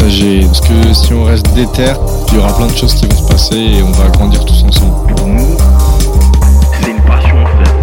partager. 0.00 0.40
Parce 0.46 0.60
que 0.60 0.94
si 0.94 1.12
on 1.12 1.24
reste 1.24 1.46
déter, 1.54 1.92
il 2.28 2.34
y 2.34 2.38
aura 2.38 2.54
plein 2.56 2.66
de 2.66 2.76
choses 2.76 2.94
qui 2.94 3.06
vont 3.06 3.16
se 3.16 3.28
passer 3.28 3.56
et 3.56 3.82
on 3.82 3.92
va 3.92 4.08
grandir 4.08 4.44
tous 4.44 4.62
ensemble. 4.64 5.14
Pour 5.14 5.26
nous, 5.26 5.56
c'est 6.80 6.90
une 6.90 7.02
passion, 7.02 7.46
frère. 7.46 7.76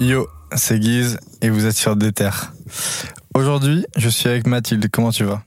Yo, 0.00 0.28
c'est 0.56 0.78
Guise 0.80 1.18
et 1.42 1.50
vous 1.50 1.66
êtes 1.66 1.76
sur 1.76 1.94
Déter. 1.96 2.30
Aujourd'hui, 3.34 3.84
je 3.96 4.08
suis 4.08 4.28
avec 4.28 4.46
Mathilde. 4.46 4.88
Comment 4.90 5.10
tu 5.10 5.24
vas? 5.24 5.42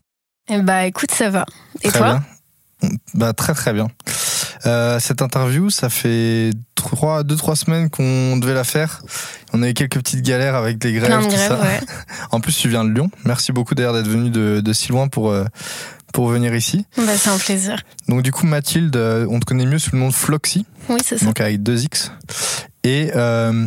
Eh 0.49 0.61
bah 0.61 0.85
écoute, 0.85 1.11
ça 1.11 1.29
va. 1.29 1.45
Et 1.81 1.89
Très 1.89 1.99
toi? 1.99 2.21
bien. 2.81 2.89
Bah 3.13 3.33
très 3.33 3.53
très 3.53 3.73
bien. 3.73 3.87
Euh, 4.65 4.99
cette 4.99 5.21
interview, 5.21 5.69
ça 5.69 5.89
fait 5.89 6.51
trois, 6.75 7.23
deux 7.23 7.35
trois 7.35 7.55
semaines 7.55 7.89
qu'on 7.89 8.37
devait 8.37 8.53
la 8.53 8.63
faire. 8.63 9.01
On 9.53 9.61
a 9.61 9.69
eu 9.69 9.73
quelques 9.73 9.97
petites 9.97 10.21
galères 10.21 10.55
avec 10.55 10.81
les 10.83 10.93
grèves, 10.93 11.07
Plein 11.09 11.19
de 11.19 11.23
tout 11.25 11.31
grèves, 11.31 11.47
ça. 11.49 11.59
ouais. 11.61 11.79
En 12.31 12.39
plus, 12.39 12.55
tu 12.57 12.69
viens 12.69 12.85
de 12.85 12.89
Lyon. 12.91 13.09
Merci 13.25 13.51
beaucoup 13.51 13.75
d'ailleurs 13.75 13.93
d'être 13.93 14.07
venu 14.07 14.29
de, 14.29 14.61
de 14.61 14.73
si 14.73 14.89
loin 14.89 15.07
pour 15.09 15.31
euh, 15.31 15.45
pour 16.13 16.27
venir 16.27 16.53
ici. 16.55 16.85
Bah 16.95 17.17
c'est 17.17 17.29
un 17.29 17.37
plaisir. 17.37 17.81
Donc 18.07 18.21
du 18.21 18.31
coup, 18.31 18.45
Mathilde, 18.45 18.95
euh, 18.95 19.25
on 19.29 19.39
te 19.39 19.45
connaît 19.45 19.65
mieux 19.65 19.79
sous 19.79 19.91
le 19.93 19.99
nom 19.99 20.07
de 20.09 20.13
Floxy, 20.13 20.65
Oui, 20.89 20.99
c'est 21.03 21.17
ça. 21.17 21.25
donc 21.25 21.41
avec 21.41 21.61
deux 21.63 21.83
X. 21.83 22.11
Et 22.83 23.11
euh, 23.15 23.65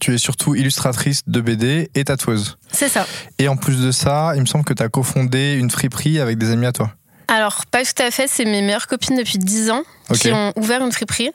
tu 0.00 0.14
es 0.14 0.18
surtout 0.18 0.54
illustratrice 0.54 1.22
de 1.26 1.40
BD 1.40 1.90
et 1.96 2.04
tatoueuse. 2.04 2.56
C'est 2.72 2.88
ça. 2.88 3.04
Et 3.40 3.48
en 3.48 3.56
plus 3.56 3.80
de 3.82 3.90
ça, 3.90 4.32
il 4.36 4.40
me 4.42 4.46
semble 4.46 4.64
que 4.64 4.72
tu 4.74 4.82
as 4.82 4.88
cofondé 4.88 5.54
une 5.58 5.70
friperie 5.70 6.20
avec 6.20 6.38
des 6.38 6.50
amis 6.52 6.66
à 6.66 6.72
toi. 6.72 6.92
Alors, 7.30 7.64
pas 7.66 7.84
tout 7.84 8.02
à 8.02 8.10
fait, 8.10 8.26
c'est 8.28 8.44
mes 8.44 8.60
meilleures 8.60 8.86
copines 8.86 9.16
depuis 9.16 9.38
10 9.38 9.70
ans 9.70 9.82
qui 10.12 10.32
ont 10.32 10.52
ouvert 10.56 10.84
une 10.84 10.90
friperie 10.90 11.30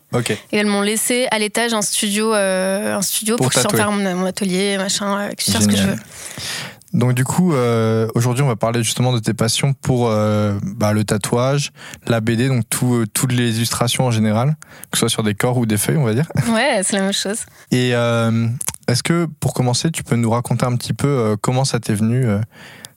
et 0.51 0.57
elles 0.57 0.65
m'ont 0.65 0.81
laissé 0.81 1.27
à 1.31 1.39
l'étage 1.39 1.73
un 1.73 1.81
studio, 1.81 2.33
euh, 2.33 2.97
un 2.97 3.01
studio 3.01 3.37
Pour 3.37 3.45
pour, 3.45 3.53
que 3.53 3.59
je 3.59 3.63
tatouer. 3.63 3.77
faire 3.77 3.91
mon, 3.91 4.15
mon 4.15 4.25
atelier, 4.25 4.77
machin, 4.77 5.17
euh, 5.17 5.29
que 5.29 5.41
je 5.45 5.51
fasse 5.51 5.63
ce 5.63 5.67
que 5.69 5.77
je 5.77 5.83
veux. 5.83 5.95
Donc 6.95 7.13
du 7.13 7.25
coup, 7.25 7.53
euh, 7.53 8.07
aujourd'hui, 8.15 8.41
on 8.41 8.47
va 8.47 8.55
parler 8.55 8.81
justement 8.81 9.11
de 9.11 9.19
tes 9.19 9.33
passions 9.33 9.73
pour 9.73 10.07
euh, 10.09 10.57
bah, 10.63 10.93
le 10.93 11.03
tatouage, 11.03 11.71
la 12.07 12.21
BD, 12.21 12.47
donc 12.47 12.63
tout, 12.69 12.95
euh, 12.95 13.05
toutes 13.13 13.33
les 13.33 13.57
illustrations 13.57 14.05
en 14.05 14.11
général, 14.11 14.55
que 14.91 14.97
ce 14.97 15.01
soit 15.01 15.09
sur 15.09 15.21
des 15.21 15.35
corps 15.35 15.57
ou 15.57 15.65
des 15.65 15.77
feuilles, 15.77 15.97
on 15.97 16.05
va 16.05 16.13
dire. 16.13 16.25
Ouais, 16.53 16.81
c'est 16.83 16.95
la 16.95 17.01
même 17.01 17.13
chose. 17.13 17.39
Et 17.71 17.89
est-ce 17.89 19.03
que, 19.03 19.27
pour 19.39 19.53
commencer, 19.53 19.91
tu 19.91 20.03
peux 20.03 20.15
nous 20.15 20.29
raconter 20.29 20.65
un 20.65 20.75
petit 20.77 20.93
peu 20.93 21.35
comment 21.41 21.65
ça 21.65 21.79
t'est 21.79 21.95
venu 21.95 22.27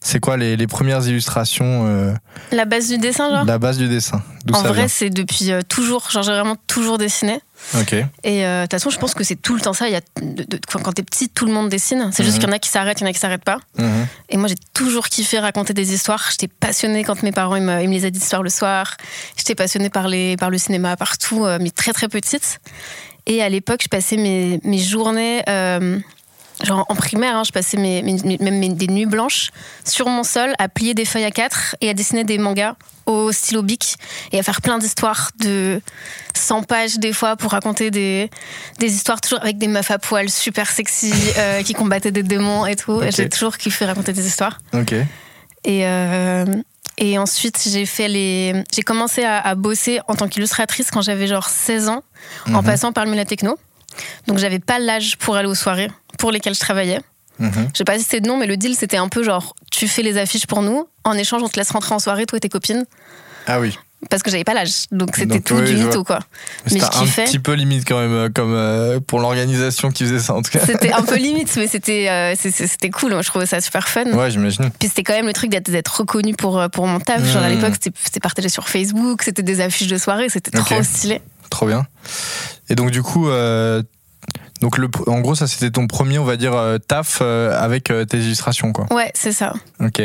C'est 0.00 0.20
quoi 0.20 0.36
les, 0.36 0.56
les 0.56 0.66
premières 0.68 1.04
illustrations, 1.08 1.86
euh, 1.88 2.14
La 2.52 2.64
base 2.64 2.88
du 2.88 2.98
dessin, 2.98 3.30
genre 3.30 3.44
la 3.44 3.58
base 3.58 3.78
du 3.78 3.88
dessin 3.88 4.22
En 4.52 4.62
ça 4.62 4.68
vrai, 4.68 4.86
c'est 4.88 5.10
depuis 5.10 5.50
euh, 5.50 5.60
toujours. 5.68 6.08
Genre, 6.10 6.22
j'ai 6.22 6.30
vraiment 6.30 6.56
toujours 6.68 6.98
dessiné. 6.98 7.40
Ok. 7.78 7.94
Et 8.22 8.46
euh, 8.46 8.58
de 8.60 8.62
toute 8.66 8.70
façon, 8.72 8.90
je 8.90 8.98
pense 8.98 9.14
que 9.14 9.24
c'est 9.24 9.34
tout 9.34 9.54
le 9.56 9.60
temps 9.60 9.72
ça. 9.72 9.88
Il 9.88 9.92
y 9.92 9.96
a 9.96 10.00
de- 10.22 10.44
de- 10.44 10.60
quand 10.72 10.92
t'es 10.92 11.02
petite, 11.02 11.34
tout 11.34 11.46
le 11.46 11.52
monde 11.52 11.68
dessine. 11.68 12.10
C'est 12.12 12.22
juste 12.22 12.36
Mhm. 12.36 12.40
qu'il 12.42 12.48
y 12.48 12.52
en 12.52 12.56
a 12.56 12.58
qui 12.60 12.68
s'arrêtent, 12.70 13.00
il 13.00 13.04
y 13.04 13.06
en 13.06 13.10
a 13.10 13.12
qui 13.12 13.18
s'arrêtent 13.18 13.44
pas. 13.44 13.58
Mhm. 13.76 14.06
Et 14.30 14.36
moi, 14.36 14.46
j'ai 14.48 14.54
toujours 14.72 15.08
kiffé 15.08 15.40
raconter 15.40 15.74
des 15.74 15.92
histoires. 15.92 16.28
J'étais 16.30 16.48
passionnée 16.48 17.02
quand 17.02 17.22
mes 17.24 17.32
parents 17.32 17.56
ils 17.56 17.62
me, 17.64 17.82
ils 17.82 17.88
me 17.88 17.94
lisaient 17.94 18.12
des 18.12 18.20
histoires 18.20 18.44
le 18.44 18.50
soir. 18.50 18.96
J'étais 19.36 19.56
passionnée 19.56 19.90
par, 19.90 20.06
les, 20.06 20.36
par 20.36 20.50
le 20.50 20.58
cinéma 20.58 20.96
partout, 20.96 21.44
mais 21.60 21.70
très 21.70 21.92
très 21.92 22.08
petite. 22.08 22.60
Et 23.26 23.42
à 23.42 23.48
l'époque, 23.48 23.80
je 23.82 23.88
passais 23.88 24.16
mes, 24.16 24.60
mes 24.64 24.78
journées, 24.78 25.42
genre 26.64 26.84
en 26.88 26.94
primaire, 26.96 27.36
hein, 27.36 27.44
je 27.44 27.52
passais 27.52 27.76
mes, 27.76 28.02
même 28.02 28.58
mes- 28.58 28.68
des 28.70 28.86
nuits 28.88 29.06
blanches 29.06 29.50
sur 29.84 30.08
mon 30.08 30.24
sol 30.24 30.52
à 30.58 30.68
plier 30.68 30.94
des 30.94 31.04
feuilles 31.04 31.24
à 31.24 31.30
quatre 31.30 31.76
et 31.80 31.88
à 31.88 31.94
dessiner 31.94 32.24
des 32.24 32.38
mangas 32.38 32.74
au 33.06 33.32
stylo 33.32 33.62
bic 33.62 33.96
et 34.32 34.38
à 34.38 34.42
faire 34.42 34.60
plein 34.60 34.78
d'histoires 34.78 35.30
de 35.40 35.80
100 36.36 36.62
pages 36.64 36.98
des 36.98 37.12
fois 37.12 37.36
pour 37.36 37.52
raconter 37.52 37.90
des, 37.90 38.28
des 38.80 38.92
histoires 38.94 39.20
toujours 39.20 39.40
avec 39.40 39.56
des 39.58 39.68
meufs 39.68 39.90
à 39.90 39.98
poil 39.98 40.28
super 40.28 40.68
sexy 40.70 41.12
euh, 41.38 41.62
qui 41.62 41.74
combattaient 41.74 42.10
des 42.12 42.22
démons 42.22 42.66
et 42.66 42.76
tout. 42.76 43.00
J'ai 43.10 43.28
toujours 43.28 43.56
kiffé 43.56 43.84
raconter 43.86 44.12
des 44.12 44.26
histoires. 44.26 44.58
Ok. 44.74 44.92
Et, 45.64 45.86
euh, 45.86 46.44
et 46.98 47.18
ensuite, 47.18 47.62
j'ai 47.70 47.86
fait 47.86 48.08
les. 48.08 48.64
J'ai 48.74 48.82
commencé 48.82 49.22
à, 49.24 49.38
à 49.40 49.54
bosser 49.54 50.00
en 50.08 50.14
tant 50.14 50.28
qu'illustratrice 50.28 50.90
quand 50.90 51.00
j'avais 51.02 51.26
genre 51.28 51.48
16 51.48 51.88
ans, 51.88 52.02
en 52.48 52.50
Mhm. 52.60 52.64
passant 52.64 52.92
par 52.92 53.04
le 53.04 53.10
Mila 53.10 53.24
Techno. 53.24 53.56
Donc, 54.26 54.38
j'avais 54.38 54.58
pas 54.58 54.78
l'âge 54.78 55.16
pour 55.16 55.36
aller 55.36 55.48
aux 55.48 55.54
soirées 55.54 55.90
pour 56.18 56.30
lesquelles 56.32 56.54
je 56.54 56.60
travaillais. 56.60 57.00
Je 57.40 57.46
sais 57.72 57.84
pas 57.84 57.96
si 57.96 58.02
c'était 58.04 58.20
de 58.20 58.26
nom, 58.28 58.36
mais 58.36 58.46
le 58.46 58.56
deal, 58.56 58.74
c'était 58.74 58.96
un 58.96 59.08
peu 59.08 59.22
genre 59.22 59.54
tu 59.70 59.86
fais 59.86 60.02
les 60.02 60.18
affiches 60.18 60.46
pour 60.48 60.60
nous, 60.60 60.88
en 61.04 61.12
échange, 61.14 61.40
on 61.42 61.48
te 61.48 61.56
laisse 61.56 61.70
rentrer 61.70 61.94
en 61.94 62.00
soirée, 62.00 62.26
toi 62.26 62.36
et 62.36 62.40
tes 62.40 62.48
copines. 62.48 62.84
Ah 63.46 63.60
oui. 63.60 63.78
Parce 64.10 64.22
que 64.22 64.30
j'avais 64.30 64.44
pas 64.44 64.54
l'âge. 64.54 64.86
Donc, 64.92 65.16
c'était 65.16 65.40
tout 65.40 65.54
oui, 65.56 65.64
du 65.74 65.76
mytho, 65.76 66.04
quoi. 66.04 66.20
Mais 66.66 66.70
C'était 66.80 66.84
un 66.84 66.88
kiffais. 66.88 67.24
petit 67.24 67.38
peu 67.40 67.52
limite 67.54 67.84
quand 67.86 67.98
même, 68.00 68.12
euh, 68.12 68.28
comme 68.32 68.54
euh, 68.54 69.00
pour 69.00 69.18
l'organisation 69.20 69.90
qui 69.90 70.04
faisait 70.04 70.18
ça 70.20 70.34
en 70.34 70.42
tout 70.42 70.50
cas. 70.52 70.60
C'était 70.64 70.92
un 70.92 71.02
peu 71.02 71.16
limite, 71.28 71.54
mais 71.56 71.66
c'était 71.66 72.08
euh, 72.08 72.34
c'était 72.36 72.90
cool. 72.90 73.12
Moi, 73.12 73.22
je 73.22 73.28
trouvais 73.28 73.46
ça 73.46 73.60
super 73.60 73.88
fun. 73.88 74.04
Ouais, 74.12 74.30
j'imagine. 74.30 74.70
Puis 74.78 74.88
c'était 74.88 75.02
quand 75.04 75.14
même 75.14 75.26
le 75.26 75.32
truc 75.32 75.50
d'être 75.50 75.96
reconnu 76.00 76.34
pour, 76.34 76.60
pour 76.72 76.86
mon 76.88 76.98
taf. 77.00 77.24
Genre 77.24 77.42
à 77.42 77.48
Mmh. 77.48 77.52
l'époque, 77.54 77.74
c'était 78.04 78.20
partagé 78.20 78.48
sur 78.48 78.68
Facebook, 78.68 79.22
c'était 79.22 79.42
des 79.42 79.60
affiches 79.60 79.88
de 79.88 79.98
soirée, 79.98 80.28
c'était 80.28 80.50
trop 80.52 80.82
stylé. 80.82 81.20
Trop 81.50 81.66
bien. 81.66 81.84
Et 82.68 82.74
donc 82.76 82.90
du 82.92 83.02
coup, 83.02 83.28
euh, 83.28 83.82
donc 84.60 84.78
le, 84.78 84.88
en 85.06 85.20
gros, 85.20 85.34
ça 85.34 85.46
c'était 85.46 85.70
ton 85.70 85.86
premier, 85.86 86.18
on 86.18 86.24
va 86.24 86.36
dire, 86.36 86.54
euh, 86.54 86.78
taf 86.78 87.18
euh, 87.20 87.56
avec 87.58 87.90
euh, 87.90 88.04
tes 88.04 88.18
illustrations, 88.18 88.72
quoi. 88.72 88.86
Ouais, 88.92 89.10
c'est 89.14 89.32
ça. 89.32 89.52
Ok. 89.80 90.02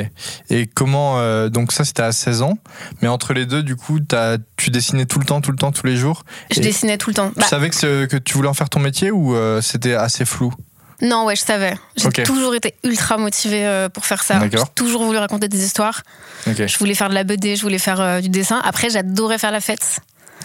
Et 0.50 0.68
comment 0.68 1.18
Donc 1.50 1.72
ça 1.72 1.84
c'était 1.86 2.03
à 2.03 2.12
16 2.12 2.41
ans, 2.44 2.58
mais 3.02 3.08
entre 3.08 3.34
les 3.34 3.46
deux, 3.46 3.64
du 3.64 3.75
coup, 3.75 4.00
as, 4.12 4.38
tu 4.58 4.69
dessinais 4.69 5.06
tout 5.06 5.19
le 5.19 5.25
temps, 5.25 5.41
tout 5.41 5.52
le 5.52 5.58
temps, 5.58 5.72
tous 5.72 5.86
les 5.88 5.96
jours. 5.96 6.24
Je 6.52 6.59
dessinais 6.59 6.97
tout 6.97 7.09
le 7.09 7.16
temps. 7.16 7.30
Tu 7.30 7.40
Bah, 7.40 7.46
savais 7.47 7.69
que, 7.69 8.06
que 8.06 8.18
tu 8.18 8.34
voulais 8.34 8.50
en 8.50 8.53
faire 8.53 8.69
ton 8.69 8.80
métier 8.80 9.12
ou 9.12 9.36
c'était 9.62 9.96
assez 9.96 10.25
flou? 10.25 10.53
Non, 11.02 11.25
ouais, 11.25 11.35
je 11.35 11.41
savais. 11.41 11.74
J'ai 11.97 12.24
toujours 12.24 12.56
été 12.56 12.75
ultra 12.84 13.18
motivée 13.18 13.88
pour 13.94 14.06
faire 14.06 14.24
ça. 14.24 14.40
J'ai 14.50 14.58
toujours 14.75 15.03
voulu 15.03 15.18
raconter 15.18 15.47
des 15.47 15.64
histoires. 15.64 16.02
Ok. 16.47 16.66
Je 16.68 16.78
voulais 16.78 16.96
faire 16.96 17.09
de 17.09 17.16
la 17.16 17.24
BD, 17.24 17.56
je 17.56 17.62
voulais 17.62 17.80
faire 17.80 18.22
du 18.22 18.30
dessin. 18.30 18.62
Après, 18.64 18.90
j'adorais 18.90 19.38
faire 19.38 19.52
la 19.52 19.62
fête. 19.62 20.00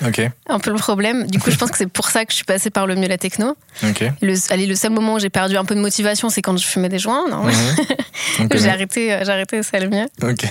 Ok. 0.06 0.20
Un 0.48 0.58
peu 0.60 0.70
le 0.70 0.76
problème. 0.76 1.26
Du 1.26 1.38
coup, 1.40 1.50
je 1.50 1.56
pense 1.56 1.70
que 1.70 1.76
c'est 1.78 1.86
pour 1.90 2.08
ça 2.08 2.24
que 2.24 2.30
je 2.32 2.36
suis 2.36 2.44
passée 2.44 2.70
par 2.70 2.86
le 2.86 2.94
mieux 2.94 3.08
la 3.08 3.18
techno. 3.18 3.56
Ok. 3.82 4.04
Le, 4.22 4.34
allez, 4.52 4.66
le 4.66 4.74
seul 4.74 4.90
moment 4.92 5.14
où 5.14 5.18
j'ai 5.18 5.30
perdu 5.30 5.56
un 5.56 5.64
peu 5.64 5.74
de 5.74 5.80
motivation, 5.80 6.28
c'est 6.30 6.42
quand 6.42 6.56
je 6.56 6.66
fumais 6.66 6.88
des 6.88 6.98
joints. 6.98 7.28
Non 7.28 7.44
Mhm. 7.44 8.48
J'ai 8.54 8.68
arrêté, 8.68 9.12
euh, 9.12 9.24
j'ai 9.24 9.30
arrêté, 9.32 9.62
ça 9.62 9.76
allait 9.78 9.88
mieux. 9.88 10.06
Ok. 10.22 10.44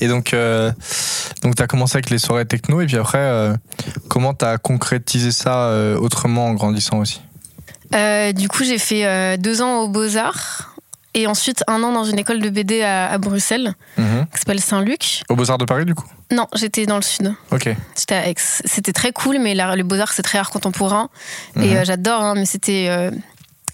Et 0.00 0.08
donc, 0.08 0.34
euh, 0.34 0.72
donc 1.42 1.54
tu 1.54 1.62
as 1.62 1.66
commencé 1.66 1.96
avec 1.96 2.10
les 2.10 2.18
soirées 2.18 2.44
techno, 2.46 2.80
et 2.80 2.86
puis 2.86 2.96
après, 2.96 3.18
euh, 3.18 3.54
comment 4.08 4.34
tu 4.34 4.44
as 4.44 4.58
concrétisé 4.58 5.32
ça 5.32 5.66
euh, 5.68 5.96
autrement 5.96 6.46
en 6.46 6.54
grandissant 6.54 6.98
aussi? 6.98 7.20
Du 8.34 8.48
coup, 8.48 8.64
j'ai 8.64 8.78
fait 8.78 9.36
deux 9.38 9.60
ans 9.60 9.80
aux 9.80 9.88
Beaux-Arts 9.88 10.71
et 11.14 11.26
ensuite 11.26 11.62
un 11.66 11.82
an 11.82 11.92
dans 11.92 12.04
une 12.04 12.18
école 12.18 12.40
de 12.40 12.48
BD 12.50 12.82
à, 12.82 13.10
à 13.10 13.18
Bruxelles 13.18 13.74
Mhm. 13.98 14.26
qui 14.32 14.38
s'appelle 14.38 14.60
Saint-Luc. 14.60 15.22
Au 15.28 15.36
Beaux-Arts 15.36 15.58
de 15.58 15.64
Paris, 15.64 15.84
du 15.84 15.94
coup? 15.94 16.06
Non, 16.30 16.46
j'étais 16.54 16.86
dans 16.86 16.96
le 16.96 17.02
sud. 17.02 17.34
Ok. 17.50 17.68
J'étais 17.98 18.14
à 18.14 18.28
Aix. 18.28 18.34
C'était 18.38 18.92
très 18.92 19.12
cool, 19.12 19.38
mais 19.38 19.54
la- 19.54 19.76
les 19.76 19.82
Beaux-Arts, 19.82 20.12
c'est 20.12 20.22
très 20.22 20.38
art 20.38 20.50
contemporain. 20.50 21.08
Mhm. 21.56 21.62
Et 21.64 21.76
euh, 21.76 21.84
j'adore, 21.84 22.22
hein, 22.22 22.34
mais 22.34 22.46
c'était. 22.46 22.86
euh, 22.88 23.10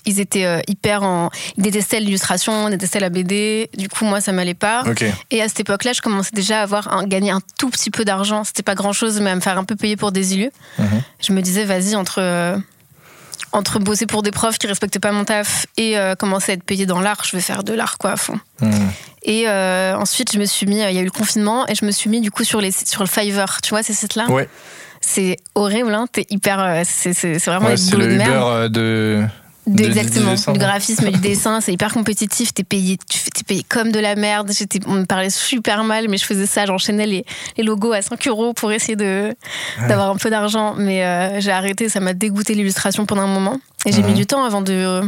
ils 0.06 0.20
étaient 0.20 0.46
euh, 0.46 0.60
hyper 0.68 1.02
en. 1.02 1.28
Ils 1.58 1.62
détestaient 1.62 2.00
l'illustration, 2.00 2.68
ils 2.68 2.70
détestaient 2.70 2.98
la 3.00 3.10
BD. 3.10 3.68
Du 3.76 3.88
coup, 3.90 4.04
moi, 4.06 4.20
ça 4.22 4.32
m'allait 4.32 4.54
pas. 4.54 4.82
Ok. 4.88 5.04
Et 5.30 5.42
à 5.42 5.48
cette 5.48 5.60
époque-là, 5.60 5.92
je 5.92 6.00
commençais 6.00 6.30
déjà 6.32 6.60
à 6.60 6.62
avoir 6.62 6.92
un, 6.96 7.04
gagné 7.06 7.30
un 7.30 7.40
tout 7.58 7.68
petit 7.68 7.90
peu 7.90 8.04
d'argent. 8.06 8.42
C'était 8.42 8.62
pas 8.62 8.74
grand-chose, 8.74 9.20
mais 9.20 9.30
à 9.30 9.34
me 9.34 9.40
faire 9.40 9.58
un 9.58 9.64
peu 9.64 9.76
payer 9.76 9.96
pour 9.96 10.10
des 10.10 10.34
illus. 10.34 10.50
Mhm. 10.78 10.86
Je 11.20 11.32
me 11.34 11.42
disais, 11.42 11.64
vas-y, 11.64 11.94
entre. 11.94 12.20
Euh, 13.42 13.58
entre 13.58 13.78
bosser 13.78 14.06
pour 14.06 14.22
des 14.22 14.30
profs 14.30 14.58
qui 14.58 14.66
respectaient 14.66 14.98
pas 14.98 15.12
mon 15.12 15.24
taf 15.24 15.66
et 15.76 15.98
euh, 15.98 16.14
commencer 16.14 16.52
à 16.52 16.54
être 16.54 16.64
payé 16.64 16.86
dans 16.86 17.00
l'art, 17.00 17.22
je 17.24 17.36
vais 17.36 17.42
faire 17.42 17.62
de 17.64 17.72
l'art 17.72 17.98
quoi 17.98 18.12
à 18.12 18.16
fond. 18.16 18.38
Mhm. 18.60 18.90
Et 19.24 19.44
euh, 19.48 19.96
ensuite, 19.96 20.32
je 20.32 20.38
me 20.38 20.44
suis 20.44 20.66
mis, 20.66 20.76
il 20.76 20.92
y 20.94 20.98
a 20.98 21.00
eu 21.00 21.04
le 21.04 21.10
confinement 21.10 21.66
et 21.68 21.74
je 21.74 21.84
me 21.84 21.90
suis 21.90 22.08
mis 22.08 22.20
du 22.20 22.30
coup 22.30 22.44
sur 22.44 22.60
les 22.60 22.70
sites- 22.70 22.88
sur 22.88 23.02
le 23.02 23.08
Fiverr, 23.08 23.60
tu 23.62 23.70
vois 23.70 23.82
ces 23.82 23.92
sites-là. 23.94 24.26
Ouais. 24.30 24.48
C'est 25.00 25.36
horrible, 25.54 25.94
hein. 25.94 26.06
T'es 26.10 26.26
hyper, 26.30 26.60
euh, 26.60 26.82
c'est 26.84 27.12
vraiment 27.46 27.68
Ouais, 27.68 27.76
boulot 27.90 27.98
le 27.98 28.06
de 28.08 28.12
Uber 28.14 28.24
merde. 28.24 28.42
euh, 28.44 28.68
de, 28.68 29.24
De- 29.68 29.74
Du- 29.76 29.82
du 29.82 29.88
exactement, 29.98 30.34
du 30.34 30.40
ouais. 30.50 30.58
graphisme 30.58 31.06
et 31.06 31.10
du 31.10 31.18
dessin, 31.20 31.60
c'est 31.60 31.72
hyper 31.72 31.92
compétitif. 31.92 32.54
T'es 32.54 32.64
payé, 32.64 32.96
t'es 33.34 33.42
payé 33.44 33.62
comme 33.62 33.92
de 33.92 33.98
la 34.00 34.14
merde. 34.16 34.50
J'étais, 34.52 34.80
on 34.86 34.92
me 34.94 35.04
parlait 35.04 35.30
super 35.30 35.84
mal, 35.84 36.08
mais 36.08 36.16
je 36.16 36.24
faisais 36.24 36.46
ça. 36.46 36.64
J'enchaînais 36.66 37.06
les, 37.06 37.24
les 37.56 37.64
logos 37.64 37.92
à 37.92 38.00
5 38.02 38.26
euros 38.28 38.54
pour 38.54 38.72
essayer 38.72 38.96
de 38.96 39.34
d'avoir 39.86 40.10
un 40.10 40.16
peu 40.16 40.30
d'argent. 40.30 40.74
Mais 40.76 41.04
euh, 41.04 41.40
j'ai 41.40 41.50
arrêté, 41.52 41.88
ça 41.88 42.00
m'a 42.00 42.14
dégoûté 42.14 42.54
l'illustration 42.54 43.04
pendant 43.06 43.22
un 43.22 43.26
moment. 43.26 43.60
Et 43.86 43.92
j'ai 43.92 44.02
mis 44.02 44.14
du 44.14 44.26
temps 44.26 44.44
avant 44.44 44.62
de 44.62 44.72
euh, 44.72 45.02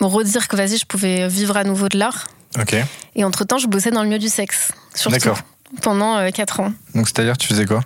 me 0.00 0.06
redire 0.06 0.48
que 0.48 0.56
vas-y, 0.56 0.78
je 0.78 0.86
pouvais 0.86 1.28
vivre 1.28 1.56
à 1.56 1.64
nouveau 1.64 1.88
de 1.88 1.98
l'art. 1.98 2.26
Ok. 2.58 2.74
Et 3.14 3.24
entre 3.24 3.44
temps, 3.44 3.58
je 3.58 3.66
bossais 3.66 3.90
dans 3.90 4.02
le 4.02 4.08
milieu 4.08 4.18
du 4.18 4.28
sexe, 4.28 4.72
surtout 4.94 5.16
D'accord. 5.18 5.38
pendant 5.82 6.30
4 6.30 6.60
ans. 6.60 6.72
Donc 6.94 7.06
c'est-à-dire 7.08 7.36
tu 7.36 7.46
faisais 7.48 7.66
quoi? 7.66 7.82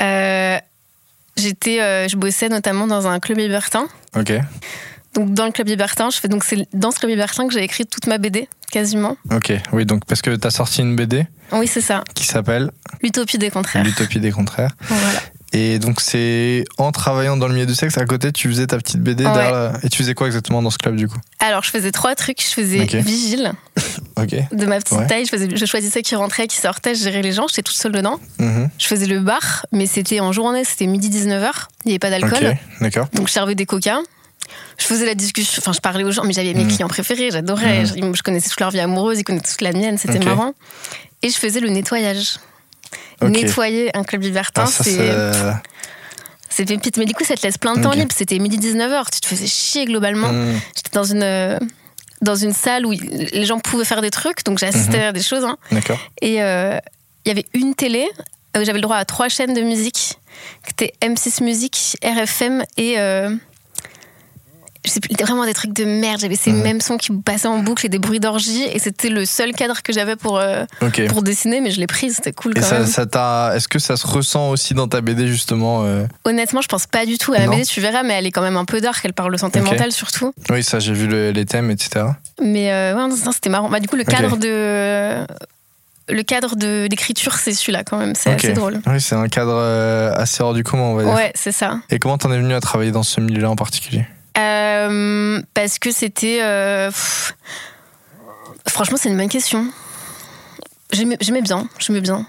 Euh, 0.00 0.58
j'étais, 1.40 1.80
euh, 1.80 2.08
je 2.08 2.16
bossais 2.16 2.48
notamment 2.48 2.86
dans 2.86 3.06
un 3.06 3.18
club 3.20 3.38
libertin. 3.38 3.88
Ok. 4.16 4.32
Donc 5.14 5.34
dans 5.34 5.44
le 5.46 5.50
club 5.52 5.66
libertin, 5.66 6.08
je 6.10 6.18
fais 6.20 6.28
donc 6.28 6.44
c'est 6.44 6.68
dans 6.72 6.92
ce 6.92 6.98
club 7.00 7.10
libertin 7.10 7.46
que 7.48 7.52
j'ai 7.52 7.62
écrit 7.64 7.84
toute 7.84 8.06
ma 8.06 8.18
BD 8.18 8.48
quasiment. 8.70 9.16
Ok. 9.32 9.52
Oui, 9.72 9.84
donc 9.84 10.04
parce 10.04 10.22
que 10.22 10.36
t'as 10.36 10.50
sorti 10.50 10.82
une 10.82 10.94
BD 10.94 11.26
Oui, 11.52 11.66
c'est 11.66 11.80
ça. 11.80 12.04
qui 12.14 12.24
s'appelle 12.26 12.70
L'utopie 13.02 13.36
des 13.38 13.50
contraires. 13.50 13.82
L'utopie 13.82 14.20
des 14.20 14.30
contraires. 14.30 14.70
Voilà. 14.82 15.20
Et 15.52 15.78
donc 15.80 16.00
c'est 16.00 16.64
en 16.78 16.92
travaillant 16.92 17.36
dans 17.36 17.48
le 17.48 17.54
milieu 17.54 17.66
du 17.66 17.74
sexe 17.74 17.98
à 17.98 18.04
côté, 18.04 18.30
tu 18.30 18.48
faisais 18.48 18.68
ta 18.68 18.76
petite 18.76 19.00
BD 19.00 19.24
Ouais. 19.26 19.32
derrière 19.32 19.52
la- 19.52 19.72
et 19.82 19.88
tu 19.88 19.98
faisais 19.98 20.14
quoi 20.14 20.28
exactement 20.28 20.62
dans 20.62 20.70
ce 20.70 20.78
club 20.78 20.94
du 20.94 21.08
coup? 21.08 21.18
Alors 21.40 21.64
je 21.64 21.70
faisais 21.70 21.90
trois 21.90 22.14
trucs. 22.14 22.40
Je 22.40 22.54
faisais 22.54 22.84
vigile 23.00 23.52
de 24.52 24.66
ma 24.66 24.78
petite 24.78 24.98
Ouais. 24.98 25.06
taille. 25.08 25.24
Je, 25.24 25.30
faisais, 25.30 25.48
je 25.52 25.64
choisissais 25.66 26.02
qui 26.02 26.14
rentrait, 26.14 26.46
qui 26.46 26.56
sortait. 26.56 26.94
Je 26.94 27.02
gérais 27.02 27.22
les 27.22 27.32
gens. 27.32 27.48
J'étais 27.48 27.62
toute 27.62 27.76
seule 27.76 27.92
dedans. 27.92 28.20
Mhm. 28.38 28.70
Je 28.78 28.86
faisais 28.86 29.06
le 29.06 29.18
bar, 29.20 29.66
mais 29.72 29.86
c'était 29.86 30.20
en 30.20 30.30
journée. 30.32 30.62
C'était 30.64 30.86
midi 30.86 31.08
19h. 31.10 31.68
Il 31.84 31.88
n'y 31.88 31.92
avait 31.92 31.98
pas 31.98 32.10
d'alcool. 32.10 32.56
D'accord. 32.80 33.08
Donc 33.14 33.26
je 33.26 33.32
servais 33.32 33.54
des 33.56 33.66
coca. 33.66 33.98
Je 34.78 34.84
faisais 34.84 35.06
la 35.06 35.14
discussion, 35.14 35.60
enfin 35.62 35.72
je 35.72 35.80
parlais 35.80 36.02
aux 36.04 36.10
gens, 36.10 36.24
mais 36.24 36.32
j'avais 36.32 36.54
mes 36.54 36.64
Mhm. 36.64 36.70
clients 36.70 36.88
préférés, 36.88 37.30
j'adorais, 37.30 37.80
Mhm. 37.82 37.86
je, 38.12 38.16
je 38.18 38.22
connaissais 38.22 38.48
toute 38.48 38.58
leur 38.60 38.70
vie 38.70 38.80
amoureuse, 38.80 39.18
ils 39.18 39.24
connaissaient 39.24 39.52
toute 39.52 39.60
la 39.60 39.72
mienne, 39.72 39.96
c'était 39.98 40.18
marrant. 40.18 40.54
Et 41.22 41.28
je 41.28 41.36
faisais 41.36 41.60
le 41.60 41.68
nettoyage. 41.68 42.36
Ok. 43.22 43.30
Nettoyer 43.30 43.90
un 43.96 44.02
club 44.04 44.22
libertin, 44.22 44.64
Ah, 44.66 44.70
c'est 44.70 44.90
c'est- 46.48 46.64
pépite. 46.66 46.96
Mais 46.98 47.04
du 47.06 47.14
coup, 47.14 47.24
ça 47.24 47.36
te 47.36 47.42
laisse 47.46 47.58
plein 47.58 47.74
de 47.74 47.82
temps 47.82 47.92
libre. 47.92 48.12
C'était 48.14 48.38
midi 48.38 48.58
19h, 48.58 49.10
tu 49.10 49.20
te 49.20 49.26
faisais 49.26 49.46
chier 49.46 49.84
globalement. 49.86 50.32
Mhm. 50.32 50.60
J'étais 50.76 50.90
dans 50.92 51.04
une, 51.04 51.22
euh, 51.22 51.58
dans 52.22 52.34
une 52.34 52.52
salle 52.52 52.84
où 52.86 52.90
les 52.92 53.44
gens 53.46 53.58
pouvaient 53.60 53.84
faire 53.84 54.02
des 54.02 54.10
trucs, 54.10 54.44
donc 54.44 54.58
j'assistais 54.58 54.98
Mhm. 54.98 55.04
à 55.04 55.12
des 55.12 55.22
choses. 55.22 55.44
hein. 55.44 55.56
D'accord. 55.72 55.98
Et 56.20 56.42
euh, 56.42 56.76
il 57.24 57.28
y 57.28 57.32
avait 57.32 57.46
une 57.54 57.74
télé 57.74 58.06
où 58.56 58.64
j'avais 58.64 58.72
le 58.78 58.80
droit 58.82 58.96
à 58.96 59.04
trois 59.04 59.28
chaînes 59.28 59.54
de 59.54 59.60
musique, 59.62 60.18
qui 60.66 60.70
étaient 60.72 60.92
M6 61.02 61.42
Musique, 61.42 61.96
RFM 62.02 62.64
et. 62.76 62.98
euh, 62.98 63.34
je 64.84 64.90
sais 64.90 65.00
plus, 65.00 65.14
vraiment 65.22 65.44
des 65.44 65.52
trucs 65.54 65.72
de 65.72 65.84
merde. 65.84 66.20
J'avais 66.20 66.36
ces 66.36 66.52
Mhm. 66.52 66.62
mêmes 66.62 66.80
sons 66.80 66.96
qui 66.96 67.12
passaient 67.12 67.48
en 67.48 67.58
boucle 67.58 67.84
et 67.86 67.88
des 67.88 67.98
bruits 67.98 68.20
d'orgie. 68.20 68.62
Et 68.72 68.78
c'était 68.78 69.08
le 69.10 69.24
seul 69.26 69.52
cadre 69.52 69.82
que 69.82 69.92
j'avais 69.92 70.16
pour, 70.16 70.38
euh, 70.38 70.64
pour 71.08 71.22
dessiner, 71.22 71.60
mais 71.60 71.70
je 71.70 71.78
l'ai 71.80 71.86
pris, 71.86 72.10
c'était 72.12 72.32
cool 72.32 72.54
quand 72.54 72.60
même. 72.70 72.86
ça. 72.86 73.52
Est-ce 73.54 73.68
que 73.68 73.78
ça 73.78 73.96
se 73.96 74.06
ressent 74.06 74.48
aussi 74.50 74.74
dans 74.74 74.88
ta 74.88 75.00
BD 75.00 75.26
justement 75.28 75.84
euh 75.84 76.04
Honnêtement, 76.24 76.60
je 76.62 76.68
pense 76.68 76.86
pas 76.86 77.04
du 77.06 77.18
tout 77.18 77.32
à 77.32 77.38
la 77.38 77.46
Non. 77.46 77.52
BD, 77.52 77.64
tu 77.66 77.80
verras, 77.80 78.02
mais 78.02 78.14
elle 78.14 78.26
est 78.26 78.30
quand 78.32 78.42
même 78.42 78.56
un 78.56 78.64
peu 78.64 78.80
dark. 78.80 79.00
Elle 79.04 79.12
parle 79.12 79.32
de 79.32 79.38
santé 79.38 79.60
mentale 79.60 79.92
surtout. 79.92 80.32
Oui, 80.50 80.62
ça 80.62 80.78
j'ai 80.78 80.92
vu 80.94 81.06
le- 81.06 81.30
les 81.30 81.44
thèmes, 81.44 81.70
etc. 81.70 82.06
Mais 82.42 82.72
euh, 82.72 82.94
ouais, 82.96 83.14
c'était 83.32 83.50
marrant. 83.50 83.68
Bah, 83.68 83.80
du 83.80 83.88
coup, 83.88 83.96
le 83.96 84.04
cadre 84.04 84.36
de. 84.36 85.26
Le 86.12 86.22
cadre 86.24 86.56
de 86.56 86.88
d'écriture, 86.88 87.34
c'est 87.34 87.52
celui-là 87.52 87.84
quand 87.84 87.96
même. 87.96 88.14
C'est 88.16 88.30
assez 88.32 88.52
drôle. 88.52 88.80
Oui, 88.86 89.00
c'est 89.00 89.14
un 89.14 89.28
cadre 89.28 89.54
euh, 89.54 90.12
assez 90.16 90.42
hors 90.42 90.54
du 90.54 90.64
commun, 90.64 90.82
on 90.82 90.94
va 90.96 91.04
dire. 91.04 91.14
Ouais, 91.14 91.30
c'est 91.36 91.52
ça. 91.52 91.78
Et 91.88 92.00
comment 92.00 92.18
t'en 92.18 92.32
es 92.32 92.38
venu 92.38 92.52
à 92.52 92.60
travailler 92.60 92.90
dans 92.90 93.04
ce 93.04 93.20
milieu-là 93.20 93.48
en 93.50 93.54
particulier? 93.54 94.04
Euh, 94.40 95.40
parce 95.54 95.78
que 95.78 95.90
c'était. 95.90 96.40
euh, 96.42 96.90
franchement, 98.66 98.96
c'est 99.00 99.08
une 99.08 99.16
bonne 99.16 99.28
question. 99.28 99.66
J'aimais 100.92 101.16
bien, 101.42 101.68
j'aimais 101.78 102.00
bien. 102.00 102.26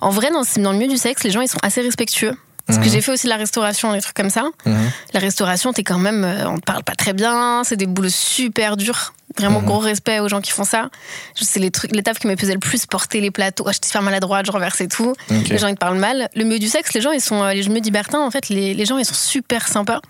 En 0.00 0.10
vrai, 0.10 0.30
dans, 0.32 0.42
dans 0.62 0.72
le 0.72 0.78
milieu 0.78 0.90
du 0.90 0.98
sexe, 0.98 1.22
les 1.22 1.30
gens 1.30 1.40
ils 1.42 1.48
sont 1.48 1.60
assez 1.62 1.80
respectueux. 1.80 2.36
Parce 2.70 2.78
que 2.78 2.84
Mhm. 2.88 2.90
j'ai 2.92 3.00
fait 3.00 3.12
aussi 3.12 3.26
de 3.26 3.30
la 3.30 3.36
restauration, 3.36 3.92
des 3.92 4.00
trucs 4.00 4.14
comme 4.16 4.30
ça. 4.30 4.44
Mhm. 4.64 4.90
La 5.14 5.20
restauration, 5.20 5.72
t'es 5.72 5.82
quand 5.82 5.98
même, 5.98 6.24
euh, 6.24 6.48
on 6.48 6.58
te 6.58 6.64
parle 6.64 6.84
pas 6.84 6.94
très 6.94 7.12
bien, 7.12 7.62
c'est 7.64 7.76
des 7.76 7.86
boulots 7.86 8.08
super 8.10 8.76
durs. 8.76 9.12
Vraiment 9.38 9.60
Mhm. 9.60 9.66
gros 9.66 9.78
respect 9.78 10.18
aux 10.20 10.28
gens 10.28 10.40
qui 10.40 10.50
font 10.50 10.64
ça. 10.64 10.88
C'est 11.34 11.60
les 11.60 11.70
trucs, 11.70 11.94
l'étape 11.94 12.18
qui 12.18 12.26
me 12.26 12.34
pesait 12.36 12.52
le 12.54 12.58
plus, 12.58 12.86
porter 12.86 13.20
les 13.20 13.30
plateaux. 13.30 13.64
Ah, 13.66 13.72
J'étais 13.72 13.86
super 13.86 14.02
maladroite, 14.02 14.46
je 14.46 14.50
renversais 14.52 14.88
tout. 14.88 15.14
Les 15.28 15.56
gens 15.58 15.68
ils 15.68 15.74
te 15.74 15.78
parlent 15.80 15.98
mal. 15.98 16.28
Le 16.34 16.44
milieu 16.44 16.58
du 16.58 16.68
sexe, 16.68 16.92
les 16.94 17.00
gens 17.00 17.12
ils 17.12 17.20
sont, 17.20 17.42
euh, 17.42 17.52
les 17.52 17.62
milieux 17.68 17.80
libertins, 17.80 18.20
en 18.20 18.30
fait, 18.30 18.48
les, 18.48 18.74
les 18.74 18.84
gens 18.86 18.98
ils 18.98 19.04
sont 19.04 19.14
super 19.14 19.68
sympas. 19.68 20.00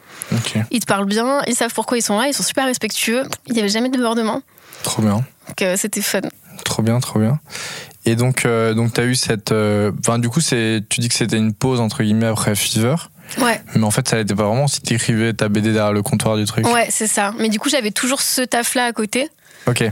Ils 0.70 0.80
te 0.80 0.86
parlent 0.86 1.06
bien, 1.06 1.42
ils 1.46 1.54
savent 1.54 1.72
pourquoi 1.74 1.98
ils 1.98 2.02
sont 2.02 2.18
là, 2.18 2.28
ils 2.28 2.34
sont 2.34 2.42
super 2.42 2.64
respectueux. 2.66 3.24
Il 3.46 3.52
n'y 3.54 3.60
avait 3.60 3.68
jamais 3.68 3.88
de 3.90 3.96
débordement. 3.96 4.42
Trop 4.82 5.02
bien. 5.02 5.16
Donc 5.48 5.62
euh, 5.62 5.76
c'était 5.76 6.00
fun. 6.02 6.20
Trop 6.64 6.82
bien, 6.82 6.98
trop 7.00 7.18
bien. 7.18 7.38
Et 8.06 8.16
donc, 8.16 8.44
euh, 8.46 8.72
donc 8.74 8.92
t'as 8.94 9.04
eu 9.04 9.14
cette. 9.14 9.52
euh, 9.52 9.92
Enfin, 10.00 10.18
du 10.18 10.28
coup. 10.28 10.40
Tu 10.40 10.82
dis 11.00 11.08
que 11.08 11.14
c'était 11.14 11.36
une 11.36 11.52
pause 11.54 11.80
entre 11.80 12.02
guillemets 12.02 12.26
après 12.26 12.54
Fever, 12.54 12.94
Ouais, 13.38 13.60
mais 13.76 13.84
en 13.84 13.90
fait, 13.90 14.08
ça 14.08 14.16
n'était 14.16 14.34
pas 14.34 14.44
vraiment 14.44 14.66
si 14.66 14.80
t'écrivais 14.80 15.32
ta 15.34 15.48
BD 15.48 15.72
derrière 15.72 15.92
le 15.92 16.02
comptoir 16.02 16.36
du 16.36 16.44
truc. 16.46 16.66
ouais, 16.66 16.88
c'est 16.90 17.06
ça. 17.06 17.32
Mais 17.38 17.48
du 17.48 17.58
coup, 17.60 17.68
j'avais 17.68 17.90
toujours 17.92 18.22
ce 18.22 18.40
taf-là 18.42 18.86
à 18.86 18.92
côté. 18.92 19.28
Ok. 19.66 19.84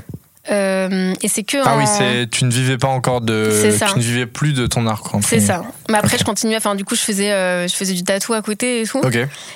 Euh, 0.50 1.12
et 1.20 1.28
c'est 1.28 1.42
que. 1.42 1.58
Ah 1.62 1.74
en- 1.74 1.78
oui, 1.78 1.84
c'est. 1.86 2.28
Tu 2.30 2.46
ne 2.46 2.50
vivais 2.50 2.78
pas 2.78 2.88
encore 2.88 3.20
de. 3.20 3.50
C'est 3.52 3.70
ça. 3.72 3.86
Tu 3.92 3.98
ne 3.98 4.02
vivais 4.02 4.24
plus 4.24 4.54
de 4.54 4.66
ton 4.66 4.86
art. 4.86 5.02
C'est 5.20 5.40
ça. 5.40 5.62
Mais 5.90 5.98
après, 5.98 6.16
je 6.16 6.24
continuais. 6.24 6.56
Enfin, 6.56 6.74
du 6.74 6.86
coup, 6.86 6.94
je 6.94 7.02
faisais, 7.02 7.30
euh, 7.32 7.68
je 7.68 7.74
faisais 7.74 7.92
du 7.92 8.02
tatou 8.02 8.32
à 8.32 8.40
côté 8.40 8.80
et 8.80 8.86
tout. 8.86 8.98
Ok. 9.00 9.14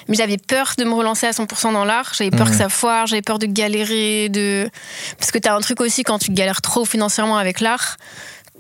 Mais 0.08 0.14
j'avais 0.16 0.37
peur 0.37 0.75
de 0.76 0.84
me 0.84 0.93
relancer 0.93 1.26
à 1.26 1.31
100% 1.32 1.72
dans 1.72 1.87
l'art. 1.87 2.12
J'avais 2.16 2.31
peur 2.31 2.44
Mhm. 2.46 2.52
que 2.52 2.58
ça 2.58 2.69
foire. 2.69 3.06
J'avais 3.06 3.22
peur 3.22 3.38
de 3.38 3.46
galérer. 3.46 4.28
De... 4.28 4.69
Parce 5.19 5.31
que 5.31 5.38
t'as 5.38 5.54
un 5.56 5.60
truc 5.60 5.81
aussi 5.81 6.02
quand 6.04 6.19
tu 6.19 6.31
galères 6.31 6.60
trop 6.60 6.84
financièrement 6.84 7.38
avec 7.38 7.60
l'art. 7.60 7.96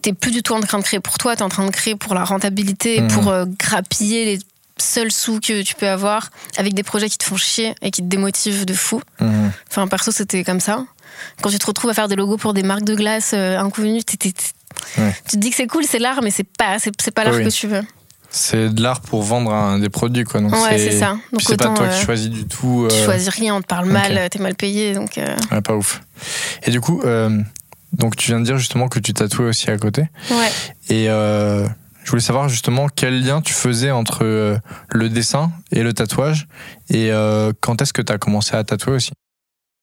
T'es 0.02 0.12
plus 0.12 0.30
du 0.32 0.42
tout 0.42 0.52
en 0.54 0.60
train 0.60 0.78
de 0.78 0.84
créer 0.84 1.00
pour 1.00 1.18
toi. 1.18 1.36
T'es 1.36 1.42
en 1.42 1.48
train 1.48 1.64
de 1.66 1.70
créer 1.70 1.94
pour 1.96 2.14
la 2.14 2.24
rentabilité, 2.24 3.02
pour 3.08 3.28
euh, 3.28 3.44
grappiller 3.58 4.24
les 4.24 4.38
seuls 4.78 5.12
sous 5.12 5.38
que 5.38 5.62
tu 5.62 5.74
peux 5.76 5.88
avoir 5.88 6.30
avec 6.58 6.74
des 6.74 6.82
projets 6.82 7.08
qui 7.08 7.18
te 7.18 7.24
font 7.24 7.36
chier 7.36 7.74
et 7.82 7.90
qui 7.90 8.02
te 8.02 8.06
démotivent 8.08 8.64
de 8.64 8.74
fou. 8.74 9.00
Mhm. 9.20 9.52
Enfin, 9.70 9.86
perso, 9.86 10.10
c'était 10.10 10.42
comme 10.44 10.60
ça. 10.60 10.84
Quand 11.40 11.50
tu 11.50 11.58
te 11.58 11.66
retrouves 11.66 11.90
à 11.90 11.94
faire 11.94 12.08
des 12.08 12.16
logos 12.16 12.36
pour 12.38 12.52
des 12.54 12.62
marques 12.62 12.84
de 12.84 12.94
glace 12.96 13.30
euh, 13.34 13.58
inconnues, 13.58 14.02
t'es- 14.02 14.16
t'es- 14.16 14.32
t'es- 14.32 15.00
Ouais. 15.00 15.14
tu 15.28 15.32
te 15.32 15.36
dis 15.36 15.50
que 15.50 15.56
c'est 15.56 15.66
cool, 15.68 15.84
c'est 15.88 15.98
l'art, 16.00 16.20
mais 16.22 16.30
c'est 16.32 16.42
pas, 16.48 16.78
c'est, 16.80 16.90
c'est 17.00 17.10
pas 17.12 17.22
l'art 17.24 17.34
Oui. 17.34 17.44
que 17.44 17.50
tu 17.50 17.68
veux. 17.68 17.82
C'est 18.30 18.70
de 18.70 18.82
l'art 18.82 19.02
pour 19.02 19.22
vendre 19.22 19.52
un- 19.52 19.78
des 19.78 19.90
produits, 19.90 20.24
quoi. 20.24 20.40
Donc 20.40 20.52
ouais, 20.54 20.78
c'est 20.78 20.98
ça. 20.98 21.18
Donc 21.30 21.42
c'est 21.42 21.56
pas 21.58 21.68
toi 21.68 21.84
euh, 21.86 21.96
qui 21.98 22.04
choisis 22.04 22.30
du 22.30 22.46
tout. 22.46 22.88
tu 22.90 22.96
euh, 22.96 23.04
choisis 23.04 23.28
rien, 23.28 23.54
on 23.54 23.60
te 23.60 23.66
parle 23.66 23.84
ok. 23.86 23.92
mal, 23.92 24.16
euh, 24.18 24.28
t'es 24.30 24.38
mal 24.38 24.54
payé, 24.54 24.94
donc. 24.94 25.18
euh, 25.18 25.36
ouais, 25.52 25.60
pas 25.60 25.74
ouf. 25.76 26.00
Et 26.64 26.70
du 26.70 26.80
coup, 26.80 27.02
euh, 27.04 27.38
donc 27.92 28.16
tu 28.16 28.28
viens 28.30 28.40
de 28.40 28.44
dire 28.44 28.58
justement 28.58 28.88
que 28.88 28.98
tu 28.98 29.12
tatouais 29.12 29.46
aussi 29.46 29.70
à 29.70 29.78
côté. 29.78 30.02
Ouais. 30.30 30.50
Et 30.88 31.08
euh, 31.08 31.66
je 32.04 32.10
voulais 32.10 32.22
savoir 32.22 32.48
justement 32.48 32.88
quel 32.88 33.24
lien 33.24 33.40
tu 33.40 33.52
faisais 33.52 33.90
entre 33.90 34.24
euh, 34.24 34.56
le 34.90 35.08
dessin 35.08 35.52
et 35.70 35.82
le 35.82 35.92
tatouage. 35.92 36.48
Et 36.88 37.10
euh, 37.12 37.52
quand 37.60 37.82
est-ce 37.82 37.92
que 37.92 38.02
tu 38.02 38.12
as 38.12 38.18
commencé 38.18 38.56
à 38.56 38.64
tatouer 38.64 38.94
aussi? 38.94 39.12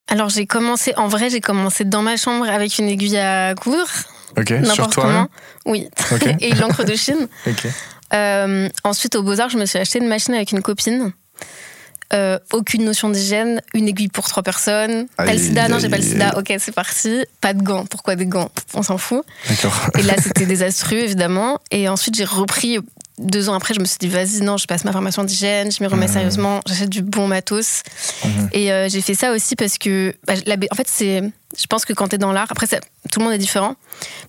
Alors 0.10 0.30
j'ai 0.30 0.48
commencé, 0.48 0.94
en 0.98 1.08
vrai, 1.08 1.30
j'ai 1.30 1.42
commencé 1.42 1.86
dans 1.86 2.02
ma 2.02 2.18
chambre 2.18 2.50
avec 2.50 2.80
une 2.80 2.88
aiguille 2.88 3.18
à 3.18 3.54
coudre, 3.54 3.88
Ok, 4.38 4.54
sur 4.74 4.90
comment. 4.90 5.28
Oui. 5.66 5.88
Et 6.40 6.52
une 6.52 6.64
encre 6.64 6.84
de 6.84 6.96
Chine. 6.96 7.28
Ok. 7.48 7.68
Euh, 8.12 8.68
ensuite, 8.84 9.16
au 9.16 9.22
Beaux-Arts, 9.22 9.50
je 9.52 9.60
me 9.60 9.66
suis 9.66 9.78
acheté 9.78 10.00
une 10.00 10.08
machine 10.08 10.34
avec 10.34 10.52
une 10.52 10.64
copine. 10.64 11.12
Euh, 12.12 12.40
aucune 12.54 12.86
notion 12.86 13.10
d'hygiène, 13.10 13.62
une 13.76 13.88
aiguille 13.88 14.08
pour 14.08 14.28
trois 14.28 14.42
personnes. 14.42 15.06
T'as 15.18 15.32
le 15.32 15.38
sida 15.38 15.68
Non, 15.68 15.78
j'ai 15.80 15.90
pas 15.90 15.98
le 15.98 16.04
sida. 16.04 16.34
Ok, 16.38 16.52
c'est 16.58 16.72
parti. 16.74 17.24
Pas 17.40 17.54
de 17.54 17.62
gants. 17.62 17.86
Pourquoi 17.86 18.16
des 18.16 18.26
gants? 18.26 18.50
On 18.74 18.82
s'en 18.82 18.98
fout. 18.98 19.24
Et 19.98 20.02
là, 20.02 20.16
c'était 20.22 20.46
désastreux, 20.48 20.98
évidemment. 20.98 21.60
Et 21.72 21.88
ensuite, 21.88 22.16
j'ai 22.16 22.24
repris. 22.26 22.80
Deux 23.20 23.50
ans 23.50 23.54
après, 23.54 23.74
je 23.74 23.82
me 23.82 23.86
suis 23.86 23.98
dit, 24.00 24.08
vas-y, 24.08 24.40
non, 24.44 24.56
je 24.56 24.66
passe 24.66 24.86
ma 24.86 24.94
formation 24.94 25.26
d'hygiène, 25.26 25.70
je 25.74 25.84
m'y 25.84 25.88
remets 25.88 26.08
sérieusement, 26.08 26.62
j'achète 26.66 26.88
du 26.88 27.02
bon 27.02 27.28
matos. 27.28 27.84
Mhm. 28.24 28.50
Et 28.54 28.72
euh, 28.72 28.88
j'ai 28.88 29.02
fait 29.02 29.14
ça 29.14 29.34
aussi 29.34 29.58
parce 29.58 29.78
que, 29.78 30.16
bah, 30.26 30.36
la 30.46 30.56
en 30.72 30.76
fait, 30.76 30.88
c'est, 30.90 31.22
je 31.60 31.68
pense 31.68 31.84
que 31.84 31.92
quand 31.92 32.08
t'es 32.08 32.18
dans 32.18 32.32
l'art, 32.32 32.48
après, 32.50 32.66
ça- 32.66 32.80
tout 33.12 33.20
le 33.20 33.26
monde 33.26 33.34
est 33.34 33.38
différent, 33.38 33.76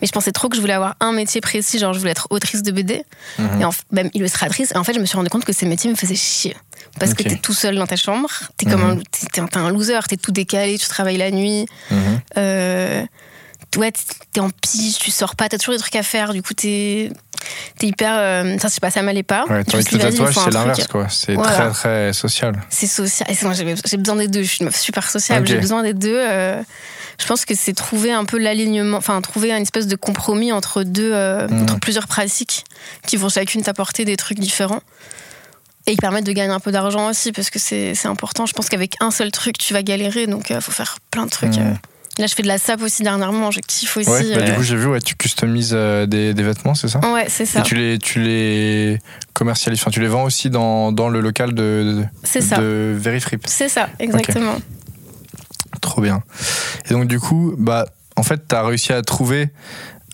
mais 0.01 0.09
je 0.09 0.13
pensais 0.13 0.33
trop 0.33 0.49
que 0.49 0.57
je 0.57 0.61
voulais 0.61 0.73
avoir 0.73 0.97
un 0.99 1.13
métier 1.13 1.41
précis, 1.41 1.79
genre 1.79 1.93
je 1.93 2.01
voulais 2.01 2.11
être 2.11 2.27
autrice 2.31 2.65
de 2.65 2.73
BD, 2.73 3.05
Mhm. 3.39 3.61
et 3.61 3.65
en 3.65 3.71
même 3.93 4.11
illustratrice. 4.13 4.73
Et 4.73 4.77
en 4.77 4.83
fait, 4.83 4.93
je 4.93 4.99
me 4.99 5.07
suis 5.07 5.17
rendu 5.17 5.31
compte 5.31 5.45
que 5.45 5.53
ces 5.53 5.67
métiers 5.67 5.89
me 5.89 5.95
faisaient 5.95 6.17
chier. 6.17 6.57
Parce 6.99 7.13
Ok. 7.13 7.19
que 7.19 7.23
t'es 7.25 7.37
tout 7.37 7.55
seul 7.55 7.77
dans 7.77 7.87
ta 7.87 7.97
chambre, 7.97 8.29
t'es 8.57 8.67
comme 8.67 8.83
Mhm. 8.83 9.03
un, 9.35 9.47
t'es, 9.49 9.59
un- 9.59 9.71
loser, 9.71 10.01
t'es 10.09 10.17
tout 10.17 10.33
décalé, 10.33 10.77
tu 10.79 10.89
travailles 10.89 11.17
la 11.17 11.31
nuit, 11.31 11.67
Mhm. 11.91 12.21
euh, 12.37 13.03
ouais, 13.77 13.93
t'es- 14.33 14.41
en 14.41 14.51
pige, 14.51 14.99
tu 14.99 15.11
sors 15.11 15.37
pas, 15.37 15.49
t'as 15.49 15.57
toujours 15.59 15.75
des 15.75 15.81
trucs 15.81 15.97
à 15.97 16.03
faire, 16.03 16.33
du 16.33 16.43
coup 16.43 16.53
t'es, 16.53 17.11
t'es 17.79 17.87
hyper. 17.87 18.15
euh, 18.19 18.59
ça, 18.59 18.69
je 18.69 18.75
sais 18.75 18.81
pas, 18.81 18.91
ça 18.91 19.03
m'allait 19.03 19.23
pas. 19.23 19.45
Ouais, 19.49 19.65
tandis 19.65 19.85
que 19.85 19.95
le 19.97 20.01
tatouage, 20.03 20.35
c'est 20.35 20.51
l'inverse, 20.51 20.87
quoi. 20.89 21.07
C'est 21.09 21.35
Voilà. 21.35 21.53
très, 21.53 21.71
très 21.71 22.13
social. 22.13 22.61
C'est 22.69 22.87
social. 22.87 23.31
Et 23.31 23.35
c'est 23.35 23.47
moi, 23.47 23.55
j'ai 23.55 23.97
besoin 23.97 24.17
des 24.17 24.29
deux. 24.29 24.43
Je 24.43 24.49
suis 24.49 24.59
une 24.61 24.67
meuf 24.67 24.77
super 24.79 25.09
sociable. 25.11 25.47
J'ai 25.47 25.59
besoin 25.59 25.83
des 25.83 25.95
deux. 25.95 26.19
euh, 26.21 26.61
je 27.19 27.27
pense 27.27 27.45
que 27.45 27.55
c'est 27.55 27.73
trouver 27.75 28.13
un 28.13 28.25
peu 28.25 28.39
l'alignement, 28.39 28.97
enfin 28.97 29.21
trouver 29.21 29.53
une 29.53 29.63
espèce 29.63 29.87
de 29.87 29.97
compromis 29.97 30.53
entre 30.53 30.83
deux, 30.83 31.13
euh, 31.15 31.47
Mhm. 31.49 31.63
entre 31.63 31.79
plusieurs 31.79 32.07
pratiques 32.09 32.65
qui 33.07 33.17
vont 33.17 33.29
chacune 33.29 33.63
t'apporter 33.63 34.05
des 34.05 34.17
trucs 34.17 34.39
différents. 34.41 34.81
Et 35.91 35.95
ils 35.95 35.97
permettent 35.97 36.27
de 36.27 36.31
gagner 36.31 36.53
un 36.53 36.61
peu 36.61 36.71
d'argent 36.71 37.11
aussi, 37.11 37.33
parce 37.33 37.51
que 37.51 37.59
c'est 37.59 38.07
important. 38.07 38.47
Je 38.47 38.53
pense 38.53 38.69
qu'avec 38.69 38.95
un 39.01 39.11
seul 39.11 39.33
truc, 39.33 39.59
tu 39.59 39.75
vas 39.75 39.83
galérer, 39.83 40.29
donc 40.29 40.51
il 40.51 40.61
faut 40.61 40.71
faire 40.71 40.99
plein 41.11 41.25
de 41.25 41.31
trucs. 41.31 41.57
Mhm. 41.57 41.67
euh. 41.67 41.75
Là, 42.19 42.29
je 42.29 42.35
fais 42.37 42.45
de 42.45 42.49
la 42.49 42.59
sape 42.59 42.81
aussi 42.83 43.03
dernièrement, 43.03 43.51
je 43.51 43.59
kiffe 43.59 43.97
aussi. 43.97 44.09
Ouais, 44.09 44.37
bah, 44.37 44.43
du 44.43 44.53
euh. 44.53 44.55
coup, 44.55 44.63
j'ai 44.63 44.77
vu, 44.77 44.87
ouais, 44.87 45.01
tu 45.01 45.17
customises 45.17 45.73
euh, 45.75 46.07
des, 46.07 46.33
des 46.33 46.43
vêtements, 46.45 46.77
c'est 46.77 46.87
ça? 46.87 47.01
Ouais, 47.13 47.27
c'est 47.29 47.45
ça. 47.45 47.59
Et 47.59 47.63
tu 47.65 47.75
les, 47.75 47.99
tu 47.99 48.21
les 48.21 49.01
commercialises, 49.33 49.81
enfin, 49.81 49.91
tu 49.91 50.01
les 50.01 50.07
vends 50.07 50.23
aussi 50.23 50.49
dans, 50.49 50.93
dans 50.93 51.09
le 51.09 51.21
local 51.21 51.55
de, 51.55 52.05
de, 52.05 52.41
ça. 52.41 52.59
de 52.59 52.95
Verifrip. 52.97 53.43
C'est 53.49 53.69
ça, 53.69 53.89
exactement. 53.99 54.61
Trop 55.81 56.03
bien. 56.03 56.23
Et 56.89 56.91
donc, 56.91 57.09
du 57.09 57.19
coup, 57.19 57.57
bah, 57.59 57.87
en 58.15 58.23
fait, 58.23 58.47
tu 58.49 58.55
as 58.55 58.63
réussi 58.63 58.93
à 58.93 59.03
trouver 59.03 59.49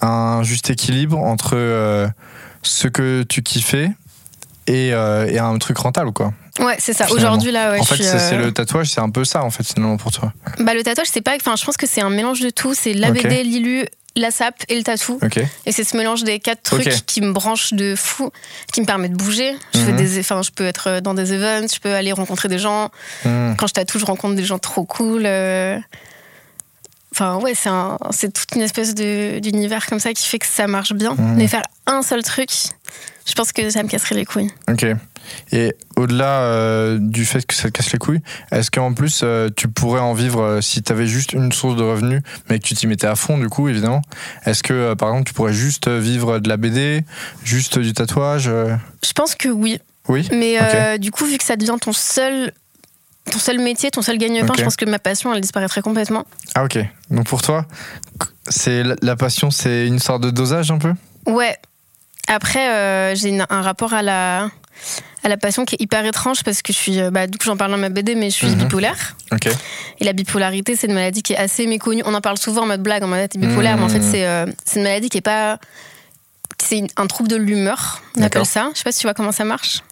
un 0.01 0.43
juste 0.43 0.71
équilibre 0.71 1.19
entre 1.19 1.53
euh, 1.55 2.09
ce 2.63 2.89
que 2.89 3.25
tu 3.25 3.43
kiffais 3.43 3.91
et, 4.67 4.93
euh, 4.93 5.27
et 5.31 5.39
un 5.39 5.57
truc 5.59 5.79
rentable, 5.79 6.13
quoi. 6.13 6.33
Ouais, 6.59 6.77
c'est 6.79 6.93
ça. 6.95 7.07
Aujourd'hui, 7.11 7.53
là, 7.53 7.73
ouais, 7.73 7.81
en 7.81 7.83
je 7.83 7.95
fait, 7.95 8.03
c'est 8.03 8.35
euh, 8.35 8.47
le 8.47 8.53
tatouage, 8.53 8.89
c'est 8.89 9.01
un 9.01 9.11
peu 9.11 9.25
ça, 9.25 9.43
en 9.45 9.51
fait, 9.51 9.63
finalement, 9.65 9.97
pour 9.97 10.11
toi. 10.11 10.33
Bah, 10.61 10.75
le 10.75 10.83
tatouage, 10.83 11.09
c'est 11.13 11.21
pas. 11.21 11.35
Enfin, 11.37 11.55
je 11.57 11.65
pense 11.65 11.77
que 11.77 11.87
c'est 11.87 12.01
un 12.01 12.11
mélange 12.11 12.41
de 12.41 12.51
tout. 12.51 12.73
C'est 12.75 12.95
la 12.95 13.11
Ok. 13.11 13.23
BD, 13.23 13.43
l'ILU, 13.43 13.85
la 14.17 14.31
sape 14.31 14.63
et 14.71 14.77
le 14.77 14.83
tatou. 14.83 15.19
Ok. 15.23 15.39
Et 15.67 15.73
c'est 15.73 15.85
ce 15.85 15.95
mélange 15.97 16.25
des 16.25 16.39
quatre 16.41 16.63
trucs 16.63 17.05
qui 17.05 17.21
me 17.21 17.33
branchent 17.33 17.75
de 17.75 17.95
fou, 17.95 18.31
qui 18.73 18.81
me 18.81 18.87
permet 18.87 19.11
de 19.11 19.15
bouger. 19.17 19.55
Je, 19.75 19.81
fais 19.81 19.93
Mhm. 19.93 19.97
des, 19.99 20.19
enfin, 20.21 20.41
je 20.43 20.51
peux 20.51 20.65
être 20.67 21.01
dans 21.01 21.13
des 21.13 21.35
events, 21.35 21.69
je 21.75 21.79
peux 21.81 21.93
aller 21.93 22.13
rencontrer 22.13 22.49
des 22.49 22.59
gens. 22.59 22.91
Hmm. 23.27 23.55
Quand 23.59 23.67
je 23.67 23.75
tatoue, 23.75 23.99
je 23.99 24.07
rencontre 24.07 24.35
des 24.35 24.45
gens 24.45 24.59
trop 24.59 24.85
cool. 24.85 25.25
euh. 25.27 25.79
Enfin, 27.13 27.37
ouais, 27.37 27.55
c'est 27.55 27.69
un- 27.71 27.99
toute 28.21 28.55
une 28.57 28.63
espèce 28.63 28.95
d'univers 28.95 29.87
comme 29.87 30.01
ça 30.01 30.13
qui 30.13 30.27
fait 30.27 30.39
que 30.39 30.47
ça 30.47 30.67
marche 30.67 30.93
bien. 30.93 31.15
Mhm. 31.15 31.35
Mais 31.37 31.49
faire 31.49 31.63
un 31.87 32.03
seul 32.03 32.23
truc, 32.23 32.51
je 33.27 33.35
pense 33.35 33.53
que 33.53 33.69
ça 33.71 33.83
me 33.83 33.89
casserait 33.89 34.15
les 34.15 34.25
couilles. 34.25 34.51
Ok. 34.71 34.87
Et 35.51 35.75
au-delà 35.97 36.43
euh, 36.43 36.99
du 37.01 37.25
fait 37.25 37.45
que 37.45 37.55
ça 37.55 37.65
te 37.65 37.73
casse 37.73 37.93
les 37.93 37.99
couilles, 37.99 38.21
est-ce 38.53 38.71
qu'en 38.71 38.93
plus 38.95 39.23
euh, 39.25 39.49
tu 39.55 39.67
pourrais 39.67 40.01
en 40.01 40.15
vivre 40.15 40.41
euh, 40.41 40.61
si 40.61 40.83
tu 40.83 40.93
avais 40.93 41.09
juste 41.09 41.33
une 41.33 41.51
source 41.51 41.75
de 41.77 41.83
revenus, 41.83 42.23
mais 42.49 42.61
que 42.61 42.65
tu 42.65 42.75
t'y 42.75 42.87
mettais 42.87 43.09
à 43.09 43.17
fond 43.17 43.37
du 43.37 43.49
coup 43.49 43.69
évidemment 43.69 44.03
Est-ce 44.45 44.63
que 44.63 44.95
par 44.95 45.09
exemple 45.09 45.27
tu 45.27 45.35
pourrais 45.35 45.53
juste 45.53 45.89
vivre 45.89 46.39
de 46.39 46.49
la 46.49 46.57
BD, 46.57 47.05
juste 47.43 47.79
du 47.81 47.93
tatouage 47.93 48.45
Je 48.45 49.13
pense 49.15 49.35
que 49.35 49.49
oui. 49.49 49.81
Oui 50.09 50.29
Mais 50.31 50.99
du 50.99 51.11
coup, 51.11 51.25
vu 51.25 51.37
que 51.37 51.45
ça 51.45 51.57
devient 51.57 51.75
ton 51.81 51.93
seul, 51.93 52.53
ton 53.33 53.41
seul 53.41 53.59
métier, 53.59 53.91
ton 53.91 54.03
seul 54.03 54.19
gagne-pain, 54.19 54.55
je 54.57 54.63
pense 54.63 54.77
que 54.77 54.85
ma 54.85 55.01
passion, 55.01 55.35
elle 55.35 55.41
disparaîtrait 55.41 55.83
complètement. 55.83 56.25
Ah 56.55 56.63
ok. 56.63 56.79
Donc 57.11 57.27
pour 57.27 57.43
toi, 57.43 57.67
c'est 58.49 58.85
la 59.03 59.17
passion, 59.17 59.51
c'est 59.51 59.89
une 59.89 59.99
sorte 59.99 60.23
de 60.23 60.31
dosage 60.31 60.71
un 60.71 60.79
peu? 60.79 60.93
Ouais. 61.27 61.57
Après, 62.29 62.69
euh, 62.71 63.15
j'ai 63.15 63.29
une- 63.29 63.47
un 63.51 63.63
rapport 63.63 63.95
à 63.95 64.03
la, 64.03 64.51
à 65.23 65.29
la 65.29 65.37
passion 65.37 65.65
qui 65.65 65.77
est 65.77 65.81
hyper 65.83 66.05
étrange 66.05 66.43
parce 66.45 66.63
que 66.63 66.73
je 66.73 66.79
suis, 66.79 67.01
euh, 67.01 67.11
bah, 67.11 67.27
du 67.27 67.39
coup, 67.39 67.45
j'en 67.47 67.57
parle 67.57 67.71
dans 67.71 67.79
ma 67.79 67.89
BD, 67.89 68.15
mais 68.15 68.31
je 68.31 68.35
suis 68.37 68.47
Mhm. 68.49 68.55
bipolaire. 68.65 69.17
Ok. 69.33 69.49
Et 70.01 70.05
la 70.05 70.13
bipolarité, 70.13 70.77
c'est 70.77 70.87
une 70.87 70.95
maladie 70.95 71.23
qui 71.23 71.33
est 71.33 71.37
assez 71.39 71.67
méconnue. 71.67 72.03
On 72.05 72.15
en 72.15 72.21
parle 72.21 72.39
souvent 72.39 72.63
en 72.63 72.67
mode 72.67 72.83
blague, 72.83 73.03
en 73.03 73.09
mode 73.09 73.29
t'es 73.29 73.39
bipolaire, 73.39 73.77
mais 73.77 73.85
en 73.85 73.89
fait, 73.89 74.01
Mhm. 74.01 74.11
c'est 74.11 74.27
euh, 74.27 74.47
c'est 74.65 74.77
une 74.81 74.85
maladie 74.85 75.09
qui 75.09 75.19
est 75.19 75.23
pas. 75.23 75.59
C'est 76.63 76.85
un 76.97 77.07
trouble 77.07 77.29
de 77.29 77.37
l'humeur, 77.37 78.03
on 78.17 78.21
D'accord. 78.21 78.43
appelle 78.43 78.47
ça. 78.51 78.71
Je 78.73 78.79
sais 78.79 78.85
pas 78.85 78.93
si 78.93 79.01
tu 79.01 79.07
vois 79.07 79.15
comment 79.15 79.33
ça 79.33 79.45
marche. 79.45 79.83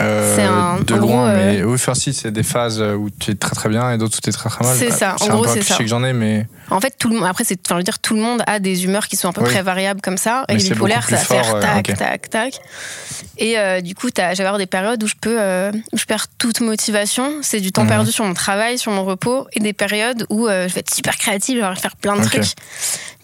Euh, 0.00 0.36
C'est 0.36 0.42
un- 0.44 0.80
de 0.80 0.94
en 0.94 0.98
gros, 0.98 1.08
loin, 1.08 1.28
euh, 1.30 1.36
mais 1.56 1.62
oui, 1.64 1.74
enfin 1.74 1.94
si, 1.94 2.12
c'est 2.12 2.30
des 2.30 2.42
phases 2.44 2.80
où 2.80 3.08
tu 3.10 3.32
es 3.32 3.34
très 3.34 3.54
très 3.56 3.68
bien 3.68 3.90
et 3.92 3.98
d'autres 3.98 4.18
où 4.18 4.20
tu 4.20 4.28
es 4.30 4.32
très 4.32 4.48
très 4.48 4.64
mal. 4.64 4.76
C'est 4.78 4.90
ça, 4.92 5.16
en 5.20 5.26
gros, 5.28 5.46
c'est 5.48 5.62
ça. 5.62 5.76
que 5.76 5.86
j'en 5.86 6.04
ai, 6.04 6.12
mais 6.12 6.46
En 6.70 6.80
fait, 6.80 6.94
tout 6.98 7.08
le 7.08 7.16
monde, 7.16 7.24
après, 7.26 7.44
c'est, 7.44 7.58
enfin, 7.66 7.76
je 7.76 7.78
veux 7.78 7.82
dire, 7.84 7.98
tout 7.98 8.14
le 8.14 8.20
monde 8.20 8.42
a 8.46 8.58
des 8.60 8.84
humeurs 8.84 9.08
qui 9.08 9.16
sont 9.16 9.28
à 9.28 9.32
peu 9.32 9.42
Oui. 9.42 9.48
près 9.50 9.62
variables 9.62 10.00
comme 10.02 10.18
ça. 10.18 10.44
Et 10.48 10.52
Mais 10.52 10.58
les 10.58 10.64
c'est 10.68 10.74
bipolaires, 10.74 11.08
ça 11.08 11.16
va 11.16 11.22
faire 11.22 11.54
euh, 11.56 11.60
tac, 11.62 11.96
tac, 11.96 12.30
tac. 12.30 12.60
Et 13.38 13.58
euh, 13.58 13.80
du 13.80 13.94
coup, 13.94 14.10
t'as- 14.10 14.32
je 14.34 14.38
vais 14.38 14.44
avoir 14.44 14.58
des 14.58 14.66
périodes 14.66 15.02
où 15.02 15.06
je 15.06 15.14
peux, 15.20 15.36
euh, 15.40 15.72
où 15.92 15.98
je 15.98 16.04
perds 16.04 16.26
toute 16.38 16.60
motivation. 16.60 17.32
C'est 17.42 17.60
du 17.60 17.72
temps 17.72 17.82
Mhm. 17.84 17.88
perdu 17.88 18.12
sur 18.12 18.24
mon 18.24 18.34
travail, 18.34 18.78
sur 18.78 18.92
mon 18.92 19.04
repos, 19.04 19.46
et 19.54 19.60
des 19.60 19.72
périodes 19.72 20.26
où 20.28 20.46
je 20.46 20.72
vais 20.72 20.80
être 20.80 20.94
super 20.94 21.16
créative, 21.16 21.60
je 21.62 21.66
vais 21.68 21.74
faire 21.76 21.96
plein 21.96 22.16
de 22.16 22.22
trucs. 22.24 22.52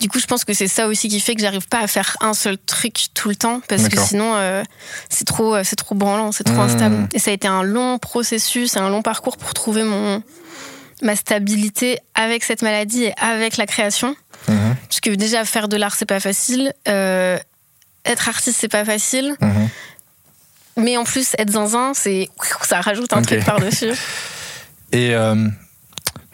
Du 0.01 0.09
coup, 0.09 0.19
je 0.19 0.27
pense 0.27 0.45
que 0.45 0.53
c'est 0.55 0.67
ça 0.69 0.89
aussi 0.89 1.09
qui 1.09 1.21
fait 1.21 1.35
que 1.35 1.41
j'arrive 1.41 1.69
pas 1.69 1.79
à 1.81 1.87
faire 1.87 2.17
un 2.21 2.35
seul 2.35 2.59
truc 2.59 2.95
tout 3.15 3.29
le 3.29 3.37
temps, 3.37 3.61
parce 3.69 3.89
que 3.89 3.99
sinon, 4.01 4.35
c'est 5.11 5.25
trop, 5.27 5.63
c'est 5.63 5.77
trop 5.77 5.95
branlant, 5.95 6.33
c'est 6.33 6.45
trop 6.45 6.61
Instable. 6.65 7.09
Et 7.15 7.19
ça 7.19 7.31
a 7.31 7.35
été 7.35 7.49
un 7.49 7.63
long 7.63 7.99
processus, 7.99 8.77
un 8.77 8.89
long 8.91 9.03
parcours 9.03 9.37
pour 9.37 9.55
trouver 9.55 9.83
mon 9.85 10.23
ma 11.03 11.17
stabilité 11.17 11.99
avec 12.15 12.45
cette 12.45 12.63
maladie 12.63 13.05
et 13.05 13.15
avec 13.21 13.57
la 13.57 13.67
création. 13.67 14.15
Mhm, 14.49 14.77
Parce 14.89 15.01
que 15.01 15.11
déjà, 15.11 15.45
faire 15.45 15.69
de 15.69 15.77
l'art, 15.77 15.95
c'est 15.97 16.07
pas 16.07 16.21
facile. 16.21 16.73
Euh, 16.89 17.39
être 18.05 18.29
artiste, 18.29 18.59
c'est 18.61 18.69
pas 18.69 18.85
facile. 18.85 19.35
mhm. 19.41 19.69
Mais 20.77 20.97
en 20.97 21.05
plus, 21.05 21.35
être 21.39 21.53
zinzin, 21.53 21.93
c'est 21.95 22.29
ça 22.63 22.81
rajoute 22.81 23.13
un 23.13 23.23
truc 23.23 23.45
par-dessus. 23.45 23.93
Et 24.93 25.15
euh, 25.15 25.49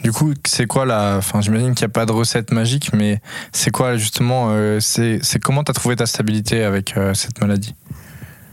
du 0.03 0.13
coup, 0.13 0.33
c'est 0.47 0.67
quoi 0.67 0.87
la. 0.87 1.17
Enfin, 1.19 1.41
j'imagine 1.41 1.75
qu'il 1.75 1.85
n'y 1.87 1.91
a 1.91 1.93
pas 1.93 2.07
de 2.07 2.13
recette 2.13 2.51
magique, 2.53 2.93
mais 2.95 3.21
c'est 3.53 3.71
quoi 3.71 3.97
justement. 3.97 4.49
euh, 4.51 4.79
c'est 4.81 5.21
comment 5.43 5.63
tu 5.65 5.71
as 5.71 5.75
trouvé 5.75 5.97
ta 5.97 6.07
stabilité 6.07 6.63
avec 6.65 6.97
euh, 6.97 7.13
cette 7.15 7.41
maladie? 7.41 7.75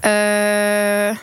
Euh, 0.05 1.13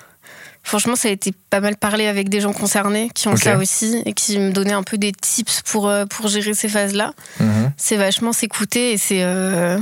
franchement, 0.64 0.96
ça 0.96 1.08
a 1.08 1.10
été 1.12 1.32
pas 1.50 1.60
mal 1.60 1.76
parlé 1.76 2.06
avec 2.08 2.28
des 2.28 2.40
gens 2.40 2.52
concernés 2.52 3.10
qui 3.14 3.28
ont 3.28 3.36
ça 3.36 3.56
aussi 3.58 4.02
et 4.06 4.12
qui 4.14 4.38
me 4.38 4.50
donnaient 4.50 4.72
un 4.72 4.82
peu 4.82 4.98
des 4.98 5.12
tips 5.12 5.62
pour, 5.62 5.88
euh, 5.88 6.06
pour 6.06 6.26
gérer 6.28 6.54
ces 6.54 6.68
phases-là. 6.68 7.12
Mhm. 7.38 7.72
C'est 7.76 7.96
vachement 7.96 8.32
s'écouter 8.32 8.92
et 8.92 8.98
c'est. 8.98 9.22
euh, 9.22 9.78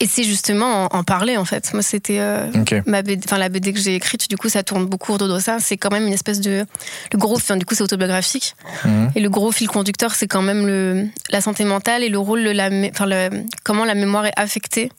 et 0.00 0.06
c'est 0.06 0.22
justement 0.24 0.84
en, 0.84 0.98
en 0.98 1.04
parler 1.04 1.36
en 1.36 1.44
fait. 1.44 1.72
Moi, 1.72 1.82
c'était. 1.82 2.18
euh, 2.20 2.46
ma 2.86 3.02
BD, 3.02 3.22
enfin 3.24 3.38
la 3.38 3.48
BD 3.48 3.72
que 3.72 3.78
j'ai 3.80 3.94
écrite, 3.94 4.28
du 4.30 4.36
coup, 4.36 4.48
ça 4.48 4.62
tourne 4.62 4.86
beaucoup 4.86 5.12
autour 5.12 5.28
de 5.28 5.38
ça. 5.38 5.58
C'est 5.60 5.76
quand 5.76 5.90
même 5.90 6.06
une 6.06 6.12
espèce 6.12 6.40
de 6.40 6.64
le 7.12 7.18
gros, 7.18 7.36
enfin, 7.36 7.56
du 7.56 7.64
coup, 7.66 7.74
c'est 7.74 7.82
autobiographique. 7.82 8.54
Mhm. 8.84 9.10
Et 9.16 9.20
le 9.20 9.30
gros 9.30 9.50
fil 9.52 9.68
conducteur, 9.68 10.14
c'est 10.14 10.28
quand 10.28 10.42
même 10.42 10.66
le 10.66 11.06
la 11.30 11.40
santé 11.40 11.64
mentale 11.64 12.02
et 12.02 12.08
le 12.08 12.18
rôle 12.18 12.44
de 12.44 12.50
la, 12.50 12.70
enfin 12.90 13.06
le, 13.06 13.30
comment 13.64 13.84
la 13.84 13.94
mémoire 13.94 14.26
est 14.26 14.32
affectée 14.36 14.90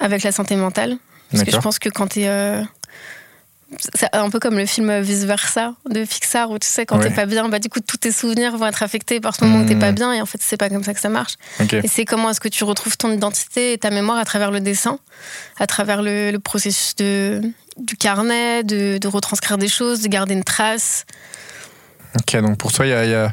avec 0.00 0.22
la 0.22 0.32
santé 0.32 0.56
mentale. 0.56 0.96
Parce 1.30 1.44
que 1.44 1.50
je 1.50 1.58
pense 1.58 1.78
que 1.80 1.88
quand 1.88 2.16
euh, 2.16 2.62
c'est 3.94 4.08
un 4.14 4.30
peu 4.30 4.38
comme 4.38 4.56
le 4.58 4.66
film 4.66 5.00
Vice 5.00 5.24
Versa 5.24 5.74
de 5.88 6.04
Pixar 6.04 6.50
où 6.50 6.58
tu 6.58 6.66
sais 6.68 6.86
quand 6.86 6.98
Ouais. 6.98 7.08
t'es 7.08 7.14
pas 7.14 7.26
bien, 7.26 7.48
bah 7.48 7.58
du 7.58 7.68
coup 7.68 7.80
tous 7.80 7.96
tes 7.96 8.12
souvenirs 8.12 8.56
vont 8.56 8.66
être 8.66 8.82
affectés 8.82 9.20
par 9.20 9.34
ce 9.34 9.44
moment 9.44 9.64
où 9.64 9.66
t'es 9.68 9.76
pas 9.76 9.92
bien 9.92 10.12
et 10.12 10.20
en 10.20 10.26
fait 10.26 10.38
c'est 10.42 10.56
pas 10.56 10.68
comme 10.68 10.84
ça 10.84 10.94
que 10.94 11.00
ça 11.00 11.08
marche. 11.08 11.34
Et 11.72 11.88
c'est 11.88 12.04
comment 12.04 12.30
est-ce 12.30 12.40
que 12.40 12.48
tu 12.48 12.64
retrouves 12.64 12.96
ton 12.96 13.10
identité 13.12 13.72
et 13.72 13.78
ta 13.78 13.90
mémoire 13.90 14.18
à 14.18 14.24
travers 14.24 14.50
le 14.50 14.60
dessin, 14.60 14.98
à 15.58 15.66
travers 15.66 16.02
le, 16.02 16.30
le 16.30 16.38
processus 16.38 16.94
de, 16.96 17.40
du 17.76 17.96
carnet, 17.96 18.62
de, 18.64 18.98
de 18.98 19.08
retranscrire 19.08 19.58
des 19.58 19.68
choses, 19.68 20.00
de 20.02 20.08
garder 20.08 20.34
une 20.34 20.44
trace? 20.44 21.04
Ok, 22.16 22.40
donc 22.40 22.58
pour 22.58 22.72
toi, 22.72 22.86
il 22.86 22.90
y 22.90 22.92
a, 22.92 23.04
il 23.04 23.10
y 23.10 23.14
a 23.14 23.32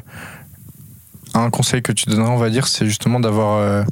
un 1.34 1.50
conseil 1.50 1.82
que 1.82 1.92
tu 1.92 2.06
donnerais, 2.08 2.30
on 2.30 2.36
va 2.36 2.50
dire, 2.50 2.66
c'est 2.68 2.86
justement 2.86 3.20
d'avoir 3.20 3.58
euh, 3.58 3.82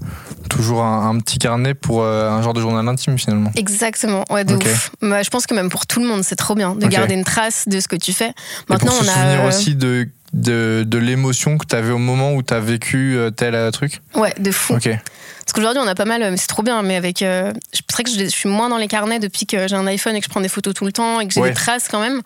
toujours 0.48 0.82
un, 0.82 1.08
un 1.10 1.18
petit 1.20 1.38
carnet 1.38 1.74
pour 1.74 2.02
euh, 2.02 2.28
un 2.30 2.42
genre 2.42 2.52
de 2.54 2.60
journal 2.60 2.86
intime 2.88 3.18
finalement. 3.18 3.50
Exactement, 3.56 4.24
ouais, 4.30 4.44
de 4.44 4.54
ouf. 4.54 4.90
Bah, 5.02 5.22
je 5.22 5.30
pense 5.30 5.46
que 5.46 5.54
même 5.54 5.70
pour 5.70 5.86
tout 5.86 6.00
le 6.00 6.06
monde, 6.06 6.22
c'est 6.24 6.36
trop 6.36 6.54
bien 6.54 6.74
de 6.74 6.86
garder 6.86 7.14
une 7.14 7.24
trace 7.24 7.66
de 7.68 7.80
ce 7.80 7.88
que 7.88 7.96
tu 7.96 8.12
fais. 8.12 8.28
Et 8.28 8.32
Maintenant, 8.68 8.92
pour 8.92 9.04
se 9.04 9.08
on 9.08 9.12
a. 9.12 9.14
souvenir 9.14 9.40
euh, 9.44 9.48
aussi 9.48 9.74
de, 9.74 10.08
de, 10.32 10.84
de 10.86 10.98
l'émotion 10.98 11.56
que 11.58 11.66
tu 11.66 11.74
avais 11.76 11.92
au 11.92 11.98
moment 11.98 12.34
où 12.34 12.42
tu 12.42 12.52
as 12.54 12.60
vécu 12.60 13.18
tel 13.36 13.70
truc. 13.72 14.00
Ouais, 14.14 14.34
de 14.38 14.50
fou. 14.50 14.74
Ok. 14.74 14.88
Parce 14.88 15.52
qu'aujourd'hui, 15.54 15.82
on 15.84 15.88
a 15.88 15.96
pas 15.96 16.04
mal, 16.04 16.20
mais 16.30 16.36
c'est 16.36 16.46
trop 16.46 16.62
bien, 16.62 16.80
mais 16.82 16.94
avec. 16.94 17.22
euh, 17.22 17.52
c'est 17.72 17.90
vrai 17.92 18.04
que 18.04 18.10
je, 18.10 18.18
je 18.24 18.28
suis 18.28 18.48
moins 18.48 18.68
dans 18.68 18.76
les 18.76 18.86
carnets 18.86 19.18
depuis 19.18 19.46
que 19.46 19.66
j'ai 19.66 19.74
un 19.74 19.86
iPhone 19.88 20.14
et 20.14 20.20
que 20.20 20.24
je 20.26 20.30
prends 20.30 20.40
des 20.40 20.48
photos 20.48 20.74
tout 20.74 20.84
le 20.84 20.92
temps 20.92 21.18
et 21.18 21.26
que 21.26 21.34
j'ai 21.34 21.40
Ouais. 21.40 21.48
des 21.48 21.54
traces 21.56 21.88
quand 21.90 21.98
même. 22.00 22.20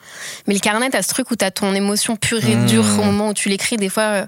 Mais 0.46 0.52
le 0.52 0.60
carnet, 0.60 0.90
t'as 0.90 1.00
ce 1.00 1.08
truc 1.08 1.30
où 1.30 1.36
t'as 1.36 1.50
ton 1.50 1.72
émotion 1.74 2.16
pure 2.16 2.44
et 2.44 2.54
Mmh. 2.56 2.66
dure 2.66 2.84
au 3.00 3.04
moment 3.04 3.30
où 3.30 3.32
tu 3.34 3.48
l'écris. 3.48 3.76
Des 3.78 3.88
fois, 3.88 4.02
euh, 4.02 4.26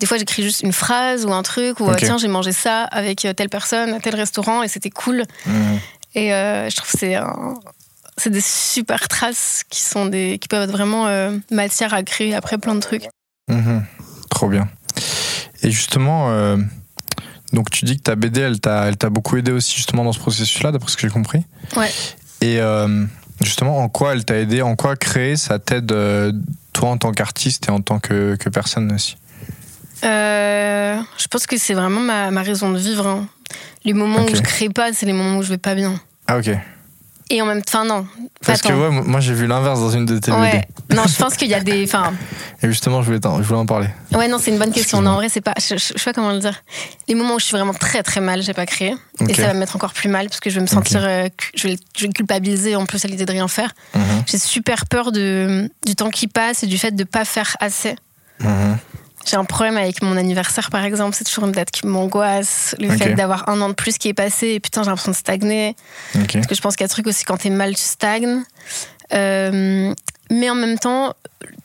des 0.00 0.06
fois 0.06 0.18
j'écris 0.18 0.42
juste 0.42 0.62
une 0.62 0.72
phrase 0.72 1.24
ou 1.26 1.32
un 1.32 1.42
truc, 1.44 1.78
ou 1.78 1.88
euh, 1.88 1.94
tiens, 1.98 2.18
j'ai 2.18 2.26
mangé 2.28 2.52
ça 2.52 2.84
avec 2.84 3.24
euh, 3.24 3.32
telle 3.32 3.48
personne 3.50 3.92
à 3.94 4.00
tel 4.00 4.14
restaurant 4.16 4.62
et 4.64 4.68
c'était 4.68 4.90
cool. 4.90 5.24
Mhm. 5.46 5.78
Et 6.16 6.34
euh, 6.34 6.68
je 6.68 6.74
trouve 6.76 6.90
que 6.90 6.98
c'est 6.98 7.14
un- 7.14 7.54
C'est 8.18 8.30
des 8.30 8.42
super 8.42 9.08
traces 9.08 9.62
qui 9.70 9.80
sont 9.80 10.04
des 10.06 10.38
qui 10.38 10.48
peuvent 10.48 10.64
être 10.68 10.72
vraiment 10.72 11.06
euh, 11.06 11.38
matière 11.50 11.94
à 11.94 12.02
créer 12.02 12.34
après 12.34 12.58
plein 12.58 12.74
de 12.74 12.80
trucs. 12.80 13.06
Mhm. 13.48 13.84
Trop 14.28 14.48
bien. 14.48 14.68
Et 15.62 15.70
justement, 15.70 16.30
euh, 16.30 16.56
donc 17.52 17.70
tu 17.70 17.84
dis 17.84 17.96
que 17.96 18.02
ta 18.02 18.16
BD, 18.16 18.40
elle 18.40 18.60
t'a, 18.60 18.84
elle 18.88 18.96
t'a 18.96 19.08
beaucoup 19.10 19.36
aidé 19.38 19.52
aussi 19.52 19.74
justement 19.76 20.04
dans 20.04 20.12
ce 20.12 20.18
processus-là, 20.18 20.70
d'après 20.72 20.90
ce 20.90 20.96
que 20.96 21.02
j'ai 21.06 21.12
compris. 21.12 21.44
Ouais. 21.76 21.90
Et 22.42 22.60
euh, 22.60 23.06
justement, 23.42 23.78
en 23.78 23.88
quoi 23.88 24.12
elle 24.12 24.24
t'a 24.24 24.36
aidé? 24.38 24.60
En 24.62 24.76
quoi 24.76 24.96
créer 24.96 25.36
ça 25.36 25.58
t'aide 25.58 25.90
euh, 25.92 26.32
toi 26.72 26.90
en 26.90 26.98
tant 26.98 27.12
qu'artiste 27.12 27.68
et 27.68 27.70
en 27.70 27.80
tant 27.80 27.98
que, 28.00 28.36
que 28.36 28.48
personne 28.50 28.92
aussi? 28.92 29.16
Euh, 30.04 30.96
je 31.18 31.26
pense 31.28 31.46
que 31.46 31.56
c'est 31.58 31.74
vraiment 31.74 32.00
ma, 32.00 32.30
ma 32.30 32.42
raison 32.42 32.70
de 32.70 32.78
vivre. 32.78 33.06
hein. 33.06 33.26
Les 33.84 33.92
moments 33.92 34.24
où 34.24 34.34
je 34.34 34.40
crée 34.42 34.68
pas, 34.68 34.92
c'est 34.92 35.06
les 35.06 35.12
moments 35.12 35.38
où 35.38 35.42
je 35.42 35.48
vais 35.48 35.58
pas 35.58 35.74
bien. 35.74 35.98
Ah 36.26 36.38
ok. 36.38 36.50
Et 37.32 37.40
en 37.40 37.46
même 37.46 37.62
temps, 37.62 37.84
non. 37.84 38.06
Parce 38.44 38.60
que 38.60 38.72
ouais, 38.72 38.90
moi 39.04 39.20
j'ai 39.20 39.34
vu 39.34 39.46
l'inverse 39.46 39.78
dans 39.78 39.90
une 39.90 40.04
de 40.04 40.18
tes 40.18 40.32
Ouais. 40.32 40.66
Non, 40.92 41.04
je 41.06 41.16
pense 41.16 41.36
qu'il 41.36 41.46
y 41.48 41.54
a 41.54 41.60
des. 41.60 41.84
BD. 41.86 41.92
Et 42.62 42.66
justement, 42.66 43.02
je 43.02 43.06
voulais, 43.06 43.20
je 43.22 43.42
voulais 43.46 43.60
en 43.60 43.66
parler. 43.66 43.86
ouais, 44.14 44.26
non, 44.26 44.38
c'est 44.40 44.50
une 44.50 44.58
bonne 44.58 44.72
question. 44.72 45.00
Non, 45.00 45.12
en 45.12 45.14
vrai, 45.14 45.28
c'est 45.28 45.40
pas. 45.40 45.54
Je, 45.58 45.76
je, 45.76 45.92
je 45.94 45.98
sais 45.98 46.04
pas 46.04 46.12
comment 46.12 46.32
le 46.32 46.40
dire. 46.40 46.60
Les 47.06 47.14
moments 47.14 47.36
où 47.36 47.38
je 47.38 47.44
suis 47.44 47.56
vraiment 47.56 47.72
très 47.72 48.02
très 48.02 48.20
mal, 48.20 48.42
j'ai 48.42 48.52
pas 48.52 48.66
créé. 48.66 48.94
Ok. 49.20 49.30
Et 49.30 49.34
ça 49.34 49.46
va 49.46 49.54
me 49.54 49.60
mettre 49.60 49.76
encore 49.76 49.92
plus 49.92 50.08
mal 50.08 50.26
parce 50.26 50.40
que 50.40 50.50
je 50.50 50.56
vais 50.56 50.60
me 50.62 50.66
sentir. 50.66 51.04
euh, 51.04 51.28
je, 51.54 51.68
vais, 51.68 51.76
je 51.96 52.06
vais 52.06 52.12
culpabiliser 52.12 52.74
en 52.74 52.84
plus 52.84 53.04
à 53.04 53.08
l'idée 53.08 53.26
de 53.26 53.32
rien 53.32 53.46
faire. 53.46 53.70
Mhm. 53.94 54.02
J'ai 54.26 54.38
super 54.38 54.86
peur 54.86 55.12
de, 55.12 55.70
du 55.86 55.94
temps 55.94 56.10
qui 56.10 56.26
passe 56.26 56.64
et 56.64 56.66
du 56.66 56.78
fait 56.78 56.90
de 56.90 57.04
pas 57.04 57.24
faire 57.24 57.56
assez. 57.60 57.94
Mhm. 58.40 58.76
J'ai 59.30 59.36
un 59.36 59.44
problème 59.44 59.76
avec 59.76 60.02
mon 60.02 60.16
anniversaire, 60.16 60.70
par 60.70 60.84
exemple. 60.84 61.14
C'est 61.14 61.24
toujours 61.24 61.44
une 61.44 61.52
date 61.52 61.70
qui 61.70 61.86
m'angoisse. 61.86 62.74
Le 62.80 62.90
fait 62.90 63.14
d'avoir 63.14 63.48
un 63.48 63.60
an 63.60 63.68
de 63.68 63.74
plus 63.74 63.96
qui 63.96 64.08
est 64.08 64.14
passé 64.14 64.48
et 64.48 64.60
putain, 64.60 64.82
j'ai 64.82 64.88
l'impression 64.88 65.12
de 65.12 65.16
stagner. 65.16 65.76
Parce 66.14 66.48
que 66.48 66.54
je 66.56 66.60
pense 66.60 66.74
qu'il 66.74 66.82
y 66.82 66.88
a 66.88 66.90
un 66.90 66.94
truc 66.94 67.06
aussi, 67.06 67.24
quand 67.24 67.36
t'es 67.36 67.50
mal, 67.50 67.76
tu 67.76 67.82
stagnes. 67.82 68.42
Euh, 69.12 69.94
mais 70.30 70.50
en 70.50 70.56
même 70.56 70.78
temps, 70.78 71.14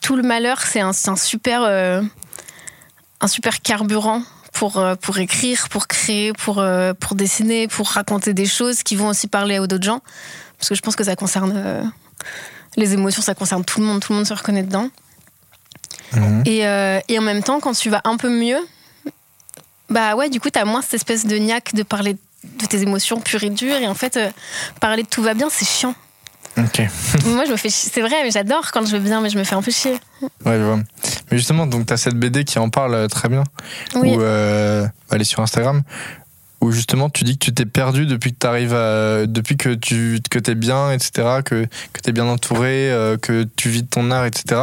tout 0.00 0.14
le 0.14 0.22
malheur, 0.22 0.60
c'est 0.60 0.80
un, 0.80 0.90
un 0.90 1.16
super, 1.16 1.62
euh, 1.64 2.02
un 3.20 3.28
super 3.28 3.60
carburant 3.60 4.22
pour, 4.52 4.78
euh, 4.78 4.94
pour 4.94 5.18
écrire, 5.18 5.68
pour 5.68 5.88
créer, 5.88 6.32
pour, 6.34 6.64
pour 7.00 7.16
dessiner, 7.16 7.66
pour 7.66 7.88
raconter 7.88 8.32
des 8.32 8.46
choses 8.46 8.84
qui 8.84 8.94
vont 8.94 9.08
aussi 9.08 9.26
parler 9.26 9.56
à 9.56 9.66
d'autres 9.66 9.84
gens. 9.84 10.02
Parce 10.58 10.68
que 10.68 10.74
je 10.74 10.82
pense 10.82 10.96
que 10.96 11.04
ça 11.04 11.16
concerne 11.16 11.52
euh, 11.56 11.82
les 12.76 12.94
émotions, 12.94 13.22
ça 13.22 13.34
concerne 13.34 13.64
tout 13.64 13.80
le 13.80 13.86
monde, 13.86 14.00
tout 14.00 14.12
le 14.12 14.16
monde 14.16 14.26
se 14.26 14.34
reconnaît 14.34 14.62
dedans. 14.62 14.88
Mhm. 16.12 16.42
Et, 16.46 16.66
euh, 16.66 17.00
et 17.08 17.18
en 17.18 17.22
même 17.22 17.42
temps, 17.42 17.60
quand 17.60 17.72
tu 17.72 17.90
vas 17.90 18.00
un 18.04 18.16
peu 18.16 18.30
mieux, 18.30 18.58
bah 19.90 20.16
ouais, 20.16 20.28
du 20.30 20.40
coup, 20.40 20.50
t'as 20.50 20.64
moins 20.64 20.82
cette 20.82 20.94
espèce 20.94 21.26
de 21.26 21.36
niaque 21.36 21.74
de 21.74 21.82
parler 21.82 22.16
de 22.44 22.66
tes 22.66 22.82
émotions 22.82 23.20
pures 23.20 23.44
et 23.44 23.50
dures. 23.50 23.76
Et 23.76 23.86
en 23.86 23.94
fait, 23.94 24.16
euh, 24.16 24.30
parler 24.80 25.02
de 25.02 25.08
tout 25.08 25.22
va 25.22 25.34
bien, 25.34 25.48
c'est 25.50 25.66
chiant. 25.66 25.94
Ok. 26.58 26.80
Moi, 27.26 27.44
je 27.44 27.52
me 27.52 27.56
fais 27.56 27.68
chier. 27.68 27.90
C'est 27.92 28.00
vrai, 28.00 28.22
mais 28.22 28.30
j'adore 28.30 28.72
quand 28.72 28.84
je 28.86 28.92
vais 28.92 29.00
bien, 29.00 29.20
mais 29.20 29.30
je 29.30 29.38
me 29.38 29.44
fais 29.44 29.54
un 29.54 29.62
peu 29.62 29.70
chier. 29.70 29.98
Ouais, 30.22 30.58
je 30.58 30.62
vois. 30.62 30.78
Mais 31.30 31.38
justement, 31.38 31.66
donc 31.66 31.86
t'as 31.86 31.96
cette 31.96 32.14
BD 32.14 32.44
qui 32.44 32.58
en 32.58 32.70
parle 32.70 32.94
euh, 32.94 33.08
très 33.08 33.28
bien. 33.28 33.44
Oui. 33.94 34.14
Où, 34.16 34.20
euh, 34.20 34.86
elle 35.10 35.20
est 35.20 35.24
sur 35.24 35.40
Instagram. 35.40 35.82
Où 36.60 36.72
justement 36.72 37.10
tu 37.10 37.24
dis 37.24 37.38
que 37.38 37.44
tu 37.44 37.52
t'es 37.52 37.66
perdu 37.66 38.06
depuis 38.06 38.32
que 38.32 38.38
t'arrives 38.38 38.74
à, 38.74 39.26
depuis 39.26 39.56
que 39.56 39.74
tu 39.74 40.20
que 40.30 40.38
t'es 40.38 40.54
bien, 40.54 40.90
etc. 40.92 41.40
Que 41.44 41.66
que 41.92 42.00
t'es 42.00 42.12
bien 42.12 42.26
entouré, 42.26 42.90
euh, 42.90 43.16
que 43.16 43.46
tu 43.56 43.68
vis 43.68 43.82
de 43.82 43.88
ton 43.88 44.10
art, 44.10 44.24
etc. 44.24 44.62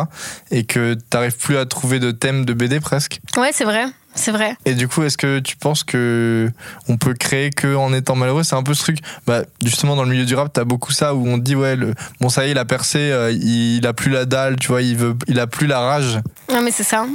Et 0.52 0.64
que 0.64 0.96
t'arrives 1.10 1.38
plus 1.38 1.58
à 1.58 1.66
trouver 1.66 2.00
de 2.00 2.12
thème 2.12 2.46
de 2.46 2.54
BD 2.54 2.80
presque. 2.80 3.20
Ouais, 3.38 3.52
c'est 3.54 3.66
vrai. 3.66 3.86
C'est 4.16 4.32
vrai. 4.32 4.56
Et 4.66 4.76
du 4.76 4.88
coup, 4.88 5.04
est-ce 5.04 5.18
que 5.18 5.40
tu 5.40 5.58
penses 5.58 5.84
que 5.84 6.52
on 6.88 6.98
peut 6.98 7.14
créer 7.14 7.50
que 7.50 7.76
en 7.76 7.94
étant 7.94 8.16
malheureux? 8.16 8.44
C'est 8.44 8.56
un 8.56 8.64
peu 8.64 8.74
ce 8.74 8.84
truc. 8.84 9.00
Bah, 9.26 9.42
justement, 9.64 9.96
dans 9.96 10.04
le 10.04 10.10
milieu 10.10 10.26
du 10.26 10.36
rap, 10.36 10.54
t'as 10.54 10.66
beaucoup 10.66 10.92
ça 10.92 11.16
où 11.16 11.28
on 11.28 11.38
dit 11.38 11.56
ouais, 11.56 11.76
le, 11.76 11.94
bon 12.22 12.30
ça 12.30 12.46
y 12.46 12.50
est, 12.50 12.52
il 12.52 12.58
a 12.58 12.66
percé, 12.66 13.00
euh, 13.00 13.32
il, 13.32 13.78
il 13.78 13.88
a 13.88 13.94
plus 13.94 14.12
la 14.12 14.26
dalle, 14.26 14.58
tu 14.58 14.68
vois, 14.68 14.82
il 14.82 14.98
veut, 14.98 15.16
il 15.28 15.40
a 15.40 15.48
plus 15.48 15.68
la 15.68 15.80
rage. 15.80 16.20
Non, 16.52 16.62
mais 16.62 16.72
c'est 16.72 16.84
ça. 16.84 17.06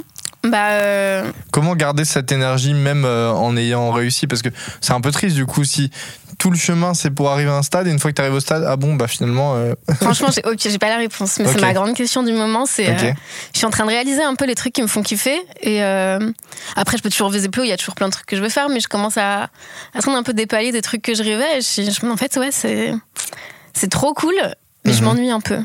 Bah, 0.45 0.69
euh, 0.71 1.31
Comment 1.51 1.75
garder 1.75 2.05
cette 2.05 2.31
énergie 2.33 2.73
même 2.75 3.05
euh, 3.05 3.31
en 3.33 3.57
ayant 3.57 3.91
réussi? 3.91 4.27
Parce 4.27 4.43
que 4.43 4.49
c'est 4.81 4.93
un 4.93 5.01
peu 5.01 5.11
triste 5.11 5.35
du 5.35 5.47
coup 5.47 5.65
si 5.65 5.91
tout 6.39 6.51
le 6.53 6.57
chemin 6.57 6.95
c'est 6.95 7.11
pour 7.11 7.31
arriver 7.31 7.51
à 7.51 7.55
un 7.55 7.63
stade 7.65 7.89
et 7.89 7.91
une 7.91 7.99
fois 7.99 8.13
que 8.13 8.15
tu 8.17 8.23
arrives 8.23 8.35
au 8.35 8.39
stade, 8.41 8.65
ah 8.65 8.77
bon 8.77 8.95
bah 8.95 9.09
finalement. 9.09 9.57
euh, 9.57 9.75
franchement, 10.01 10.29
j'ai 10.31 10.79
pas 10.79 10.89
la 10.89 10.99
réponse. 10.99 11.39
Mais 11.41 11.47
c'est 11.53 11.61
ma 11.61 11.73
grande 11.73 11.95
question 11.95 12.23
du 12.23 12.33
moment. 12.33 12.67
C'est. 12.67 12.89
Euh, 12.89 13.13
je 13.53 13.59
suis 13.59 13.67
en 13.67 13.71
train 13.71 13.85
de 13.85 13.91
réaliser 13.91 14.23
un 14.23 14.37
peu 14.37 14.47
les 14.47 14.55
trucs 14.55 14.73
qui 14.73 14.83
me 14.83 14.87
font 14.87 15.03
kiffer. 15.03 15.41
Et 15.63 15.83
après, 16.77 16.97
je 16.97 17.03
peux 17.03 17.11
toujours 17.11 17.31
viser 17.31 17.49
plus 17.49 17.63
haut. 17.63 17.65
Il 17.65 17.71
y 17.71 17.73
a 17.73 17.77
toujours 17.77 17.97
plein 17.97 18.07
de 18.07 18.13
trucs 18.13 18.27
que 18.27 18.37
je 18.37 18.43
veux 18.43 18.49
faire, 18.49 18.69
mais 18.69 18.79
je 18.79 18.87
commence 18.89 19.17
à, 19.17 19.43
à 19.95 20.01
prendre 20.03 20.17
un 20.19 20.23
peu 20.23 20.33
des 20.35 20.47
paliers 20.47 20.71
des 20.71 20.83
trucs 20.83 21.03
que 21.03 21.15
je 21.15 21.23
rêvais. 21.25 21.59
Et 21.59 21.61
je, 21.63 21.91
je- 21.91 22.07
en 22.07 22.17
fait, 22.17 22.37
ouais, 22.37 22.51
c'est. 22.53 22.95
Trop 23.91 24.13
cool, 24.15 24.35
mais 24.85 24.93
je 24.93 24.99
Mhm. 25.01 25.05
m'ennuie 25.05 25.31
un 25.31 25.41
peu. 25.41 25.59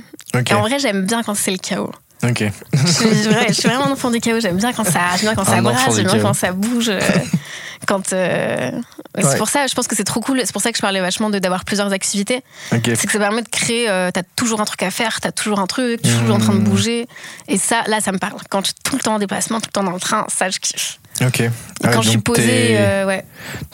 Et 0.49 0.53
en 0.55 0.61
vrai, 0.61 0.79
j'aime 0.79 1.05
bien 1.05 1.21
quand 1.23 1.35
c'est 1.35 1.51
le 1.51 1.57
chaos. 1.57 1.91
Ok. 2.23 2.43
Je 2.73 2.87
suis, 2.91 3.05
vrai, 3.29 3.45
je 3.49 3.53
suis 3.53 3.67
vraiment 3.69 3.87
un 3.87 3.91
enfant 3.91 4.09
du 4.11 4.19
chaos. 4.19 4.39
J'aime 4.39 4.57
bien 4.57 4.71
quand 4.73 4.83
ça, 4.85 4.99
j'aime 5.17 5.21
bien 5.33 5.35
quand 5.35 5.43
ça 5.45 5.61
brasse, 5.61 5.95
j'aime 5.95 6.07
bien 6.07 6.19
quand 6.19 6.33
ça 6.33 6.51
bouge. 6.53 6.89
euh, 6.89 6.99
quand 7.87 8.13
euh, 8.13 8.71
Ouais. 9.15 9.21
c'est 9.23 9.37
pour 9.37 9.49
ça, 9.49 9.67
je 9.67 9.75
pense 9.75 9.87
que 9.87 9.95
c'est 9.95 10.03
trop 10.05 10.21
cool. 10.21 10.41
C'est 10.43 10.53
pour 10.53 10.61
ça 10.61 10.71
que 10.71 10.77
je 10.77 10.81
parlais 10.81 10.99
vachement 11.01 11.29
de 11.29 11.37
d'avoir 11.37 11.65
plusieurs 11.65 11.91
activités. 11.93 12.41
Ok. 12.71 12.81
C'est 12.95 13.05
que 13.05 13.11
ça 13.11 13.19
permet 13.19 13.43
de 13.43 13.49
créer. 13.49 13.87
euh, 13.89 14.09
t'as 14.11 14.23
toujours 14.35 14.59
un 14.61 14.65
truc 14.65 14.81
à 14.83 14.89
faire, 14.89 15.19
t'as 15.21 15.31
toujours 15.31 15.59
un 15.59 15.67
truc, 15.67 16.01
tu 16.01 16.09
es 16.09 16.13
toujours 16.19 16.35
en 16.35 16.39
train 16.39 16.53
de 16.53 16.59
Mmh. 16.59 16.63
bouger. 16.63 17.07
Et 17.47 17.57
ça, 17.59 17.83
là, 17.87 17.99
ça 18.01 18.11
me 18.11 18.17
parle. 18.17 18.33
Quand 18.49 18.61
je 18.61 18.67
suis 18.67 18.75
tout 18.83 18.95
le 18.95 19.01
temps 19.01 19.15
en 19.15 19.19
déplacement, 19.19 19.59
tout 19.59 19.67
le 19.67 19.71
temps 19.73 19.83
dans 19.83 19.91
le 19.91 19.99
train, 19.99 20.25
ça, 20.33 20.49
je 20.49 20.57
kiffe. 20.59 20.97
Ok. 21.21 21.41
Et 21.41 21.49
quand 21.93 22.01
je 22.01 22.09
suis 22.09 22.17
posée, 22.17 22.41
t'es- 22.47 22.77
euh, 22.79 23.05
ouais, 23.05 23.23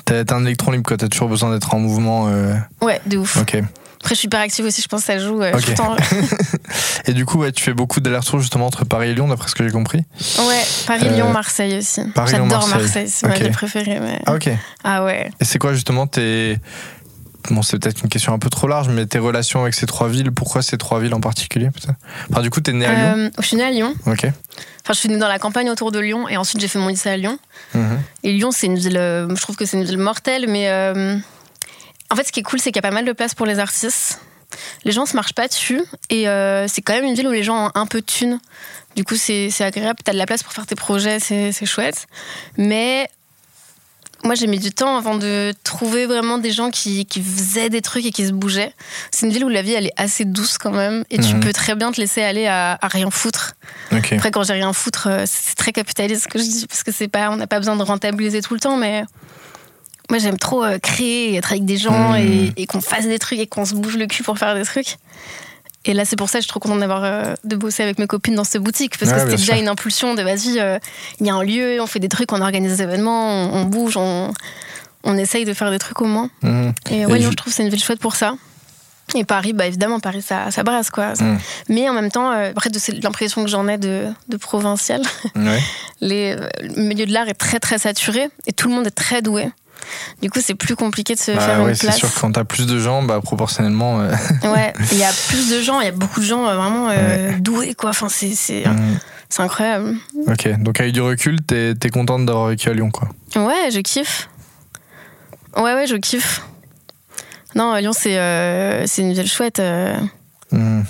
T'es 0.03 0.25
t'es 0.25 0.33
un 0.33 0.43
électron 0.45 0.71
libre 0.71 0.83
quoi, 0.85 0.97
t'as 0.97 1.07
toujours 1.07 1.29
besoin 1.29 1.51
d'être 1.53 1.73
en 1.73 1.79
mouvement. 1.79 2.25
ouais, 2.81 2.99
de 3.05 3.17
ouf. 3.17 3.37
Ok. 3.37 3.61
Après, 4.01 4.15
je 4.15 4.19
suis 4.19 4.25
hyper 4.27 4.39
active 4.39 4.65
aussi. 4.65 4.81
Je 4.81 4.87
pense 4.87 5.01
que 5.01 5.07
ça 5.07 5.19
joue. 5.19 5.41
euh, 5.41 5.51
Ok. 5.53 5.61
tout 5.63 5.69
le 5.71 5.75
temps. 5.75 5.95
Et 7.05 7.13
du 7.13 7.25
coup, 7.25 7.39
ouais, 7.39 7.51
tu 7.51 7.63
fais 7.63 7.73
beaucoup 7.73 7.99
d'allers-retours 7.99 8.39
justement 8.39 8.65
entre 8.65 8.85
Paris 8.85 9.09
et 9.09 9.13
Lyon, 9.13 9.27
d'après 9.27 9.49
ce 9.49 9.55
que 9.55 9.63
j'ai 9.65 9.71
compris. 9.71 9.99
Ouais, 10.39 10.61
Paris, 10.87 11.07
Euh, 11.07 11.15
Lyon, 11.15 11.31
Marseille 11.33 11.77
aussi. 11.77 12.01
J'adore 12.27 12.67
Marseille. 12.69 13.09
C'est 13.09 13.27
ma 13.27 13.35
ville 13.35 13.51
préférée. 13.51 13.99
mais- 13.99 14.21
Ah 14.25 14.35
ok. 14.35 14.49
Ah 14.83 15.03
ouais. 15.03 15.29
Et 15.41 15.45
c'est 15.45 15.59
quoi 15.59 15.73
justement 15.73 16.07
tes. 16.07 16.57
Bon, 17.51 17.61
c'est 17.61 17.79
peut-être 17.79 18.01
une 18.03 18.09
question 18.09 18.33
un 18.33 18.37
peu 18.39 18.49
trop 18.49 18.67
large, 18.67 18.89
mais 18.89 19.05
tes 19.05 19.17
relations 19.17 19.61
avec 19.61 19.73
ces 19.73 19.85
trois 19.85 20.07
villes, 20.09 20.31
pourquoi 20.31 20.61
ces 20.61 20.77
trois 20.77 20.99
villes 20.99 21.13
en 21.13 21.21
particulier 21.21 21.69
peut-être? 21.71 21.97
Enfin, 22.29 22.41
du 22.41 22.49
coup, 22.49 22.59
t'es 22.61 22.73
né 22.73 22.85
à 22.85 22.93
Lyon? 22.93 23.13
Euh, 23.17 23.29
je 23.41 23.47
suis 23.47 23.57
née 23.57 23.63
à 23.63 23.71
Lyon. 23.71 23.93
Ok. 24.05 24.25
Enfin, 24.25 24.33
je 24.89 24.93
suis 24.93 25.09
née 25.09 25.17
dans 25.17 25.27
la 25.29 25.39
campagne 25.39 25.69
autour 25.69 25.91
de 25.91 25.99
Lyon 25.99 26.27
et 26.27 26.35
ensuite 26.37 26.59
j'ai 26.61 26.67
fait 26.67 26.79
mon 26.79 26.89
lycée 26.89 27.09
à 27.09 27.17
Lyon. 27.17 27.39
Mhm. 27.73 27.99
Et 28.23 28.33
Lyon, 28.33 28.51
c'est 28.51 28.67
une 28.67 28.77
ville, 28.77 28.93
je 28.97 29.41
trouve 29.41 29.55
que 29.55 29.65
c'est 29.65 29.77
une 29.77 29.83
ville 29.85 29.97
mortelle, 29.97 30.45
mais 30.49 30.67
en 32.11 32.15
fait, 32.15 32.25
ce 32.27 32.31
qui 32.31 32.39
est 32.39 32.43
cool, 32.43 32.59
c'est 32.59 32.71
qu'il 32.71 32.77
y 32.81 32.85
a 32.85 32.89
pas 32.89 32.93
mal 32.95 33.05
de 33.05 33.11
place 33.13 33.35
pour 33.35 33.45
les 33.45 33.59
artistes. 33.59 34.19
Les 34.83 34.91
gens 34.91 35.05
se 35.05 35.15
marchent 35.15 35.33
pas 35.33 35.47
dessus 35.47 35.83
et 36.09 36.27
euh, 36.27 36.67
c'est 36.67 36.81
quand 36.81 36.93
même 36.93 37.05
une 37.05 37.13
ville 37.13 37.27
où 37.27 37.31
les 37.31 37.43
gens 37.43 37.67
ont 37.67 37.71
un 37.75 37.85
peu 37.85 38.01
de 38.01 38.05
thunes. 38.05 38.39
Du 38.95 39.03
coup, 39.03 39.15
c'est 39.15 39.51
agréable, 39.61 39.99
t'as 40.03 40.11
de 40.13 40.17
la 40.17 40.25
place 40.25 40.41
pour 40.41 40.51
faire 40.53 40.65
tes 40.65 40.75
projets, 40.75 41.19
c'est 41.19 41.65
chouette. 41.67 42.07
Mais 42.57 43.07
moi, 44.23 44.33
j'ai 44.35 44.47
mis 44.47 44.57
du 44.59 44.71
temps 44.71 44.97
avant 44.97 45.15
de 45.15 45.53
trouver 45.63 46.07
vraiment 46.07 46.39
des 46.39 46.51
gens 46.51 46.71
qui, 46.71 47.05
qui 47.05 47.21
faisaient 47.21 47.69
des 47.69 47.81
trucs 47.81 48.05
et 48.05 48.11
qui 48.11 48.25
se 48.25 48.31
bougeaient. 48.31 48.73
C'est 49.11 49.27
une 49.27 49.31
ville 49.31 49.45
où 49.45 49.49
la 49.49 49.61
vie, 49.61 49.73
elle 49.73 49.85
est 49.85 49.93
assez 49.97 50.25
douce 50.25 50.57
quand 50.57 50.71
même 50.71 51.05
et 51.11 51.19
tu 51.19 51.35
Mhm. 51.35 51.39
peux 51.41 51.53
très 51.53 51.75
bien 51.75 51.91
te 51.91 52.01
laisser 52.01 52.23
aller 52.23 52.47
à, 52.47 52.77
à 52.81 52.87
rien 52.87 53.11
foutre. 53.11 53.53
Après, 54.17 54.31
quand 54.31 54.43
j'ai 54.43 54.53
rien 54.53 54.73
foutre, 54.73 55.07
euh, 55.07 55.23
c'est 55.27 55.55
très 55.55 55.71
capitaliste 55.71 56.23
ce 56.23 56.27
que 56.27 56.39
je 56.39 56.43
dis, 56.43 56.65
parce 56.67 56.81
que 56.83 56.91
c'est 56.91 57.07
pas, 57.07 57.29
on 57.29 57.35
n'a 57.37 57.47
pas 57.47 57.59
besoin 57.59 57.75
de 57.77 57.83
rentabiliser 57.83 58.41
tout 58.41 58.55
le 58.55 58.59
temps, 58.59 58.75
mais 58.77 59.03
moi 60.09 60.17
j'aime 60.19 60.37
trop 60.37 60.63
euh, 60.63 60.79
créer 60.79 61.31
et 61.33 61.35
être 61.37 61.51
avec 61.51 61.65
des 61.65 61.77
gens 61.77 62.09
Mmh. 62.13 62.15
et, 62.17 62.53
et 62.57 62.65
qu'on 62.65 62.81
fasse 62.81 63.05
des 63.05 63.19
trucs 63.19 63.39
et 63.39 63.47
qu'on 63.47 63.65
se 63.65 63.75
bouge 63.75 63.97
le 63.97 64.07
cul 64.07 64.23
pour 64.23 64.37
faire 64.37 64.55
des 64.55 64.63
trucs. 64.63 64.97
Et 65.85 65.93
là, 65.93 66.03
c'est 66.03 66.17
pour 66.17 66.27
ça 66.29 66.39
que 66.39 66.41
je 66.41 66.45
suis 66.45 66.49
trop 66.49 66.59
contente 66.59 66.79
d'avoir 66.81 67.03
euh, 67.05 67.33
de 67.45 67.55
bosser 67.55 67.83
avec 67.83 67.99
mes 67.99 68.07
copines 68.07 68.35
dans 68.35 68.43
cette 68.43 68.61
boutique, 68.61 68.97
parce 68.97 69.11
Ouais, 69.11 69.17
que 69.17 69.23
c'était 69.23 69.37
déjà 69.37 69.53
sûr. 69.53 69.61
une 69.61 69.69
impulsion 69.69 70.13
de 70.13 70.21
vas-y, 70.21 70.59
euh, 70.59 70.77
il 71.21 71.27
y 71.27 71.29
a 71.29 71.33
un 71.35 71.41
lieu, 71.43 71.79
on 71.81 71.87
fait 71.87 71.99
des 71.99 72.09
trucs, 72.09 72.31
on 72.33 72.41
organise 72.41 72.77
des 72.77 72.83
événements, 72.83 73.45
on, 73.53 73.61
on 73.61 73.63
bouge, 73.65 73.95
on, 73.95 74.33
on 75.05 75.17
essaye 75.17 75.45
de 75.45 75.53
faire 75.53 75.71
des 75.71 75.79
trucs 75.79 76.01
au 76.01 76.05
moins. 76.05 76.29
Mhm. 76.43 76.73
Et 76.91 77.05
ouais, 77.05 77.19
Et 77.19 77.21
je 77.23 77.29
trouve 77.29 77.51
que 77.53 77.55
c'est 77.55 77.63
une 77.63 77.69
ville 77.69 77.81
chouette 77.81 77.99
pour 78.01 78.15
ça. 78.17 78.33
Et 79.15 79.23
Paris, 79.23 79.53
bah 79.53 79.65
évidemment, 79.65 79.99
Paris, 80.01 80.21
ça, 80.21 80.51
ça 80.51 80.61
brasse, 80.63 80.91
quoi. 80.91 81.13
Mm. 81.13 81.37
Mais 81.69 81.89
en 81.89 81.93
même 81.93 82.11
temps, 82.11 82.31
euh, 82.31 82.51
après, 82.51 82.69
de 82.69 82.77
c'est 82.77 82.91
l'impression 83.01 83.43
que 83.43 83.49
j'en 83.49 83.67
ai 83.67 83.79
de, 83.79 84.05
de 84.27 84.37
provincial, 84.37 85.01
Ouais. 85.35 85.59
les, 86.01 86.35
euh, 86.37 86.47
le 86.61 86.83
milieu 86.83 87.07
de 87.07 87.13
l'art 87.13 87.27
est 87.27 87.33
très, 87.33 87.59
très 87.59 87.79
saturé 87.79 88.27
et 88.45 88.51
tout 88.53 88.67
le 88.67 88.75
monde 88.75 88.85
est 88.85 88.91
très 88.91 89.23
doué. 89.23 89.49
Du 90.21 90.29
coup, 90.29 90.39
c'est 90.41 90.55
plus 90.55 90.75
compliqué 90.75 91.15
de 91.15 91.19
se 91.19 91.31
Bah 91.31 91.39
faire 91.39 91.61
ouais, 91.63 91.69
une 91.69 91.75
c'est 91.75 91.87
place. 91.87 91.97
sûr 91.97 92.13
que 92.13 92.19
quand 92.19 92.31
t'as 92.31 92.43
plus 92.43 92.65
de 92.67 92.77
gens, 92.79 93.03
bah 93.03 93.19
proportionnellement. 93.21 94.01
euh, 94.01 94.11
Ouais, 94.43 94.73
il 94.91 94.97
y 94.97 95.03
a 95.03 95.11
plus 95.29 95.49
de 95.51 95.61
gens, 95.61 95.79
il 95.81 95.85
y 95.85 95.89
a 95.89 95.91
beaucoup 95.91 96.19
de 96.19 96.25
gens 96.25 96.45
euh, 96.47 96.55
vraiment 96.55 96.89
euh, 96.91 97.31
doués, 97.39 97.73
quoi. 97.75 97.91
Enfin, 97.91 98.09
c'est 98.09 98.33
c'est- 98.35 98.63
c'est 99.29 99.41
incroyable. 99.43 99.95
Ok, 100.27 100.47
donc 100.59 100.79
avec 100.79 100.91
du 100.93 101.01
recul, 101.01 101.41
t'es 101.41 101.71
es 101.83 101.89
contente 101.89 102.25
d'avoir 102.25 102.47
vécu 102.47 102.67
à 102.69 102.73
Lyon, 102.73 102.89
quoi. 102.91 103.09
Ouais, 103.35 103.69
je 103.71 103.79
kiffe. 103.79 104.27
Ouais, 105.55 105.73
ouais, 105.73 105.87
je 105.87 105.95
kiffe. 105.95 106.41
Non, 107.55 107.75
Lyon, 107.75 107.91
c'est 107.93 108.17
euh, 108.17 108.85
c'est 108.87 109.01
une 109.01 109.13
ville 109.13 109.27
chouette. 109.29 109.61
Mhm. 110.51 110.83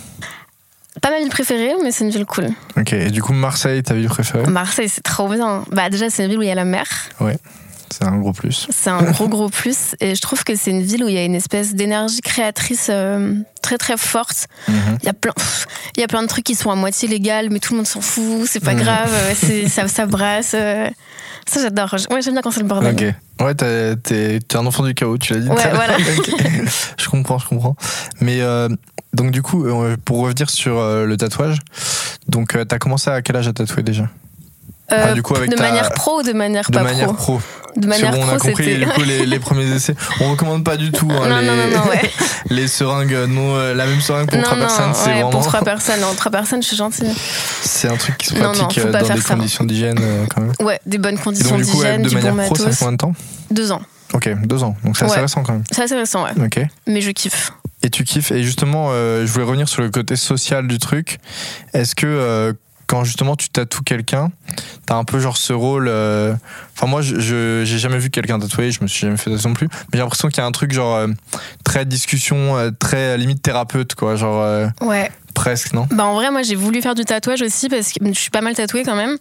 Pas 1.02 1.12
ma 1.12 1.20
ville 1.20 1.30
préférée, 1.30 1.72
mais 1.82 1.92
c'est 1.92 2.04
une 2.04 2.10
ville 2.10 2.26
cool. 2.26 2.50
Ok, 2.78 2.92
et 2.92 3.10
du 3.10 3.22
coup, 3.22 3.32
Marseille, 3.32 3.82
ta 3.84 3.94
ville 3.94 4.10
préférée? 4.10 4.46
Marseille, 4.48 4.90
c'est 4.90 5.02
trop 5.02 5.30
bien. 5.30 5.64
Bah, 5.72 5.90
déjà, 5.90 6.10
c'est 6.10 6.24
une 6.24 6.30
ville 6.30 6.40
où 6.40 6.42
il 6.42 6.50
y 6.50 6.52
a 6.52 6.56
la 6.56 6.66
mer. 6.66 6.86
C'est 7.92 8.04
un 8.06 8.18
gros 8.18 8.34
plus. 8.34 8.68
C'est 8.70 8.90
un 8.90 9.02
gros, 9.12 9.28
gros 9.28 9.50
plus. 9.50 9.96
Et 10.00 10.16
je 10.16 10.22
trouve 10.22 10.44
que 10.44 10.56
c'est 10.56 10.72
une 10.72 10.82
ville 10.82 11.04
où 11.04 11.08
il 11.08 11.16
y 11.16 11.18
a 11.18 11.24
une 11.26 11.36
espèce 11.36 11.74
d'énergie 11.76 12.22
créatrice 12.22 12.88
euh, 12.90 13.36
très, 13.62 13.78
très 13.78 13.98
forte. 13.98 14.48
Mhm. 14.68 14.76
Il 15.02 15.06
y, 15.06 15.10
a 15.10 15.14
plein, 15.14 15.32
pff, 15.34 15.66
il 15.96 16.02
y 16.02 16.04
a 16.04 16.08
plein 16.08 16.22
de 16.22 16.28
trucs 16.28 16.44
qui 16.46 16.56
sont 16.56 16.72
à 16.72 16.76
moitié 16.76 17.08
légales, 17.08 17.50
mais 17.50 17.60
tout 17.60 17.74
le 17.74 17.78
monde 17.78 17.88
s'en 17.88 18.02
fout. 18.02 18.46
C'est 18.46 18.60
pas 18.64 18.74
Mhm. 18.74 18.82
grave. 18.82 19.12
ça, 19.70 19.88
ça 19.88 20.06
brasse. 20.06 20.52
euh. 20.56 20.88
Ça, 21.48 21.62
j'adore. 21.62 21.96
Ouais, 22.12 22.22
j'aime 22.22 22.34
bien 22.34 22.42
quand 22.44 22.52
c'est 22.52 22.60
le 22.60 22.68
bordel. 22.68 22.94
Ok. 22.94 23.46
Ouais, 23.46 23.56
t'es 23.56 24.40
un 24.56 24.66
enfant 24.66 24.84
du 24.84 24.94
chaos, 24.94 25.18
tu 25.18 25.34
l'as 25.34 25.40
dit. 25.40 25.50
Ouais, 25.50 25.56
voilà. 25.74 25.98
Je 26.98 27.10
comprends, 27.10 27.40
je 27.40 27.48
comprends. 27.48 27.76
Mais 28.22 28.42
euh, 28.42 28.70
donc 29.14 29.32
du 29.32 29.42
coup, 29.42 29.66
pour 30.06 30.20
revenir 30.20 30.50
sur 30.50 30.76
le 30.80 31.18
tatouage, 31.18 31.58
donc 32.28 32.56
t'as 32.68 32.78
commencé 32.78 33.10
à 33.10 33.22
quel 33.24 33.36
âge 33.38 33.48
à 33.48 33.54
tatouer 33.54 33.82
déjà? 33.82 34.10
Ah, 34.92 35.14
du 35.14 35.22
coup, 35.22 35.36
avec 35.36 35.50
de 35.52 35.56
ta- 35.56 35.64
manière 35.64 35.92
pro 35.92 36.20
ou 36.20 36.24
de 36.24 36.34
manière 36.34 36.70
De 36.70 36.78
pas 36.78 36.84
manière 36.84 37.14
pro, 37.14 37.38
pro. 37.38 37.42
de 37.78 37.88
manière 37.88 38.12
bon, 38.12 38.20
on 38.22 38.24
a 38.24 38.36
pro, 38.38 38.48
compris 38.50 38.64
c'était. 38.66 38.78
du 38.80 38.86
coup, 38.88 39.02
les, 39.04 39.26
les 39.26 39.40
premiers 39.40 39.70
essais. 39.72 39.96
On 40.22 40.32
recommande 40.32 40.64
pas 40.64 40.78
du 40.78 40.92
tout 40.92 41.08
hein, 41.12 41.28
Non, 41.30 41.40
les, 41.40 41.48
non, 41.48 41.56
non, 41.56 41.68
non, 41.84 41.90
ouais. 41.90 42.10
les 42.50 42.68
seringues, 42.68 43.16
non, 43.28 43.56
euh, 43.56 43.74
la 43.74 43.86
même 43.86 44.02
seringue 44.02 44.28
pour 44.28 44.38
non, 44.38 44.44
trois 44.44 44.58
non, 44.58 44.66
personnes, 44.66 44.92
c'est 44.94 45.06
ouais, 45.08 45.14
vraiment. 45.14 45.30
pour 45.30 45.46
trois 45.46 45.62
personnes. 45.62 46.04
En 46.04 46.14
trois 46.16 46.32
personnes, 46.32 46.62
je 46.64 46.68
suis 46.68 46.78
gentille. 46.78 47.14
C'est 47.62 47.88
un 47.88 47.98
truc 47.98 48.18
qui 48.18 48.28
se 48.28 48.36
Non, 48.36 48.52
non, 48.52 48.54
pratique 48.54 48.78
euh, 48.80 48.92
pas 48.92 49.02
dans 49.02 49.14
des 49.16 49.22
ça. 49.22 49.36
conditions 49.36 49.64
d'hygiène 49.66 50.00
euh, 50.02 50.26
quand 50.34 50.42
même. 50.42 50.52
Ouais, 50.62 50.80
des 50.86 50.98
bonnes 50.98 51.18
conditions 51.20 51.50
donc 51.58 51.66
du 51.66 51.72
coup, 51.72 51.78
d'hygiène, 51.78 52.02
de 52.02 52.10
du 52.10 52.16
bon 52.16 52.22
manière 52.24 52.46
pro, 52.46 52.56
ça 52.56 52.70
fait 52.72 52.76
combien 52.80 52.92
de 52.94 52.98
temps 52.98 53.14
Deux 53.52 53.72
ans. 53.72 53.82
Ok, 54.14 54.28
deux 54.46 54.64
ans. 54.64 54.76
Donc 54.84 54.98
c'est 54.98 55.06
assez 55.06 55.16
Ouais. 55.16 55.22
récent 55.22 55.44
quand 55.44 55.54
même. 55.54 55.64
C'est 55.72 55.84
assez 55.84 55.96
récent, 55.96 56.24
ouais. 56.24 56.32
Ok. 56.44 56.60
Mais 56.88 57.02
je 57.02 57.12
kiffe. 57.12 57.52
Et 57.84 57.90
tu 57.92 58.04
kiffes. 58.04 58.32
Et 58.32 58.44
justement, 58.44 58.88
euh, 58.90 59.26
je 59.26 59.32
voulais 59.32 59.46
revenir 59.46 59.70
sur 59.70 59.82
le 59.84 59.90
côté 59.92 60.16
social 60.16 60.68
du 60.68 60.80
truc. 60.80 61.20
Est-ce 61.74 61.94
que 61.96 62.08
euh, 62.08 62.54
quand 62.90 63.04
justement 63.04 63.36
tu 63.36 63.50
tatoues 63.50 63.84
quelqu'un, 63.84 64.32
t'as 64.88 64.96
un 64.96 65.04
peu 65.04 65.20
genre 65.20 65.38
ce 65.38 65.54
rôle. 65.54 65.88
euh, 65.88 66.34
Enfin, 66.76 66.88
moi, 66.88 67.02
je 67.02 67.62
j'ai 67.66 67.78
jamais 67.78 68.00
vu 68.00 68.10
quelqu'un 68.10 68.40
tatouer, 68.40 68.72
je 68.72 68.82
me 68.82 68.88
suis 68.88 69.02
jamais 69.02 69.18
fait 69.18 69.30
tatouer 69.30 69.48
non 69.50 69.54
plus. 69.54 69.68
Mais 69.68 69.76
j'ai 69.94 70.00
l'impression 70.00 70.28
qu'il 70.30 70.38
y 70.40 70.42
a 70.42 70.46
un 70.46 70.52
truc 70.52 70.72
genre 70.72 70.96
euh, 70.96 71.08
très 71.64 71.86
discussion, 71.86 72.58
euh, 72.58 72.72
très 72.72 73.18
limite 73.18 73.42
thérapeute, 73.44 73.94
quoi. 73.96 74.16
Genre 74.16 74.42
euh, 74.42 74.68
Ouais. 74.82 75.12
presque, 75.36 75.74
non? 75.74 75.88
Bah 75.92 76.06
en 76.06 76.16
vrai, 76.16 76.32
moi 76.32 76.42
j'ai 76.42 76.56
voulu 76.56 76.82
faire 76.82 76.96
du 76.96 77.06
tatouage 77.06 77.42
aussi 77.44 77.70
parce 77.70 77.92
que 77.94 78.00
je 78.08 78.20
suis 78.20 78.32
pas 78.32 78.42
mal 78.42 78.56
tatouée 78.56 78.84
quand 78.84 78.96
même. 78.96 79.18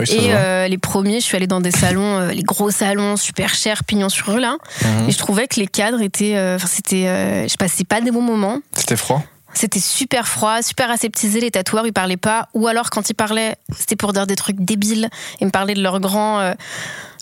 Oui, 0.00 0.06
se 0.06 0.14
Et 0.14 0.68
les 0.70 0.78
premiers, 0.78 1.20
je 1.20 1.24
suis 1.26 1.36
allée 1.36 1.46
dans 1.46 1.60
des 1.60 1.72
salons, 1.72 2.28
les 2.28 2.42
gros 2.42 2.70
salons 2.70 3.16
super 3.18 3.54
chers, 3.54 3.84
pignon 3.84 4.08
sur 4.08 4.28
rue 4.32 4.40
là. 4.40 4.56
Mhm. 4.82 5.08
Et 5.08 5.12
je 5.12 5.18
trouvais 5.18 5.46
que 5.46 5.60
les 5.60 5.66
cadres 5.66 6.00
étaient, 6.00 6.34
enfin 6.54 6.66
c'était, 6.68 7.46
je 7.48 7.56
passais 7.56 7.84
pas 7.84 8.00
des 8.00 8.10
bons 8.12 8.22
moments. 8.22 8.60
C'était 8.76 8.96
froid? 8.96 9.22
C'était 9.54 9.80
super 9.80 10.26
froid, 10.28 10.62
super 10.62 10.90
aseptisé. 10.90 11.40
Les 11.40 11.50
tatoueurs, 11.50 11.86
ils 11.86 11.92
parlaient 11.92 12.16
pas. 12.16 12.48
Ou 12.54 12.66
alors, 12.66 12.90
quand 12.90 13.08
ils 13.08 13.14
parlaient, 13.14 13.56
c'était 13.76 13.96
pour 13.96 14.12
dire 14.12 14.26
des 14.26 14.36
trucs 14.36 14.60
débiles. 14.60 15.08
Ils 15.40 15.46
me 15.46 15.50
parlaient 15.52 15.74
de 15.74 15.82
leurs 15.82 16.00
grands, 16.00 16.40
euh, 16.40 16.52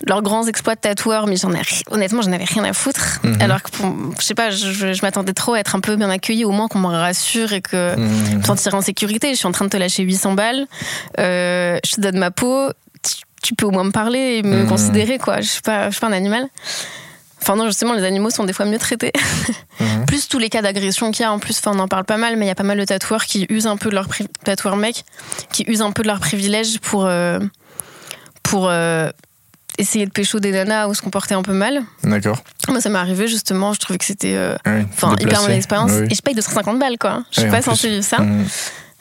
leurs 0.06 0.22
grands 0.22 0.46
exploits 0.46 0.74
de 0.74 0.80
tatoueurs, 0.80 1.26
mais 1.26 1.36
j'en 1.36 1.52
ai, 1.52 1.60
honnêtement, 1.90 2.22
j'en 2.22 2.32
avais 2.32 2.44
rien 2.44 2.64
à 2.64 2.72
foutre. 2.72 3.18
Mhm. 3.22 3.36
Alors 3.40 3.62
que, 3.62 3.70
pour- 3.70 3.94
je 4.18 4.24
sais 4.24 4.34
pas, 4.34 4.50
je, 4.50 5.00
m'attendais 5.02 5.34
trop 5.34 5.54
à 5.54 5.60
être 5.60 5.74
un 5.76 5.80
peu 5.80 5.94
bien 5.96 6.10
accueillie, 6.10 6.44
au 6.44 6.50
moins 6.52 6.68
qu'on 6.68 6.78
me 6.80 6.86
rassure 6.86 7.52
et 7.52 7.60
que 7.60 7.96
Mhm. 7.96 8.38
me 8.38 8.42
sentir 8.42 8.74
en 8.74 8.80
sécurité. 8.80 9.30
Je 9.32 9.36
suis 9.36 9.46
en 9.46 9.52
train 9.52 9.66
de 9.66 9.70
te 9.70 9.76
lâcher 9.76 10.02
800 10.02 10.32
balles. 10.32 10.66
Euh, 11.18 11.78
je 11.84 11.92
te 11.96 12.00
donne 12.00 12.18
ma 12.18 12.30
peau. 12.30 12.70
Tu, 13.02 13.14
tu 13.42 13.54
peux 13.54 13.66
au 13.66 13.70
moins 13.72 13.84
me 13.84 13.90
parler 13.92 14.38
et 14.38 14.42
me 14.42 14.62
Mhm. 14.62 14.68
considérer, 14.68 15.18
quoi. 15.18 15.40
Je 15.40 15.48
suis 15.48 15.60
pas, 15.62 15.86
je 15.86 15.90
suis 15.92 16.00
pas 16.00 16.06
un 16.06 16.12
animal. 16.12 16.48
Enfin 17.42 17.56
non, 17.56 17.66
justement, 17.66 17.92
les 17.92 18.04
animaux 18.04 18.30
sont 18.30 18.44
des 18.44 18.52
fois 18.52 18.64
mieux 18.66 18.78
traités. 18.78 19.12
Mhm. 19.80 20.04
Plus 20.06 20.28
tous 20.28 20.38
les 20.38 20.48
cas 20.48 20.62
d'agression 20.62 21.10
qu'il 21.10 21.24
y 21.24 21.26
a, 21.26 21.32
en 21.32 21.38
plus, 21.38 21.58
enfin, 21.58 21.72
on 21.74 21.80
en 21.80 21.88
parle 21.88 22.04
pas 22.04 22.16
mal, 22.16 22.36
mais 22.36 22.44
il 22.44 22.48
y 22.48 22.52
a 22.52 22.54
pas 22.54 22.62
mal 22.62 22.78
de 22.78 22.84
tatoueurs 22.84 23.24
qui 23.24 23.46
usent 23.48 23.66
un 23.66 23.76
peu 23.76 23.90
de 23.90 23.94
leur 23.94 24.06
tatoueurs 24.44 24.76
mecs, 24.76 25.04
qui 25.52 25.64
usent 25.66 25.82
un 25.82 25.90
peu 25.90 26.02
de 26.02 26.08
leur 26.08 26.20
privilège 26.20 26.78
pour 26.78 27.06
euh, 27.06 27.40
pour 28.42 28.68
euh, 28.68 29.10
essayer 29.78 30.06
de 30.06 30.10
pécho 30.10 30.38
des 30.38 30.52
nanas 30.52 30.86
ou 30.86 30.94
se 30.94 31.02
comporter 31.02 31.34
un 31.34 31.42
peu 31.42 31.52
mal. 31.52 31.82
D'accord. 32.04 32.38
Moi, 32.68 32.80
ça 32.80 32.90
m'est 32.90 32.98
arrivé 32.98 33.26
justement. 33.26 33.72
Je 33.72 33.80
trouvais 33.80 33.98
que 33.98 34.04
c'était 34.04 34.34
euh, 34.34 34.54
Oui, 34.66 34.84
enfin 34.92 35.16
hyper 35.18 35.40
mauvaise 35.40 35.56
expérience. 35.56 35.90
Oui, 35.92 36.00
oui. 36.02 36.08
Et 36.10 36.14
je 36.14 36.22
paye 36.22 36.34
250 36.34 36.78
balles, 36.78 36.98
quoi. 36.98 37.24
Je 37.30 37.40
suis 37.40 37.48
Oui, 37.48 37.50
pas 37.50 37.62
censée 37.62 37.88
vivre 37.88 38.04
ça. 38.04 38.18
Mhm. 38.18 38.46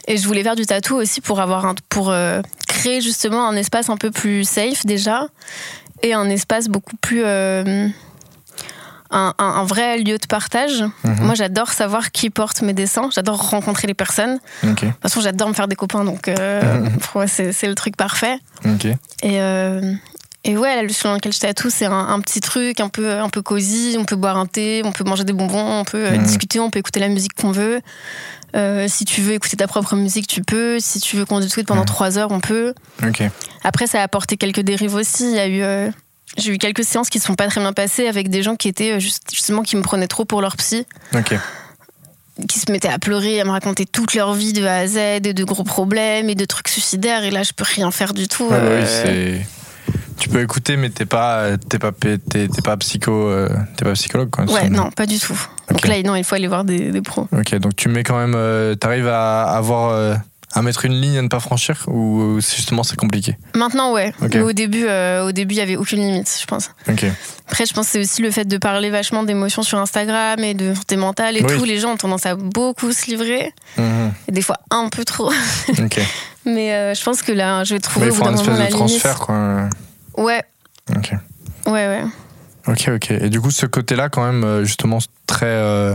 Et 0.08 0.18
je 0.18 0.26
voulais 0.26 0.42
faire 0.44 0.56
du 0.56 0.66
tatou 0.66 0.96
aussi 0.96 1.22
pour 1.22 1.40
avoir 1.42 1.66
un, 1.66 1.76
pour 1.90 2.10
euh, 2.10 2.42
créer 2.68 3.02
justement 3.02 3.48
un 3.48 3.56
espace 3.56 3.90
un 3.90 3.98
peu 3.98 4.10
plus 4.10 4.46
safe 4.46 4.86
déjà 4.86 5.28
et 6.02 6.14
un 6.14 6.28
espace 6.30 6.68
beaucoup 6.68 6.96
plus 6.98 7.22
euh, 7.24 7.88
un, 9.12 9.34
un- 9.38 9.46
un 9.46 9.64
vrai 9.64 9.98
lieu 10.00 10.18
de 10.18 10.26
partage. 10.28 10.84
Mhm. 11.04 11.18
Moi, 11.22 11.36
j'adore 11.36 11.70
savoir 11.72 12.12
qui 12.12 12.30
porte 12.30 12.62
mes 12.62 12.74
dessins. 12.74 13.10
J'adore 13.14 13.50
rencontrer 13.50 13.88
les 13.88 13.94
personnes. 13.94 14.40
De 14.64 14.92
toute 14.92 15.02
façon, 15.02 15.22
j'adore 15.22 15.50
me 15.50 15.54
faire 15.54 15.68
des 15.68 15.76
copains, 15.76 16.04
donc 16.06 16.28
euh, 16.28 16.62
Mhm. 16.80 16.98
pour 17.00 17.12
moi, 17.22 17.28
c'est 17.28 17.68
le 17.68 17.76
truc 17.76 17.96
parfait. 17.98 18.38
Et 19.24 19.40
euh, 19.42 19.94
et 20.44 20.58
ouais, 20.58 20.76
la 20.76 20.82
luxe 20.82 21.04
dans 21.04 21.14
laquelle 21.14 21.34
je 21.34 21.40
tatoue, 21.40 21.70
c'est 21.70 21.86
un, 21.86 21.92
un 22.08 22.20
petit 22.20 22.40
truc 22.40 22.80
un 22.80 22.90
peu, 22.90 23.12
un 23.20 23.30
peu 23.30 23.44
cosy. 23.44 23.96
On 24.00 24.06
peut 24.06 24.16
boire 24.16 24.38
un 24.38 24.48
thé, 24.48 24.82
on 24.84 24.92
peut 24.92 25.04
manger 25.04 25.24
des 25.24 25.34
bonbons, 25.34 25.80
on 25.82 25.84
peut 25.84 26.04
euh, 26.04 26.18
Mhm. 26.18 26.24
discuter, 26.24 26.60
on 26.60 26.72
peut 26.72 26.80
écouter 26.80 27.00
la 27.00 27.10
musique 27.10 27.34
qu'on 27.40 27.52
veut. 27.52 27.80
Euh, 28.56 28.88
si 28.90 29.06
tu 29.06 29.22
veux 29.22 29.34
écouter 29.34 29.56
ta 29.56 29.68
propre 29.68 29.96
musique, 29.96 30.28
tu 30.28 30.42
peux. 30.42 30.80
Si 30.80 31.00
tu 31.00 31.16
veux 31.16 31.26
qu'on 31.26 31.40
discute 31.40 31.68
pendant 31.68 31.86
trois 31.86 32.18
heures, 32.18 32.32
on 32.32 32.40
peut. 32.40 32.74
Après, 33.64 33.86
ça 33.88 34.00
a 34.00 34.04
apporté 34.04 34.36
quelques 34.36 34.60
dérives 34.62 34.96
aussi. 34.96 35.24
Il 35.30 35.36
y 35.36 35.40
a 35.40 35.48
eu, 35.48 35.62
euh, 35.62 35.90
j'ai 36.38 36.54
eu 36.54 36.58
quelques 36.58 36.84
séances 36.84 37.10
qui 37.10 37.20
se 37.20 37.26
sont 37.26 37.36
pas 37.36 37.48
très 37.48 37.60
bien 37.62 37.74
passées 37.74 38.08
avec 38.08 38.30
des 38.30 38.44
gens 38.44 38.56
qui 38.56 38.68
étaient 38.68 38.94
euh, 38.94 39.00
juste- 39.00 39.30
justement 39.34 39.64
qui 39.64 39.76
me 39.76 39.82
prenaient 39.82 40.08
trop 40.08 40.26
pour 40.26 40.42
leur 40.42 40.56
psy, 40.58 40.86
Ok. 41.16 41.36
qui 42.48 42.60
se 42.60 42.72
mettaient 42.72 42.90
à 42.90 43.00
pleurer, 43.00 43.42
à 43.42 43.46
me 43.46 43.52
raconter 43.52 43.86
toute 43.86 44.14
leur 44.16 44.34
vie 44.34 44.54
de 44.54 44.64
A 44.66 44.76
à 44.78 44.88
Z, 44.88 44.98
et 44.98 45.20
de 45.34 45.44
gros 45.44 45.64
problèmes 45.64 46.30
et 46.30 46.36
de 46.36 46.46
trucs 46.46 46.70
suicidaires. 46.70 47.24
Et 47.24 47.32
là, 47.32 47.44
je 47.44 47.52
peux 47.54 47.66
rien 47.66 47.92
faire 47.92 48.14
du 48.14 48.28
tout. 48.28 48.46
Ouais, 48.46 48.50
bah 48.60 48.66
euh, 48.66 48.82
oui, 48.82 48.88
c'est. 48.88 49.46
Tu 50.18 50.30
peux 50.30 50.42
écouter, 50.42 50.78
mais 50.78 50.90
t'es 50.92 51.06
pas, 51.06 51.58
t'es 51.58 51.80
pas, 51.80 51.92
t'es, 51.92 52.18
t'es 52.20 52.62
pas 52.64 52.78
psycho, 52.78 53.12
euh, 53.12 53.50
t'es 53.76 53.86
pas 53.86 53.94
psychologue, 53.94 54.30
quoi. 54.30 54.46
ouais, 54.46 54.70
non, 54.70 54.92
pas 54.92 55.08
du 55.08 55.18
tout. 55.18 55.38
Donc 55.70 55.88
là, 55.88 56.00
non, 56.04 56.16
il 56.16 56.24
faut 56.24 56.36
aller 56.36 56.48
voir 56.48 56.64
des, 56.64 56.92
des 56.92 57.02
pros. 57.02 57.28
Ok, 57.32 57.56
donc 57.56 57.76
tu 57.76 57.90
mets 57.90 58.04
quand 58.04 58.18
même, 58.20 58.36
euh, 58.36 58.76
t'arrives 58.76 59.08
à 59.08 59.44
avoir, 59.44 59.90
à 60.54 60.62
mettre 60.62 60.86
une 60.86 61.00
ligne 61.00 61.18
à 61.18 61.22
ne 61.22 61.28
pas 61.28 61.40
franchir, 61.40 61.86
ou 61.88 62.40
c'est 62.42 62.56
justement 62.58 62.84
c'est 62.84 62.98
compliqué. 62.98 63.38
Maintenant, 63.56 63.94
ouais. 63.94 64.14
Mais 64.22 64.42
au 64.42 64.52
début, 64.54 64.86
euh, 64.88 65.26
au 65.26 65.32
début, 65.32 65.56
il 65.56 65.58
y 65.58 65.62
avait 65.62 65.78
aucune 65.78 66.00
limite, 66.00 66.38
je 66.42 66.46
pense. 66.46 66.72
Après, 67.48 67.66
je 67.66 67.74
pense 67.74 67.86
que 67.88 67.92
c'est 67.94 68.00
aussi 68.00 68.22
le 68.22 68.32
fait 68.32 68.46
de 68.46 68.58
parler 68.58 68.90
vachement 68.90 69.24
d'émotions 69.24 69.64
sur 69.64 69.78
Instagram 69.80 70.40
et 70.44 70.54
de 70.54 70.74
santé 70.74 70.96
mentale 70.98 71.38
et 71.38 71.44
Oui. 71.44 71.58
tout. 71.58 71.64
Les 71.64 71.80
gens 71.80 71.92
ont 71.94 71.98
tendance 71.98 72.26
à 72.26 72.36
beaucoup 72.36 72.92
se 72.92 73.06
livrer, 73.08 73.54
Mhm. 73.78 74.12
et 74.28 74.32
des 74.32 74.42
fois 74.42 74.58
un 74.72 74.90
peu 74.90 75.06
trop. 75.06 75.32
Mais 76.46 76.74
euh, 76.74 76.94
je 76.96 77.04
pense 77.04 77.22
que 77.22 77.32
là, 77.32 77.64
je 77.64 77.76
vais 77.76 77.76
Mais 77.76 77.82
trouver 77.82 78.06
il 78.08 78.12
au 78.12 78.16
bout 78.16 78.24
faut 78.24 78.30
un 78.30 78.34
espèce 78.34 78.60
de 78.60 78.72
transfert, 78.72 79.20
quoi. 79.20 79.70
Ouais, 80.18 80.44
Ok. 80.96 81.12
ouais, 81.68 81.72
ouais. 81.88 82.04
Ok, 82.68 82.90
ok. 82.96 83.12
Et 83.12 83.30
du 83.30 83.40
coup, 83.42 83.52
ce 83.52 83.66
côté-là, 83.66 84.10
quand 84.10 84.26
même, 84.26 84.44
euh, 84.44 84.64
justement, 84.64 85.00
très, 85.28 85.46
euh, 85.48 85.94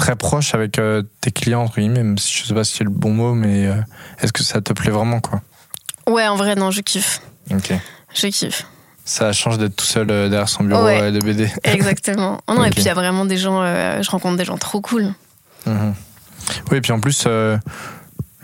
très 0.00 0.16
proche 0.16 0.54
avec 0.54 0.78
euh, 0.78 1.02
tes 1.20 1.30
clients, 1.30 1.60
entre 1.62 1.78
guillemets, 1.78 2.02
même 2.02 2.16
si 2.16 2.32
je 2.34 2.46
sais 2.46 2.54
pas 2.54 2.64
si 2.64 2.74
c'est 2.74 2.84
le 2.84 2.90
bon 2.90 3.10
mot, 3.12 3.34
mais 3.34 3.66
euh, 3.66 3.74
est-ce 4.22 4.32
que 4.32 4.42
ça 4.42 4.62
te 4.62 4.72
plaît 4.72 4.90
vraiment, 4.90 5.20
quoi? 5.20 5.42
Ouais, 6.08 6.26
en 6.26 6.36
vrai, 6.36 6.54
non, 6.54 6.70
je 6.70 6.80
kiffe. 6.80 7.20
Ok. 7.50 7.74
Je 8.14 8.26
kiffe. 8.28 8.64
Ça 9.04 9.32
change 9.34 9.58
d'être 9.58 9.76
tout 9.76 9.84
seul 9.84 10.10
euh, 10.10 10.30
derrière 10.30 10.48
son 10.48 10.64
bureau 10.64 10.84
Ouais. 10.84 11.12
de 11.12 11.20
BD. 11.20 11.50
Exactement. 11.64 12.40
Oh 12.48 12.54
non. 12.54 12.64
Et 12.64 12.70
puis, 12.70 12.80
il 12.80 12.86
y 12.86 12.88
a 12.88 12.94
vraiment 12.94 13.26
des 13.26 13.36
gens, 13.36 13.60
je 13.62 14.10
rencontre 14.10 14.38
des 14.38 14.46
gens 14.46 14.56
trop 14.56 14.80
cool. 14.80 15.12
Mhm. 15.66 15.94
Oui, 16.70 16.78
et 16.78 16.80
puis 16.80 16.92
en 16.92 17.00
plus, 17.00 17.28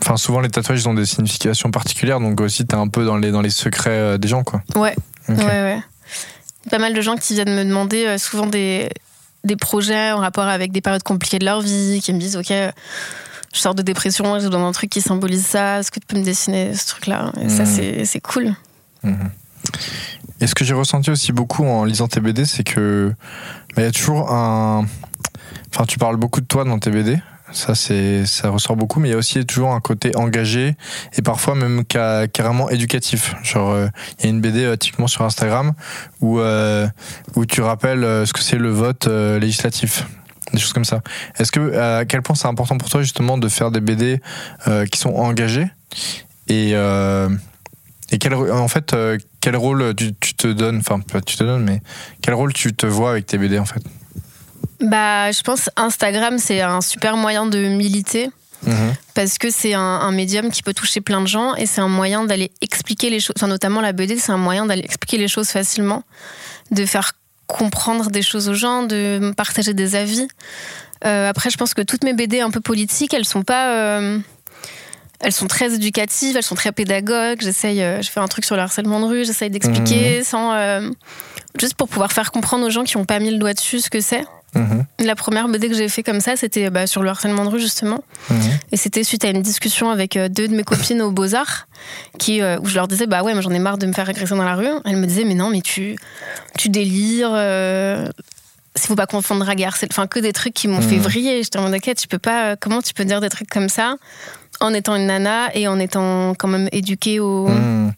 enfin, 0.03 0.15
souvent 0.17 0.39
les 0.41 0.49
tatouages 0.49 0.81
ils 0.81 0.87
ont 0.87 0.93
des 0.93 1.07
significations 1.07 1.71
particulières, 1.71 2.19
donc 2.19 2.39
aussi 2.39 2.67
t'es 2.67 2.75
un 2.75 2.87
peu 2.87 3.03
dans 3.03 3.17
les, 3.17 3.31
dans 3.31 3.41
les 3.41 3.49
secrets 3.49 4.19
des 4.19 4.27
gens, 4.27 4.43
quoi. 4.43 4.61
Ouais, 4.75 4.95
ouais, 5.27 5.35
ouais. 5.35 5.81
Pas 6.69 6.77
mal 6.77 6.93
de 6.93 7.01
gens 7.01 7.15
qui 7.15 7.33
viennent 7.33 7.55
me 7.55 7.63
demander 7.65 8.19
souvent 8.19 8.45
des, 8.45 8.89
des 9.47 9.55
projets 9.55 10.11
en 10.11 10.17
rapport 10.19 10.45
avec 10.47 10.71
des 10.71 10.81
périodes 10.81 11.03
compliquées 11.03 11.39
de 11.39 11.45
leur 11.45 11.61
vie, 11.61 11.99
qui 12.03 12.13
me 12.13 12.19
disent 12.19 12.35
Ok, 12.37 12.51
je 12.51 13.59
sors 13.59 13.73
de 13.73 13.81
dépression, 13.81 14.39
j'ai 14.39 14.45
besoin 14.47 14.61
d'un 14.65 14.71
truc 14.71 14.89
qui 14.91 15.01
symbolise 15.01 15.45
ça, 15.45 15.79
est-ce 15.79 15.89
que 15.89 15.99
tu 15.99 16.05
peux 16.05 16.17
me 16.17 16.23
dessiner 16.23 16.75
ce 16.75 16.85
truc-là? 16.87 17.31
Et 17.41 17.49
ça, 17.49 17.63
Mhm. 17.63 18.05
c'est 18.05 18.19
cool. 18.21 18.53
Mhm. 19.03 19.31
Et 20.39 20.45
ce 20.47 20.53
que 20.53 20.63
j'ai 20.63 20.73
ressenti 20.75 21.09
aussi 21.09 21.31
beaucoup 21.31 21.65
en 21.65 21.83
lisant 21.83 22.07
tes 22.07 22.19
BD, 22.19 22.45
c'est 22.45 22.63
que 22.63 23.13
bah, 23.75 23.81
il 23.81 23.85
y 23.85 23.87
a 23.87 23.91
toujours 23.91 24.31
un. 24.31 24.85
Enfin, 25.73 25.85
tu 25.85 25.97
parles 25.97 26.17
beaucoup 26.17 26.41
de 26.41 26.45
toi 26.45 26.63
dans 26.63 26.77
tes 26.79 26.91
BD. 26.91 27.19
Ça, 27.53 27.75
c'est, 27.75 28.25
ça 28.25 28.49
ressort 28.49 28.75
beaucoup, 28.75 28.99
mais 28.99 29.07
il 29.07 29.11
y 29.11 29.15
a 29.15 29.17
aussi 29.17 29.45
toujours 29.45 29.71
un 29.73 29.79
côté 29.79 30.15
engagé 30.17 30.75
et 31.17 31.21
parfois 31.21 31.55
même 31.55 31.83
ca- 31.89 32.27
carrément 32.27 32.69
éducatif. 32.69 33.35
Genre, 33.43 33.71
euh, 33.71 33.87
il 34.19 34.25
y 34.25 34.27
a 34.27 34.29
une 34.31 34.41
BD 34.41 34.63
euh, 34.65 34.75
typiquement 34.75 35.07
sur 35.07 35.21
Instagram 35.23 35.73
où, 36.19 36.39
euh, 36.39 36.87
où 37.35 37.45
tu 37.45 37.61
rappelles 37.61 38.01
ce 38.27 38.33
que 38.33 38.41
c'est 38.41 38.57
le 38.57 38.69
vote 38.69 39.07
législatif. 39.07 40.05
Des 40.53 40.59
choses 40.59 40.73
comme 40.73 40.85
ça. 40.85 41.01
Est-ce 41.39 41.51
que, 41.51 41.77
à 41.77 42.05
quel 42.05 42.21
point 42.21 42.35
c'est 42.35 42.47
important 42.47 42.77
pour 42.77 42.89
toi 42.89 43.01
justement 43.01 43.37
de 43.37 43.47
faire 43.49 43.71
des 43.71 43.81
BD 43.81 44.21
qui 44.91 44.99
sont 44.99 45.13
engagés 45.13 45.67
et, 46.47 46.71
et 46.71 48.17
quel, 48.19 48.33
en 48.33 48.67
fait, 48.69 48.95
quel 49.41 49.55
rôle 49.57 49.93
tu, 49.95 50.13
tu 50.19 50.35
te 50.35 50.47
donnes, 50.47 50.77
enfin, 50.77 50.99
pas 51.01 51.19
tu 51.19 51.35
te 51.35 51.43
donnes, 51.43 51.63
mais 51.63 51.81
quel 52.21 52.33
rôle 52.33 52.53
tu 52.53 52.73
te 52.73 52.85
vois 52.85 53.11
avec 53.11 53.25
tes 53.25 53.37
BD 53.37 53.59
en 53.59 53.65
fait? 53.65 53.81
Bah, 54.79 55.31
je 55.31 55.41
pense 55.41 55.69
Instagram, 55.75 56.37
c'est 56.37 56.61
un 56.61 56.81
super 56.81 57.17
moyen 57.17 57.45
de 57.45 57.59
militer. 57.67 58.29
Mhm. 58.63 58.95
parce 59.13 59.37
que 59.37 59.51
c'est 59.51 59.75
un, 59.75 59.79
un 59.81 60.11
médium 60.11 60.49
qui 60.49 60.63
peut 60.63 60.73
toucher 60.73 60.99
plein 60.99 61.21
de 61.21 61.27
gens 61.27 61.53
et 61.53 61.67
c'est 61.67 61.79
un 61.79 61.87
moyen 61.87 62.23
d'aller 62.25 62.49
expliquer 62.61 63.11
les 63.11 63.19
choses, 63.19 63.35
enfin, 63.37 63.45
notamment 63.47 63.81
la 63.81 63.91
BD, 63.91 64.17
c'est 64.17 64.31
un 64.31 64.37
moyen 64.37 64.65
d'aller 64.65 64.83
expliquer 64.83 65.19
les 65.19 65.27
choses 65.27 65.49
facilement, 65.49 66.01
de 66.71 66.83
faire 66.87 67.11
comprendre 67.45 68.09
des 68.09 68.23
choses 68.23 68.49
aux 68.49 68.55
gens, 68.55 68.81
de 68.81 69.31
partager 69.37 69.75
des 69.75 69.95
avis. 69.95 70.27
Euh, 71.05 71.29
après, 71.29 71.51
je 71.51 71.57
pense 71.57 71.75
que 71.75 71.83
toutes 71.83 72.03
mes 72.03 72.13
BD 72.13 72.39
un 72.39 72.49
peu 72.49 72.59
politiques, 72.59 73.13
elles 73.13 73.25
sont 73.25 73.43
pas. 73.43 73.75
euh, 73.75 74.17
elles 75.19 75.33
sont 75.33 75.47
très 75.47 75.71
éducatives, 75.75 76.35
elles 76.35 76.43
sont 76.43 76.55
très 76.55 76.71
pédagogues. 76.71 77.41
J'essaye, 77.41 77.83
euh, 77.83 78.01
je 78.01 78.09
fais 78.09 78.19
un 78.19 78.27
truc 78.27 78.43
sur 78.43 78.55
le 78.55 78.63
harcèlement 78.63 78.99
de 78.99 79.05
rue, 79.05 79.23
j'essaye 79.23 79.51
d'expliquer 79.51 80.23
sans. 80.23 80.53
euh, 80.53 80.89
juste 81.59 81.75
pour 81.75 81.87
pouvoir 81.89 82.11
faire 82.11 82.31
comprendre 82.31 82.65
aux 82.65 82.71
gens 82.71 82.83
qui 82.83 82.97
n'ont 82.97 83.05
pas 83.05 83.19
mis 83.19 83.29
le 83.29 83.37
doigt 83.37 83.53
dessus 83.53 83.79
ce 83.81 83.89
que 83.91 84.01
c'est. 84.01 84.25
Mhm, 84.55 84.85
La 85.01 85.15
première 85.15 85.47
BD 85.49 85.67
que 85.69 85.75
j'ai 85.75 85.89
fait 85.89 86.03
comme 86.03 86.21
ça, 86.21 86.35
c'était 86.35 86.69
bah, 86.69 86.87
sur 86.87 87.03
le 87.03 87.09
harcèlement 87.09 87.43
de 87.45 87.49
rue 87.49 87.59
justement. 87.59 88.03
mhm. 88.29 88.39
Et 88.71 88.77
c'était 88.77 89.03
suite 89.03 89.23
à 89.25 89.29
une 89.29 89.41
discussion 89.41 89.89
avec 89.91 90.15
euh, 90.17 90.29
deux 90.29 90.47
de 90.47 90.55
mes 90.55 90.63
copines 90.63 91.01
aux 91.01 91.11
Beaux-Arts, 91.11 91.67
qui, 92.17 92.41
euh, 92.41 92.57
où 92.61 92.65
je 92.65 92.75
leur 92.75 92.87
disais 92.87 93.05
Bah 93.07 93.23
ouais, 93.23 93.33
mais 93.35 93.41
j'en 93.41 93.51
ai 93.51 93.59
marre 93.59 93.77
de 93.77 93.85
me 93.85 93.93
faire 93.93 94.07
agresser 94.09 94.35
dans 94.35 94.43
la 94.43 94.55
rue. 94.55 94.67
Elles 94.85 94.95
me 94.97 95.05
disaient 95.05 95.25
Mais 95.25 95.35
non, 95.35 95.49
mais 95.49 95.61
tu, 95.61 95.95
tu 96.57 96.69
délires. 96.69 97.31
Euh, 97.33 98.07
S'il 98.75 98.87
faut 98.89 98.95
pas 98.95 99.07
confondre 99.07 99.47
harcèlement. 99.49 99.91
Enfin, 99.91 100.05
que 100.07 100.19
des 100.19 100.33
trucs 100.33 100.53
qui 100.53 100.67
m'ont 100.67 100.77
Mhm. 100.81 100.89
fait 100.89 100.97
vriller. 100.97 101.43
J'étais 101.43 101.57
en 101.59 101.63
mode 101.63 101.73
Ok, 101.75 101.93
tu 101.95 102.07
peux 102.07 102.19
pas. 102.19 102.51
euh, 102.51 102.55
Comment 102.59 102.81
tu 102.81 102.93
peux 102.93 103.05
dire 103.05 103.21
des 103.21 103.29
trucs 103.29 103.49
comme 103.49 103.69
ça 103.69 103.95
en 104.59 104.73
étant 104.73 104.95
une 104.95 105.07
nana 105.07 105.49
et 105.55 105.67
en 105.67 105.77
étant 105.79 106.33
quand 106.35 106.47
même 106.47 106.69
éduquée 106.71 107.19
au, 107.19 107.47
Mhm. 107.47 107.91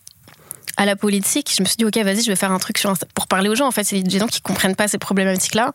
À 0.79 0.85
la 0.85 0.95
politique 0.95 1.53
Je 1.55 1.61
me 1.61 1.67
suis 1.67 1.75
dit 1.77 1.85
Ok, 1.85 1.95
vas-y, 1.97 2.21
je 2.23 2.29
vais 2.31 2.35
faire 2.35 2.51
un 2.51 2.57
truc 2.57 2.77
sur 2.79 2.91
Insta- 2.91 3.05
pour 3.13 3.27
parler 3.27 3.49
aux 3.49 3.55
gens. 3.55 3.67
En 3.67 3.71
fait, 3.71 3.83
c'est 3.83 4.01
des 4.01 4.17
gens 4.19 4.25
qui 4.27 4.41
comprennent 4.41 4.75
pas 4.75 4.87
ces 4.87 4.97
problématiques-là. 4.97 5.71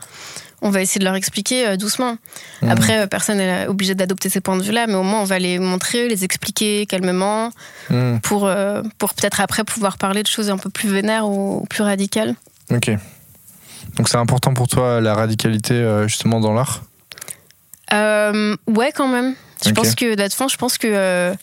On 0.63 0.71
va 0.71 0.81
essayer 0.81 0.99
de 0.99 1.05
leur 1.05 1.15
expliquer 1.15 1.67
euh, 1.69 1.77
doucement. 1.77 2.17
Mhm. 2.63 2.71
Après, 2.71 2.99
euh, 3.01 3.07
personne 3.07 3.37
n'est 3.37 3.67
obligé 3.67 3.95
d'adopter 3.95 4.31
ces 4.31 4.41
points 4.41 4.57
de 4.57 4.63
vue-là, 4.63 4.87
mais 4.87 4.95
au 4.95 5.03
moins 5.03 5.21
on 5.21 5.25
va 5.25 5.39
les 5.39 5.59
montrer, 5.59 6.09
les 6.09 6.25
expliquer 6.25 6.87
calmement, 6.87 7.51
Mhm. 7.91 8.21
pour, 8.23 8.47
euh, 8.47 8.83
pour 8.99 9.13
peut-être 9.15 9.41
après 9.41 9.63
pouvoir 9.63 9.99
parler 9.99 10.23
de 10.23 10.29
choses 10.29 10.49
un 10.51 10.57
peu 10.59 10.71
plus 10.71 10.89
vénères 10.89 11.29
ou, 11.29 11.61
ou 11.63 11.67
plus 11.67 11.83
radicales. 11.83 12.35
Ok. 12.73 12.91
Donc 13.97 14.09
c'est 14.09 14.17
important 14.17 14.55
pour 14.55 14.67
toi 14.69 15.01
la 15.03 15.15
radicalité 15.15 15.75
euh, 15.75 16.09
justement 16.09 16.41
dans 16.41 16.53
l'art? 16.55 16.83
Euh, 17.93 18.57
ouais, 18.67 18.91
quand 18.93 19.09
même. 19.09 19.35
Je 19.65 19.71
pense 19.71 19.95
que, 19.95 20.15
d'être 20.15 20.35
je 20.51 20.57
pense 20.57 20.79
que 20.79 20.89
euh, 20.91 21.35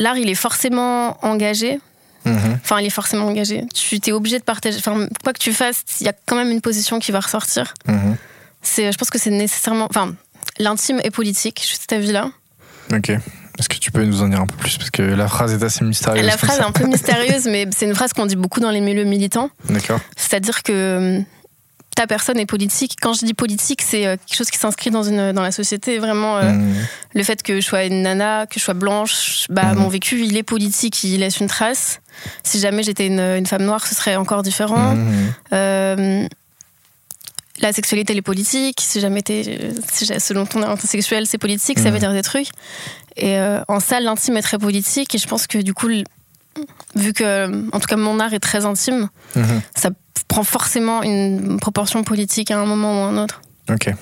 l'art, 0.00 0.16
il 0.16 0.28
est 0.28 0.34
forcément 0.34 1.16
engagé. 1.24 1.78
Mhm. 2.24 2.58
Enfin, 2.62 2.80
il 2.80 2.86
est 2.86 2.90
forcément 2.90 3.26
engagé. 3.26 3.64
Tu 3.74 3.96
es 3.96 4.12
obligé 4.12 4.38
de 4.38 4.44
partager. 4.44 4.78
Enfin, 4.78 5.06
quoi 5.22 5.32
que 5.32 5.38
tu 5.38 5.52
fasses, 5.52 5.84
il 6.00 6.06
y 6.06 6.08
a 6.08 6.12
quand 6.26 6.36
même 6.36 6.50
une 6.50 6.60
position 6.60 6.98
qui 6.98 7.12
va 7.12 7.20
ressortir. 7.20 7.74
Mhm. 7.86 8.16
C'est, 8.62 8.92
je 8.92 8.98
pense 8.98 9.10
que 9.10 9.18
c'est 9.18 9.30
nécessairement. 9.30 9.86
Enfin, 9.88 10.14
l'intime 10.58 11.00
est 11.02 11.10
politique, 11.10 11.64
juste 11.66 11.86
ta 11.86 11.98
vie 11.98 12.12
là. 12.12 12.30
Ok. 12.92 13.10
Est-ce 13.58 13.68
que 13.68 13.76
tu 13.76 13.90
peux 13.90 14.04
nous 14.04 14.22
en 14.22 14.28
dire 14.28 14.40
un 14.40 14.46
peu 14.46 14.56
plus? 14.56 14.78
Parce 14.78 14.90
que 14.90 15.02
la 15.02 15.28
phrase 15.28 15.52
est 15.52 15.62
assez 15.62 15.84
mystérieuse. 15.84 16.26
La 16.26 16.36
phrase 16.36 16.58
est 16.58 16.62
un 16.62 16.72
peu 16.72 16.86
mystérieuse, 16.86 17.46
mais 17.46 17.68
c'est 17.76 17.86
une 17.86 17.94
phrase 17.94 18.12
qu'on 18.12 18.26
dit 18.26 18.36
beaucoup 18.36 18.60
dans 18.60 18.70
les 18.70 18.80
milieux 18.80 19.04
militants. 19.04 19.50
D'accord. 19.68 20.00
C'est-à-dire 20.16 20.62
que 20.62 21.22
ta 22.00 22.06
personne 22.06 22.38
est 22.38 22.46
politique. 22.46 22.94
Quand 22.98 23.12
je 23.12 23.26
dis 23.26 23.34
politique, 23.34 23.82
c'est 23.82 24.06
euh, 24.06 24.16
quelque 24.16 24.34
chose 24.38 24.48
qui 24.50 24.56
s'inscrit 24.58 24.90
dans, 24.90 25.02
une, 25.02 25.32
dans 25.32 25.42
la 25.42 25.52
société. 25.52 25.98
Vraiment, 25.98 26.38
euh, 26.38 26.50
Mhm. 26.52 26.74
le 27.14 27.22
fait 27.22 27.42
que 27.42 27.60
je 27.60 27.66
sois 27.66 27.84
une 27.84 28.00
nana, 28.00 28.46
que 28.46 28.58
je 28.58 28.64
sois 28.64 28.72
blanche, 28.72 29.44
bah, 29.50 29.74
Mhm. 29.74 29.80
mon 29.80 29.88
vécu, 29.88 30.22
il 30.24 30.34
est 30.38 30.42
politique, 30.42 31.04
il 31.04 31.18
laisse 31.20 31.40
une 31.40 31.46
trace. 31.46 32.00
Si 32.42 32.58
jamais 32.58 32.82
j'étais 32.82 33.06
une, 33.06 33.20
une 33.20 33.44
femme 33.44 33.64
noire, 33.64 33.86
ce 33.86 33.94
serait 33.94 34.16
encore 34.16 34.42
différent. 34.42 34.94
Mhm. 34.94 35.32
Euh, 35.52 36.26
la 37.60 37.72
sexualité, 37.74 38.12
elle 38.14 38.18
est 38.18 38.22
politique. 38.22 38.78
Si 38.80 38.98
jamais 39.00 39.20
t'es, 39.20 39.72
si 39.92 40.06
selon 40.06 40.46
ton 40.46 40.62
orientation 40.62 40.88
sexuelle, 40.88 41.26
c'est 41.26 41.36
politique, 41.36 41.78
ça 41.78 41.90
veut 41.90 41.98
dire 41.98 42.14
des 42.14 42.22
trucs. 42.22 42.48
Et 43.18 43.36
euh, 43.36 43.60
en 43.68 43.78
salle, 43.80 44.04
l'intime 44.04 44.38
est 44.38 44.42
très 44.42 44.56
politique. 44.58 45.14
Et 45.14 45.18
je 45.18 45.26
pense 45.28 45.46
que 45.46 45.58
du 45.58 45.74
coup, 45.74 45.88
vu 46.96 47.12
que, 47.12 47.68
en 47.74 47.80
tout 47.80 47.86
cas, 47.86 47.96
mon 47.96 48.18
art 48.20 48.32
est 48.34 48.40
très 48.40 48.64
intime, 48.64 49.08
Mhm. 49.36 49.62
ça 49.76 49.90
prend 50.28 50.44
forcément 50.44 51.02
une 51.02 51.58
proportion 51.58 52.04
politique 52.04 52.50
à 52.50 52.58
un 52.60 52.66
moment 52.66 53.02
ou 53.02 53.04
à 53.04 53.08
un 53.08 53.18
autre. 53.22 53.40
Ok. 53.70 53.92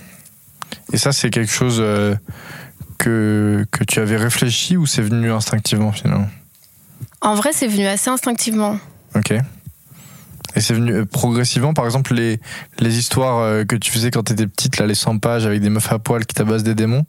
Et 0.93 0.99
ça, 0.99 1.13
c'est 1.13 1.31
quelque 1.31 1.53
chose 1.53 1.79
euh, 1.81 2.15
que, 2.99 3.67
que 3.71 3.85
tu 3.85 4.01
avais 4.01 4.17
réfléchi 4.17 4.77
ou 4.77 4.87
c'est 4.87 5.03
venu 5.03 5.31
instinctivement 5.31 5.93
finalement? 5.93 6.29
En 7.21 7.35
vrai, 7.35 7.51
c'est 7.53 7.67
venu 7.67 7.87
assez 7.87 8.11
instinctivement. 8.11 8.79
Ok. 9.15 9.35
Et 10.57 10.61
c'est 10.61 10.75
venu 10.75 10.93
euh, 10.93 11.05
progressivement, 11.05 11.75
par 11.75 11.85
exemple, 11.85 12.15
les, 12.15 12.41
les 12.79 12.99
histoires 12.99 13.39
euh, 13.41 13.65
que 13.65 13.77
tu 13.77 13.91
faisais 13.91 14.11
quand 14.11 14.23
t'étais 14.25 14.47
petite, 14.47 14.79
là, 14.79 14.87
les 14.87 14.95
100 14.95 15.19
pages 15.19 15.45
avec 15.47 15.61
des 15.61 15.69
meufs 15.69 15.93
à 15.93 15.99
poil 15.99 16.25
qui 16.27 16.35
tabassent 16.35 16.63
des 16.63 16.75
démons. 16.75 17.05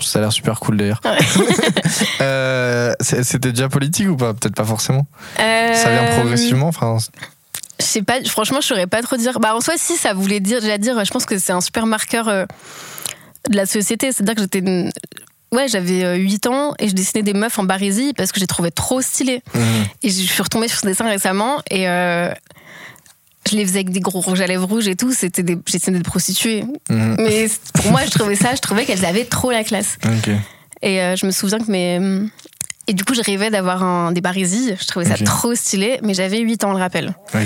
Ça 0.00 0.18
a 0.18 0.22
l'air 0.22 0.32
super 0.32 0.58
cool 0.60 0.76
d'ailleurs. 0.78 1.00
Ouais. 1.04 1.18
Euh, 2.20 2.92
C'était 3.00 3.50
déjà 3.52 3.68
politique 3.68 4.08
ou 4.08 4.16
pas? 4.16 4.34
Peut-être 4.34 4.54
pas 4.54 4.64
forcément. 4.64 5.06
Ça 5.36 5.42
vient 5.90 6.04
Euh, 6.04 6.18
progressivement. 6.20 6.68
Enfin, 6.68 6.96
Je 7.80 7.84
sais 7.84 8.02
pas, 8.02 8.22
franchement, 8.24 8.60
je 8.60 8.66
saurais 8.66 8.86
pas 8.86 9.02
trop 9.02 9.16
dire. 9.16 9.38
Bah, 9.40 9.54
en 9.54 9.60
soi, 9.60 9.74
si, 9.76 9.96
ça 9.96 10.14
voulait 10.14 10.40
dire, 10.40 10.60
déjà 10.60 10.78
dire, 10.78 11.04
je 11.04 11.10
pense 11.10 11.26
que 11.26 11.38
c'est 11.38 11.52
un 11.52 11.60
super 11.60 11.86
marqueur 11.86 12.28
euh, 12.28 12.44
de 13.50 13.56
la 13.56 13.66
société. 13.66 14.12
C'est-à-dire 14.12 14.34
que 14.34 14.40
j'étais. 14.42 14.62
Ouais, 15.50 15.66
j'avais 15.68 16.04
euh, 16.04 16.16
8 16.16 16.46
ans 16.46 16.74
et 16.78 16.88
je 16.88 16.94
dessinais 16.94 17.22
des 17.22 17.32
meufs 17.32 17.58
en 17.58 17.64
barésie 17.64 18.12
parce 18.14 18.32
que 18.32 18.40
j'ai 18.40 18.46
trouvé 18.46 18.70
trop 18.70 19.00
stylé. 19.00 19.42
mhm. 19.54 19.84
Et 20.02 20.10
je 20.10 20.22
suis 20.22 20.42
retombée 20.42 20.68
sur 20.68 20.80
ce 20.80 20.86
dessin 20.86 21.08
récemment 21.08 21.62
et 21.70 21.88
euh, 21.88 22.30
je 23.50 23.56
les 23.56 23.64
faisais 23.64 23.78
avec 23.78 23.90
des 23.90 24.00
gros 24.00 24.20
rouges 24.20 24.40
à 24.40 24.46
lèvres 24.46 24.68
rouges 24.68 24.88
et 24.88 24.96
tout. 24.96 25.12
C'était 25.12 25.42
des, 25.42 25.56
j'essayais 25.66 25.96
de 25.96 26.02
prostituées. 26.02 26.64
Mhm. 26.90 27.16
Mais 27.18 27.48
pour 27.74 27.90
moi, 27.90 28.02
je 28.04 28.10
trouvais 28.10 28.36
ça, 28.36 28.54
je 28.54 28.60
trouvais 28.60 28.84
qu'elles 28.84 29.06
avaient 29.06 29.24
trop 29.24 29.50
la 29.50 29.64
classe. 29.64 29.96
Et 30.82 31.00
euh, 31.00 31.16
je 31.16 31.26
me 31.26 31.30
souviens 31.30 31.58
que 31.58 31.70
mes. 31.70 31.98
Et 32.90 32.94
du 32.94 33.04
coup, 33.04 33.12
je 33.14 33.20
rêvais 33.20 33.50
d'avoir 33.50 33.82
un, 33.84 34.12
des 34.12 34.22
barésies. 34.22 34.74
Je 34.80 34.86
trouvais 34.86 35.04
ça 35.04 35.16
trop 35.22 35.54
stylé, 35.54 36.00
mais 36.02 36.14
j'avais 36.14 36.38
8 36.38 36.64
ans, 36.64 36.70
on 36.70 36.72
le 36.72 36.78
rappelle. 36.78 37.14
Oui. 37.34 37.42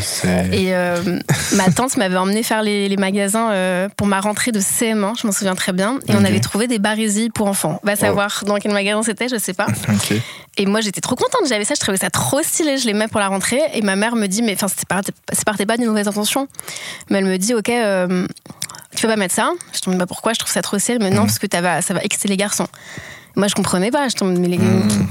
Et 0.53 0.75
euh, 0.75 1.19
ma 1.57 1.69
tante 1.71 1.97
m'avait 1.97 2.17
emmené 2.17 2.45
faire 2.45 2.63
les, 2.63 2.89
les 2.89 2.97
magasins 2.97 3.51
euh, 3.51 3.89
pour 3.97 4.07
ma 4.07 4.21
rentrée 4.21 4.53
de 4.53 4.61
CM1, 4.61 5.21
je 5.21 5.27
m'en 5.27 5.33
souviens 5.33 5.57
très 5.57 5.73
bien. 5.73 5.99
Et 6.07 6.15
on 6.15 6.25
avait 6.25 6.39
trouvé 6.39 6.69
des 6.69 6.79
barésies 6.79 7.29
pour 7.29 7.49
enfants. 7.49 7.81
Va 7.83 7.97
savoir 7.97 8.45
dans 8.47 8.57
quel 8.59 8.73
magasin 8.73 9.03
c'était, 9.03 9.29
je 9.29 9.37
sais 9.37 9.53
pas. 9.53 9.67
Et 10.59 10.67
moi, 10.67 10.81
j'étais 10.81 11.01
trop 11.01 11.17
contente. 11.17 11.41
J'avais 11.49 11.65
ça, 11.65 11.75
je 11.75 11.81
trouvais 11.81 11.99
ça 11.99 12.09
trop 12.11 12.41
stylé. 12.43 12.79
Je 12.79 12.87
les 12.87 12.93
mets 12.95 13.09
pour 13.09 13.19
la 13.19 13.27
rentrée. 13.29 13.61
Et 13.75 13.83
ma 13.83 13.97
mère 13.97 14.15
me 14.15 14.29
dit, 14.29 14.43
mais 14.43 14.55
enfin, 14.55 14.69
c'est 14.69 14.87
c'est 15.33 15.45
parti 15.45 15.67
pas 15.67 15.77
d'une 15.77 15.87
mauvaise 15.89 16.07
intention. 16.07 16.47
Mais 17.11 17.19
elle 17.19 17.25
me 17.25 17.37
dit, 17.37 17.55
ok, 17.55 17.69
euh, 17.69 18.29
tu 18.95 19.03
peux 19.03 19.09
pas 19.09 19.17
mettre 19.17 19.35
ça. 19.35 19.51
Je 19.73 19.81
tombe, 19.81 19.97
bah 19.97 20.07
pourquoi? 20.07 20.35
Je 20.35 20.39
trouve 20.39 20.53
ça 20.53 20.63
trop 20.63 20.79
stylé. 20.79 20.99
Mais 21.01 21.11
non, 21.11 21.23
Mhm. 21.23 21.27
parce 21.27 21.39
que 21.41 21.47
ça 21.53 21.61
va, 21.61 21.83
ça 21.83 21.95
va 21.95 22.01
exciter 22.03 22.29
les 22.29 22.37
garçons. 22.37 22.69
Moi, 23.35 23.49
je 23.49 23.55
comprenais 23.55 23.91
pas. 23.91 24.09
Je 24.09 24.15
tombe, 24.15 24.39
mais 24.39 24.47
les, 24.47 24.59
Mhm. 24.59 25.09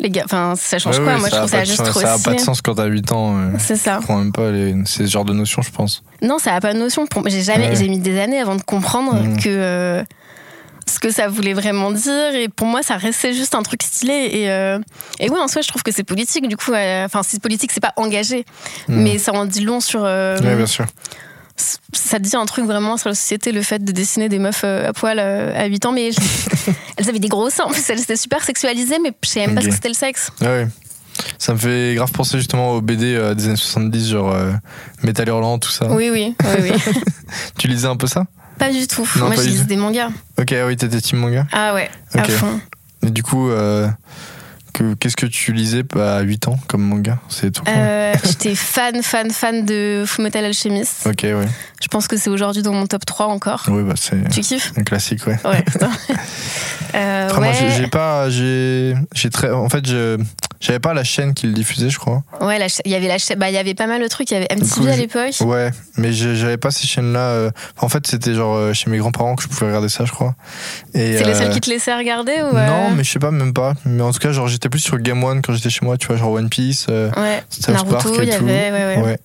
Les 0.00 0.10
gars, 0.10 0.22
enfin, 0.24 0.54
ça 0.56 0.78
change 0.78 0.98
Ouais, 0.98 1.04
quoi 1.04 1.18
Moi, 1.18 1.28
je 1.30 1.36
trouve 1.36 1.50
ça 1.50 1.64
juste 1.64 1.76
sens- 1.78 1.90
trop 1.90 2.00
Ça 2.00 2.14
a 2.14 2.18
pas 2.18 2.34
de 2.34 2.40
sens 2.40 2.62
quand 2.62 2.74
t'as 2.74 2.86
8 2.86 3.12
ans. 3.12 3.36
euh, 3.36 3.50
C'est 3.58 3.76
ça. 3.76 3.94
Je 3.96 3.98
comprends 4.06 4.18
même 4.18 4.32
pas 4.32 4.50
les, 4.50 4.74
ces 4.86 5.06
genres 5.06 5.24
de 5.24 5.32
notions, 5.34 5.62
je 5.62 5.70
pense. 5.70 6.02
Non, 6.22 6.38
ça 6.38 6.52
n'a 6.52 6.60
pas 6.60 6.72
de 6.74 6.78
notion. 6.78 7.06
J'ai 7.26 7.42
jamais, 7.42 7.68
Ouais. 7.68 7.76
j'ai 7.76 7.88
mis 7.88 7.98
des 7.98 8.18
années 8.18 8.40
avant 8.40 8.56
de 8.56 8.62
comprendre 8.62 9.14
Mhm. 9.14 9.36
que 9.38 9.48
euh, 9.48 10.02
ce 10.86 10.98
que 10.98 11.10
ça 11.10 11.28
voulait 11.28 11.52
vraiment 11.52 11.92
dire. 11.92 12.34
Et 12.34 12.48
pour 12.48 12.66
moi, 12.66 12.82
ça 12.82 12.96
restait 12.96 13.32
juste 13.32 13.54
un 13.54 13.62
truc 13.62 13.82
stylé. 13.82 14.28
Et, 14.32 14.50
euh, 14.50 14.78
et 15.20 15.30
ouais, 15.30 15.38
en 15.38 15.46
soi, 15.48 15.62
je 15.62 15.68
trouve 15.68 15.82
que 15.82 15.92
c'est 15.92 16.02
politique. 16.02 16.48
Du 16.48 16.56
coup, 16.56 16.72
euh, 16.72 17.04
enfin, 17.04 17.22
si 17.22 17.32
c'est 17.32 17.42
politique, 17.42 17.70
c'est 17.72 17.80
pas 17.80 17.92
engagé, 17.96 18.44
Mhm. 18.88 19.02
mais 19.02 19.18
ça 19.18 19.32
en 19.32 19.44
dit 19.44 19.60
long 19.60 19.80
sur. 19.80 20.00
euh, 20.04 20.36
Ouais, 20.38 20.56
bien 20.56 20.66
sûr. 20.66 20.86
Ça 21.92 22.18
dit 22.18 22.34
un 22.36 22.46
truc 22.46 22.64
vraiment 22.64 22.96
sur 22.96 23.08
la 23.08 23.14
société, 23.14 23.52
le 23.52 23.62
fait 23.62 23.82
de 23.84 23.92
dessiner 23.92 24.28
des 24.28 24.38
meufs 24.38 24.62
euh, 24.64 24.88
à 24.88 24.92
poil 24.92 25.18
euh, 25.18 25.52
à 25.54 25.66
8 25.66 25.86
ans. 25.86 25.92
Mais 25.92 26.12
je- 26.12 26.18
elles 26.96 27.08
avaient 27.08 27.18
des 27.18 27.28
gros 27.28 27.50
seins. 27.50 27.64
En 27.64 27.70
plus, 27.70 27.88
elles 27.90 28.00
étaient 28.00 28.16
super 28.16 28.42
sexualisées, 28.44 28.98
mais 29.02 29.12
je 29.22 29.28
savais 29.28 29.46
même 29.46 29.54
pas 29.56 29.62
ce 29.62 29.68
que 29.68 29.74
c'était 29.74 29.88
le 29.88 29.94
sexe. 29.94 30.30
Ah 30.40 30.44
ouais. 30.46 30.68
Ça 31.38 31.52
me 31.52 31.58
fait 31.58 31.94
grave 31.96 32.10
penser 32.12 32.38
justement 32.38 32.72
aux 32.72 32.80
BD 32.80 33.14
euh, 33.14 33.34
des 33.34 33.46
années 33.46 33.56
70, 33.56 34.10
genre 34.10 34.32
euh, 34.34 34.52
Métal 35.02 35.28
Hurlant, 35.28 35.58
tout 35.58 35.70
ça. 35.70 35.86
Oui, 35.90 36.08
oui, 36.10 36.34
oui, 36.42 36.70
oui. 36.72 36.92
Tu 37.58 37.68
lisais 37.68 37.88
un 37.88 37.96
peu 37.96 38.06
ça? 38.06 38.24
Pas 38.58 38.70
du 38.70 38.86
tout. 38.86 39.06
Non, 39.16 39.26
Moi, 39.26 39.36
je 39.36 39.42
lisais 39.42 39.64
des 39.64 39.76
mangas. 39.76 40.10
Ok, 40.38 40.52
ah 40.52 40.66
oui, 40.66 40.76
t'étais 40.76 41.00
team 41.00 41.18
manga? 41.18 41.46
Ah 41.52 41.74
ouais, 41.74 41.90
à 42.14 42.24
fond. 42.24 42.60
Et 43.06 43.10
du 43.10 43.22
coup, 43.22 43.50
euh, 43.50 43.88
qu'est-ce 44.98 45.16
que 45.16 45.26
tu 45.26 45.52
lisais 45.52 45.82
à 45.98 46.20
8 46.20 46.48
ans 46.48 46.58
comme 46.68 46.82
manga 46.82 47.18
C'est 47.28 47.50
tout. 47.50 47.62
Euh, 47.68 48.14
J'étais 48.24 48.54
fan, 48.54 49.02
fan, 49.02 49.30
fan 49.30 49.64
de 49.64 50.04
Fullmetal 50.06 50.44
Alchemist. 50.44 51.06
Ok, 51.06 51.20
ouais. 51.24 51.46
Je 51.82 51.88
pense 51.88 52.06
que 52.08 52.16
c'est 52.16 52.30
aujourd'hui 52.30 52.62
dans 52.62 52.72
mon 52.74 52.86
top 52.86 53.04
3 53.06 53.26
encore. 53.26 53.64
Oui, 53.68 53.82
bah 53.82 53.94
c'est 53.96 54.28
Tu 54.30 54.40
kiffes? 54.40 54.72
un 54.76 54.82
classique, 54.82 55.26
ouais. 55.26 55.38
Ouais. 55.44 55.64
Euh, 56.94 57.28
Après, 57.28 57.40
moi, 57.40 57.52
j'ai- 57.52 57.86
pas, 57.86 58.28
j'ai, 58.30 58.94
très, 59.32 59.50
en 59.50 59.68
fait, 59.68 59.86
je, 59.86 60.18
j'avais 60.58 60.80
pas 60.80 60.92
la 60.92 61.04
chaîne 61.04 61.34
qui 61.34 61.46
le 61.46 61.52
diffusait, 61.52 61.88
je 61.88 61.98
crois. 62.00 62.24
ouais, 62.40 62.58
il 62.84 62.90
y 62.90 62.96
avait 62.96 63.06
la 63.06 63.16
bah, 63.36 63.48
il 63.48 63.54
y 63.54 63.58
avait 63.58 63.74
pas 63.74 63.86
mal 63.86 64.02
de 64.02 64.08
trucs. 64.08 64.28
Il 64.32 64.34
y 64.34 64.36
avait 64.38 64.48
Du 64.56 64.62
coup, 64.68 64.80
MTV 64.80 64.92
à 64.92 64.96
l'époque. 64.96 65.34
Ouais, 65.42 65.70
mais 65.96 66.12
j'avais 66.12 66.56
pas 66.56 66.72
ces 66.72 66.88
chaînes-là. 66.88 67.20
euh, 67.20 67.50
En 67.80 67.88
fait, 67.88 68.06
c'était 68.08 68.34
genre 68.34 68.56
euh, 68.56 68.72
chez 68.72 68.90
mes 68.90 68.98
grands-parents 68.98 69.36
que 69.36 69.44
je 69.44 69.48
pouvais 69.48 69.66
regarder 69.68 69.88
ça, 69.88 70.04
je 70.04 70.10
crois. 70.10 70.34
C'est 70.92 71.22
les 71.24 71.28
euh, 71.32 71.34
seuls 71.38 71.50
qui 71.50 71.60
te 71.60 71.70
laissaient 71.70 71.94
regarder 71.96 72.32
ou 72.42 72.56
euh, 72.56 72.66
Non, 72.66 72.90
mais 72.90 73.04
je 73.04 73.10
sais 73.12 73.20
pas, 73.20 73.30
même 73.30 73.52
pas. 73.54 73.74
Mais 73.84 74.02
en 74.02 74.10
tout 74.10 74.18
cas, 74.18 74.32
genre, 74.32 74.48
j'étais 74.60 74.68
plus 74.68 74.80
sur 74.80 74.98
Game 74.98 75.24
One 75.24 75.40
quand 75.40 75.54
j'étais 75.54 75.70
chez 75.70 75.86
moi, 75.86 75.96
tu 75.96 76.06
vois, 76.06 76.16
genre 76.16 76.32
One 76.32 76.50
Piece, 76.50 76.86
euh, 76.90 77.10
Ouais. 77.16 77.42
Naruto, 77.68 78.20
et 78.20 78.26
y 78.26 78.28
tout. 78.28 78.34
avait. 78.44 78.70
Ouais, 78.70 78.96
ouais. 78.96 79.02
Ouais. 79.02 79.18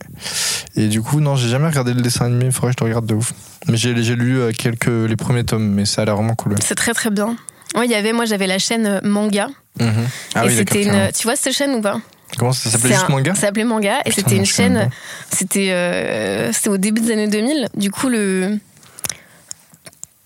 Et 0.78 0.88
du 0.88 1.02
coup, 1.02 1.20
non, 1.20 1.36
j'ai 1.36 1.50
jamais 1.50 1.68
regardé 1.68 1.94
le 1.94 2.02
dessin 2.02 2.28
animé, 2.28 2.46
il 2.46 2.52
faudrait 2.54 2.72
que 2.72 2.78
je 2.80 2.86
le 2.86 2.90
regarde 2.90 3.06
de 3.06 3.16
ouf. 3.16 3.34
Mais 3.68 3.76
j'ai 3.76 3.92
lu 3.94 4.40
euh, 4.40 4.52
quelques, 4.58 4.88
les 4.88 5.16
premiers 5.18 5.44
tomes, 5.44 5.68
mais 5.68 5.84
ça 5.84 6.04
a 6.04 6.06
l'air 6.06 6.16
vraiment 6.16 6.36
cool. 6.36 6.56
C'est 6.64 6.76
très 6.76 6.94
très 6.94 7.10
bien. 7.10 7.36
Il 7.84 7.92
y 7.92 7.96
avait, 7.96 8.14
moi 8.14 8.24
j'avais 8.24 8.48
la 8.48 8.60
chaîne 8.60 8.86
euh, 8.86 9.00
Manga. 9.04 9.50
Mhm. 9.82 9.92
Ah 10.36 10.46
et 10.46 10.48
oui, 10.48 10.56
c'était 10.56 10.84
une. 10.84 11.12
Tu 11.12 11.24
vois 11.24 11.36
cette 11.36 11.54
chaîne 11.54 11.72
ou 11.76 11.82
pas? 11.82 12.00
Comment 12.38 12.54
ça 12.54 12.70
s'appelait 12.70 12.94
juste 12.94 13.06
un- 13.10 13.12
manga? 13.12 13.36
Ça 13.36 13.42
s'appelait 13.42 13.66
Manga 13.66 13.98
et 14.06 14.12
c'était 14.12 14.38
une 14.38 14.46
chaîne. 14.46 14.90
C'était 15.32 15.68
euh, 15.72 16.52
au 16.68 16.78
début 16.78 17.02
des 17.02 17.12
années 17.12 17.28
2000. 17.28 17.68
Du 17.76 17.92
coup, 17.92 18.08
le. 18.08 18.58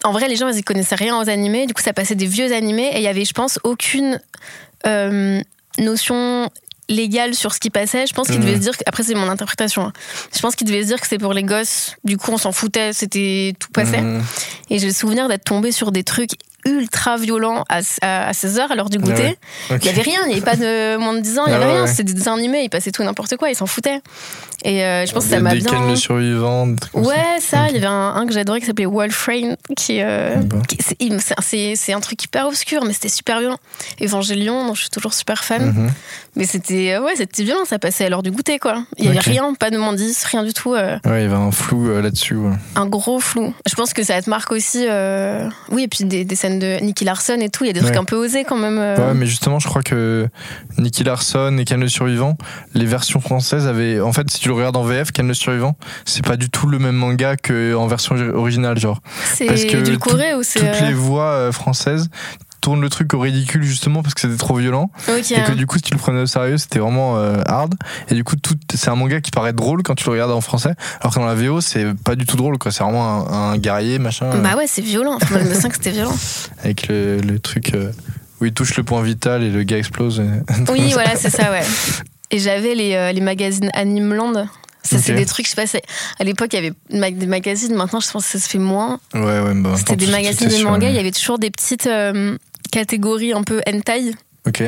En 0.03 0.11
vrai, 0.13 0.27
les 0.29 0.35
gens, 0.37 0.47
ils 0.49 0.63
connaissaient 0.63 0.95
rien 0.95 1.19
aux 1.19 1.27
animés. 1.29 1.65
Du 1.65 1.73
coup, 1.73 1.81
ça 1.81 1.91
passait 1.93 2.15
des 2.15 2.25
vieux 2.27 2.53
animés 2.53 2.89
et 2.93 2.97
il 2.97 3.03
y 3.03 3.07
avait, 3.07 3.25
je 3.25 3.33
pense, 3.33 3.59
aucune 3.63 4.19
euh, 4.87 5.41
notion 5.77 6.49
légal 6.87 7.35
sur 7.35 7.53
ce 7.53 7.59
qui 7.59 7.69
passait. 7.69 8.07
Je 8.07 8.13
pense 8.13 8.27
qu'il 8.27 8.39
devait 8.39 8.55
se 8.55 8.59
dire 8.61 8.75
que, 8.75 8.83
après 8.87 9.03
c'est 9.03 9.13
mon 9.13 9.29
interprétation. 9.29 9.83
hein. 9.83 9.93
Je 10.35 10.39
pense 10.39 10.55
qu'il 10.55 10.65
devait 10.67 10.81
se 10.81 10.87
dire 10.87 10.97
que 10.99 11.05
c'était 11.07 11.19
pour 11.23 11.33
les 11.33 11.43
gosses. 11.43 11.95
Du 12.03 12.17
coup, 12.17 12.31
on 12.31 12.37
s'en 12.39 12.51
foutait, 12.51 12.93
c'était 12.93 13.53
tout 13.59 13.69
passait. 13.71 14.01
Mhm. 14.01 14.23
Et 14.71 14.79
j'ai 14.79 14.87
le 14.87 14.93
souvenir 14.93 15.27
d'être 15.27 15.43
tombée 15.43 15.71
sur 15.71 15.91
des 15.91 16.03
trucs 16.03 16.31
ultra 16.65 17.15
violents 17.15 17.63
à, 17.69 17.79
à, 18.01 18.31
16h 18.31 18.71
à 18.71 18.75
l'heure 18.75 18.89
du 18.89 18.97
goûter. 18.97 19.37
Ah 19.69 19.73
ouais. 19.73 19.79
Il 19.81 19.85
y 19.85 19.89
avait 19.89 20.01
rien, 20.01 20.21
il 20.23 20.27
n'y 20.29 20.33
avait 20.33 20.41
pas 20.41 20.55
de 20.57 20.97
moins 20.97 21.13
de 21.13 21.19
10 21.21 21.39
ans, 21.39 21.43
il 21.45 21.51
y 21.51 21.53
Ah 21.53 21.57
avait 21.57 21.65
ouais, 21.67 21.71
rien. 21.73 21.87
C'était 21.87 22.03
des 22.03 22.13
dessins 22.13 22.33
animés, 22.33 22.63
ils 22.63 22.69
passaient 22.69 22.91
tout 22.91 23.01
et 23.01 23.05
n'importe 23.05 23.37
quoi, 23.37 23.49
ils 23.49 23.55
s'en 23.55 23.65
foutaient. 23.67 24.01
Et 24.65 24.83
euh, 24.83 25.05
je 25.05 25.13
pense 25.13 25.23
que 25.25 25.29
ça 25.29 25.37
Des- 25.37 25.41
m'a 25.41 25.51
des 25.53 25.59
bien. 25.61 25.71
Ken 25.71 25.87
le 25.89 25.95
survivant. 25.95 26.67
des 26.67 26.75
trucs 26.75 26.91
comme 26.93 27.03
ça. 27.05 27.09
Ouais, 27.09 27.39
ça, 27.39 27.67
il 27.69 27.75
y 27.75 27.77
avait 27.77 27.85
un, 27.87 28.15
un 28.15 28.25
que 28.27 28.33
j'adorais 28.33 28.59
qui 28.59 28.65
s'appelait 28.65 28.85
Wolfrain, 28.85 29.55
qui, 29.77 29.99
euh, 30.01 30.35
Bon. 30.37 30.61
qui- 30.61 30.77
c'est- 30.81 31.93
un 31.93 31.99
truc 32.01 32.23
hyper 32.23 32.45
obscur, 32.47 32.83
mais 32.85 32.93
c'était 32.93 33.09
super 33.09 33.39
violent. 33.39 33.57
Evangelion, 34.01 34.67
dont 34.67 34.73
je 34.75 34.81
suis 34.81 34.89
toujours 34.89 35.13
super 35.13 35.43
fan. 35.43 35.65
Mhm. 35.67 35.91
Mais 36.35 36.45
c'était 36.45 36.93
euh, 36.93 37.01
ouais, 37.01 37.13
c'était 37.17 37.43
violent, 37.43 37.65
ça 37.65 37.79
passait 37.79 38.05
à 38.05 38.09
l'heure 38.09 38.21
du 38.23 38.31
goûter, 38.31 38.59
quoi. 38.59 38.83
Il 38.97 39.05
y 39.05 39.07
avait 39.09 39.19
rien, 39.19 39.53
pas 39.55 39.69
de 39.71 39.77
mendice, 39.77 40.23
rien 40.25 40.43
du 40.43 40.53
tout. 40.53 40.73
euh, 40.75 40.97
Ouais, 41.05 41.21
il 41.21 41.23
y 41.23 41.25
avait 41.25 41.33
un 41.35 41.51
flou 41.51 41.99
là-dessus. 42.01 42.35
ouais. 42.35 42.53
un 42.75 42.85
gros 42.85 43.19
flou. 43.19 43.53
Je 43.67 43.75
pense 43.75 43.93
que 43.93 44.03
ça 44.03 44.21
te 44.21 44.29
marque 44.29 44.51
aussi. 44.51 44.85
Oui, 45.71 45.83
et 45.83 45.87
puis 45.87 46.03
des, 46.05 46.25
des 46.25 46.35
scènes 46.35 46.59
de 46.59 46.79
Nicky 46.81 47.05
Larson 47.05 47.37
et 47.39 47.49
tout, 47.49 47.63
il 47.63 47.67
y 47.67 47.69
a 47.71 47.73
des 47.73 47.79
trucs 47.81 47.95
un 47.95 48.03
peu 48.03 48.15
osés 48.15 48.43
quand 48.43 48.57
même. 48.57 48.77
Ouais, 48.77 49.13
mais 49.15 49.25
justement, 49.25 49.59
je 49.59 49.67
crois 49.67 49.81
que 49.83 50.27
Nicky 50.77 51.03
Larson 51.03 51.57
et 51.57 51.65
Ken 51.65 51.79
le 51.79 51.87
Survivant, 51.87 52.37
les 52.73 52.85
versions 52.85 53.19
françaises 53.19 53.67
avaient. 53.67 53.99
En 53.99 54.13
fait, 54.13 54.29
si 54.29 54.39
tu 54.39 54.48
le 54.49 54.55
regardes 54.55 54.75
en 54.77 54.83
VF, 54.83 55.11
Ken 55.11 55.27
le 55.27 55.33
Survivant, 55.33 55.77
c'est 56.05 56.25
pas 56.25 56.35
du 56.37 56.49
tout 56.49 56.67
le 56.67 56.77
même 56.79 56.95
manga 56.95 57.35
qu'en 57.37 57.87
version 57.87 58.15
originale, 58.33 58.77
genre. 58.79 59.01
c'est 59.35 59.45
édulcoré 59.47 60.33
ou 60.35 60.43
c'est. 60.43 60.59
Toutes 60.59 60.81
euh, 60.83 60.87
les 60.87 60.93
voix 60.93 61.31
euh, 61.31 61.51
françaises 61.51 62.09
tournent 62.61 62.81
le 62.81 62.89
truc 62.89 63.13
au 63.13 63.19
ridicule 63.19 63.63
justement 63.63 64.03
parce 64.03 64.13
que 64.13 64.19
c'était 64.19 64.35
trop 64.35 64.55
violent 64.57 64.91
et 65.07 65.21
que 65.43 65.53
du 65.53 65.65
coup 65.65 65.77
si 65.77 65.81
tu 65.81 65.93
le 65.93 65.97
prenais 65.97 66.19
au 66.19 66.25
sérieux 66.25 66.57
c'était 66.57 66.79
vraiment 66.79 67.15
euh, 67.17 67.41
hard 67.45 67.73
et 68.09 68.15
du 68.15 68.25
coup 68.25 68.35
tout 68.35 68.53
c'est 68.75 68.89
un 68.89 68.95
manga 68.95 69.21
qui 69.21 69.31
paraît 69.31 69.53
drôle 69.53 69.81
quand 69.81 69.95
tu 69.95 70.03
le 70.07 70.11
regardes 70.11 70.31
en 70.31 70.41
français 70.41 70.73
alors 70.99 71.13
que 71.13 71.19
dans 71.21 71.25
la 71.25 71.35
VO 71.35 71.61
c'est 71.61 71.85
pas 72.03 72.17
du 72.17 72.25
tout 72.25 72.35
drôle 72.35 72.57
quoi 72.57 72.69
c'est 72.73 72.83
vraiment 72.83 73.31
un, 73.31 73.51
un 73.53 73.57
guerrier 73.57 73.97
machin 73.97 74.29
Bah 74.43 74.57
ouais, 74.57 74.65
c'est 74.67 74.81
violent. 74.81 75.15
Enfin, 75.21 75.39
je 75.41 75.47
me 75.47 75.53
sens 75.53 75.67
que 75.69 75.75
c'était 75.75 75.91
violent. 75.91 76.13
avec 76.65 76.89
le, 76.89 77.21
le 77.21 77.39
truc 77.39 77.73
euh, 77.75 77.93
où 78.41 78.45
il 78.45 78.51
touche 78.53 78.75
le 78.75 78.83
point 78.83 79.01
vital 79.03 79.41
et 79.41 79.49
le 79.51 79.63
gars 79.63 79.77
explose 79.77 80.19
et- 80.67 80.69
Oui, 80.71 80.91
voilà, 80.91 81.15
c'est 81.15 81.29
ça, 81.29 81.51
ouais. 81.51 81.63
Et 82.31 82.39
j'avais 82.39 82.75
les, 82.75 82.93
euh, 82.95 83.11
les 83.11 83.21
magazines 83.21 83.69
Animeland. 83.73 84.47
Ça, 84.83 84.97
c'est 84.97 85.13
des 85.13 85.25
trucs, 85.25 85.45
je 85.45 85.51
sais 85.55 85.67
pas, 85.67 85.79
à 86.19 86.23
l'époque, 86.23 86.49
il 86.53 86.55
y 86.55 86.59
avait 86.59 86.73
ma- 86.91 87.11
des 87.11 87.25
magazines, 87.27 87.75
maintenant, 87.75 87.99
je 87.99 88.09
pense 88.09 88.25
que 88.25 88.31
ça 88.31 88.39
se 88.39 88.49
fait 88.49 88.57
moins. 88.59 88.99
ouais 89.13 89.39
ouais 89.39 89.53
bah, 89.55 89.73
C'était 89.77 89.95
des 89.97 90.07
magazines 90.07 90.47
de 90.47 90.63
manga, 90.63 90.89
il 90.89 90.95
y 90.95 90.99
avait 90.99 91.11
toujours 91.11 91.37
des 91.37 91.51
petites 91.51 91.85
euh, 91.87 92.37
catégories 92.71 93.33
un 93.33 93.43
peu 93.43 93.61
hentai. 93.67 94.13
ok 94.47 94.63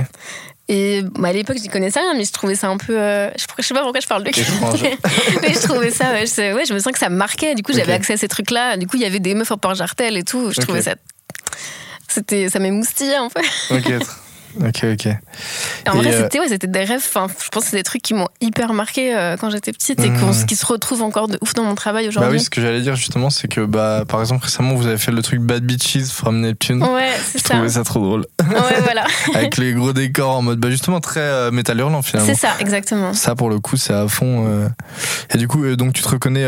Et 0.68 1.02
bah, 1.18 1.30
à 1.30 1.34
l'époque, 1.34 1.58
je 1.64 1.70
connaissais 1.70 2.00
rien, 2.02 2.14
mais 2.16 2.26
je 2.26 2.32
trouvais 2.32 2.56
ça 2.56 2.68
un 2.68 2.78
peu. 2.78 3.00
euh, 3.00 3.30
je, 3.38 3.46
je 3.58 3.64
sais 3.64 3.74
pas 3.74 3.82
pourquoi 3.84 4.02
je 4.02 4.08
parle 4.08 4.24
de 4.24 4.30
Étrange. 4.30 4.82
mais 5.42 5.54
je 5.54 5.60
trouvais 5.68 5.92
ça. 5.92 6.12
Ouais 6.12 6.22
je, 6.28 6.32
sais- 6.32 6.54
ouais, 6.54 6.66
je 6.66 6.74
me 6.74 6.80
sens 6.80 6.92
que 6.94 7.00
ça 7.00 7.10
me 7.10 7.16
marquait. 7.16 7.56
Du 7.56 7.64
coup, 7.64 7.72
j'avais 7.74 7.94
accès 7.94 8.14
à 8.14 8.18
ces 8.18 8.28
trucs-là. 8.28 8.78
Du 8.78 8.88
coup, 8.88 8.98
il 8.98 9.02
y 9.02 9.06
avait 9.06 9.20
des 9.20 9.34
meufs 9.34 9.52
en 9.52 9.58
Port-Jartel 9.58 10.18
et 10.18 10.24
tout. 10.24 10.52
Je 10.52 10.60
trouvais 10.62 10.82
ça. 10.82 10.96
C'était, 12.08 12.50
ça 12.50 12.60
m'émoustillait 12.60 13.16
un 13.16 13.30
peu. 13.30 13.42
ok 13.76 13.94
ok 14.60 14.86
ok 14.94 15.06
Et 15.06 15.90
en 15.90 15.94
Et, 15.94 15.98
vrai, 16.04 16.14
euh, 16.14 16.24
c'était, 16.24 16.40
ouais, 16.40 16.48
c'était 16.50 16.68
des 16.68 16.84
rêves. 16.84 17.02
Enfin, 17.06 17.28
je 17.44 17.50
pense 17.50 17.64
que 17.66 17.70
c'est 17.72 17.78
des 17.78 17.84
trucs 17.84 18.02
qui 18.02 18.14
m'ont 18.14 18.28
hyper 18.42 18.74
marqué 18.74 19.16
euh, 19.16 19.38
quand 19.38 19.50
j'étais 19.50 19.72
petite 19.72 20.00
et 20.02 20.10
qu'on- 20.10 20.32
qui 20.48 20.56
se 20.56 20.66
retrouvent 20.66 21.02
encore 21.04 21.28
de 21.28 21.38
ouf 21.42 21.54
dans 21.54 21.64
mon 21.64 21.76
travail 21.76 22.06
bah 22.06 22.10
aujourd'hui. 22.10 22.38
oui 22.38 22.44
ce 22.44 22.50
que 22.50 22.62
j'allais 22.62 22.82
dire 22.82 22.96
justement 22.96 23.30
c'est 23.30 23.48
que 23.48 23.62
bah 23.62 24.04
par 24.08 24.20
exemple 24.20 24.44
récemment 24.46 24.76
vous 24.76 24.88
avez 24.88 24.98
fait 24.98 25.12
le 25.12 25.22
truc 25.22 25.40
Bad 25.42 25.64
Bitches 25.64 26.06
from 26.12 26.42
Neptune 26.42 26.84
Ouais, 26.84 27.12
c'est 27.26 27.40
je 27.40 27.44
ça. 27.44 27.54
trouvais 27.56 27.70
ça 27.70 27.84
trop 27.84 28.00
drôle 28.00 28.26
Ouais, 28.42 28.82
voilà. 28.84 29.06
avec 29.36 29.58
les 29.58 29.74
gros 29.74 29.94
décors 29.94 30.38
en 30.38 30.42
mode 30.42 30.60
bah 30.60 30.70
justement 30.70 31.00
très 31.00 31.20
euh, 31.22 31.52
métal 31.52 31.80
hurlant 31.80 32.02
finalement 32.02 32.32
C'est 32.34 32.40
ça, 32.40 32.54
exactement. 32.60 33.14
ça 33.14 33.36
pour 33.36 33.50
le 33.50 33.60
coup 33.60 33.78
c'est 33.78 33.94
à 33.94 34.08
fond 34.08 34.46
euh. 34.48 34.68
et 35.34 35.38
du 35.38 35.48
coup 35.48 35.76
donc 35.76 35.94
tu 35.94 36.02
te 36.02 36.10
reconnais 36.10 36.46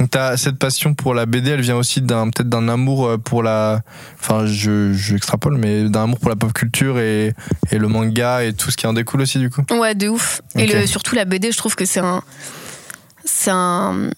donc 0.00 0.10
t'as 0.10 0.36
cette 0.36 0.58
passion 0.58 0.94
pour 0.94 1.14
la 1.14 1.26
BD 1.26 1.50
elle 1.50 1.60
vient 1.60 1.76
aussi 1.76 2.00
d'un 2.02 2.30
peut-être 2.30 2.48
d'un 2.48 2.68
amour 2.68 3.16
pour 3.24 3.42
la 3.42 3.80
enfin 4.20 4.46
je, 4.46 4.92
je 4.92 5.16
extrapole 5.16 5.56
mais 5.58 5.84
d'un 5.88 6.04
amour 6.04 6.18
pour 6.18 6.28
la 6.30 6.36
pop 6.36 6.52
culture 6.52 6.98
et, 6.98 7.27
et 7.70 7.78
le 7.78 7.88
manga 7.88 8.44
et 8.44 8.52
tout 8.52 8.70
ce 8.70 8.76
qui 8.76 8.86
en 8.86 8.92
découle 8.92 9.20
aussi 9.22 9.38
du 9.38 9.50
coup 9.50 9.62
Ouais, 9.70 9.94
de 9.94 10.08
ouf. 10.08 10.40
Et 10.56 10.66
le, 10.66 10.86
surtout 10.86 11.14
la 11.14 11.24
BD, 11.24 11.52
je 11.52 11.56
trouve 11.58 11.74
que 11.76 11.84
c'est 11.84 12.00
un. 12.00 12.22
C'est 13.24 13.50
un. 13.50 14.10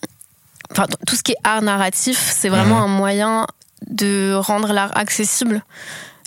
Enfin, 0.72 0.86
tout 1.06 1.16
ce 1.16 1.22
qui 1.22 1.32
est 1.32 1.36
art 1.44 1.62
narratif, 1.62 2.18
c'est 2.36 2.48
vraiment 2.48 2.82
un 2.82 2.86
moyen 2.88 3.46
de 3.88 4.34
rendre 4.34 4.72
l'art 4.72 4.96
accessible. 4.96 5.64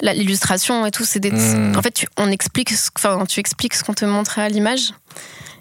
L'illustration 0.02 0.86
et 0.86 0.92
tout, 0.92 1.06
c'est 1.06 1.20
des. 1.20 1.32
Mhm. 1.32 1.76
En 1.78 1.82
fait, 1.82 1.92
tu, 1.92 2.08
on 2.18 2.30
explique, 2.30 2.74
enfin, 2.98 3.24
tu 3.28 3.40
expliques 3.40 3.74
ce 3.76 3.84
qu'on 3.84 3.94
te 3.94 4.04
montre 4.06 4.40
à 4.40 4.50
l'image. 4.50 4.94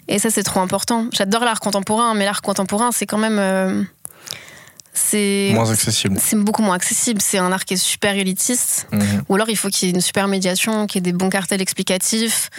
Et 0.08 0.18
ça, 0.18 0.30
c'est 0.30 0.42
trop 0.42 0.58
important. 0.60 1.06
J'adore 1.12 1.44
l'art 1.44 1.60
contemporain, 1.60 2.14
mais 2.14 2.24
l'art 2.24 2.42
contemporain, 2.42 2.90
c'est 2.92 3.06
quand 3.06 3.18
même. 3.18 3.38
euh, 3.38 3.82
c'est. 4.92 5.50
moins 5.54 5.70
accessible 5.70 6.18
C'est 6.22 6.36
beaucoup 6.36 6.62
moins 6.62 6.74
accessible. 6.76 7.20
C'est 7.22 7.38
un 7.38 7.50
art 7.52 7.64
qui 7.64 7.74
est 7.74 7.76
super 7.78 8.14
élitiste. 8.16 8.86
Mhm. 8.92 9.22
Ou 9.28 9.34
alors 9.34 9.48
il 9.48 9.56
faut 9.56 9.68
qu'il 9.68 9.88
y 9.88 9.90
ait 9.90 9.94
une 9.94 10.00
super 10.00 10.28
médiation, 10.28 10.86
qu'il 10.86 10.96
y 10.96 11.08
ait 11.08 11.12
des 11.12 11.16
bons 11.16 11.30
cartels 11.30 11.60
explicatifs 11.62 12.50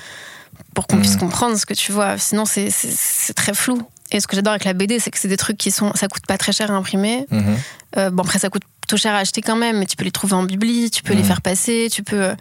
pour 0.74 0.88
qu'on 0.88 0.96
Mhm. 0.98 1.02
puisse 1.02 1.16
comprendre 1.18 1.58
ce 1.58 1.66
que 1.66 1.74
tu 1.74 1.92
vois. 1.92 2.18
Sinon, 2.18 2.46
c'est- 2.46 2.70
très 3.36 3.54
flou. 3.54 3.82
Et 4.12 4.20
ce 4.20 4.28
que 4.28 4.36
j'adore 4.36 4.52
avec 4.54 4.66
la 4.66 4.74
BD, 4.74 5.00
c'est 5.00 5.10
que 5.10 5.18
c'est 5.18 5.28
des 5.28 5.38
trucs 5.38 5.58
qui 5.58 5.72
sont. 5.72 5.92
Ça 5.96 6.08
coûte 6.08 6.26
pas 6.28 6.38
très 6.38 6.52
cher 6.52 6.70
à 6.70 6.76
imprimer. 6.76 7.26
Mhm. 7.32 7.58
Euh, 7.98 8.10
bon, 8.12 8.22
après, 8.24 8.38
ça 8.40 8.50
coûte 8.50 8.62
plutôt 8.82 8.98
cher 8.98 9.14
à 9.16 9.20
acheter 9.20 9.42
quand 9.42 9.56
même, 9.56 9.80
mais 9.80 9.86
tu 9.86 9.96
peux 9.96 10.04
les 10.04 10.12
trouver 10.12 10.34
en 10.34 10.44
bibli, 10.44 10.92
tu 10.92 11.02
peux 11.04 11.14
les 11.14 11.24
faire 11.24 11.42
passer, 11.42 11.88
tu 11.92 12.04
peux. 12.04 12.22
euh, 12.22 12.36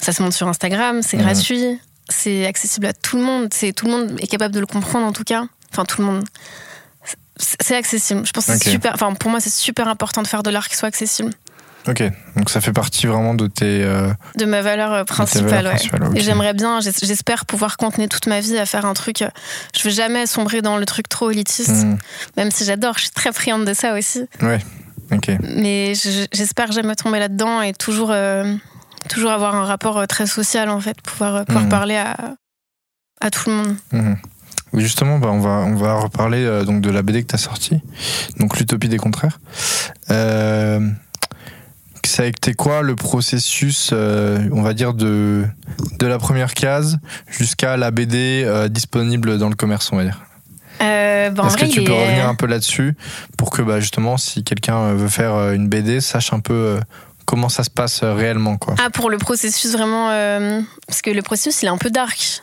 Ça 0.00 0.12
se 0.12 0.22
monte 0.22 0.32
sur 0.32 0.48
Instagram, 0.48 1.02
c'est 1.02 1.16
gratuit, 1.18 1.78
c'est 2.08 2.46
accessible 2.46 2.86
à 2.86 2.92
tout 2.94 3.16
le 3.16 3.22
monde. 3.22 3.48
C'est 3.52 3.72
Tout 3.72 3.86
le 3.86 3.92
monde 3.92 4.16
est 4.20 4.26
capable 4.28 4.54
de 4.54 4.60
le 4.60 4.66
comprendre 4.66 5.04
en 5.06 5.12
tout 5.12 5.24
cas. 5.24 5.44
Enfin, 5.72 5.84
tout 5.84 6.00
le 6.00 6.06
monde. 6.06 6.24
C'est- 7.40 7.74
accessible. 7.76 8.22
Je 8.26 8.32
pense 8.32 8.46
que 8.46 8.52
c'est 8.58 8.70
super. 8.70 8.92
Enfin, 8.94 9.12
pour 9.14 9.30
moi, 9.30 9.40
c'est 9.40 9.50
super 9.52 9.88
important 9.88 10.22
de 10.22 10.26
faire 10.28 10.42
de 10.42 10.50
l'art 10.50 10.68
qui 10.68 10.76
soit 10.76 10.88
accessible. 10.88 11.32
ok 11.88 12.02
donc 12.36 12.50
ça 12.50 12.60
fait 12.60 12.72
partie 12.74 13.06
vraiment 13.06 13.34
de 13.34 13.46
tes 13.46 13.82
euh, 13.82 14.12
De 14.36 14.44
ma 14.44 14.60
valeur 14.60 14.92
euh, 14.92 15.04
principale, 15.04 15.66
ouais. 15.66 15.76
Et 16.16 16.20
j'aimerais 16.20 16.52
bien, 16.54 16.80
j'es- 16.80 16.92
j'espère 17.02 17.46
pouvoir 17.46 17.76
contenir 17.78 18.08
toute 18.10 18.26
ma 18.26 18.40
vie 18.40 18.58
à 18.58 18.66
faire 18.66 18.84
un 18.84 18.92
truc. 18.94 19.22
euh, 19.22 19.28
Je 19.74 19.82
veux 19.84 19.90
jamais 19.94 20.26
sombrer 20.26 20.60
dans 20.62 20.76
le 20.76 20.84
truc 20.84 21.08
trop 21.08 21.30
élitiste, 21.30 21.70
Mhm. 21.84 21.98
même 22.36 22.50
si 22.50 22.64
j'adore, 22.66 22.94
je 22.98 23.02
suis 23.04 23.10
très 23.10 23.32
friande 23.32 23.64
de 23.64 23.72
ça 23.74 23.94
aussi. 23.94 24.22
ouais 24.42 24.60
ok 25.12 25.30
Mais 25.40 25.94
je- 25.94 26.26
j'espère 26.32 26.70
jamais 26.72 26.94
tomber 26.96 27.18
là-dedans 27.18 27.62
et 27.62 27.72
toujours, 27.72 28.10
euh, 28.12 28.54
toujours 29.08 29.30
avoir 29.30 29.54
un 29.54 29.64
rapport 29.64 30.06
très 30.06 30.26
social 30.26 30.68
en 30.68 30.80
fait, 30.80 31.00
pouvoir, 31.00 31.44
pouvoir 31.46 31.64
Mhm. 31.64 31.70
parler 31.70 31.96
à, 31.96 32.14
à 33.22 33.30
tout 33.30 33.48
le 33.48 33.54
monde. 33.56 33.76
Mhm. 33.92 34.16
Oui, 34.72 34.82
justement, 34.82 35.18
bah, 35.18 35.28
on, 35.32 35.40
va, 35.40 35.50
on 35.50 35.74
va 35.74 35.94
reparler 35.94 36.44
euh, 36.44 36.64
donc 36.64 36.80
de 36.80 36.90
la 36.90 37.02
BD 37.02 37.22
que 37.22 37.28
tu 37.28 37.34
as 37.34 37.38
sortie, 37.38 37.80
donc 38.38 38.58
l'Utopie 38.58 38.88
des 38.88 38.98
contraires. 38.98 39.40
Euh, 40.10 40.80
ça 42.04 42.22
a 42.24 42.26
été 42.26 42.54
quoi 42.54 42.82
le 42.82 42.96
processus, 42.96 43.90
euh, 43.92 44.48
on 44.52 44.62
va 44.62 44.72
dire, 44.74 44.94
de, 44.94 45.44
de 45.98 46.06
la 46.06 46.18
première 46.18 46.54
case 46.54 46.98
jusqu'à 47.28 47.76
la 47.76 47.90
BD 47.90 48.42
euh, 48.44 48.68
disponible 48.68 49.38
dans 49.38 49.48
le 49.48 49.54
commerce, 49.54 49.90
on 49.92 49.96
va 49.96 50.04
dire? 50.04 50.20
Bah, 50.80 51.44
Est-ce 51.46 51.56
que 51.58 51.66
tu 51.66 51.84
peux 51.84 51.92
est- 51.92 52.04
revenir 52.06 52.28
un 52.28 52.34
peu 52.34 52.46
là-dessus 52.46 52.94
pour 53.36 53.50
que 53.50 53.62
bah, 53.62 53.78
justement, 53.80 54.16
si 54.16 54.42
quelqu'un 54.42 54.94
veut 54.94 55.08
faire 55.08 55.52
une 55.52 55.68
BD, 55.68 56.00
sache 56.00 56.32
un 56.32 56.40
peu 56.40 56.80
comment 57.26 57.48
ça 57.48 57.62
se 57.62 57.70
passe 57.70 58.02
réellement 58.02 58.56
quoi? 58.56 58.74
Ah, 58.84 58.90
pour 58.90 59.10
le 59.10 59.18
processus 59.18 59.72
vraiment. 59.72 60.06
parce 60.88 61.02
que 61.02 61.10
le 61.10 61.22
processus, 61.22 61.62
il 61.62 61.66
est 61.66 61.68
un 61.68 61.76
peu 61.78 61.90
dark. 61.90 62.40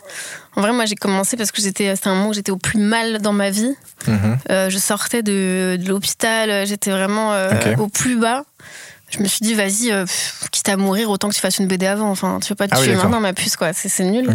En 0.58 0.60
vrai, 0.60 0.72
moi, 0.72 0.86
j'ai 0.86 0.96
commencé 0.96 1.36
parce 1.36 1.52
que 1.52 1.62
j'étais, 1.62 1.94
c'était 1.94 2.08
un 2.08 2.16
moment 2.16 2.30
où 2.30 2.34
j'étais 2.34 2.50
au 2.50 2.56
plus 2.56 2.80
mal 2.80 3.20
dans 3.20 3.32
ma 3.32 3.48
vie. 3.48 3.76
Mhm. 4.08 4.38
Euh, 4.50 4.68
je 4.68 4.76
sortais 4.76 5.22
de, 5.22 5.78
de 5.80 5.88
l'hôpital, 5.88 6.66
j'étais 6.66 6.90
vraiment 6.90 7.32
euh, 7.32 7.76
au 7.78 7.86
plus 7.86 8.16
bas. 8.16 8.42
Je 9.08 9.20
me 9.20 9.28
suis 9.28 9.38
dit, 9.40 9.54
vas-y, 9.54 9.92
euh, 9.92 10.04
quitte 10.50 10.68
à 10.68 10.76
mourir, 10.76 11.10
autant 11.10 11.28
que 11.28 11.34
tu 11.34 11.40
fasses 11.40 11.58
une 11.58 11.68
BD 11.68 11.86
avant. 11.86 12.10
Enfin, 12.10 12.40
tu 12.42 12.48
veux 12.48 12.56
pas 12.56 12.66
te 12.66 12.74
Ah 12.74 12.82
tuer 12.82 12.96
maintenant, 12.96 13.20
ma 13.20 13.34
puce, 13.34 13.56
quoi. 13.56 13.72
C'est 13.72 13.88
c'est 13.88 14.02
nul. 14.02 14.34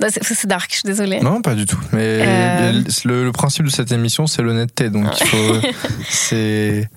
Non, 0.00 0.08
C'est 0.10 0.46
dark, 0.46 0.70
je 0.70 0.76
suis 0.76 0.86
désolée. 0.86 1.20
Non, 1.20 1.42
pas 1.42 1.54
du 1.54 1.66
tout. 1.66 1.78
Mais 1.92 2.20
Euh. 2.26 2.82
le, 3.04 3.24
le 3.24 3.32
principe 3.32 3.64
de 3.66 3.70
cette 3.70 3.92
émission, 3.92 4.26
c'est 4.26 4.40
l'honnêteté. 4.42 4.88
Donc, 4.90 5.06
il 5.20 5.26
faut. 5.26 5.54
c'est. 6.08 6.88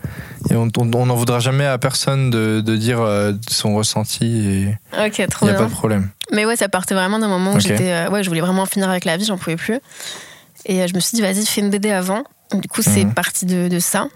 On 0.52 1.06
n'en 1.06 1.16
voudra 1.16 1.39
jamais 1.39 1.66
à 1.66 1.78
personne 1.78 2.30
de, 2.30 2.62
de 2.62 2.76
dire 2.76 3.02
euh, 3.02 3.34
son 3.50 3.76
ressenti 3.76 4.26
et 4.96 5.06
Ok, 5.06 5.20
il 5.20 5.28
trop 5.28 5.46
n'y 5.46 5.52
a 5.52 5.56
bien. 5.56 5.63
pas 5.63 5.70
de 5.70 5.76
problème. 5.76 6.10
Mais 6.32 6.46
ouais, 6.46 6.56
ça 6.56 6.70
partait 6.70 6.94
vraiment 6.96 7.20
d'un 7.20 7.28
moment 7.28 7.54
où 7.54 7.60
j'étais. 7.60 7.92
euh, 7.92 8.10
ouais, 8.10 8.24
je 8.24 8.30
voulais 8.30 8.42
vraiment 8.42 8.63
en 8.63 8.66
finir 8.66 8.89
avec 8.89 9.06
la 9.06 9.18
vie, 9.18 9.26
j'en 9.26 9.38
pouvais 9.38 9.56
plus. 9.56 9.80
Et 10.66 10.88
je 10.88 10.94
me 10.94 11.00
suis 11.00 11.16
dit, 11.16 11.22
vas-y, 11.22 11.46
fais 11.46 11.62
une 11.62 11.70
BD 11.70 11.92
avant. 11.92 12.24
Du 12.54 12.68
coup, 12.68 12.82
c'est 12.82 13.04
Mhm. 13.06 13.13
parti 13.13 13.46
de, 13.46 13.68
de 13.68 13.80
ça. 13.80 14.08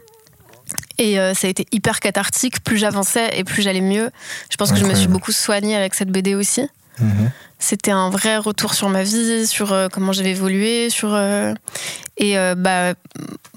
Et 0.98 1.20
euh, 1.20 1.34
ça 1.34 1.48
a 1.48 1.50
été 1.50 1.66
hyper 1.72 2.00
cathartique. 2.00 2.62
Plus 2.64 2.78
j'avançais 2.78 3.30
et 3.38 3.44
plus 3.44 3.62
j'allais 3.64 3.82
mieux. 3.82 4.10
Je 4.50 4.58
pense 4.58 4.72
que 4.72 4.78
je 4.78 4.86
me 4.86 4.94
suis 4.96 5.08
beaucoup 5.08 5.32
soignée 5.32 5.76
avec 5.76 5.94
cette 5.94 6.10
BD 6.10 6.36
aussi. 6.36 6.68
Mhm. 7.00 7.32
C'était 7.60 7.92
un 7.92 8.10
vrai 8.10 8.38
retour 8.38 8.74
sur 8.76 8.88
ma 8.90 9.04
vie, 9.04 9.48
sur 9.48 9.74
euh, 9.74 9.88
comment 9.92 10.12
j'avais 10.12 10.32
évolué, 10.32 10.90
sur 10.92 11.14
euh, 11.14 11.54
et 12.18 12.38
euh, 12.38 12.54
bah, 12.56 12.94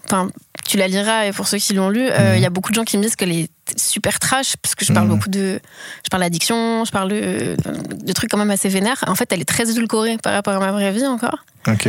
enfin, 0.07 0.31
tu 0.66 0.76
la 0.79 0.88
liras 0.88 1.26
et 1.26 1.33
pour 1.33 1.48
ceux 1.48 1.59
qui 1.59 1.74
l'ont 1.74 1.90
lu, 1.90 2.09
euh, 2.09 2.33
il 2.35 2.38
Mhm. 2.38 2.42
y 2.42 2.46
a 2.46 2.50
beaucoup 2.50 2.70
de 2.70 2.76
gens 2.76 2.85
qui 2.85 2.96
me 2.96 3.03
disent 3.03 3.16
qu'elle 3.16 3.33
est 3.33 3.50
super 3.76 4.18
trash 4.18 4.57
parce 4.62 4.74
que 4.74 4.85
je 4.85 4.92
parle 4.92 5.07
Mhm. 5.09 5.14
beaucoup 5.16 5.29
de, 5.29 5.61
je 6.05 6.09
parle 6.11 6.22
d'addiction, 6.22 6.85
je 6.85 6.90
parle 6.92 7.11
de, 7.11 7.57
de 8.03 8.12
trucs 8.12 8.31
quand 8.31 8.38
même 8.38 8.50
assez 8.50 8.68
vénères. 8.70 9.05
En 9.07 9.14
fait, 9.14 9.31
elle 9.33 9.40
est 9.42 9.44
très 9.48 9.68
édulcorée 9.70 10.16
par 10.18 10.33
rapport 10.33 10.55
à 10.55 10.61
ma 10.61 10.72
vraie 10.72 10.92
vie 10.92 11.07
encore. 11.07 11.38
Ok. 11.68 11.88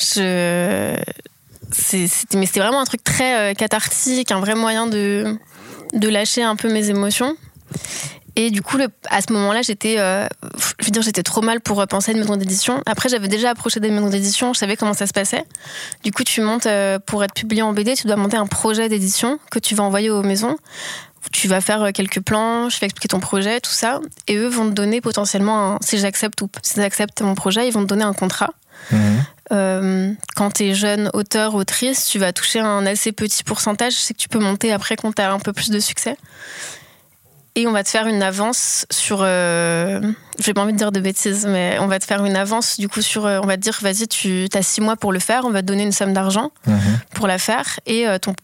Je, 0.00 0.96
c'est- 1.70 2.08
c'était, 2.08 2.36
mais 2.38 2.46
c'était 2.46 2.60
vraiment 2.60 2.80
un 2.80 2.84
truc 2.84 3.04
très 3.04 3.54
cathartique, 3.54 4.30
un 4.32 4.40
vrai 4.40 4.54
moyen 4.56 4.86
de, 4.88 5.38
de 5.92 6.08
lâcher 6.08 6.42
un 6.42 6.56
peu 6.56 6.70
mes 6.72 6.88
émotions. 6.90 7.36
Et 8.36 8.50
du 8.50 8.62
coup, 8.62 8.76
le- 8.78 8.88
à 9.10 9.20
ce 9.20 9.32
moment-là, 9.32 9.60
j'étais, 9.62 9.96
euh, 9.98 10.26
je 10.80 10.86
veux 10.86 10.90
dire, 10.90 11.02
j'étais 11.02 11.22
trop 11.22 11.42
mal 11.42 11.60
pour 11.60 11.80
euh, 11.80 11.86
penser 11.86 12.10
à 12.10 12.14
une 12.14 12.20
maison 12.20 12.36
d'édition. 12.36 12.82
Après, 12.86 13.08
j'avais 13.08 13.28
déjà 13.28 13.50
approché 13.50 13.78
des 13.80 13.90
maisons 13.90 14.08
d'édition, 14.08 14.52
je 14.54 14.58
savais 14.58 14.76
comment 14.76 14.94
ça 14.94 15.06
se 15.06 15.12
passait. 15.12 15.44
Du 16.02 16.12
coup, 16.12 16.24
tu 16.24 16.40
montes 16.40 16.66
euh, 16.66 16.98
pour 16.98 17.22
être 17.24 17.34
publié 17.34 17.62
en 17.62 17.72
BD, 17.72 17.94
tu 17.94 18.06
dois 18.06 18.16
monter 18.16 18.36
un 18.38 18.46
projet 18.46 18.88
d'édition 18.88 19.38
que 19.50 19.58
tu 19.58 19.74
vas 19.74 19.84
envoyer 19.84 20.08
aux 20.10 20.22
maisons. 20.22 20.56
Tu 21.30 21.46
vas 21.46 21.60
faire 21.60 21.92
quelques 21.94 22.20
planches, 22.20 22.74
tu 22.74 22.80
vas 22.80 22.86
expliquer 22.86 23.08
ton 23.08 23.20
projet, 23.20 23.60
tout 23.60 23.70
ça, 23.70 24.00
et 24.26 24.36
eux 24.36 24.48
vont 24.48 24.66
te 24.68 24.72
donner 24.74 25.00
potentiellement, 25.00 25.74
un, 25.74 25.78
si 25.80 25.98
j'accepte 25.98 26.40
ou 26.42 26.48
si 26.62 26.74
j'accepte 26.76 27.22
mon 27.22 27.34
projet, 27.36 27.68
ils 27.68 27.72
vont 27.72 27.82
te 27.82 27.86
donner 27.86 28.02
un 28.02 28.12
contrat. 28.12 28.50
Euh, 29.52 30.12
quand 30.34 30.50
tu 30.52 30.64
es 30.64 30.74
jeune 30.74 31.10
auteur, 31.14 31.54
autrice, 31.54 32.06
tu 32.06 32.18
vas 32.18 32.32
toucher 32.32 32.58
un 32.60 32.86
assez 32.86 33.12
petit 33.12 33.44
pourcentage. 33.44 33.92
Je 33.92 33.98
sais 33.98 34.14
que 34.14 34.18
tu 34.18 34.28
peux 34.28 34.38
monter 34.40 34.72
après 34.72 34.96
quand 34.96 35.12
tu 35.12 35.22
as 35.22 35.30
un 35.32 35.38
peu 35.38 35.52
plus 35.52 35.70
de 35.70 35.78
succès. 35.78 36.16
Et 37.54 37.66
on 37.66 37.72
va 37.72 37.84
te 37.84 37.88
faire 37.90 38.06
une 38.06 38.22
avance 38.22 38.86
sur. 38.90 39.18
Euh, 39.20 40.00
J'ai 40.38 40.54
pas 40.54 40.62
envie 40.62 40.72
de 40.72 40.78
dire 40.78 40.90
de 40.90 41.00
bêtises, 41.00 41.44
mais 41.46 41.76
on 41.80 41.86
va 41.86 41.98
te 41.98 42.04
faire 42.06 42.24
une 42.24 42.34
avance 42.36 42.80
du 42.80 42.88
coup 42.88 43.02
sur. 43.02 43.26
euh, 43.26 43.40
on 43.42 43.46
va 43.46 43.56
te 43.56 43.62
dire, 43.62 43.78
vas-y, 43.82 44.08
tu 44.08 44.46
as 44.54 44.62
six 44.62 44.80
mois 44.80 44.96
pour 44.96 45.12
le 45.12 45.18
faire, 45.18 45.44
on 45.44 45.50
va 45.50 45.60
te 45.60 45.66
donner 45.66 45.82
une 45.82 45.92
somme 45.92 46.14
d'argent 46.14 46.50
Mhm. 46.66 46.80
pour 47.14 47.26
la 47.26 47.38
faire. 47.38 47.78
Et 47.86 48.08
euh, 48.08 48.18
ton. 48.18 48.34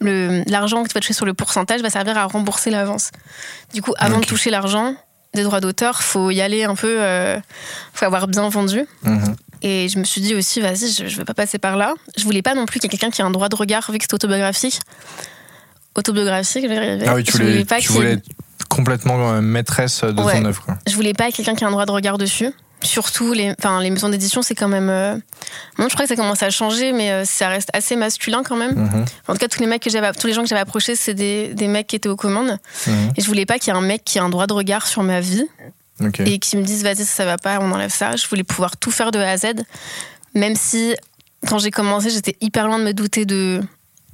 L'argent 0.00 0.82
que 0.82 0.88
tu 0.88 0.94
vas 0.94 1.00
toucher 1.00 1.14
sur 1.14 1.26
le 1.26 1.34
pourcentage 1.34 1.80
va 1.80 1.90
servir 1.90 2.16
à 2.18 2.24
rembourser 2.26 2.70
l'avance. 2.70 3.10
Du 3.74 3.82
coup, 3.82 3.94
avant 3.98 4.20
de 4.20 4.24
toucher 4.26 4.50
l'argent 4.50 4.94
des 5.34 5.42
droits 5.42 5.60
d'auteur, 5.60 6.02
faut 6.02 6.30
y 6.30 6.40
aller 6.40 6.64
un 6.64 6.74
peu. 6.74 6.96
Euh, 7.00 7.38
faut 7.94 8.04
avoir 8.04 8.28
bien 8.28 8.48
vendu. 8.48 8.84
Mhm. 9.02 9.36
Et 9.62 9.88
je 9.88 9.98
me 9.98 10.04
suis 10.04 10.20
dit 10.20 10.34
aussi, 10.34 10.60
vas-y, 10.60 10.90
je, 10.92 11.06
je 11.08 11.16
vais 11.16 11.24
pas 11.24 11.34
passer 11.34 11.58
par 11.58 11.76
là. 11.76 11.94
Je 12.16 12.24
voulais 12.24 12.42
pas 12.42 12.54
non 12.54 12.66
plus 12.66 12.78
qu'il 12.78 12.90
y 12.90 12.94
ait 12.94 12.98
quelqu'un 12.98 13.10
qui 13.10 13.22
ait 13.22 13.24
un 13.24 13.30
droit 13.30 13.48
de 13.48 13.56
regard, 13.56 13.90
vu 13.90 13.98
que 13.98 14.04
c'est 14.06 14.14
autobiographique. 14.14 14.80
Autobiographique. 15.96 16.66
Ah 17.06 17.14
oui, 17.14 17.24
tu 17.24 17.32
je 17.32 17.38
voulais, 17.42 17.64
pas 17.64 17.78
tu 17.78 17.92
voulais 17.92 18.12
être 18.12 18.24
complètement 18.68 19.32
euh, 19.32 19.40
maîtresse 19.40 20.02
de 20.02 20.20
Ouais. 20.22 20.38
ton 20.40 20.44
œuvre. 20.44 20.62
Quoi. 20.62 20.76
je 20.86 20.94
voulais 20.94 21.14
pas 21.14 21.30
quelqu'un 21.32 21.54
qui 21.54 21.64
ait 21.64 21.66
un 21.66 21.70
droit 21.70 21.86
de 21.86 21.90
regard 21.92 22.18
dessus. 22.18 22.50
Surtout, 22.82 23.32
les, 23.32 23.54
enfin, 23.58 23.80
les 23.80 23.88
maisons 23.90 24.10
d'édition, 24.10 24.42
c'est 24.42 24.54
quand 24.54 24.68
même. 24.68 24.90
euh, 24.90 25.16
Bon, 25.78 25.88
je 25.88 25.94
crois 25.94 26.04
que 26.04 26.08
ça 26.08 26.16
commence 26.16 26.42
à 26.42 26.50
changer, 26.50 26.92
mais 26.92 27.10
euh, 27.10 27.24
ça 27.24 27.48
reste 27.48 27.70
assez 27.72 27.96
masculin 27.96 28.42
quand 28.44 28.56
même. 28.56 28.74
Mhm. 28.74 29.04
En 29.28 29.32
tout 29.32 29.38
cas, 29.38 29.48
tous 29.48 29.60
les 29.60 29.66
mecs 29.66 29.82
que 29.82 29.88
j'avais, 29.90 30.12
tous 30.12 30.26
les 30.26 30.34
gens 30.34 30.42
que 30.42 30.48
j'avais 30.48 30.60
approchés, 30.60 30.94
c'est 30.94 31.14
des, 31.14 31.54
des 31.54 31.68
mecs 31.68 31.86
qui 31.86 31.96
étaient 31.96 32.08
aux 32.10 32.16
commandes. 32.16 32.58
Mhm. 32.86 33.12
Et 33.16 33.22
je 33.22 33.26
voulais 33.26 33.46
pas 33.46 33.58
qu'il 33.58 33.72
y 33.72 33.76
ait 33.76 33.78
un 33.78 33.82
mec 33.82 34.04
qui 34.04 34.18
ait 34.18 34.20
un 34.20 34.28
droit 34.28 34.46
de 34.46 34.52
regard 34.52 34.86
sur 34.86 35.02
ma 35.02 35.20
vie. 35.20 35.44
Et 36.26 36.38
qui 36.38 36.58
me 36.58 36.62
disent 36.62 36.82
vas-y 36.82 36.96
ça, 36.98 37.04
ça 37.06 37.24
va 37.24 37.38
pas 37.38 37.58
on 37.58 37.72
enlève 37.72 37.88
ça 37.90 38.16
je 38.16 38.28
voulais 38.28 38.44
pouvoir 38.44 38.76
tout 38.76 38.90
faire 38.90 39.12
de 39.12 39.18
A 39.18 39.30
à 39.30 39.36
Z 39.38 39.46
même 40.34 40.54
si 40.54 40.94
quand 41.48 41.58
j'ai 41.58 41.70
commencé 41.70 42.10
j'étais 42.10 42.36
hyper 42.42 42.66
loin 42.66 42.78
de 42.78 42.84
me 42.84 42.92
douter 42.92 43.24
de 43.24 43.62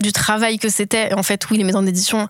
du 0.03 0.13
travail 0.13 0.59
que 0.59 0.69
c'était 0.69 1.15
en 1.15 1.23
fait 1.23 1.49
oui 1.51 1.59
les 1.59 1.65
maisons 1.65 1.83
d'édition 1.83 2.29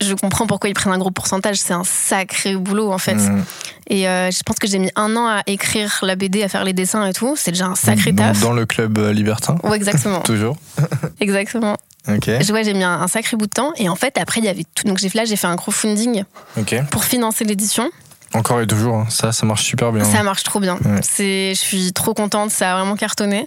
je 0.00 0.14
comprends 0.14 0.46
pourquoi 0.48 0.68
ils 0.68 0.74
prennent 0.74 0.92
un 0.92 0.98
gros 0.98 1.10
pourcentage 1.12 1.56
c'est 1.56 1.72
un 1.74 1.84
sacré 1.84 2.56
boulot 2.56 2.90
en 2.92 2.98
fait 2.98 3.14
Mhm. 3.14 3.44
et 3.88 4.08
euh, 4.08 4.30
je 4.32 4.42
pense 4.42 4.56
que 4.56 4.66
j'ai 4.66 4.78
mis 4.78 4.90
un 4.96 5.14
an 5.16 5.26
à 5.28 5.42
écrire 5.46 6.00
la 6.02 6.16
BD 6.16 6.42
à 6.42 6.48
faire 6.48 6.64
les 6.64 6.72
dessins 6.72 7.06
et 7.06 7.12
tout 7.12 7.34
c'est 7.36 7.52
déjà 7.52 7.66
un 7.66 7.76
sacré 7.76 8.12
taf 8.14 8.40
Dans 8.40 8.52
le 8.52 8.66
club 8.66 8.98
euh, 8.98 9.12
libertin, 9.12 9.56
ouais 9.62 9.76
exactement 9.76 10.20
toujours. 10.32 10.56
exactement 11.20 11.76
Ok. 12.08 12.24
Je- 12.40 12.52
ouais, 12.52 12.64
j'ai 12.64 12.74
mis 12.74 12.82
un, 12.82 13.00
un 13.00 13.06
sacré 13.06 13.36
bout 13.36 13.46
de 13.46 13.52
temps 13.52 13.72
et 13.76 13.88
en 13.88 13.94
fait 13.94 14.18
après 14.18 14.40
il 14.40 14.44
y 14.44 14.48
avait 14.48 14.64
tout 14.74 14.84
donc 14.88 14.98
j'ai 14.98 15.08
là 15.14 15.24
j'ai 15.24 15.36
fait 15.36 15.46
un 15.46 15.54
crowdfunding 15.56 16.24
Ok. 16.58 16.74
pour 16.90 17.04
financer 17.04 17.44
l'édition 17.44 17.88
Encore 18.34 18.60
et 18.60 18.66
toujours, 18.66 18.96
hein. 18.96 19.06
ça, 19.08 19.30
ça 19.30 19.46
marche 19.46 19.62
super 19.62 19.92
bien. 19.92 20.02
Ça 20.02 20.22
marche 20.24 20.42
trop 20.42 20.58
bien. 20.58 20.78
Ouais. 20.84 21.00
C'est, 21.02 21.52
je 21.54 21.60
suis 21.60 21.92
trop 21.92 22.12
contente, 22.14 22.50
ça 22.50 22.72
a 22.72 22.76
vraiment 22.78 22.96
cartonné. 22.96 23.46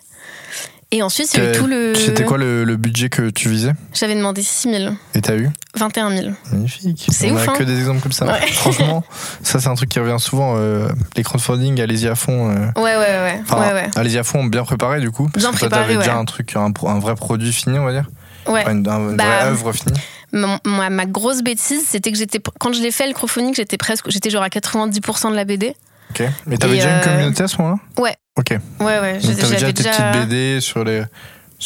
Et 0.91 1.01
ensuite, 1.01 1.33
il 1.33 1.43
y 1.43 1.45
a 1.45 1.49
eu 1.49 1.51
Que- 1.53 1.57
tout 1.57 1.67
le. 1.67 1.93
C'était 1.95 2.23
quoi 2.23 2.37
le, 2.37 2.63
le 2.63 2.77
budget 2.77 3.09
que 3.09 3.29
tu 3.29 3.49
visais 3.49 3.73
J'avais 3.93 4.15
demandé 4.15 4.41
6 4.43 4.69
000, 4.71 4.93
Et 5.13 5.21
t'as 5.21 5.35
eu 5.35 5.49
21 5.75 6.09
000. 6.15 6.33
Magnifique. 6.53 7.07
C'est 7.11 7.31
On 7.31 7.35
ouf, 7.35 7.47
a 7.47 7.51
hein 7.51 7.55
que 7.57 7.63
des 7.63 7.77
exemples 7.77 8.01
comme 8.01 8.11
ça. 8.11 8.25
Ouais. 8.27 8.39
Franchement, 8.53 9.03
ça 9.43 9.59
c'est 9.59 9.67
un 9.67 9.73
truc 9.75 9.89
qui 9.89 9.99
revient 9.99 10.19
souvent. 10.19 10.53
euh, 10.57 10.87
les 11.17 11.23
crowdfunding, 11.23 11.81
allez-y 11.81 12.07
à 12.07 12.15
fond. 12.15 12.49
euh. 12.49 12.67
Ouais, 12.77 12.95
ouais, 12.95 12.97
ouais. 12.97 13.41
Enfin, 13.43 13.59
ouais, 13.61 13.73
ouais. 13.73 13.89
allez-y 13.95 14.17
à 14.17 14.23
fond, 14.23 14.45
bien 14.45 14.63
préparé 14.63 15.01
du 15.01 15.11
coup. 15.11 15.27
Parce 15.33 15.43
Bien 15.43 15.51
que 15.51 15.57
toi, 15.57 15.67
préparé, 15.69 15.93
t'avais 15.93 15.97
déjà 16.05 16.17
un 16.17 16.25
truc, 16.25 16.55
un, 16.55 16.71
vrai 16.99 17.15
produit 17.15 17.51
fini, 17.51 17.77
on 17.79 17.85
va 17.85 17.91
dire. 17.91 18.09
Ouais. 18.47 18.61
Enfin, 18.61 18.71
une, 18.73 18.87
un- 18.87 19.09
une 19.09 19.17
Bah, 19.17 19.23
vraie 19.25 19.47
œuvre 19.49 19.71
finie. 19.73 19.99
Ma, 20.31 20.89
ma 20.89 21.05
grosse 21.05 21.41
bêtise, 21.41 21.83
c'était 21.87 22.11
que 22.11 22.17
j'étais. 22.17 22.39
Quand 22.59 22.73
je 22.73 22.81
l'ai 22.81 22.91
fait, 22.91 23.07
le 23.07 23.13
crowdfunding, 23.13 23.55
j'étais 23.55 23.77
presque. 23.77 24.09
J'étais 24.09 24.29
genre 24.29 24.43
à 24.43 24.49
90% 24.49 25.31
de 25.31 25.35
la 25.35 25.45
BD. 25.45 25.75
Ok. 26.19 26.27
Mais 26.45 26.57
t'avais 26.57 26.75
déjà 26.75 26.89
une 26.89 26.95
euh, 26.97 27.03
communauté 27.03 27.43
à 27.43 27.47
ce 27.47 27.57
moment-là? 27.61 28.01
Ouais. 28.01 28.15
Ok. 28.37 28.57
Ouais, 28.79 28.99
ouais. 28.99 29.19
Donc 29.19 29.37
t'avais 29.37 29.55
déjà 29.55 29.67
tes 29.67 29.73
déjà. 29.83 29.91
petites 30.11 30.29
BD 30.29 30.61
sur 30.61 30.83
les. 30.83 31.03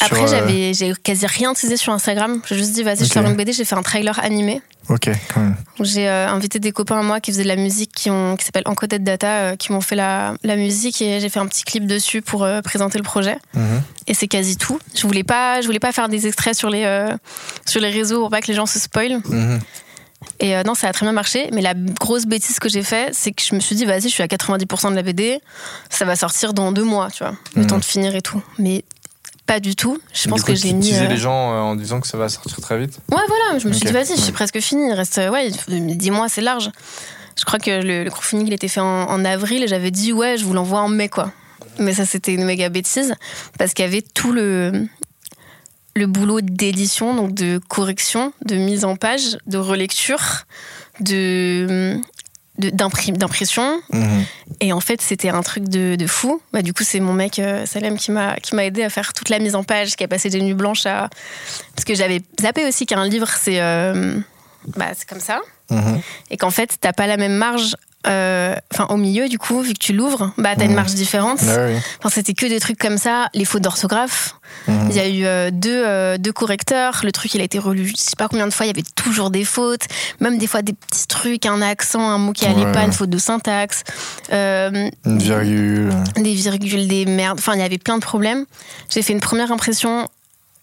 Après, 0.01 0.21
euh, 0.21 0.27
j'avais, 0.27 0.73
j'ai 0.73 0.93
quasi 1.03 1.25
rien 1.25 1.53
teasé 1.53 1.75
sur 1.75 1.91
Instagram. 1.91 2.41
J'ai 2.47 2.55
juste 2.55 2.73
dit, 2.73 2.83
vas-y, 2.83 2.99
Ok. 3.01 3.07
je 3.07 3.13
sors 3.13 3.25
une 3.25 3.35
BD. 3.35 3.51
J'ai 3.53 3.65
fait 3.65 3.75
un 3.75 3.81
trailer 3.81 4.17
animé. 4.23 4.61
Ok, 4.87 5.09
quand 5.33 5.41
même. 5.41 5.55
où 5.79 5.83
J'ai 5.85 6.07
euh, 6.07 6.29
invité 6.29 6.59
des 6.59 6.71
copains 6.71 6.99
à 6.99 7.03
moi 7.03 7.19
qui 7.19 7.31
faisaient 7.31 7.43
de 7.43 7.47
la 7.47 7.55
musique, 7.55 7.91
qui, 7.93 8.09
ont, 8.09 8.35
qui 8.37 8.45
s'appelle 8.45 8.63
Encoded 8.65 9.03
Data, 9.03 9.27
euh, 9.27 9.55
qui 9.55 9.71
m'ont 9.71 9.81
fait 9.81 9.95
la, 9.95 10.33
la 10.43 10.55
musique 10.55 11.01
et 11.01 11.19
j'ai 11.19 11.29
fait 11.29 11.39
un 11.39 11.47
petit 11.47 11.63
clip 11.63 11.85
dessus 11.85 12.21
pour 12.21 12.43
euh, 12.43 12.61
présenter 12.61 12.97
le 12.97 13.03
projet. 13.03 13.37
Mhm. 13.55 13.81
Et 14.07 14.13
c'est 14.13 14.27
quasi 14.27 14.57
tout. 14.57 14.79
Je 14.95 15.05
voulais 15.05 15.23
pas, 15.23 15.61
je 15.61 15.65
voulais 15.67 15.79
pas 15.79 15.91
faire 15.91 16.07
des 16.09 16.25
extraits 16.27 16.55
sur 16.55 16.69
les, 16.69 16.85
euh, 16.85 17.09
sur 17.65 17.81
les 17.81 17.89
réseaux 17.89 18.21
pour 18.21 18.29
pas 18.29 18.41
que 18.41 18.47
les 18.47 18.55
gens 18.55 18.65
se 18.67 18.79
spoilent. 18.79 19.19
Mhm. 19.27 19.59
Et 20.39 20.55
euh, 20.55 20.63
non, 20.63 20.74
ça 20.76 20.88
a 20.88 20.93
très 20.93 21.05
bien 21.05 21.13
marché. 21.13 21.49
Mais 21.53 21.61
la 21.61 21.74
grosse 21.74 22.26
bêtise 22.26 22.59
que 22.59 22.70
j'ai 22.70 22.84
fait, 22.84 23.09
c'est 23.13 23.32
que 23.32 23.41
je 23.43 23.55
me 23.55 23.59
suis 23.59 23.76
dit, 23.76 23.86
vas-y, 23.86 24.03
je 24.03 24.07
suis 24.09 24.24
à 24.24 24.28
90% 24.28 24.91
de 24.91 24.95
la 24.95 25.01
BD, 25.03 25.39
ça 25.89 26.05
va 26.05 26.15
sortir 26.15 26.53
dans 26.53 26.72
deux 26.72 26.84
mois, 26.84 27.09
tu 27.11 27.24
vois, 27.24 27.36
le 27.55 27.61
Mhm. 27.61 27.67
temps 27.67 27.78
de 27.78 27.86
finir 27.86 28.15
et 28.15 28.22
tout. 28.22 28.41
Mais 28.57 28.84
pas 29.45 29.59
du 29.59 29.76
tout. 29.76 29.97
Je 30.13 30.24
Du 30.24 30.30
pense 30.30 30.41
coup, 30.41 30.47
que 30.47 30.51
tu 30.57 30.67
j'ai 30.67 30.74
mis. 30.74 30.89
teasais 30.89 31.05
euh, 31.05 31.09
les 31.09 31.17
gens 31.17 31.51
euh, 31.53 31.59
en 31.59 31.76
disant 31.76 31.99
que 32.01 32.07
ça 32.07 32.17
va 32.17 32.30
sortir 32.30 32.59
très 32.61 32.78
vite. 32.78 32.99
Ouais, 33.11 33.22
voilà, 33.28 33.59
je 33.59 33.67
me 33.67 33.74
suis 33.74 33.86
dit, 33.86 33.91
vas-y, 33.93 34.15
je 34.15 34.22
suis 34.22 34.32
presque 34.32 34.59
fini. 34.59 34.88
Il 34.89 34.93
reste, 34.93 35.17
ouais, 35.32 35.51
10 35.67 36.11
mois, 36.11 36.30
c'est 36.30 36.41
large. 36.41 36.70
Je 37.38 37.45
crois 37.45 37.57
que 37.59 37.72
le, 37.82 38.03
le 38.03 38.09
crowdfunding, 38.09 38.47
il 38.47 38.53
était 38.53 38.67
fait 38.67 38.82
en, 38.82 38.86
en 39.09 39.24
avril 39.26 39.63
et 39.63 39.67
j'avais 39.67 39.91
dit, 39.91 40.11
ouais, 40.13 40.38
je 40.38 40.43
vous 40.43 40.53
l'envoie 40.53 40.82
en 40.82 40.89
mai, 40.89 41.07
quoi. 41.09 41.32
Mais 41.80 41.93
ça, 41.93 42.05
c'était 42.05 42.34
une 42.34 42.43
méga 42.43 42.67
bêtise 42.70 43.15
parce 43.57 43.74
qu'il 43.74 43.86
y 43.86 43.88
avait 43.88 44.01
tout 44.13 44.34
le, 44.34 44.86
le 45.95 46.05
boulot 46.07 46.41
d'édition, 46.41 47.13
donc 47.15 47.33
de 47.33 47.59
correction, 47.67 48.31
de 48.45 48.55
mise 48.55 48.85
en 48.85 48.95
page, 48.95 49.37
de 49.47 49.57
relecture, 49.57 50.45
de 50.99 51.99
d'impression 52.57 53.79
Mhm. 53.93 54.25
et 54.59 54.73
en 54.73 54.81
fait 54.81 54.99
c'était 55.01 55.29
un 55.29 55.41
truc 55.43 55.69
de, 55.69 55.95
de 55.95 56.07
fou 56.07 56.41
bah, 56.51 56.61
du 56.61 56.73
coup 56.73 56.83
c'est 56.83 56.99
mon 56.99 57.13
mec 57.13 57.39
euh, 57.39 57.65
Salem 57.65 57.95
qui 57.97 58.11
m'a 58.11 58.35
qui 58.35 58.53
m'a 58.53 58.65
aidé 58.65 58.83
à 58.83 58.89
faire 58.89 59.13
toute 59.13 59.29
la 59.29 59.39
mise 59.39 59.55
en 59.55 59.63
page 59.63 59.95
qui 59.95 60.03
a 60.03 60.09
passé 60.09 60.29
des 60.29 60.41
nuits 60.41 60.53
blanches 60.53 60.85
à 60.85 61.09
parce 61.73 61.85
que 61.85 61.95
j'avais 61.95 62.21
zappé 62.41 62.65
aussi 62.67 62.85
qu'un 62.85 63.05
livre 63.07 63.29
c'est 63.29 63.61
euh, 63.61 64.19
bah, 64.75 64.87
c'est 64.93 65.07
comme 65.07 65.21
ça 65.21 65.39
Mhm. 65.71 66.01
et 66.31 66.35
qu'en 66.37 66.49
fait 66.49 66.75
t'as 66.81 66.91
pas 66.91 67.07
la 67.07 67.15
même 67.15 67.35
marge 67.37 67.77
euh, 68.07 68.55
enfin 68.73 68.87
au 68.89 68.95
milieu 68.97 69.27
du 69.27 69.37
coup 69.37 69.61
vu 69.61 69.73
que 69.73 69.77
tu 69.79 69.91
l'ouvres 69.91 70.31
bah 70.37 70.55
t'as 70.55 70.63
une 70.63 70.69
Mhm. 70.69 70.75
marge 70.77 70.93
différente 70.93 71.41
ouais. 71.41 71.77
enfin 71.99 72.09
c'était 72.09 72.33
que 72.33 72.45
des 72.45 72.61
trucs 72.61 72.79
comme 72.79 72.97
ça 72.97 73.27
les 73.33 73.43
fautes 73.43 73.61
d'orthographe 73.61 74.35
Mhm. 74.67 74.87
il 74.89 74.95
y 74.95 74.99
a 74.99 75.07
eu 75.07 75.25
euh, 75.25 75.51
deux, 75.51 75.83
euh, 75.85 76.17
deux 76.17 76.31
correcteurs. 76.33 77.01
Le 77.03 77.11
truc, 77.11 77.33
il 77.35 77.41
a 77.41 77.43
été 77.43 77.59
relu 77.59 77.87
je 77.89 77.93
sais 77.95 78.15
pas 78.17 78.27
combien 78.27 78.47
de 78.47 78.51
fois. 78.53 78.65
Il 78.65 78.69
y 78.69 78.71
avait 78.71 78.83
toujours 78.95 79.29
des 79.29 79.45
fautes. 79.45 79.83
Même 80.19 80.37
des 80.39 80.47
fois 80.47 80.63
des 80.63 80.73
petits 80.73 81.05
trucs, 81.07 81.45
un 81.45 81.61
accent, 81.61 82.01
un 82.01 82.17
mot 82.17 82.33
qui 82.33 82.45
allait 82.45 82.65
Ouais. 82.65 82.71
pas, 82.71 82.83
une 82.83 82.91
faute 82.91 83.11
de 83.11 83.17
syntaxe. 83.19 83.83
Une 84.31 84.91
virgule. 85.05 85.91
des 86.15 86.33
virgules, 86.33 86.87
des 86.87 87.05
merdes. 87.05 87.37
Enfin, 87.39 87.53
il 87.53 87.59
y 87.59 87.63
avait 87.63 87.77
plein 87.77 87.97
de 87.97 88.03
problèmes. 88.03 88.45
J'ai 88.89 89.01
fait 89.03 89.13
une 89.13 89.19
première 89.19 89.51
impression. 89.51 90.07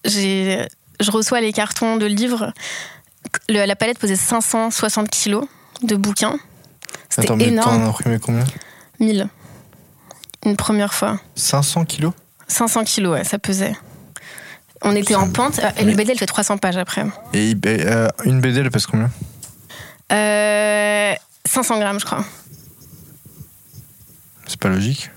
J'ai, 0.05 0.67
je 1.01 1.11
reçois 1.13 1.41
les 1.41 1.53
cartons 1.53 1.97
de 1.97 2.07
livres. 2.07 2.53
Le- 3.49 3.65
la 3.67 3.77
palette 3.77 3.99
pesait 4.01 4.17
560 4.17 5.09
kilos 5.11 5.47
de 5.83 5.95
bouquins. 5.97 6.39
C'était 7.17 7.29
Attends, 7.29 7.37
mais 7.37 7.49
énorme. 7.49 7.71
t'en 7.79 7.83
as 7.85 7.89
imprimé 7.89 8.19
combien 8.19 8.45
1000. 9.01 9.29
Une 10.45 10.57
première 10.57 10.95
fois. 10.95 11.19
500 11.35 11.85
kilos 11.87 12.13
500 12.49 12.85
kilos, 12.85 13.13
ouais, 13.15 13.25
ça 13.25 13.39
pesait. 13.39 13.75
On 14.83 14.95
était 14.95 15.15
en 15.17 15.29
pente. 15.31 15.59
Euh, 15.59 15.71
Et 15.79 15.85
le 15.85 15.95
BD, 15.95 16.13
elle 16.13 16.19
fait 16.19 16.27
300 16.27 16.59
pages 16.59 16.77
après. 16.77 17.05
Et 17.33 17.57
euh, 17.67 18.09
une 18.25 18.41
BD, 18.41 18.61
elle 18.61 18.71
pèse 18.71 18.87
combien 18.87 19.11
Euh, 20.13 21.15
500 21.49 21.79
grammes, 21.81 21.99
je 21.99 22.05
crois. 22.05 22.25
C'est 24.47 24.61
pas 24.61 24.69
logique. 24.69 25.11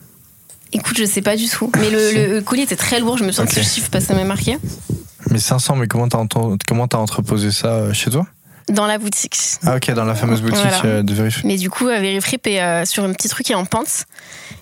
Écoute, 0.72 0.97
je 0.97 1.06
sais 1.06 1.22
pas 1.22 1.36
du 1.36 1.47
tout. 1.47 1.72
Mais 1.78 1.89
le, 1.89 2.36
le 2.36 2.41
colis 2.41 2.62
était 2.64 2.76
très 2.76 3.00
lourd. 3.00 3.18
Je 3.18 3.24
me 3.26 3.32
souviens 3.32 3.50
Ok. 3.52 3.56
de 3.58 3.62
ce 3.64 3.70
chiffre 3.76 3.89
que 3.91 4.00
ça 4.00 4.14
m'a 4.16 4.24
marqué. 4.24 4.58
Mais 5.30 5.39
500, 5.39 5.76
mais 5.76 5.88
comment 5.88 6.08
t'as 6.08 6.18
enten- 6.20 6.58
comment 6.68 6.88
t'as 6.88 6.97
entreposé 6.97 7.52
ça 7.52 7.68
euh, 7.68 7.93
chez 7.93 8.10
toi 8.10 8.26
dans 8.70 8.86
la 8.88 8.97
boutique. 8.97 9.38
Ah, 9.65 9.76
ok, 9.76 9.91
dans 9.91 10.05
la 10.05 10.15
fameuse 10.15 10.41
boutique 10.41 10.59
Voilà. 10.61 10.82
euh, 10.86 11.03
de 11.03 11.13
Verifree. 11.13 11.41
Mais 11.45 11.57
du 11.57 11.70
coup, 11.70 11.88
euh, 11.88 11.99
Verifrip 11.99 12.45
est 12.47 12.61
euh, 12.61 12.86
sur 12.86 13.03
un 13.03 13.11
petit 13.13 13.28
truc 13.30 13.45
qui 13.47 13.51
est 13.51 13.55
en 13.55 13.65
pente. 13.65 14.05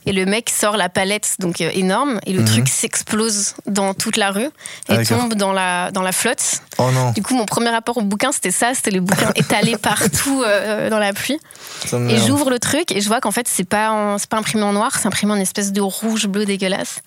Et 0.06 0.14
le 0.14 0.26
mec 0.26 0.50
sort 0.50 0.78
la 0.78 0.88
palette, 0.88 1.36
donc 1.40 1.60
énorme, 1.60 2.20
et 2.26 2.32
le 2.32 2.40
Mhm. 2.40 2.46
truc 2.48 2.68
s'explose 2.70 3.56
dans 3.66 3.94
toute 3.94 4.16
la 4.16 4.32
rue 4.32 4.48
Ah, 4.88 4.94
et 4.94 4.98
d'accord. 4.98 5.20
tombe 5.20 5.34
dans 5.34 5.52
la, 5.52 5.92
dans 5.92 6.02
la 6.02 6.14
flotte. 6.14 6.62
Oh 6.78 6.90
non, 6.92 7.12
Du 7.12 7.22
coup, 7.22 7.36
mon 7.36 7.46
premier 7.46 7.70
rapport 7.70 7.98
au 7.98 8.02
bouquin, 8.02 8.32
c'était 8.32 8.52
ça 8.52 8.74
c'était 8.74 8.92
les 8.92 9.02
bouquins 9.02 9.32
étalés 9.36 9.76
partout 9.78 10.44
euh, 10.46 10.90
dans 10.90 11.00
la 11.00 11.12
pluie. 11.12 11.40
Et 12.10 12.18
j'ouvre 12.26 12.50
le 12.50 12.60
truc 12.60 12.92
et 12.94 13.02
je 13.02 13.08
vois 13.08 13.20
qu'en 13.20 13.32
fait, 13.32 13.48
c'est 13.50 13.66
pas, 13.68 13.92
en- 13.92 14.16
pas 14.30 14.38
imprimé 14.38 14.64
en 14.64 14.72
noir, 14.74 14.92
c'est 14.98 15.08
imprimé 15.08 15.34
en 15.34 15.38
espèce 15.40 15.74
de 15.74 15.82
rouge 15.82 16.28
bleu 16.28 16.46
dégueulasse. 16.46 17.02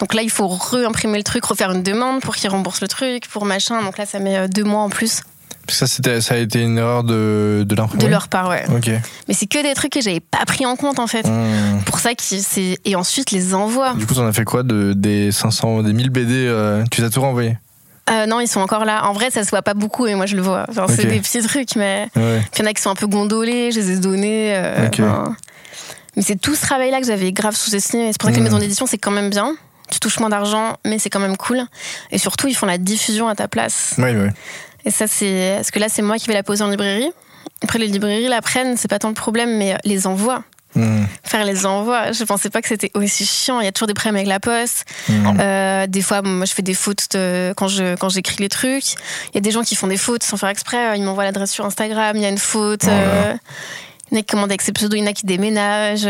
Donc 0.00 0.14
là, 0.14 0.22
il 0.22 0.30
faut 0.30 0.48
réimprimer 0.48 1.18
le 1.18 1.24
truc, 1.24 1.44
refaire 1.44 1.70
une 1.72 1.82
demande 1.82 2.22
pour 2.22 2.34
qu'il 2.36 2.48
rembourse 2.48 2.80
le 2.80 2.88
truc, 2.88 3.28
pour 3.28 3.44
machin. 3.44 3.82
Donc 3.82 3.98
là, 3.98 4.06
ça 4.06 4.18
met 4.20 4.48
deux 4.48 4.64
mois 4.64 4.80
en 4.80 4.88
plus 4.88 5.20
Ça, 5.70 5.86
ça 5.86 6.34
a 6.34 6.36
été 6.38 6.62
une 6.62 6.78
erreur 6.78 7.04
de, 7.04 7.58
de 7.60 7.64
de 7.64 7.74
l'imprimerie 7.74 8.08
leur 8.08 8.28
part, 8.28 8.48
ouais. 8.48 8.64
Ok. 8.74 8.90
Mais 9.28 9.34
c'est 9.34 9.46
que 9.46 9.62
des 9.62 9.74
trucs 9.74 9.92
que 9.92 10.00
j'avais 10.00 10.20
pas 10.20 10.44
pris 10.46 10.64
en 10.66 10.76
compte 10.76 10.98
en 10.98 11.06
fait. 11.06 11.26
Hmm. 11.26 11.80
Pour 11.84 11.98
ça 11.98 12.10
c'est 12.18 12.78
et 12.84 12.96
ensuite 12.96 13.30
les 13.30 13.54
envois. 13.54 13.94
Du 13.94 14.06
coup, 14.06 14.14
t'en 14.14 14.26
as 14.26 14.32
fait 14.32 14.44
quoi 14.44 14.62
de, 14.62 14.92
des 14.94 15.30
500, 15.32 15.82
des 15.82 15.92
1000 15.92 16.10
BD 16.10 16.32
euh, 16.46 16.84
Tu 16.90 17.02
t'as 17.02 17.10
tout 17.10 17.20
renvoyé 17.20 17.58
Euh, 18.10 18.26
non, 18.26 18.40
ils 18.40 18.48
sont 18.48 18.60
encore 18.60 18.84
là. 18.86 19.04
En 19.06 19.12
vrai, 19.12 19.30
ça 19.30 19.44
se 19.44 19.50
voit 19.50 19.62
pas 19.62 19.74
beaucoup, 19.74 20.06
et 20.06 20.14
moi 20.14 20.24
je 20.26 20.36
le 20.36 20.42
vois. 20.42 20.64
Enfin, 20.70 20.86
C'est 20.88 21.04
des 21.04 21.20
petits 21.20 21.42
trucs, 21.42 21.76
mais 21.76 22.08
Ouais. 22.16 22.42
il 22.56 22.58
y 22.60 22.62
en 22.62 22.66
a 22.66 22.72
qui 22.72 22.80
sont 22.82 22.90
un 22.90 22.94
peu 22.94 23.06
gondolés. 23.06 23.70
Je 23.70 23.80
les 23.80 23.90
ai 23.92 23.98
donnés. 23.98 24.56
euh. 24.56 24.88
Mais 26.16 26.22
c'est 26.22 26.36
tout 26.36 26.54
ce 26.54 26.62
travail-là 26.62 27.00
que 27.00 27.06
j'avais 27.06 27.30
grave 27.32 27.54
sous-estimé. 27.54 28.08
C'est 28.12 28.18
pour 28.18 28.28
ça 28.28 28.32
que 28.32 28.36
les 28.36 28.40
Mhm. 28.40 28.44
maisons 28.48 28.58
d'édition, 28.58 28.86
c'est 28.86 28.98
quand 28.98 29.10
même 29.12 29.30
bien. 29.30 29.54
Tu 29.90 30.00
touches 30.00 30.18
moins 30.20 30.28
d'argent, 30.28 30.76
mais 30.84 30.98
c'est 30.98 31.08
quand 31.10 31.20
même 31.20 31.36
cool. 31.36 31.60
Et 32.10 32.18
surtout, 32.18 32.46
ils 32.48 32.54
font 32.54 32.66
la 32.66 32.76
diffusion 32.76 33.28
à 33.28 33.34
ta 33.34 33.48
place. 33.48 33.94
Oui, 33.98 34.10
oui. 34.14 34.28
Et 34.88 34.90
ça, 34.90 35.06
c'est. 35.06 35.52
Parce 35.56 35.70
que 35.70 35.78
là, 35.78 35.90
c'est 35.90 36.00
moi 36.00 36.16
qui 36.16 36.28
vais 36.28 36.32
la 36.32 36.42
poser 36.42 36.64
en 36.64 36.68
librairie. 36.70 37.10
Après, 37.62 37.78
les 37.78 37.88
librairies 37.88 38.28
la 38.28 38.40
prennent, 38.40 38.78
c'est 38.78 38.88
pas 38.88 38.98
tant 38.98 39.08
le 39.08 39.14
problème, 39.14 39.58
mais 39.58 39.76
les 39.84 40.06
envois. 40.06 40.44
Hmm. 40.74 41.04
Faire 41.24 41.44
les 41.44 41.66
envois, 41.66 42.12
je 42.12 42.24
pensais 42.24 42.48
pas 42.48 42.62
que 42.62 42.68
c'était 42.68 42.90
aussi 42.94 43.26
chiant. 43.26 43.60
Il 43.60 43.64
y 43.64 43.68
a 43.68 43.72
toujours 43.72 43.86
des 43.86 43.92
problèmes 43.92 44.16
avec 44.16 44.28
la 44.28 44.40
poste. 44.40 44.86
Hmm. 45.10 45.36
Euh, 45.40 45.86
des 45.86 46.00
fois, 46.00 46.22
moi, 46.22 46.46
je 46.46 46.54
fais 46.54 46.62
des 46.62 46.72
fautes 46.72 47.06
de- 47.12 47.52
quand 47.54 47.68
je 47.68 47.96
quand 47.96 48.08
j'écécris 48.08 48.36
les 48.38 48.48
trucs. 48.48 48.92
Il 48.92 49.34
y 49.34 49.38
a 49.38 49.40
des 49.42 49.50
gens 49.50 49.62
qui 49.62 49.76
font 49.76 49.88
des 49.88 49.98
fautes 49.98 50.22
sans 50.22 50.38
faire 50.38 50.48
exprès. 50.48 50.96
Ils 50.96 51.02
m'envoient 51.02 51.24
l'adresse 51.24 51.52
sur 51.52 51.66
Instagram. 51.66 52.16
Il 52.16 52.22
y 52.22 52.26
a 52.26 52.30
une 52.30 52.38
faute. 52.38 52.84
Oh 52.84 52.90
euh, 52.90 53.34
il 54.10 54.14
y 54.14 54.16
en 54.16 54.20
a 54.20 54.22
qui 54.22 54.26
commandent 54.26 54.50
avec 54.50 54.62
ses 54.62 54.72
pseudos. 54.72 54.96
Il 54.96 55.02
y 55.02 55.06
en 55.06 55.10
a 55.10 55.12
qui 55.12 55.26
déménagent. 55.26 56.08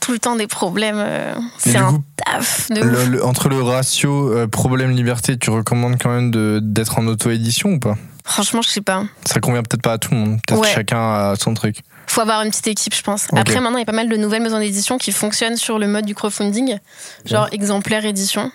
Tout 0.00 0.12
le 0.12 0.18
temps 0.18 0.36
des 0.36 0.46
problèmes. 0.46 0.96
euh, 0.98 1.34
C'est 1.58 1.76
un 1.76 1.92
coup, 1.92 2.02
taf 2.16 2.70
de 2.70 2.80
Le- 2.80 3.24
entre 3.24 3.48
le 3.48 3.62
ratio 3.62 4.32
euh, 4.32 4.46
problème-liberté, 4.46 5.36
tu 5.38 5.50
recommandes 5.50 5.96
quand 6.00 6.10
même 6.10 6.30
d'être 6.60 6.98
en 6.98 7.06
auto-édition 7.06 7.70
ou 7.70 7.78
pas? 7.80 7.96
Franchement, 8.24 8.60
je 8.62 8.68
sais 8.70 8.80
pas. 8.80 9.04
Ça 9.24 9.38
convient 9.40 9.62
peut-être 9.62 9.82
pas 9.82 9.92
à 9.92 9.98
tout 9.98 10.10
le 10.12 10.16
monde. 10.18 10.38
Peut-être 10.46 10.60
Ouais. 10.60 10.68
chacun 10.74 10.98
a 10.98 11.34
son 11.38 11.54
truc. 11.54 11.78
Faut 12.08 12.20
avoir 12.20 12.42
une 12.42 12.50
petite 12.50 12.66
équipe, 12.66 12.94
je 12.94 13.02
pense. 13.02 13.26
Après, 13.36 13.60
maintenant, 13.60 13.78
il 13.78 13.80
y 13.80 13.82
a 13.82 13.86
pas 13.86 13.92
mal 13.92 14.08
de 14.08 14.16
nouvelles 14.16 14.42
maisons 14.42 14.58
d'édition 14.58 14.98
qui 14.98 15.12
fonctionnent 15.12 15.56
sur 15.56 15.78
le 15.78 15.86
mode 15.86 16.06
du 16.06 16.14
crowdfunding, 16.14 16.78
genre 17.24 17.48
exemplaire 17.52 18.04
édition. 18.04 18.50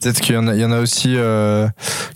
Peut-être 0.00 0.20
qu'il 0.20 0.34
y, 0.34 0.38
en 0.38 0.48
a- 0.48 0.54
il 0.54 0.60
y 0.60 0.64
en 0.64 0.72
a 0.72 0.80
aussi 0.80 1.14
euh, 1.16 1.68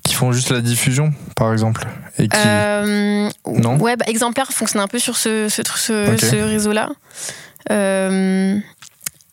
qui 0.03 0.15
font 0.15 0.33
juste 0.33 0.51
la 0.51 0.61
diffusion, 0.61 1.13
par 1.37 1.53
exemple. 1.53 1.87
Et 2.19 2.27
qui... 2.27 2.37
Euh, 2.45 3.29
Non 3.47 3.77
Ouais, 3.77 3.97
bah, 3.97 4.07
exemplaire 4.09 4.49
fonctionne 4.51 4.83
un 4.83 4.89
peu 4.89 4.99
sur 4.99 5.17
ce, 5.17 5.49
ce, 5.49 5.63
ce, 5.77 6.13
Ok. 6.15 6.19
ce 6.21 6.37
réseau-là. 6.37 6.89
Euh, 7.71 8.59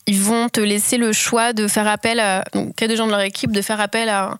ils 0.07 0.21
vont 0.21 0.49
te 0.49 0.59
laisser 0.59 0.97
le 0.97 1.13
choix 1.13 1.53
de 1.53 1.67
faire 1.67 1.87
appel 1.87 2.19
à. 2.19 2.43
Donc, 2.53 2.75
qu'il 2.75 2.85
y 2.85 2.85
a 2.85 2.87
des 2.87 2.97
gens 2.97 3.05
de 3.05 3.11
leur 3.11 3.21
équipe 3.21 3.51
de 3.51 3.61
faire 3.61 3.79
appel 3.79 4.09
à 4.09 4.37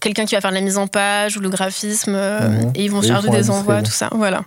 quelqu'un 0.00 0.24
qui 0.24 0.34
va 0.34 0.40
faire 0.40 0.50
la 0.52 0.60
mise 0.60 0.78
en 0.78 0.86
page 0.86 1.36
ou 1.36 1.40
le 1.40 1.50
graphisme. 1.50 2.14
euh, 2.14 2.48
Mhm. 2.48 2.72
Et 2.74 2.84
ils 2.84 2.90
vont 2.90 3.02
Et 3.02 3.06
ils 3.06 3.08
charger 3.08 3.28
la 3.30 3.36
des 3.38 3.50
envois, 3.50 3.82
tout 3.82 3.90
ça. 3.90 4.08
Voilà. 4.12 4.42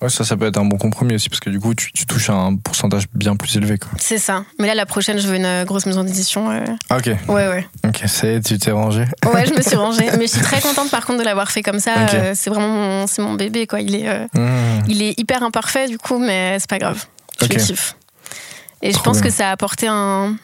Ouais, 0.00 0.08
ça, 0.10 0.22
ça 0.22 0.36
peut 0.36 0.46
être 0.46 0.58
un 0.58 0.64
bon 0.64 0.76
compromis 0.78 1.16
aussi, 1.16 1.28
parce 1.28 1.40
que 1.40 1.50
du 1.50 1.58
coup, 1.58 1.74
tu, 1.74 1.90
tu 1.92 2.06
touches 2.06 2.30
à 2.30 2.34
un 2.34 2.54
pourcentage 2.54 3.06
bien 3.14 3.34
plus 3.34 3.56
élevé. 3.56 3.78
Quoi. 3.78 3.90
C'est 3.98 4.18
ça. 4.18 4.44
Mais 4.60 4.68
là, 4.68 4.76
la 4.76 4.86
prochaine, 4.86 5.18
je 5.18 5.26
veux 5.26 5.34
une 5.34 5.44
euh, 5.44 5.64
grosse 5.64 5.86
maison 5.86 6.04
d'édition. 6.04 6.52
euh, 6.52 6.60
Ah, 6.88 6.98
ok. 6.98 7.06
Ouais, 7.28 7.48
ouais. 7.48 7.66
Ok, 7.84 8.02
ça 8.06 8.28
y 8.28 8.34
est, 8.34 8.40
tu 8.46 8.56
t'es 8.58 8.70
rangé. 8.70 9.06
Ouais, 9.34 9.44
je 9.44 9.54
me 9.54 9.60
suis 9.62 9.74
rangée. 9.74 10.08
Mais 10.18 10.28
je 10.28 10.32
suis 10.34 10.40
très 10.40 10.60
contente, 10.60 10.90
par 10.90 11.04
contre, 11.04 11.18
de 11.18 11.24
l'avoir 11.24 11.50
fait 11.50 11.62
comme 11.62 11.80
ça. 11.80 11.94
Euh, 12.14 12.32
c'est 12.36 12.48
vraiment 12.48 12.68
mon, 12.68 13.06
c'est 13.08 13.22
mon 13.22 13.34
bébé, 13.34 13.66
quoi. 13.66 13.80
Il 13.80 13.96
est. 13.96 14.08
euh, 14.08 14.24
Mmh. 14.34 14.84
Il 14.88 15.02
est 15.02 15.18
hyper 15.18 15.42
imparfait 15.42 15.88
du 15.88 15.98
coup, 15.98 16.18
mais 16.18 16.58
c'est 16.60 16.70
pas 16.70 16.78
grave. 16.78 17.04
Je 17.40 17.44
Ok. 17.46 17.54
le 17.54 17.60
kiffe. 17.60 17.96
Et 18.82 18.92
je 18.92 18.98
pense 19.00 19.20
bien. 19.20 19.30
que 19.30 19.34
ça 19.36 19.48
a 19.48 19.52
apporté 19.52 19.86
un, 19.88 20.36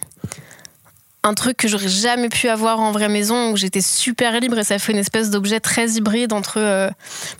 un 1.22 1.34
truc 1.34 1.56
que 1.56 1.68
j'aurais 1.68 1.88
jamais 1.88 2.28
pu 2.28 2.48
avoir 2.48 2.80
en 2.80 2.92
vraie 2.92 3.08
maison 3.08 3.50
où 3.52 3.56
j'étais 3.56 3.80
super 3.80 4.38
libre 4.40 4.58
et 4.58 4.64
ça 4.64 4.78
fait 4.78 4.92
une 4.92 4.98
espèce 4.98 5.30
d'objet 5.30 5.60
très 5.60 5.88
hybride 5.92 6.32
entre. 6.32 6.58
euh, 6.58 6.90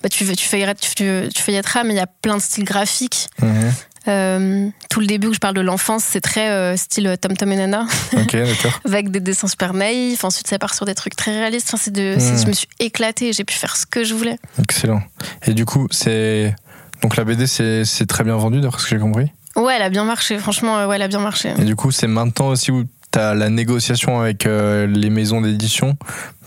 bah, 0.01 0.09
tu, 0.09 0.25
tu, 0.35 0.47
feuilleras- 0.47 0.73
tu, 0.75 0.93
tu, 0.95 1.41
feuilletteras, 1.41 1.83
mais 1.83 1.93
il 1.93 1.97
y 1.97 2.01
a 2.01 2.07
plein 2.07 2.37
de 2.37 2.41
styles 2.41 2.63
graphiques. 2.63 3.27
Mhm. 3.41 3.73
Euh, 4.07 4.69
tout 4.91 4.99
le 4.99 5.07
début 5.07 5.27
où 5.27 5.33
je 5.33 5.39
parle 5.39 5.55
de 5.55 5.61
l'enfance, 5.61 6.03
c'est 6.07 6.21
très 6.21 6.49
euh, 6.51 6.77
style 6.77 7.17
Tom 7.19 7.35
Tom 7.35 7.51
et 7.51 7.55
Nana, 7.55 7.87
Ok, 8.13 8.35
d'accord. 8.35 8.79
avec 8.85 9.09
des 9.09 9.19
dessins 9.19 9.47
super 9.47 9.73
naïfs. 9.73 10.23
Ensuite, 10.23 10.47
ça 10.47 10.59
part 10.59 10.75
sur 10.75 10.85
des 10.85 10.93
trucs 10.93 11.15
très 11.15 11.31
réalistes. 11.31 11.71
Enfin, 11.73 11.89
de, 11.91 12.15
Mhm. 12.15 12.41
Je 12.41 12.47
me 12.47 12.53
suis 12.53 12.67
éclatée, 12.79 13.33
j'ai 13.33 13.43
pu 13.43 13.55
faire 13.55 13.75
ce 13.75 13.85
que 13.87 14.03
je 14.03 14.13
voulais. 14.13 14.37
Excellent. 14.59 15.01
Et 15.47 15.53
du 15.55 15.65
coup, 15.65 15.87
c'est. 15.91 16.55
Donc 17.01 17.17
la 17.17 17.23
BD, 17.23 17.45
c'est 17.47 17.83
très 18.07 18.23
bien 18.23 18.35
vendu, 18.37 18.61
d'après 18.61 18.79
ce 18.79 18.85
que 18.85 18.95
j'ai 18.95 19.01
compris? 19.01 19.31
Ouais, 19.55 19.73
elle 19.75 19.81
a 19.81 19.89
bien 19.89 20.03
marché. 20.03 20.37
Franchement, 20.37 20.77
euh, 20.77 20.87
ouais, 20.87 20.95
elle 20.97 21.01
a 21.01 21.07
bien 21.07 21.19
marché. 21.19 21.53
Et 21.57 21.63
du 21.65 21.75
coup, 21.75 21.91
c'est 21.91 22.07
maintenant 22.07 22.47
aussi 22.49 22.71
où 22.71 22.83
tu 23.11 23.19
as 23.19 23.33
la 23.33 23.49
négociation 23.49 24.19
avec 24.19 24.45
euh, 24.45 24.85
les 24.87 25.09
maisons 25.09 25.41
d'édition 25.41 25.97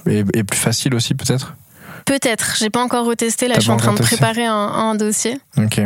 est, 0.07 0.25
est 0.37 0.45
plus 0.45 0.59
facile 0.59 0.95
aussi, 0.95 1.15
peut-être? 1.15 1.55
Peut-être, 2.05 2.57
j'ai 2.59 2.71
pas 2.71 2.83
encore 2.83 3.05
retesté. 3.07 3.49
Là, 3.49 3.55
je 3.57 3.63
suis 3.63 3.71
en 3.71 3.77
train 3.77 3.93
de 3.93 4.01
préparer 4.03 4.47
un, 4.47 4.55
un 4.55 4.95
dossier. 4.95 5.39
Ok. 5.57 5.81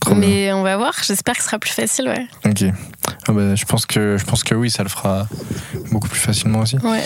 Trop 0.00 0.14
bien. 0.14 0.20
mais 0.28 0.52
on 0.52 0.62
va 0.62 0.76
voir. 0.76 0.94
J'espère 1.06 1.34
que 1.34 1.40
ce 1.42 1.46
sera 1.46 1.58
plus 1.58 1.70
facile, 1.70 2.08
ouais. 2.08 2.26
Ok. 2.44 2.64
Ah 3.28 3.32
bah, 3.32 3.54
je, 3.54 3.64
pense 3.64 3.86
que, 3.86 4.16
je 4.18 4.24
pense 4.24 4.42
que 4.44 4.54
oui, 4.54 4.70
ça 4.70 4.82
le 4.82 4.88
fera 4.88 5.28
beaucoup 5.90 6.08
plus 6.08 6.18
facilement 6.20 6.60
aussi. 6.60 6.76
ouais. 6.78 7.02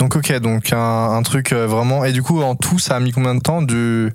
Donc, 0.00 0.16
ok, 0.16 0.32
donc 0.40 0.72
un, 0.72 1.12
un 1.12 1.22
truc 1.22 1.52
euh, 1.52 1.66
vraiment. 1.66 2.04
Et 2.04 2.12
du 2.12 2.22
coup, 2.22 2.42
en 2.42 2.56
tout, 2.56 2.78
ça 2.78 2.96
a 2.96 3.00
mis 3.00 3.12
combien 3.12 3.34
de 3.36 3.40
temps 3.40 3.62
du, 3.62 4.12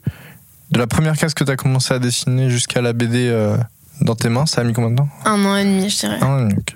De 0.71 0.77
la 0.77 0.87
première 0.87 1.17
case 1.17 1.33
que 1.33 1.43
tu 1.43 1.51
as 1.51 1.55
commencé 1.55 1.93
à 1.93 1.99
dessiner 1.99 2.49
jusqu'à 2.49 2.81
la 2.81 2.91
BD 2.93 3.29
euh, 3.29 3.55
dans 4.01 4.15
tes 4.15 4.29
mains, 4.29 4.45
ça 4.45 4.61
a 4.61 4.63
mis 4.63 4.73
combien 4.73 4.91
de 4.91 4.95
temps 4.97 5.09
Un 5.25 5.43
an 5.45 5.55
et 5.55 5.63
demi, 5.65 5.89
je 5.89 5.97
dirais. 5.99 6.17
Ah, 6.21 6.45
ok. 6.45 6.73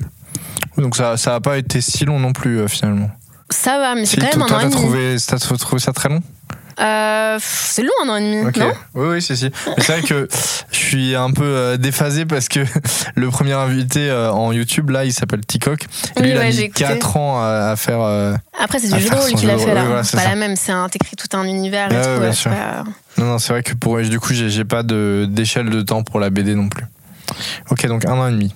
Oui, 0.77 0.83
Donc 0.83 0.95
ça 0.95 1.17
ça 1.17 1.35
a 1.35 1.39
pas 1.39 1.57
été 1.57 1.81
si 1.81 2.05
long 2.05 2.19
non 2.19 2.33
plus 2.33 2.59
euh, 2.59 2.67
finalement. 2.67 3.09
Ça 3.49 3.77
va, 3.77 3.93
mais 3.95 4.05
c'est 4.05 4.19
Si, 4.19 4.27
quand 4.27 4.37
même 4.39 4.41
un 4.51 4.55
an 4.55 4.59
et 4.59 4.63
demi. 4.63 4.71
trouvé, 4.75 5.15
t'as 5.27 5.37
trouvé 5.37 5.79
ça 5.79 5.93
très 5.93 6.09
long 6.09 6.21
Euh, 6.81 7.37
c'est 7.39 7.83
long, 7.83 7.91
un 8.05 8.09
an 8.09 8.15
et 8.15 8.21
demi, 8.21 8.59
non 8.59 8.71
Oui, 8.95 9.07
oui, 9.09 9.21
c'est 9.21 9.35
si. 9.35 9.51
Mais 9.67 9.83
c'est 9.83 9.91
vrai 9.99 10.01
que 10.01 10.27
je 10.71 10.77
suis 10.77 11.15
un 11.15 11.29
peu 11.31 11.43
euh, 11.43 11.77
déphasé 11.77 12.25
parce 12.25 12.47
que 12.47 12.61
le 13.15 13.29
premier 13.29 13.53
invité 13.53 14.11
en 14.11 14.51
YouTube, 14.51 14.89
là, 14.89 15.05
il 15.05 15.13
s'appelle 15.13 15.41
Tikok. 15.45 15.83
Et 15.83 15.87
Oui, 16.17 16.23
lui, 16.23 16.31
il 16.31 16.37
a 16.37 16.45
mis 16.45 16.59
écouté. 16.61 16.83
4 16.85 17.17
ans 17.17 17.39
à, 17.43 17.75
faire. 17.75 17.99
Après, 18.59 18.79
c'est 18.79 18.91
du 18.91 18.99
jeu 18.99 19.09
de 19.09 19.15
rôle 19.15 19.33
qu'il 19.33 19.49
a 19.51 19.57
fait 19.59 19.73
là. 19.75 19.83
voilà, 19.83 20.03
c'est 20.03 20.17
pas 20.17 20.23
ça. 20.23 20.29
la 20.29 20.35
même, 20.35 20.55
c'est 20.55 20.71
un 20.71 20.89
t'écris 20.89 21.15
tout 21.15 21.37
un 21.37 21.43
univers 21.43 21.91
et 21.91 22.01
tout. 22.01 22.49
Non, 23.21 23.25
non, 23.25 23.37
c'est 23.37 23.53
vrai 23.53 23.61
que 23.61 23.73
pour. 23.75 24.01
Du 24.01 24.19
coup, 24.19 24.33
j'ai 24.33 24.65
pas 24.65 24.81
de- 24.81 25.27
d'échelle 25.29 25.69
de 25.69 25.81
temps 25.83 26.01
pour 26.01 26.19
la 26.19 26.31
BD 26.31 26.55
non 26.55 26.69
plus. 26.69 26.85
Ok, 27.69 27.85
donc 27.87 28.05
un 28.05 28.13
an 28.13 28.27
et 28.27 28.31
demi. 28.31 28.53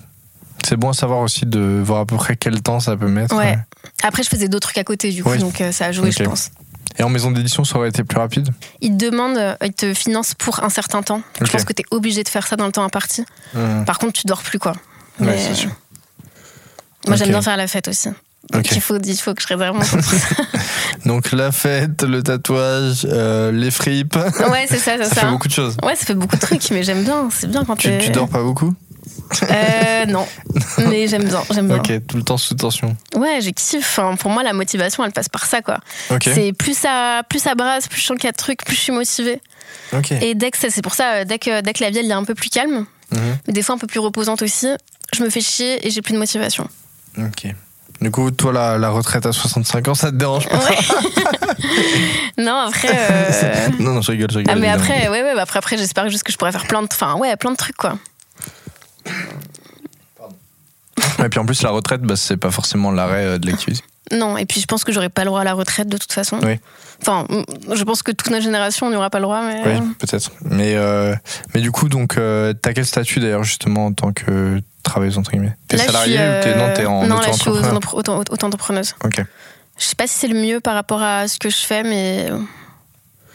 C'est 0.66 0.76
bon 0.76 0.90
à 0.90 0.92
savoir 0.92 1.20
aussi 1.20 1.46
de 1.46 1.80
voir 1.84 2.00
à 2.00 2.06
peu 2.06 2.16
près 2.16 2.36
quel 2.36 2.60
temps 2.62 2.80
ça 2.80 2.96
peut 2.96 3.08
mettre. 3.08 3.34
Ouais. 3.36 3.56
Après, 4.02 4.22
je 4.22 4.28
faisais 4.28 4.48
d'autres 4.48 4.68
trucs 4.68 4.78
à 4.78 4.84
côté, 4.84 5.10
du 5.12 5.22
coup, 5.22 5.30
Oui. 5.30 5.38
donc 5.38 5.60
euh, 5.60 5.72
ça 5.72 5.86
a 5.86 5.92
joué, 5.92 6.10
je 6.10 6.22
pense. 6.24 6.50
Et 6.98 7.02
en 7.04 7.08
maison 7.10 7.30
d'édition, 7.30 7.64
ça 7.64 7.76
aurait 7.78 7.90
été 7.90 8.02
plus 8.02 8.18
rapide? 8.18 8.48
Ils 8.80 8.96
te 8.96 9.04
demandent, 9.04 9.38
euh, 9.38 9.54
ils 9.64 9.72
te 9.72 9.94
financent 9.94 10.34
pour 10.34 10.64
un 10.64 10.68
certain 10.68 11.02
temps. 11.02 11.22
Je 11.40 11.46
pense 11.50 11.64
que 11.64 11.72
t'es 11.72 11.84
obligé 11.92 12.24
de 12.24 12.28
faire 12.28 12.46
ça 12.46 12.56
dans 12.56 12.66
le 12.66 12.72
temps 12.72 12.82
imparti. 12.82 13.24
Hum, 13.54 13.84
Par 13.84 13.98
contre, 13.98 14.14
tu 14.14 14.26
dors 14.26 14.42
plus, 14.42 14.58
quoi. 14.58 14.72
Ouais, 15.20 15.26
Mais- 15.26 15.38
c'est 15.38 15.54
sûr. 15.54 15.70
Moi, 17.06 17.16
j'aime 17.16 17.28
bien 17.28 17.40
faire 17.42 17.56
la 17.56 17.68
fête 17.68 17.88
aussi. 17.88 18.08
Donc, 18.52 18.64
Ok. 18.64 18.72
il, 18.76 18.80
faut, 18.80 18.98
il 18.98 19.16
faut 19.16 19.34
que 19.34 19.42
je 19.42 19.46
réserve 19.48 19.76
mon. 19.76 19.82
Donc 21.04 21.32
la 21.32 21.52
fête, 21.52 22.02
le 22.02 22.22
tatouage, 22.22 23.06
euh, 23.10 23.52
les 23.52 23.70
fripes, 23.70 24.16
ouais, 24.50 24.66
c'est 24.68 24.78
ça, 24.78 24.96
c'est 24.96 25.04
ça 25.04 25.14
ça. 25.14 25.20
fait 25.22 25.30
beaucoup 25.30 25.48
de 25.48 25.52
choses. 25.52 25.76
Ouais, 25.82 25.94
ça 25.94 26.06
fait 26.06 26.14
beaucoup 26.14 26.36
de 26.36 26.40
trucs, 26.40 26.70
mais 26.70 26.82
j'aime 26.82 27.04
bien. 27.04 27.28
C'est 27.30 27.46
bien 27.50 27.64
quand 27.64 27.76
Tu, 27.76 27.90
tu 27.98 28.10
dors 28.10 28.28
pas 28.28 28.42
beaucoup? 28.42 28.74
Euh, 29.50 30.06
non. 30.06 30.26
Mais 30.78 31.06
j'aime 31.06 31.24
bien, 31.24 31.42
j'aime 31.50 31.66
bien. 31.68 31.76
Ok, 31.76 31.92
tout 32.06 32.16
le 32.16 32.22
temps 32.22 32.38
sous 32.38 32.54
tension. 32.54 32.96
Ouais, 33.14 33.40
j'ai 33.42 33.52
kiffe. 33.52 33.98
Enfin, 33.98 34.16
pour 34.16 34.30
moi, 34.30 34.42
la 34.42 34.54
motivation, 34.54 35.04
elle 35.04 35.12
passe 35.12 35.28
par 35.28 35.44
ça, 35.44 35.60
quoi. 35.60 35.80
C'est 36.22 36.52
plus 36.54 36.76
ça, 36.76 37.22
plus 37.28 37.38
ça 37.38 37.54
brasse, 37.54 37.88
plus 37.88 38.00
je 38.00 38.06
sens 38.06 38.16
qu'il 38.16 38.24
y 38.26 38.28
a 38.28 38.32
de 38.32 38.36
trucs, 38.38 38.64
plus 38.64 38.74
je 38.74 38.80
suis 38.80 38.92
motivée. 38.92 39.40
Et 40.22 40.34
dès 40.34 40.50
que 40.50 40.56
c'est 40.58 40.70
c'est 40.70 40.82
pour 40.82 40.94
ça, 40.94 41.12
euh, 41.12 41.24
dès 41.26 41.38
que, 41.38 41.60
dès 41.60 41.72
que 41.74 41.82
la 41.84 41.90
vie 41.90 41.98
elle 41.98 42.10
est 42.10 42.14
un 42.14 42.24
peu 42.24 42.34
plus 42.34 42.48
calme, 42.50 42.86
Mhm. 43.12 43.20
mais 43.46 43.52
des 43.54 43.62
fois 43.62 43.74
un 43.74 43.78
peu 43.78 43.86
plus 43.86 44.00
reposante 44.00 44.42
aussi, 44.42 44.66
je 45.14 45.22
me 45.22 45.30
fais 45.30 45.40
chier 45.40 45.86
et 45.86 45.90
j'ai 45.90 46.02
plus 46.02 46.12
de 46.14 46.18
motivation. 46.18 46.68
Ok. 47.18 47.54
Du 48.00 48.10
coup, 48.12 48.30
toi, 48.30 48.52
la, 48.52 48.78
la 48.78 48.90
retraite 48.90 49.26
à 49.26 49.32
65 49.32 49.88
ans, 49.88 49.94
ça 49.94 50.10
te 50.10 50.16
dérange 50.16 50.48
pas 50.48 50.58
Ouais. 50.58 50.76
non, 52.38 52.54
après. 52.68 52.88
euh, 52.92 53.68
Non, 53.80 53.94
non, 53.94 54.02
je 54.02 54.12
rigole, 54.12 54.30
je 54.30 54.38
rigole. 54.38 54.54
Ah, 54.56 54.58
mais 54.58 54.68
évidemment. 54.68 54.84
après, 54.92 55.08
ouais, 55.08 55.22
ouais, 55.22 55.34
bah 55.34 55.42
après, 55.42 55.58
après 55.58 55.76
j'espère 55.78 56.08
juste 56.08 56.22
que 56.22 56.30
je 56.32 56.36
pourrais 56.38 56.52
faire 56.52 56.66
plein 56.66 56.82
de, 56.82 56.88
enfin, 56.92 57.16
ouais, 57.16 57.34
plein 57.36 57.50
de 57.50 57.56
trucs, 57.56 57.76
quoi. 57.76 57.98
Et 61.24 61.28
puis 61.28 61.38
en 61.40 61.46
plus, 61.46 61.62
la 61.62 61.70
retraite, 61.70 62.02
bah, 62.02 62.16
c'est 62.16 62.36
pas 62.36 62.50
forcément 62.50 62.90
l'arrêt 62.90 63.24
euh, 63.24 63.38
de 63.38 63.46
l'activité. 63.46 63.82
Non, 64.12 64.36
et 64.38 64.46
puis 64.46 64.60
je 64.60 64.66
pense 64.66 64.84
que 64.84 64.92
j'aurais 64.92 65.10
pas 65.10 65.22
le 65.22 65.26
droit 65.28 65.40
à 65.40 65.44
la 65.44 65.52
retraite 65.52 65.88
de 65.88 65.96
toute 65.98 66.12
façon. 66.12 66.38
Oui. 66.42 66.58
Enfin, 67.02 67.26
je 67.74 67.82
pense 67.84 68.02
que 68.02 68.10
toute 68.10 68.30
notre 68.30 68.42
génération, 68.42 68.86
on 68.86 68.90
n'y 68.90 68.96
aura 68.96 69.10
pas 69.10 69.18
le 69.18 69.24
droit, 69.24 69.42
mais. 69.42 69.62
Oui, 69.66 69.86
peut-être. 69.98 70.30
Mais, 70.42 70.74
euh, 70.76 71.14
mais 71.54 71.60
du 71.60 71.70
coup, 71.70 71.88
donc, 71.88 72.16
euh, 72.16 72.54
t'as 72.54 72.72
quel 72.72 72.86
statut 72.86 73.20
d'ailleurs, 73.20 73.44
justement, 73.44 73.86
en 73.86 73.92
tant 73.92 74.12
que 74.12 74.60
travailleuse, 74.82 75.18
entre 75.18 75.30
guillemets 75.32 75.56
T'es 75.68 75.78
salariée 75.78 76.16
ou 76.18 76.42
t'es, 76.42 76.54
non, 76.56 76.72
t'es 76.74 76.86
en 76.86 77.06
Non, 77.06 77.18
là, 77.20 77.28
je 77.32 77.38
suis 77.38 77.50
auto-entrepreneuse. 77.50 78.94
Ok. 79.04 79.22
Je 79.78 79.84
sais 79.84 79.94
pas 79.94 80.06
si 80.06 80.14
c'est 80.14 80.28
le 80.28 80.40
mieux 80.40 80.60
par 80.60 80.74
rapport 80.74 81.02
à 81.02 81.28
ce 81.28 81.38
que 81.38 81.50
je 81.50 81.56
fais, 81.58 81.82
mais 81.82 82.28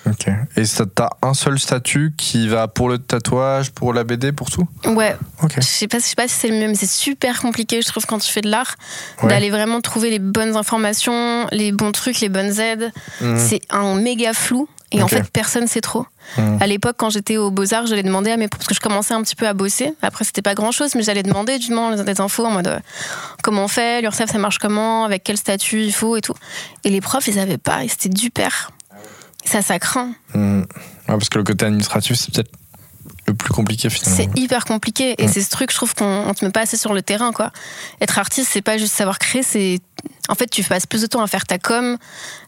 Ok. 0.06 0.28
Et 0.58 0.66
ça, 0.66 0.84
t'as 0.86 1.12
un 1.22 1.34
seul 1.34 1.58
statut 1.58 2.14
qui 2.18 2.50
va 2.50 2.68
pour 2.68 2.90
le 2.90 2.98
tatouage, 2.98 3.72
pour 3.72 3.94
la 3.94 4.04
BD, 4.04 4.34
pour 4.34 4.52
tout? 4.52 4.68
Ouais, 4.86 5.16
Ok. 5.42 5.54
je 5.56 5.62
sais 5.62 5.88
pas, 5.88 6.00
je 6.00 6.04
sais 6.04 6.16
pas 6.16 6.28
si 6.28 6.34
c'est 6.36 6.50
le 6.50 6.56
mieux, 6.56 6.68
mais 6.68 6.76
c'est 6.76 6.90
super 6.90 7.40
compliqué, 7.42 7.82
je 7.82 7.88
trouve, 7.88 8.06
quand 8.06 8.20
tu 8.20 8.30
fais 8.30 8.42
de 8.42 8.50
l'art, 8.50 8.76
Ouais. 9.22 9.30
d'aller 9.30 9.50
vraiment 9.50 9.80
trouver 9.80 10.10
les 10.10 10.20
bonnes 10.20 10.58
informations, 10.58 11.48
les 11.52 11.72
bons 11.72 11.94
trucs, 11.94 12.20
les 12.20 12.28
bonnes 12.28 12.60
aides. 12.60 12.92
Mhm. 13.22 13.38
C'est 13.38 13.62
un 13.70 13.96
méga 13.96 14.34
flou. 14.34 14.68
Et 14.94 15.02
en 15.02 15.08
fait, 15.08 15.30
personne 15.32 15.68
sait 15.68 15.82
trop. 15.82 16.06
Mhm. 16.38 16.58
À 16.62 16.68
l'époque, 16.68 16.96
quand 16.98 17.10
j'étais 17.10 17.38
au 17.38 17.52
Beaux-Arts, 17.52 17.88
j'allais 17.88 18.04
demander 18.04 18.32
à 18.32 18.38
mes 18.38 18.48
parce 18.48 18.68
que 18.68 18.76
je 18.76 18.80
commençais 18.80 19.14
un 19.14 19.22
petit 19.24 19.36
peu 19.36 19.48
à 19.48 19.54
bosser. 19.54 19.94
Après, 20.02 20.24
c'était 20.24 20.42
pas 20.42 20.54
grand 20.54 20.72
chose, 20.72 20.96
mais 20.96 21.04
j'allais 21.04 21.24
demander 21.24 21.58
du 21.58 21.72
moins 21.72 21.96
des 21.96 22.22
infos 22.22 22.46
en 22.46 22.52
mode 22.52 22.68
euh, 22.68 22.80
comment 23.42 23.66
on 23.66 23.68
fait, 23.68 24.02
l'URSSAF, 24.02 24.32
ça 24.32 24.38
marche 24.38 24.60
comment, 24.60 25.04
avec 25.04 25.24
quel 25.24 25.38
statut 25.38 25.82
il 25.82 25.94
faut 25.94 26.16
et 26.16 26.22
tout. 26.22 26.36
Et 26.84 26.90
les 26.90 27.02
profs, 27.02 27.28
ils 27.28 27.40
avaient 27.40 27.58
pas, 27.58 27.84
et 27.84 27.88
c'était 27.88 28.10
du 28.10 28.30
père. 28.30 28.72
Ça, 29.44 29.62
ça 29.62 29.80
craint. 29.80 30.14
Ouais, 30.36 30.64
parce 31.08 31.30
que 31.30 31.38
le 31.38 31.44
côté 31.44 31.66
administratif, 31.66 32.16
c'est 32.18 32.34
peut-être 32.34 32.52
le 33.28 33.34
plus 33.34 33.54
compliqué 33.54 33.90
finalement. 33.90 34.18
C'est 34.18 34.40
hyper 34.40 34.66
compliqué. 34.66 35.16
Et 35.18 35.28
c'est 35.28 35.42
ce 35.42 35.50
truc, 35.50 35.72
je 35.72 35.76
trouve 35.78 35.94
qu'on 35.96 36.28
on 36.28 36.34
te 36.34 36.44
met 36.44 36.52
pas 36.52 36.62
assez 36.62 36.78
sur 36.78 36.94
le 36.94 37.02
terrain, 37.02 37.32
quoi. 37.32 37.52
Être 38.02 38.20
artiste, 38.20 38.50
c'est 38.52 38.62
pas 38.62 38.78
juste 38.78 38.94
savoir 38.94 39.18
créer, 39.20 39.44
c'est. 39.44 39.80
En 40.30 40.36
fait, 40.36 40.48
tu 40.48 40.64
passes 40.64 40.86
plus 40.86 41.02
de 41.02 41.08
temps 41.08 41.22
à 41.22 41.28
faire 41.28 41.46
ta 41.46 41.58
com, 41.58 41.98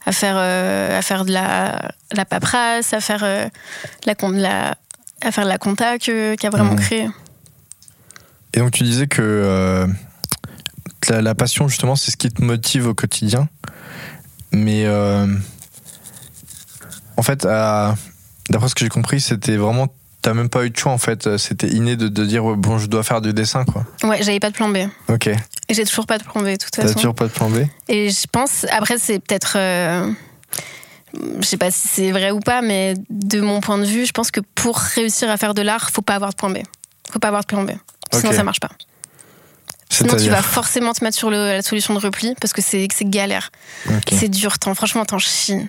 à 0.05 0.11
faire, 0.11 0.35
euh, 0.37 0.97
à 0.99 1.01
faire 1.01 1.23
de 1.25 1.31
la, 1.31 1.91
la 2.11 2.25
paperasse, 2.25 2.93
à 2.93 2.99
faire, 2.99 3.23
euh, 3.23 3.47
la, 4.05 4.75
à 5.21 5.31
faire 5.31 5.43
de 5.45 5.49
la 5.49 5.57
compta 5.57 5.97
que- 5.97 6.35
qu'à 6.35 6.49
vraiment 6.49 6.75
créer. 6.75 7.07
Et 8.53 8.59
donc 8.59 8.71
tu 8.71 8.83
disais 8.83 9.07
que 9.07 9.21
euh, 9.21 9.87
la, 11.09 11.21
la 11.21 11.35
passion 11.35 11.67
justement 11.67 11.95
c'est 11.97 12.11
ce 12.11 12.17
qui 12.17 12.29
te 12.29 12.41
motive 12.41 12.87
au 12.87 12.93
quotidien. 12.93 13.47
Mais 14.51 14.87
en 17.17 17.23
fait, 17.23 17.43
d'après 17.43 18.67
ce 18.69 18.75
que 18.75 18.83
j'ai 18.85 18.89
compris, 18.89 19.19
c'était 19.21 19.57
vraiment 19.57 19.87
t'as 20.25 20.33
même 20.33 20.49
pas 20.49 20.65
eu 20.65 20.71
de 20.71 20.75
choix 20.77 20.91
en 20.91 20.97
fait. 20.97 21.37
C'était 21.37 21.67
inné 21.67 21.95
de, 21.95 22.07
de 22.07 22.25
dire 22.25 22.43
bon 22.55 22.79
je 22.79 22.87
dois 22.87 23.03
faire 23.03 23.21
du 23.21 23.31
dessin 23.31 23.63
quoi. 23.63 23.85
Ouais, 24.03 24.23
j'avais 24.23 24.39
pas 24.39 24.49
de 24.49 24.55
plan 24.55 24.69
B. 24.69 24.77
Ok. 25.07 25.27
Et 25.27 25.73
j'ai 25.73 25.85
toujours 25.85 26.07
pas 26.07 26.17
de 26.17 26.23
plan 26.23 26.41
B, 26.41 26.45
de 26.45 26.55
toute 26.55 26.71
T'as 26.71 26.81
façon. 26.81 26.95
toujours 26.95 27.15
pas 27.15 27.25
de 27.25 27.31
plan 27.31 27.49
B? 27.49 27.57
Et 27.87 28.09
je 28.09 28.25
pense, 28.31 28.65
après, 28.71 28.97
c'est 28.97 29.19
peut-être. 29.19 29.53
euh, 29.57 30.11
je 31.39 31.45
sais 31.45 31.57
pas 31.57 31.71
si 31.71 31.87
c'est 31.87 32.11
vrai 32.11 32.31
ou 32.31 32.39
pas, 32.39 32.61
mais 32.61 32.95
de 33.09 33.39
mon 33.41 33.61
point 33.61 33.77
de 33.77 33.85
vue, 33.85 34.05
je 34.05 34.11
pense 34.11 34.31
que 34.31 34.41
pour 34.55 34.77
réussir 34.77 35.29
à 35.29 35.37
faire 35.37 35.53
de 35.53 35.61
l'art, 35.61 35.89
faut 35.91 36.01
pas 36.01 36.15
avoir 36.15 36.31
de 36.31 36.35
plan 36.35 36.49
B. 36.49 36.57
Faut 37.11 37.19
pas 37.19 37.27
avoir 37.29 37.41
de 37.43 37.47
plan 37.47 37.63
B. 37.63 37.71
Sinon, 38.13 38.31
ça 38.31 38.43
marche 38.43 38.59
pas. 38.59 38.69
Sinon, 39.89 40.15
tu 40.17 40.29
vas 40.29 40.41
forcément 40.41 40.93
te 40.93 41.03
mettre 41.03 41.15
sur 41.17 41.29
le- 41.29 41.53
la 41.53 41.61
solution 41.61 41.93
de 41.93 41.99
repli 41.99 42.33
parce 42.41 42.51
que 42.53 42.61
c'est 42.61 42.87
galère. 43.03 43.51
Ok. 43.89 44.13
C'est 44.19 44.29
dur. 44.29 44.55
Franchement, 44.75 45.05
t'en 45.05 45.19
chies. 45.19 45.67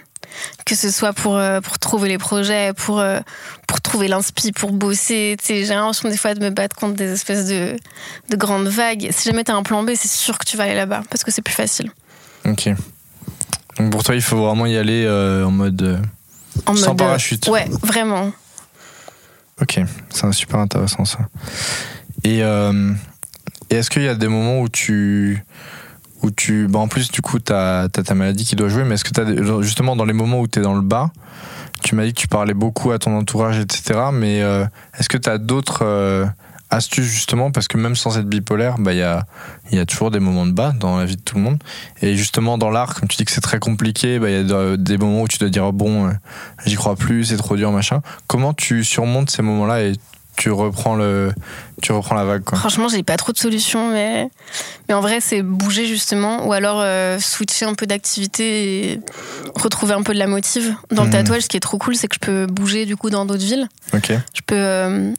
Que 0.65 0.75
ce 0.75 0.91
soit 0.91 1.13
pour, 1.13 1.37
euh, 1.37 1.61
pour 1.61 1.79
trouver 1.79 2.09
les 2.09 2.19
projets, 2.19 2.73
pour, 2.75 3.01
euh, 3.01 3.21
pour 3.67 3.81
trouver 3.81 4.09
l'inspi, 4.09 4.53
pour 4.53 4.73
bosser. 4.73 5.37
Tu 5.39 5.47
sais, 5.47 5.65
J'ai 5.65 5.75
l'impression 5.75 6.09
des 6.09 6.17
fois 6.17 6.35
de 6.35 6.41
me 6.41 6.51
battre 6.51 6.77
contre 6.77 6.95
des 6.95 7.13
espèces 7.13 7.47
de, 7.47 7.77
de 8.31 8.37
grandes 8.37 8.69
vagues. 8.69 9.09
Si 9.13 9.29
jamais 9.29 9.45
t'as 9.45 9.55
un 9.55 9.63
plan 9.63 9.83
B, 9.83 9.91
c'est 9.95 10.11
sûr 10.11 10.39
que 10.39 10.45
tu 10.45 10.57
vas 10.57 10.65
aller 10.65 10.75
là-bas 10.75 11.03
parce 11.11 11.25
que 11.25 11.31
c'est 11.31 11.43
plus 11.43 11.55
facile. 11.55 11.91
Ok. 12.45 12.69
Donc 13.79 13.91
pour 13.93 14.03
toi, 14.03 14.15
il 14.15 14.23
faut 14.23 14.39
vraiment 14.39 14.67
y 14.67 14.77
aller 14.77 15.05
euh, 15.05 15.45
en 15.45 15.51
mode. 15.51 16.03
En 16.67 16.75
Sans 16.75 16.89
mode, 16.89 16.99
parachute. 16.99 17.47
Ouais, 17.49 17.67
vraiment. 17.83 18.33
Ok, 19.61 19.81
c'est 20.11 20.33
super 20.33 20.59
intéressant 20.61 21.05
ça. 21.05 21.19
Et, 22.25 22.41
et 22.41 23.75
est-ce 23.75 23.89
qu'il 23.89 24.03
y 24.03 24.09
a 24.09 24.15
des 24.15 24.29
moments 24.29 24.61
où 24.61 24.69
tu. 24.69 25.43
Où 26.27 26.31
tu 26.33 26.67
bah 26.67 26.81
en 26.81 26.89
plus, 26.89 27.13
du 27.13 27.23
coup, 27.23 27.39
tu 27.39 27.53
as, 27.53 27.89
ta 27.89 28.15
maladie 28.17 28.45
qui 28.45 28.57
doit 28.57 28.69
jouer, 28.69 28.83
mais 28.83 28.97
est-ce 28.97 29.05
que 29.05 29.13
tu 29.13 29.21
as 29.21 29.63
justement 29.63 29.95
dans 29.95 30.05
les 30.05 30.13
moments 30.13 30.41
où 30.41 30.49
tu 30.49 30.59
es 30.59 30.63
dans 30.63 30.75
le 30.75 30.81
bas, 30.81 31.13
tu 31.85 31.95
m'as 31.95 32.05
dit 32.05 32.13
que 32.15 32.21
tu 32.21 32.27
parlais 32.27 32.53
beaucoup 32.55 32.91
à 32.91 32.99
ton 32.99 33.17
entourage, 33.17 33.61
etc. 33.61 34.01
Mais 34.13 34.43
euh, 34.43 34.65
est-ce 34.99 35.09
que 35.09 35.19
tu 35.19 35.31
as 35.31 35.39
d'autres 35.39 35.85
euh, 35.85 36.27
astuces 36.71 37.05
justement? 37.07 37.53
Parce 37.53 37.69
que 37.69 37.79
même 37.79 37.95
sans 37.95 38.19
être 38.19 38.27
bipolaire, 38.29 38.77
bah, 38.79 38.93
il 38.93 38.99
y, 38.99 39.03
a, 39.03 39.25
y 39.71 39.79
a 39.79 39.87
toujours 39.87 40.11
des 40.11 40.19
moments 40.19 40.47
de 40.47 40.53
bas 40.53 40.73
dans 40.73 40.99
la 40.99 41.05
vie 41.05 41.15
de 41.17 41.23
tout 41.23 41.37
le 41.37 41.43
monde. 41.43 41.63
Et 42.03 42.17
justement, 42.17 42.59
dans 42.59 42.71
l'art, 42.71 42.95
comme 42.97 43.09
tu 43.09 43.17
dis 43.19 43.25
que 43.25 43.31
c'est 43.31 43.41
très 43.41 43.61
compliqué, 43.61 44.19
bah, 44.19 44.29
il 44.29 44.35
y 44.35 44.41
a 44.41 44.43
de- 44.43 44.75
des 44.75 44.99
moments 44.99 45.23
où 45.23 45.29
tu 45.29 45.39
dois 45.39 45.49
dire 45.49 45.67
oh, 45.67 45.73
bon, 45.73 46.09
euh, 46.09 46.13
j'y 46.67 46.75
crois 46.75 46.97
plus, 46.97 47.27
c'est 47.27 47.37
trop 47.37 47.55
dur, 47.57 47.71
machin. 47.71 48.01
Comment 48.27 48.53
tu 48.53 48.83
surmontes 48.83 49.31
ces 49.31 49.43
moments-là 49.43 49.83
et 49.85 49.93
tu 50.37 50.51
reprends 50.51 50.95
le, 50.97 51.33
tu 51.83 51.93
reprends 51.93 52.15
la 52.15 52.25
vague 52.25 52.45
quoi. 52.45 52.59
Franchement, 52.59 52.89
j'ai 52.89 53.03
pas 53.03 53.17
trop 53.17 53.33
de 53.33 53.39
solutions, 53.39 53.91
mais, 53.91 54.29
mais 54.89 54.95
en 54.95 55.01
vrai, 55.01 55.21
c'est 55.21 55.43
bouger 55.43 55.87
justement, 55.87 56.47
ou 56.47 56.53
alors 56.53 56.79
euh, 56.81 57.19
switcher 57.19 57.65
un 57.65 57.75
peu 57.75 57.87
d'activité 57.87 58.93
et 58.93 59.01
retrouver 59.55 59.95
un 59.95 60.03
peu 60.03 60.13
de 60.15 60.19
la 60.19 60.27
motive. 60.27 60.75
Dans 60.91 61.03
le 61.03 61.09
Mhm. 61.09 61.13
tatouage, 61.15 61.43
ce 61.43 61.49
qui 61.49 61.57
est 61.57 61.61
trop 61.61 61.79
cool, 61.79 61.97
c'est 61.97 62.09
que 62.09 62.15
je 62.17 62.21
peux 62.27 62.47
bouger 62.47 62.85
du 62.87 62.97
coup 62.97 63.11
dans 63.11 63.25
d'autres 63.25 63.45
villes. 63.45 63.69
Ok. 63.95 64.13
Je 64.35 64.41
peux 64.47 64.55
euh, 64.57 65.13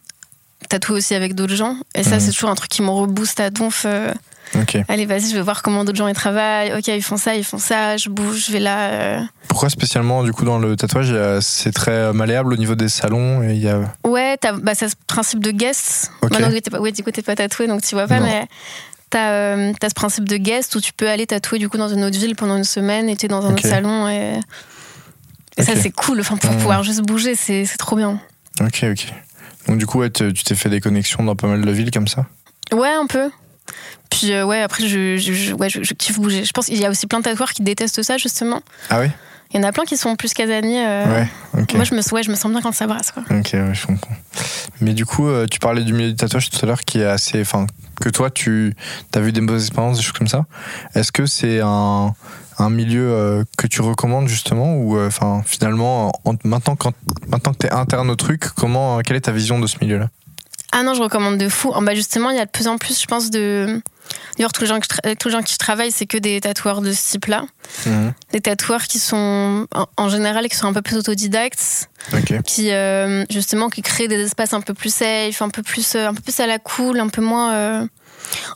tatouer 0.70 0.98
aussi 0.98 1.16
avec 1.16 1.34
d'autres 1.36 1.56
gens, 1.56 1.78
et 1.96 2.04
ça, 2.04 2.16
Mhm. 2.16 2.20
c'est 2.22 2.32
toujours 2.32 2.50
un 2.50 2.56
truc 2.56 2.70
qui 2.70 2.82
me 2.82 2.90
rebooste 2.90 3.40
à 3.40 3.50
donf. 3.50 3.84
euh, 3.86 4.14
Allez, 4.88 5.06
vas-y, 5.06 5.30
je 5.30 5.36
vais 5.36 5.42
voir 5.42 5.62
comment 5.62 5.84
d'autres 5.86 5.98
gens 5.98 6.08
y 6.08 6.14
travaillent. 6.14 6.74
Ok, 6.78 6.88
ils 6.88 7.02
font 7.04 7.18
ça, 7.18 7.36
ils 7.36 7.44
font 7.44 7.58
ça, 7.60 7.98
je 7.98 8.10
bouge, 8.10 8.46
je 8.48 8.52
vais 8.52 8.60
là. 8.60 8.90
euh. 8.92 9.20
Pourquoi 9.48 9.70
spécialement 9.70 10.24
du 10.24 10.32
coup 10.34 10.46
dans 10.46 10.58
le 10.60 10.76
tatouage, 10.76 11.14
c'est 11.42 11.72
très 11.74 12.12
malléable 12.14 12.54
au 12.54 12.58
niveau 12.58 12.76
des 12.76 12.90
salons 12.90 13.44
et 13.44 13.56
y 13.56 13.68
a. 13.70 13.80
Ouais, 14.06 14.38
bah, 14.62 14.76
ça, 14.76 14.90
ce 14.90 14.96
principe 15.08 15.40
de 15.42 15.52
guest. 15.52 16.12
Ok. 16.22 16.32
Maintenant, 16.32 16.50
oui, 16.52 16.62
t'es 16.62 16.70
pas, 16.70 16.80
ouais, 16.80 16.92
du 16.92 17.04
coup, 17.04 17.12
t'es 17.12 17.22
pas 17.22 17.36
tatoué, 17.36 17.68
donc 17.68 17.82
tu 17.82 17.96
vois 17.96 18.08
pas, 18.08 18.20
Non. 18.20 18.26
mais 18.26 18.48
t'as 19.10 19.30
euh, 19.32 19.74
ce 19.82 19.94
principe 19.94 20.28
de 20.28 20.38
guest 20.38 20.76
où 20.76 20.82
tu 20.82 20.92
peux 20.94 21.08
aller 21.10 21.26
tatouer 21.28 21.60
du 21.60 21.70
coup 21.70 21.78
dans 21.78 21.90
une 21.90 22.04
autre 22.04 22.18
ville 22.18 22.36
pendant 22.36 22.58
une 22.58 22.64
semaine 22.66 23.08
et 23.10 23.16
t'es 23.16 23.28
dans 23.28 23.46
un 23.46 23.54
autre 23.54 23.68
salon. 23.68 24.08
Et, 24.10 24.40
et 25.58 25.64
ça, 25.64 25.76
c'est 25.76 25.92
cool. 25.92 26.20
Enfin, 26.20 26.38
pour 26.38 26.52
Mhm. 26.52 26.58
pouvoir 26.58 26.84
juste 26.84 27.02
bouger, 27.02 27.36
c'est 27.36 27.66
c'est 27.66 27.78
trop 27.78 27.96
bien. 27.96 28.20
Ok, 28.62 28.84
ok. 28.84 29.14
Donc 29.68 29.78
du 29.78 29.86
coup, 29.86 30.00
ouais, 30.00 30.10
tu 30.10 30.34
t'es 30.34 30.56
fait 30.56 30.70
des 30.70 30.82
connexions 30.82 31.24
dans 31.24 31.36
pas 31.36 31.48
mal 31.48 31.62
de 31.64 31.72
villes 31.72 31.92
comme 31.92 32.08
ça? 32.08 32.26
Ouais, 32.74 32.90
un 32.90 33.06
peu. 33.08 33.30
Puis 34.10 34.32
euh, 34.34 34.46
ouais, 34.46 34.62
après, 34.62 34.88
je, 34.88 35.18
je, 35.18 35.34
je- 35.34 35.54
ouais, 35.54 35.70
je, 35.70 35.94
kiffe 35.94 36.20
bouger. 36.20 36.44
Je 36.46 36.52
pense 36.52 36.68
qu'il 36.68 36.80
y 36.80 36.86
a 36.86 36.90
aussi 36.90 37.08
plein 37.08 37.20
de 37.20 37.24
tatoueurs 37.26 37.52
qui 37.54 37.62
détestent 37.64 38.02
ça, 38.04 38.18
justement. 38.18 38.62
Ah 38.90 39.00
oui? 39.02 39.08
Il 39.54 39.58
y 39.62 39.64
en 39.64 39.68
a 39.68 39.72
plein 39.72 39.86
qui 39.86 39.96
sont 39.96 40.16
plus 40.18 40.34
casaniers. 40.34 40.86
euh. 40.86 41.06
Ouais. 41.22 41.28
Ok. 41.62 41.74
Moi, 41.76 41.86
je 41.86 41.96
me, 41.96 42.02
ouais, 42.14 42.22
je 42.24 42.30
me 42.30 42.36
sens 42.36 42.52
bien 42.52 42.62
quand 42.62 42.74
ça 42.74 42.86
brasse, 42.86 43.12
quoi. 43.12 43.24
Ok, 43.32 43.52
ouais, 43.54 43.74
je 43.74 43.88
comprends. 43.88 44.16
Mais 44.82 44.94
du 44.94 45.06
coup, 45.06 45.28
euh, 45.30 45.46
tu 45.50 45.60
parlais 45.60 45.84
du 45.84 45.94
milieu 45.94 46.10
du 46.10 46.16
tatouage 46.18 46.50
tout 46.50 46.60
à 46.64 46.66
l'heure 46.66 46.82
qui 46.84 47.00
est 47.00 47.06
assez. 47.06 47.40
Enfin, 47.40 47.66
que 48.02 48.10
toi, 48.10 48.30
tu 48.30 48.76
as 49.16 49.20
vu 49.22 49.32
des 49.32 49.40
mauvaises 49.40 49.68
expériences, 49.68 49.98
des 49.98 50.04
choses 50.04 50.18
comme 50.18 50.28
ça. 50.28 50.46
Est-ce 50.96 51.14
que 51.14 51.26
c'est 51.26 51.62
un, 51.64 52.14
un 52.60 52.70
milieu 52.70 53.10
euh, 53.10 53.44
que 53.58 53.68
tu 53.68 53.82
recommandes 53.82 54.28
justement 54.28 54.76
Ou 54.76 55.00
enfin, 55.00 55.42
finalement, 55.46 56.12
en- 56.26 56.36
maintenant, 56.44 56.76
quand, 56.76 56.94
maintenant 57.30 57.54
que 57.54 57.60
tu 57.60 57.68
es 57.68 57.72
interne 57.72 58.10
au 58.10 58.16
truc, 58.16 58.44
comment, 58.56 59.00
quelle 59.00 59.16
est 59.16 59.22
ta 59.22 59.32
vision 59.32 59.60
de 59.60 59.68
ce 59.68 59.78
milieu-là? 59.82 60.10
Ah 60.74 60.84
non, 60.84 60.94
je 60.94 61.02
recommande 61.02 61.38
de 61.38 61.48
fou. 61.50 61.72
Ah 61.76 61.80
bah 61.82 61.96
justement, 61.96 62.30
il 62.30 62.38
y 62.38 62.40
a 62.40 62.46
de 62.46 62.52
plus 62.52 62.68
en 62.68 62.78
plus, 62.78 63.00
je 63.02 63.06
pense, 63.06 63.30
de. 63.30 63.82
D'ailleurs, 64.38 64.54
tous 64.54 64.62
les 64.62 64.68
gens, 64.68 64.80
que 64.80 64.86
je 64.90 64.96
tra- 64.98 65.16
tous 65.18 65.28
les 65.30 65.34
gens 65.34 65.42
qui 65.42 65.54
je 65.54 65.58
travaille, 65.58 65.92
c'est 65.92 66.06
que 66.06 66.18
des 66.18 66.40
tatoueurs 66.42 66.82
de 66.82 66.92
ce 66.94 67.12
type-là. 67.12 67.46
Des 68.32 68.42
tatoueurs 68.42 68.84
qui 68.84 69.00
sont, 69.00 69.68
en, 69.74 69.86
en 69.98 70.10
général, 70.10 70.48
qui 70.48 70.56
sont 70.56 70.68
un 70.68 70.74
peu 70.74 70.82
plus 70.82 70.98
autodidactes, 70.98 71.90
qui, 72.44 72.72
euh, 72.72 73.26
justement, 73.30 73.70
qui 73.70 73.82
créent 73.82 74.08
des 74.08 74.22
espaces 74.24 74.54
un 74.54 74.62
peu 74.62 74.74
plus 74.74 74.94
safe, 74.94 75.42
un 75.42 75.50
peu 75.50 75.62
plus, 75.64 75.96
euh, 75.96 76.08
un 76.08 76.14
peu 76.14 76.22
plus 76.22 76.40
à 76.40 76.48
la 76.48 76.60
cool, 76.60 77.00
un 77.00 77.10
peu 77.10 77.22
moins. 77.22 77.54
euh, 77.54 77.86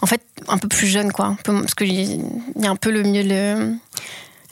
en 0.01 0.05
fait, 0.05 0.21
un 0.47 0.57
peu 0.57 0.67
plus 0.67 0.87
jeune, 0.87 1.11
quoi. 1.13 1.35
Peu, 1.43 1.53
parce 1.59 1.75
qu'il 1.75 1.91
y 1.91 2.65
a 2.65 2.69
un 2.69 2.75
peu 2.75 2.91
le 2.91 3.03
mieux. 3.03 3.23
Le, 3.23 3.73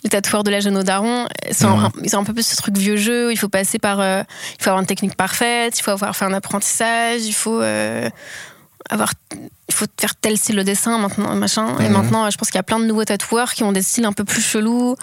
les 0.03 0.09
tatoueurs 0.09 0.43
de 0.43 0.51
la 0.51 0.59
jeune 0.61 0.77
au 0.77 0.83
daron, 0.83 1.27
ils 1.47 1.53
sont, 1.55 1.67
un, 1.67 1.91
ils 2.03 2.15
ont 2.15 2.19
un 2.19 2.23
peu 2.23 2.33
plus 2.33 2.47
ce 2.47 2.55
truc 2.55 2.77
vieux 2.77 2.95
jeu. 2.97 3.31
Il 3.31 3.37
faut 3.37 3.49
passer 3.49 3.79
par. 3.79 3.99
euh, 3.99 4.23
il 4.57 4.63
faut 4.63 4.69
avoir 4.69 4.81
une 4.81 4.87
technique 4.87 5.15
parfaite, 5.15 5.77
il 5.77 5.83
faut 5.83 5.91
avoir 5.91 6.15
fait 6.15 6.25
un 6.25 6.33
apprentissage, 6.33 7.21
il 7.25 7.33
faut. 7.33 7.61
euh, 7.61 8.09
avoir 8.89 9.11
il 9.67 9.75
faut 9.75 9.85
faire 9.99 10.15
tel 10.15 10.35
style 10.37 10.55
de 10.55 10.63
dessin 10.63 10.97
maintenant 10.97 11.35
machin 11.35 11.77
et 11.79 11.89
maintenant 11.89 12.27
je 12.31 12.37
pense 12.37 12.47
qu'il 12.49 12.57
y 12.57 12.59
a 12.59 12.63
plein 12.63 12.79
de 12.79 12.85
nouveaux 12.85 13.05
tatoueurs 13.05 13.53
qui 13.53 13.63
ont 13.63 13.71
des 13.71 13.83
styles 13.83 14.05
un 14.05 14.13
peu 14.13 14.23
plus 14.23 14.41
chelous 14.41 14.95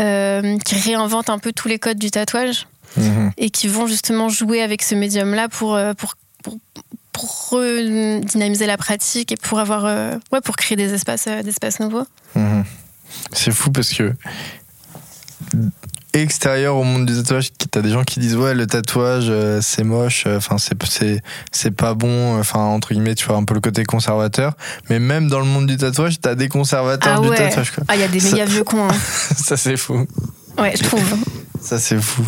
euh, 0.00 0.58
qui 0.58 0.74
réinventent 0.74 1.30
un 1.30 1.38
peu 1.38 1.52
tous 1.52 1.68
les 1.68 1.78
codes 1.78 1.98
du 1.98 2.10
tatouage 2.10 2.66
Mhm. 2.98 3.32
et 3.38 3.48
qui 3.50 3.68
vont 3.68 3.86
justement 3.86 4.28
jouer 4.28 4.60
avec 4.60 4.82
ce 4.82 4.94
médium 4.94 5.34
là 5.34 5.48
pour 5.48 5.78
pour 5.96 6.14
pour, 6.42 6.58
pour 7.12 7.48
redynamiser 7.52 8.66
la 8.66 8.76
pratique 8.76 9.32
et 9.32 9.36
pour 9.36 9.60
avoir 9.60 9.84
ouais 10.32 10.40
pour 10.44 10.56
créer 10.56 10.76
des 10.76 10.92
espaces 10.92 11.26
des 11.26 11.48
espaces 11.48 11.80
nouveaux 11.80 12.06
Mhm. 12.34 12.64
C'est 13.32 13.52
fou 13.52 13.70
parce 13.70 13.90
que 13.90 14.12
extérieur 16.12 16.76
au 16.76 16.82
monde 16.84 17.04
du 17.06 17.14
tatouage, 17.14 17.50
t'as 17.70 17.82
des 17.82 17.90
gens 17.90 18.02
qui 18.04 18.20
disent 18.20 18.36
ouais 18.36 18.54
le 18.54 18.66
tatouage 18.66 19.26
euh, 19.28 19.60
c'est 19.62 19.84
moche, 19.84 20.24
euh, 20.26 20.38
enfin 20.38 20.56
c'est 20.58 21.70
pas 21.70 21.94
bon, 21.94 22.38
enfin 22.38 22.60
entre 22.60 22.92
guillemets 22.94 23.14
tu 23.14 23.26
vois 23.26 23.36
un 23.36 23.44
peu 23.44 23.54
le 23.54 23.60
côté 23.60 23.84
conservateur. 23.84 24.54
Mais 24.88 24.98
même 24.98 25.28
dans 25.28 25.40
le 25.40 25.44
monde 25.44 25.66
du 25.66 25.76
tatouage, 25.76 26.20
t'as 26.20 26.34
des 26.34 26.48
conservateurs 26.48 27.18
Ah 27.18 27.20
du 27.20 27.28
tatouage 27.36 27.70
quoi. 27.72 27.84
Ah, 27.88 27.96
il 27.96 28.00
y 28.00 28.04
a 28.04 28.08
des 28.08 28.20
méga 28.20 28.44
vieux 28.46 28.64
cons. 28.64 28.88
hein. 28.88 28.94
Ça 29.36 29.56
c'est 29.56 29.76
fou. 29.76 30.06
Ouais, 30.58 30.72
je 30.74 30.84
trouve. 30.84 31.04
Ça 31.60 31.78
c'est 31.78 32.00
fou. 32.00 32.22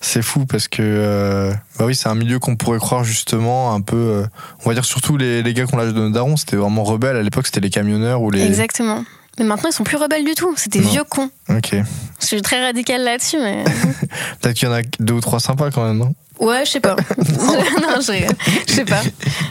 C'est 0.00 0.22
fou 0.22 0.46
parce 0.46 0.68
que 0.68 0.80
euh, 0.82 1.52
bah 1.78 1.84
oui 1.84 1.94
c'est 1.94 2.08
un 2.08 2.14
milieu 2.14 2.38
qu'on 2.38 2.56
pourrait 2.56 2.78
croire 2.78 3.04
justement 3.04 3.74
un 3.74 3.82
peu, 3.82 4.24
on 4.64 4.68
va 4.68 4.74
dire 4.74 4.84
surtout 4.86 5.18
les, 5.18 5.42
les 5.42 5.52
gars 5.52 5.66
qui 5.66 5.74
ont 5.74 5.76
l'âge 5.78 5.92
de 5.92 5.98
nos 6.00 6.10
darons, 6.10 6.38
c'était 6.38 6.56
vraiment 6.56 6.84
rebelle 6.84 7.16
à 7.16 7.22
l'époque, 7.22 7.46
c'était 7.46 7.60
les 7.60 7.70
camionneurs 7.70 8.22
ou 8.22 8.30
les. 8.30 8.42
Exactement. 8.46 9.04
Mais 9.38 9.44
maintenant, 9.44 9.68
ils 9.70 9.74
sont 9.74 9.84
plus 9.84 9.96
rebelles 9.96 10.24
du 10.24 10.34
tout. 10.34 10.54
C'est 10.56 10.70
des 10.72 10.80
Non. 10.80 10.90
vieux 10.90 11.04
cons. 11.04 11.30
Ok. 11.48 11.74
Je 12.20 12.26
suis 12.26 12.40
très 12.42 12.62
radicale 12.64 13.02
là-dessus, 13.02 13.38
mais. 13.38 13.64
Peut-être 14.40 14.54
qu'il 14.56 14.68
y 14.68 14.70
en 14.70 14.74
a 14.74 14.82
deux 15.00 15.14
ou 15.14 15.20
trois 15.20 15.40
sympas 15.40 15.70
quand 15.70 15.84
même, 15.86 15.98
non? 15.98 16.14
Ouais, 16.40 16.64
je 16.64 16.70
sais 16.72 16.80
pas. 16.80 16.96
non, 17.18 17.96
je 18.00 18.02
sais 18.72 18.84
pas. 18.84 19.00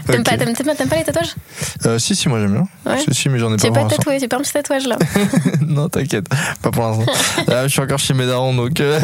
T'aimes 0.08 0.24
pas, 0.24 0.38
t'aimes- 0.38 0.54
t'aimes 0.54 0.66
pas, 0.68 0.76
t'aimes 0.76 0.90
pas 0.90 0.96
les 0.98 1.04
tatouages? 1.04 1.34
Euh, 1.86 1.98
Si 2.00 2.16
si 2.16 2.28
moi 2.30 2.40
j'aime 2.42 2.54
bien. 2.54 2.68
Ouais. 2.86 3.00
Si, 3.00 3.14
si 3.14 3.30
mais 3.30 3.40
j'en 3.40 3.54
ai 3.54 3.58
pas 3.58 3.68
es 3.68 3.72
pas 3.72 3.86
tatoué, 3.86 4.20
tu 4.20 4.28
pas 4.28 4.38
un 4.38 4.42
petit 4.42 4.52
tatouage 4.54 4.86
là. 4.88 4.98
non, 5.62 5.88
t'inquiète, 5.90 6.28
pas 6.62 6.72
pour 6.72 6.84
l'instant. 6.84 7.06
Là, 7.48 7.64
je 7.68 7.72
suis 7.72 7.82
encore 7.82 8.00
chez 8.00 8.14
mes 8.14 8.26
darons, 8.26 8.54
donc 8.54 8.80
euh, 8.82 9.00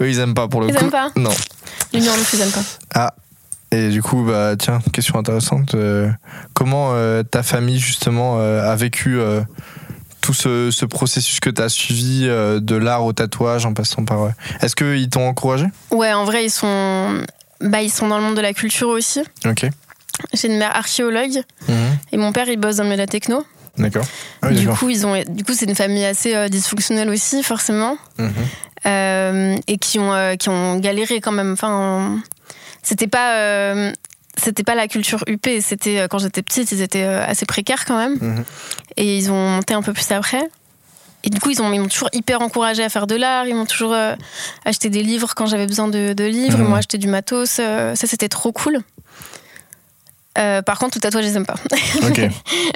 eux, 0.00 0.08
ils 0.08 0.18
aiment 0.20 0.34
pas 0.34 0.46
pour 0.48 0.60
le 0.60 0.68
Ils 0.68 0.74
coup. 0.74 0.84
aiment 0.84 0.90
pas 0.90 1.10
Non. 1.16 1.30
L'union 1.92 2.16
non 2.16 2.22
plus, 2.24 2.38
j'aime 2.38 2.50
pas. 2.50 2.62
Ah. 2.94 3.14
Et 3.72 3.88
du 3.88 4.00
coup, 4.02 4.22
bah 4.22 4.54
tiens, 4.56 4.80
question 4.92 5.18
intéressante. 5.18 5.74
euh, 5.74 6.08
comment 6.52 6.90
euh, 6.92 7.24
ta 7.24 7.42
famille 7.42 7.80
justement 7.80 8.38
a 8.38 8.76
vécu 8.76 9.18
tout 10.24 10.32
ce, 10.32 10.70
ce 10.70 10.86
processus 10.86 11.38
que 11.38 11.50
t'as 11.50 11.68
suivi 11.68 12.22
euh, 12.26 12.58
de 12.58 12.76
l'art 12.76 13.04
au 13.04 13.12
tatouage 13.12 13.66
en 13.66 13.74
passant 13.74 14.06
par. 14.06 14.22
euh, 14.22 14.28
Est-ce 14.62 14.74
qu'ils 14.74 15.10
t'ont 15.10 15.28
encouragé? 15.28 15.66
Ouais, 15.90 16.14
en 16.14 16.24
vrai, 16.24 16.46
ils 16.46 16.50
sont. 16.50 17.20
Bah, 17.60 17.82
ils 17.82 17.90
sont 17.90 18.08
dans 18.08 18.16
le 18.16 18.24
monde 18.24 18.34
de 18.34 18.40
la 18.40 18.54
culture 18.54 18.88
aussi. 18.88 19.20
Ok. 19.44 19.66
J'ai 20.32 20.48
une 20.48 20.56
mère 20.56 20.74
archéologue 20.74 21.42
Mhm. 21.68 21.74
et 22.12 22.16
mon 22.16 22.32
père, 22.32 22.48
il 22.48 22.56
bosse 22.58 22.76
dans 22.76 22.84
le 22.84 22.88
milieu 22.88 22.96
de 22.96 23.02
la 23.02 23.06
techno. 23.06 23.44
D'accord. 23.76 24.04
Ah 24.40 24.48
oui, 24.48 24.54
du 24.56 24.68
coup, 24.68 24.88
ils 24.88 25.04
ont, 25.06 25.20
du 25.28 25.44
coup, 25.44 25.52
c'est 25.52 25.66
une 25.66 25.74
famille 25.74 26.04
assez 26.06 26.34
euh, 26.34 26.48
dysfonctionnelle 26.48 27.10
aussi, 27.10 27.42
forcément, 27.42 27.98
Mhm. 28.18 28.32
Euh, 28.86 29.56
et 29.66 29.76
qui 29.78 29.98
ont, 29.98 30.12
euh, 30.14 30.36
qui 30.36 30.48
ont 30.50 30.76
galéré 30.78 31.20
quand 31.20 31.32
même. 31.32 31.52
Enfin, 31.52 32.18
c'était 32.82 33.06
pas, 33.08 33.34
c'était 34.36 34.62
pas 34.64 34.74
la 34.74 34.88
culture 34.88 35.22
UP. 35.28 35.46
C'était 35.60 36.00
euh, 36.00 36.08
quand 36.08 36.18
j'étais 36.18 36.42
petite, 36.42 36.70
ils 36.72 36.80
étaient 36.82 37.04
euh, 37.04 37.24
assez 37.26 37.46
précaires 37.46 37.84
quand 37.84 37.96
même, 37.96 38.18
Mhm. 38.20 38.44
et 38.96 39.16
ils 39.18 39.30
ont 39.30 39.48
monté 39.56 39.74
un 39.74 39.82
peu 39.82 39.92
plus 39.92 40.10
après. 40.12 40.42
Et 41.26 41.30
du 41.30 41.40
coup, 41.40 41.50
ils 41.50 41.62
ont- 41.62 41.72
ils 41.72 41.80
m'ont 41.80 41.88
toujours 41.88 42.10
hyper 42.12 42.42
encouragé 42.42 42.84
à 42.84 42.88
faire 42.90 43.06
de 43.06 43.14
l'art. 43.14 43.46
Ils 43.46 43.54
m'ont 43.54 43.64
toujours 43.64 43.94
euh, 43.94 44.14
acheté 44.66 44.90
des 44.90 45.02
livres 45.02 45.32
quand 45.34 45.46
j'avais 45.46 45.66
besoin 45.66 45.88
de, 45.88 46.12
de 46.12 46.24
livres. 46.24 46.58
Mhm. 46.58 46.64
Ils 46.64 46.68
m'ont 46.68 46.74
acheté 46.76 46.98
du 46.98 47.06
matos. 47.08 47.56
euh, 47.60 47.94
ça, 47.94 48.06
c'était 48.06 48.28
trop 48.28 48.52
cool. 48.52 48.80
Euh, 50.36 50.62
par 50.62 50.78
contre, 50.80 50.96
le 50.98 51.00
tatouage, 51.00 51.22
je 51.24 51.28
les 51.28 51.36
aime 51.36 51.46
pas. 51.46 51.54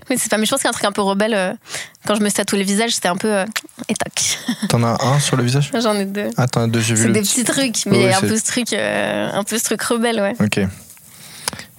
Mais 0.09 0.17
c'est 0.17 0.29
pas. 0.31 0.39
Mais 0.39 0.47
je 0.47 0.51
pense 0.51 0.61
qu'il 0.61 0.65
y 0.65 0.69
a 0.69 0.71
un 0.71 0.73
truc 0.73 0.85
un 0.85 0.93
peu 0.93 1.03
rebelle. 1.03 1.59
quand 2.07 2.15
je 2.15 2.21
me 2.21 2.31
tatoue 2.31 2.55
le 2.57 2.63
visage, 2.63 2.93
c'était 2.93 3.09
un 3.09 3.17
peu. 3.17 3.35
et 3.89 3.95
tac. 3.95 4.39
T'en 4.69 4.83
as 4.85 4.97
un 5.05 5.19
sur 5.19 5.37
le 5.37 5.43
visage? 5.43 5.71
J'en 5.75 5.95
ai 5.97 6.05
deux. 6.05 6.31
Ah, 6.37 6.47
t'en 6.47 6.63
as 6.63 6.67
deux, 6.69 6.81
j'ai 6.81 6.95
vu 6.95 7.03
C'est 7.03 7.09
des 7.13 7.21
petit. 7.21 7.43
petits 7.43 7.45
trucs, 7.45 7.87
mais 7.87 8.05
Ouais, 8.07 8.15
un 8.15 8.21
peu 8.21 8.37
ce 8.37 8.45
truc, 8.45 8.73
un 8.73 9.43
peu 9.45 9.59
ce 9.59 9.65
truc 9.65 9.83
rebelle, 9.83 10.21
ouais. 10.21 10.35
Ok. 10.41 10.61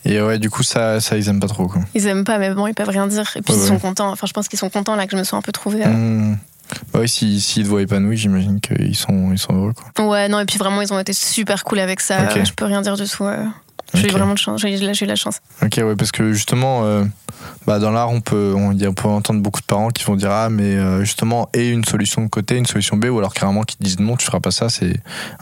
Et 0.06 0.22
ouais, 0.22 0.39
du 0.39 0.50
coup, 0.50 0.64
ça, 0.64 1.00
ça 1.02 1.18
ils 1.18 1.28
aiment 1.30 1.39
pas 1.39 1.47
trop, 1.47 1.68
quoi. 1.68 1.82
Ils 1.93 2.08
aiment 2.08 2.24
pas, 2.24 2.38
mais 2.38 2.54
bon, 2.54 2.68
ils 2.68 2.74
peuvent 2.74 2.88
rien 2.89 3.08
dire. 3.08 3.30
Et 3.36 3.41
puis 3.41 3.54
Ouais, 3.54 3.60
ils 3.60 3.62
ouais. 3.64 3.68
sont 3.68 3.80
contents. 3.80 4.10
Enfin, 4.12 4.28
je 4.28 4.34
pense 4.34 4.47
qu'ils 4.47 4.60
sont 4.60 4.70
contents 4.70 4.95
là 4.95 5.06
que 5.06 5.12
je 5.12 5.18
me 5.18 5.24
sois 5.24 5.38
un 5.38 5.41
peu 5.41 5.52
trouvée. 5.52 5.86
euh. 5.86 5.89
Hmm. 5.89 6.38
Bah 6.93 7.00
oui, 7.02 7.10
s'ils 7.10 7.41
s'ils 7.41 7.64
te 7.64 7.68
voient 7.70 7.82
épanoui, 7.82 8.16
j'imagine 8.16 8.60
qu'ils 8.62 8.95
sont, 8.95 9.32
ils 9.32 9.39
sont 9.39 9.54
heureux, 9.56 9.74
quoi. 9.74 10.08
Ouais, 10.08 10.28
non, 10.30 10.39
et 10.39 10.45
puis 10.45 10.58
vraiment, 10.60 10.82
ils 10.82 10.93
ont 10.93 11.00
été 11.00 11.14
super 11.14 11.64
cool 11.64 11.80
avec 11.80 12.00
ça. 12.00 12.24
Ok. 12.26 12.43
Je 12.45 12.54
peux 12.54 12.66
rien 12.66 12.82
dire 12.82 12.95
du 12.95 13.06
tout. 13.10 13.24
euh. 13.26 13.43
J'ai 13.93 14.03
eu 14.03 14.05
Ok. 14.05 14.11
vraiment 14.11 14.34
de 14.34 14.38
chance. 14.39 14.61
J'ai 14.61 14.77
j'ai 14.77 15.05
eu 15.05 15.07
la 15.07 15.15
chance. 15.15 15.39
Ok, 15.63 15.77
ouais, 15.77 15.95
parce 15.95 16.11
que 16.11 16.32
justement, 16.34 16.84
euh, 16.86 17.03
bah, 17.65 17.80
dans 17.80 17.91
l'art, 17.91 18.11
on 18.11 18.21
peut, 18.21 18.53
on, 18.55 18.71
on 18.80 18.93
peut 18.93 19.07
entendre 19.07 19.41
beaucoup 19.41 19.61
de 19.61 19.65
parents 19.65 19.89
qui 19.89 20.03
vont 20.03 20.15
dire 20.15 20.32
Ah, 20.32 20.49
mais 20.49 20.75
euh, 20.75 21.03
justement, 21.03 21.49
et 21.53 21.69
une 21.69 21.84
solution 21.84 22.21
de 22.21 22.27
côté, 22.27 22.55
une 22.57 22.65
solution 22.65 22.97
B, 22.97 23.05
ou 23.05 23.17
alors 23.17 23.34
carrément 23.34 23.63
qui 23.63 23.77
disent 23.80 23.99
Non, 23.99 24.15
tu 24.15 24.25
feras 24.25 24.39
pas 24.39 24.51
ça, 24.51 24.69
c'est 24.69 24.93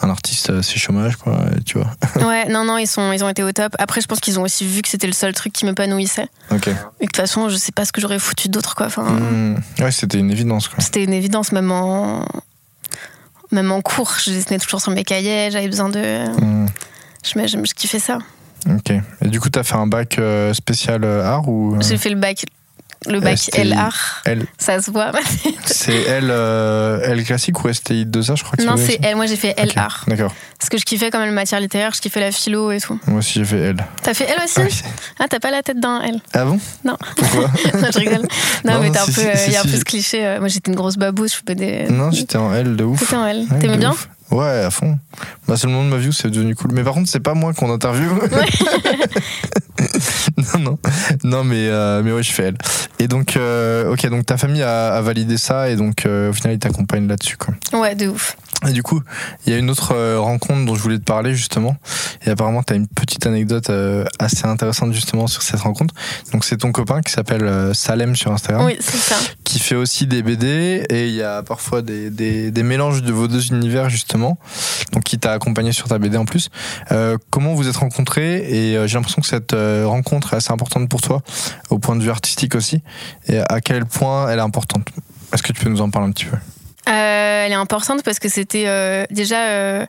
un 0.02 0.10
artiste, 0.10 0.50
euh, 0.50 0.62
c'est 0.62 0.78
chômage, 0.78 1.18
quoi, 1.18 1.38
et 1.58 1.62
tu 1.64 1.78
vois. 1.78 1.92
ouais, 2.28 2.48
non, 2.50 2.64
non, 2.64 2.78
ils, 2.78 2.88
sont, 2.88 3.12
ils 3.12 3.24
ont 3.24 3.30
été 3.30 3.44
au 3.44 3.52
top. 3.52 3.76
Après, 3.80 4.00
je 4.02 4.08
pense 4.08 4.20
qu'ils 4.20 4.40
ont 4.40 4.44
aussi 4.44 4.66
vu 4.66 4.82
que 4.82 4.88
c'était 4.90 5.08
le 5.08 5.14
seul 5.14 5.34
truc 5.34 5.52
qui 5.54 5.66
m'épanouissait. 5.66 6.28
Ok. 6.52 6.68
Et 6.68 6.72
que 6.72 6.72
de 6.72 7.06
toute 7.08 7.18
façon, 7.18 7.50
je 7.50 7.56
sais 7.58 7.72
pas 7.72 7.84
ce 7.86 7.92
que 7.92 8.00
j'aurais 8.02 8.20
foutu 8.20 8.48
d'autre, 8.50 8.76
quoi. 8.76 8.86
Enfin, 8.88 9.04
Hmm. 9.04 9.56
Ouais, 9.80 9.92
c'était 9.92 10.20
une 10.20 10.32
évidence, 10.32 10.68
quoi. 10.68 10.84
C'était 10.84 11.04
une 11.04 11.14
évidence, 11.14 11.52
même 11.52 11.72
en. 11.72 12.24
Même 13.52 13.72
en 13.72 13.82
cours, 13.82 14.14
je 14.24 14.32
dessinais 14.32 14.60
toujours 14.60 14.82
sur 14.82 14.92
mes 14.92 15.04
cahiers, 15.06 15.50
j'avais 15.52 15.68
besoin 15.70 15.90
de. 15.90 16.28
Hmm. 16.42 16.66
Je, 17.24 17.74
kiffais 17.74 18.00
ça. 18.00 18.20
Ok. 18.70 18.92
Et 19.24 19.28
du 19.28 19.40
coup, 19.40 19.50
t'as 19.50 19.64
fait 19.64 19.76
un 19.76 19.88
bac 19.88 20.18
euh, 20.20 20.54
spécial 20.54 21.04
euh, 21.04 21.24
art 21.24 21.48
ou 21.48 21.76
euh, 21.76 21.82
J'ai 21.82 21.98
fait 21.98 22.10
le 22.10 22.16
bac, 22.16 22.44
le 23.08 23.20
bac 23.20 23.38
STI. 23.38 23.74
L 24.26 24.46
ça 24.58 24.82
se 24.82 24.90
voit. 24.92 25.12
C'est 25.66 25.94
L, 25.94 26.28
euh, 26.30 27.00
L 27.04 27.24
classique 27.24 27.64
ou 27.64 27.72
STI 27.72 28.06
2A, 28.06 28.36
je 28.38 28.44
crois 28.44 28.58
que 28.58 28.64
non, 28.64 28.76
c'est 28.78 29.00
L, 29.06 29.16
moi 29.16 29.26
j'ai 29.28 29.36
fait 29.36 29.54
L-art. 29.58 30.04
D'accord. 30.08 30.34
Parce 30.58 30.70
que 30.70 30.78
je 30.78 30.84
kiffais 30.86 31.12
quand 31.12 31.20
même 31.20 31.30
la 31.30 31.36
matière 31.36 31.60
littéraire, 31.60 31.92
je 31.94 32.02
kiffais 32.02 32.20
la 32.20 32.32
philo 32.32 32.72
et 32.72 32.80
tout. 32.82 33.00
Moi 33.06 33.20
aussi, 33.20 33.34
j'ai 33.34 33.46
fait 33.46 33.60
L. 33.60 33.78
T'as 34.02 34.14
fait 34.16 34.26
L 34.26 34.38
aussi? 34.44 34.56
Ah, 34.58 34.64
oui. 34.66 34.82
Ah, 35.20 35.26
t'as 35.30 35.40
pas 35.40 35.52
la 35.52 35.62
tête 35.62 35.80
d'un 35.80 36.02
L 36.02 36.20
Ah 36.34 36.46
bon? 36.46 36.60
Non. 36.84 36.98
Pourquoi? 37.16 37.52
Non, 37.76 37.88
je 37.94 38.00
rigole. 38.00 38.28
Non, 38.66 38.74
Non, 38.74 38.80
mais 38.82 38.92
t'as 38.92 39.04
un 39.04 39.06
si, 39.06 39.14
peu, 39.14 39.22
si, 39.22 39.28
euh, 39.28 39.32
il 39.34 39.38
si, 39.40 39.52
y 39.52 39.56
a 39.56 39.60
un 39.60 39.64
peu 39.64 39.78
ce 39.78 39.86
cliché. 39.86 40.38
Moi 40.40 40.48
j'étais 40.48 40.72
une 40.72 40.76
grosse 40.78 40.98
babousse, 40.98 41.34
je 41.36 41.42
fais 41.46 41.56
des. 41.56 41.84
Non, 41.92 42.10
j'étais 42.12 42.38
en 42.38 42.52
L 42.54 42.76
de 42.76 42.84
ouf. 42.84 43.00
T'étais 43.00 43.16
en 43.16 43.28
L. 43.28 43.46
Ouais, 43.52 43.60
T'aimais 43.60 43.78
bien? 43.78 43.92
ouf. 43.92 44.10
Ouais, 44.32 44.64
à 44.66 44.72
fond. 44.72 45.00
Bah, 45.48 45.56
c'est 45.58 45.68
le 45.68 45.74
moment 45.74 45.86
de 45.86 45.90
ma 45.90 45.98
vie 45.98 46.10
où 46.10 46.12
c'est 46.12 46.30
devenu 46.30 46.56
cool. 46.56 46.72
Mais 46.74 46.84
par 46.84 46.94
contre, 46.94 47.10
c'est 47.10 47.20
pas 47.22 47.34
moi 47.34 47.54
qu'on 47.54 47.72
interviewe. 47.72 48.20
non. 50.64 50.78
Non, 51.24 51.44
mais, 51.44 51.68
euh, 51.68 52.02
mais 52.04 52.12
ouais, 52.12 52.24
je 52.24 52.32
fais 52.32 52.44
elle. 52.44 52.58
Et 53.00 53.08
donc, 53.08 53.38
euh, 53.38 53.92
ok, 53.92 54.08
donc 54.10 54.26
ta 54.26 54.38
famille 54.38 54.64
a, 54.64 54.94
a 54.96 55.02
validé 55.02 55.38
ça 55.38 55.70
et 55.70 55.76
donc 55.76 56.06
euh, 56.06 56.30
au 56.30 56.34
final, 56.34 56.54
ils 56.54 56.60
t'accompagnent 56.60 57.08
là-dessus, 57.08 57.38
quoi. 57.38 57.54
Ouais, 57.80 57.96
de 57.96 58.08
ouf. 58.08 58.36
Et 58.68 58.72
du 58.72 58.82
coup, 58.82 59.02
il 59.46 59.54
y 59.54 59.56
a 59.56 59.60
une 59.60 59.70
autre 59.70 59.94
rencontre 60.18 60.66
dont 60.66 60.74
je 60.74 60.82
voulais 60.82 60.98
te 60.98 61.04
parler 61.04 61.36
justement. 61.36 61.76
Et 62.26 62.32
apparemment, 62.32 62.64
tu 62.64 62.74
as 62.74 62.76
une 62.76 62.88
petite 62.88 63.28
anecdote 63.28 63.72
assez 64.18 64.48
intéressante 64.48 64.94
justement 64.94 65.28
sur 65.28 65.44
cette 65.44 65.60
rencontre. 65.60 65.94
Donc, 66.34 66.44
c'est 66.44 66.58
ton 66.58 66.72
copain 66.72 67.02
qui 67.02 67.12
s'appelle 67.12 67.76
Salem 67.76 68.16
sur 68.16 68.32
Instagram, 68.32 68.66
Oui, 68.66 68.76
c'est 68.80 68.98
ça. 68.98 69.16
qui 69.44 69.60
fait 69.60 69.76
aussi 69.76 70.08
des 70.08 70.24
BD. 70.24 70.84
Et 70.90 71.08
il 71.08 71.14
y 71.14 71.22
a 71.22 71.44
parfois 71.44 71.84
des, 71.84 72.10
des, 72.10 72.50
des 72.50 72.64
mélanges 72.64 73.04
de 73.04 73.12
vos 73.14 73.28
deux 73.28 73.46
univers 73.50 73.92
justement. 73.92 74.40
Donc, 74.92 75.04
qui 75.04 75.20
t'a 75.20 75.34
accompagné 75.34 75.72
sur 75.72 75.88
ta 75.88 76.00
BD 76.00 76.18
en 76.18 76.26
plus. 76.26 76.50
Comment 77.30 77.54
vous 77.54 77.68
êtes 77.70 77.78
rencontrés 77.78 78.38
Et 78.38 78.88
j'ai 78.88 78.96
l'impression 78.96 79.22
que 79.22 79.28
cette 79.28 79.56
rencontre 79.86 80.34
est 80.34 80.38
assez 80.38 80.47
importante 80.52 80.90
pour 80.90 81.02
toi, 81.02 81.22
au 81.70 81.80
point 81.80 81.96
de 81.96 82.04
vue 82.04 82.10
artistique 82.10 82.56
aussi. 82.56 82.82
Et 83.28 83.40
à 83.40 83.62
quel 83.62 83.86
point 83.86 84.30
elle 84.30 84.40
est 84.40 84.44
importante? 84.44 84.88
Est-ce 85.34 85.44
que 85.44 85.54
tu 85.54 85.64
peux 85.64 85.70
nous 85.70 85.82
en 85.82 85.90
parler 85.90 86.10
un 86.10 86.12
petit 86.12 86.26
peu? 86.26 86.38
Euh, 86.88 87.46
elle 87.46 87.52
est 87.52 87.56
importante 87.56 88.02
parce 88.04 88.20
que 88.20 88.30
c'était 88.30 88.66
euh, 88.68 89.06
déjà 89.12 89.42
euh, 89.48 89.86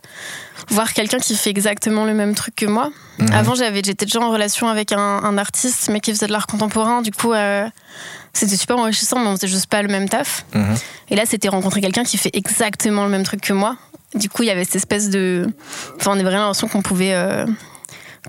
voir 0.69 0.93
quelqu'un 0.93 1.19
qui 1.19 1.35
fait 1.35 1.49
exactement 1.49 2.03
le 2.03 2.13
même 2.13 2.35
truc 2.35 2.55
que 2.55 2.65
moi. 2.65 2.89
Mhm. 3.19 3.31
Avant, 3.31 3.55
j'avais, 3.55 3.81
j'étais 3.83 4.05
déjà 4.05 4.19
en 4.19 4.29
relation 4.29 4.67
avec 4.67 4.91
un, 4.91 4.99
un 4.99 5.37
artiste, 5.37 5.89
mais 5.89 6.01
qui 6.01 6.11
faisait 6.11 6.27
de 6.27 6.33
l'art 6.33 6.47
contemporain. 6.47 7.01
Du 7.01 7.11
coup, 7.11 7.33
c'était 8.33 8.57
super 8.57 8.77
enrichissant, 8.77 9.19
mais 9.19 9.27
on 9.27 9.35
faisait 9.35 9.47
juste 9.47 9.67
pas 9.67 9.81
le 9.81 9.87
même 9.87 10.09
taf. 10.09 10.45
Mhm. 10.53 10.75
Et 11.11 11.15
là, 11.15 11.23
c'était 11.25 11.47
rencontrer 11.47 11.79
quelqu'un 11.79 12.03
qui 12.03 12.17
fait 12.17 12.31
exactement 12.33 13.03
le 13.05 13.09
même 13.09 13.23
truc 13.23 13.41
que 13.41 13.53
moi. 13.53 13.77
Du 14.15 14.27
coup, 14.27 14.43
il 14.43 14.47
y 14.47 14.51
avait 14.51 14.65
cette 14.65 14.77
espèce 14.77 15.09
de. 15.09 15.47
Enfin, 15.95 16.11
on 16.11 16.13
avait 16.15 16.23
vraiment 16.23 16.45
l'impression 16.45 16.67
qu'on 16.67 16.81
pouvait. 16.81 17.13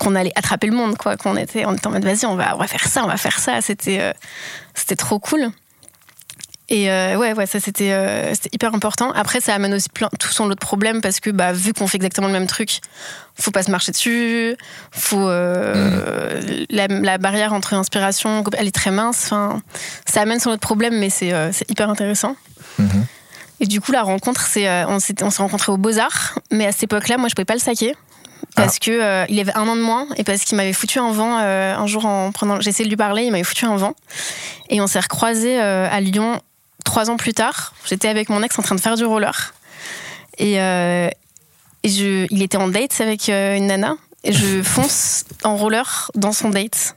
Qu'on 0.00 0.14
allait 0.14 0.32
attraper 0.34 0.66
le 0.66 0.74
monde, 0.74 0.96
quoi. 0.96 1.16
Qu'on 1.16 1.36
était, 1.36 1.64
on 1.66 1.74
était 1.74 1.86
en 1.86 1.90
mode, 1.90 2.04
vas-y, 2.04 2.26
on 2.26 2.34
va, 2.34 2.56
on 2.56 2.58
va 2.58 2.66
faire 2.66 2.86
ça, 2.86 3.04
on 3.04 3.06
va 3.06 3.16
faire 3.16 3.38
ça. 3.38 3.60
C'était, 3.60 4.00
euh, 4.00 4.12
c'était 4.74 4.96
trop 4.96 5.20
cool. 5.20 5.52
Et 6.70 6.88
euh, 6.88 7.16
ouais, 7.16 7.32
ouais, 7.32 7.46
ça 7.46 7.58
c'était 7.58 7.92
euh, 7.92 8.32
c'était 8.32 8.50
hyper 8.52 8.74
important. 8.74 9.10
Après, 9.10 9.40
ça 9.40 9.54
amène 9.54 9.74
aussi 9.74 9.88
plein, 9.88 10.08
tout 10.20 10.28
son 10.28 10.46
lot 10.46 10.54
de 10.54 10.60
problèmes 10.60 11.00
parce 11.00 11.18
que 11.18 11.30
bah, 11.30 11.52
vu 11.52 11.72
qu'on 11.72 11.88
fait 11.88 11.96
exactement 11.96 12.28
le 12.28 12.32
même 12.32 12.46
truc, 12.46 12.80
faut 13.34 13.50
pas 13.50 13.64
se 13.64 13.72
marcher 13.72 13.90
dessus. 13.90 14.56
Faut 14.92 15.28
euh, 15.28 16.40
la, 16.70 16.86
la 16.86 17.18
barrière 17.18 17.52
entre 17.52 17.74
inspiration, 17.74 18.44
elle 18.56 18.68
est 18.68 18.74
très 18.74 18.92
mince. 18.92 19.24
Enfin, 19.24 19.60
ça 20.06 20.22
amène 20.22 20.38
son 20.38 20.50
lot 20.50 20.56
de 20.56 20.60
problèmes, 20.60 20.96
mais 20.98 21.10
c'est 21.10 21.32
c'est 21.52 21.68
hyper 21.68 21.90
intéressant. 21.90 22.36
Mhm. 22.78 23.04
Et 23.58 23.66
du 23.66 23.80
coup, 23.80 23.90
la 23.90 24.02
rencontre, 24.02 24.46
c'est 24.46 24.84
on 24.84 25.00
s'est 25.00 25.22
on 25.24 25.30
s'est 25.30 25.42
rencontrés 25.42 25.72
aux 25.72 25.76
Beaux 25.76 25.98
Arts, 25.98 26.38
mais 26.52 26.66
à 26.66 26.72
cette 26.72 26.84
époque-là, 26.84 27.18
moi, 27.18 27.28
je 27.28 27.34
pouvais 27.34 27.44
pas 27.44 27.54
le 27.54 27.60
saquer. 27.60 27.94
Parce 28.56 28.78
que 28.78 28.90
euh, 28.90 29.24
il 29.28 29.38
avait 29.40 29.54
un 29.54 29.66
an 29.68 29.76
de 29.76 29.80
moins 29.80 30.06
et 30.16 30.24
parce 30.24 30.44
qu'il 30.44 30.56
m'avait 30.56 30.72
foutu 30.72 30.98
un 30.98 31.12
vent 31.12 31.38
euh, 31.40 31.74
un 31.74 31.86
jour 31.86 32.06
en 32.06 32.32
prenant. 32.32 32.58
Essayé 32.60 32.84
de 32.84 32.90
lui 32.90 32.96
parler, 32.96 33.24
il 33.24 33.30
m'avait 33.30 33.44
foutu 33.44 33.64
un 33.64 33.76
vent. 33.76 33.94
Et 34.68 34.80
on 34.80 34.86
s'est 34.86 35.00
recroisés 35.00 35.60
euh, 35.60 35.88
à 35.90 36.00
Lyon 36.00 36.40
trois 36.84 37.10
ans 37.10 37.16
plus 37.16 37.32
tard. 37.32 37.74
J'étais 37.86 38.08
avec 38.08 38.28
mon 38.28 38.42
ex 38.42 38.58
en 38.58 38.62
train 38.62 38.74
de 38.74 38.80
faire 38.80 38.96
du 38.96 39.04
roller. 39.04 39.54
Et, 40.38 40.54
et 40.54 41.88
je, 41.88 42.26
il 42.30 42.42
était 42.42 42.56
en 42.56 42.68
date 42.68 43.00
avec 43.00 43.28
une 43.28 43.66
nana. 43.66 43.96
Et 44.24 44.32
je 44.32 44.62
fonce 44.64 45.24
en 45.44 45.56
roller 45.56 46.10
dans 46.14 46.32
son 46.32 46.50
date. 46.50 46.96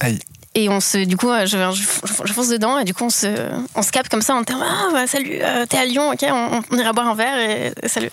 Aïe. 0.00 0.18
Et 0.56 0.68
on 0.68 0.80
se, 0.80 0.98
du 1.04 1.16
coup, 1.16 1.30
euh, 1.30 1.46
je, 1.46 1.56
je, 1.56 2.24
je 2.24 2.32
fonce 2.32 2.48
dedans 2.48 2.76
et 2.78 2.84
du 2.84 2.92
coup, 2.92 3.04
on 3.04 3.10
se, 3.10 3.28
on 3.76 3.82
se 3.82 3.92
capte 3.92 4.10
comme 4.10 4.22
ça 4.22 4.34
en 4.34 4.42
termes 4.42 4.64
Ah, 4.66 4.88
bah, 4.92 5.06
salut, 5.06 5.38
euh, 5.40 5.64
t'es 5.64 5.78
à 5.78 5.84
Lyon, 5.84 6.10
ok, 6.10 6.26
on, 6.28 6.60
on 6.72 6.76
ira 6.76 6.92
boire 6.92 7.06
un 7.06 7.14
verre 7.14 7.38
et, 7.38 7.72
et 7.80 7.88
salut. 7.88 8.10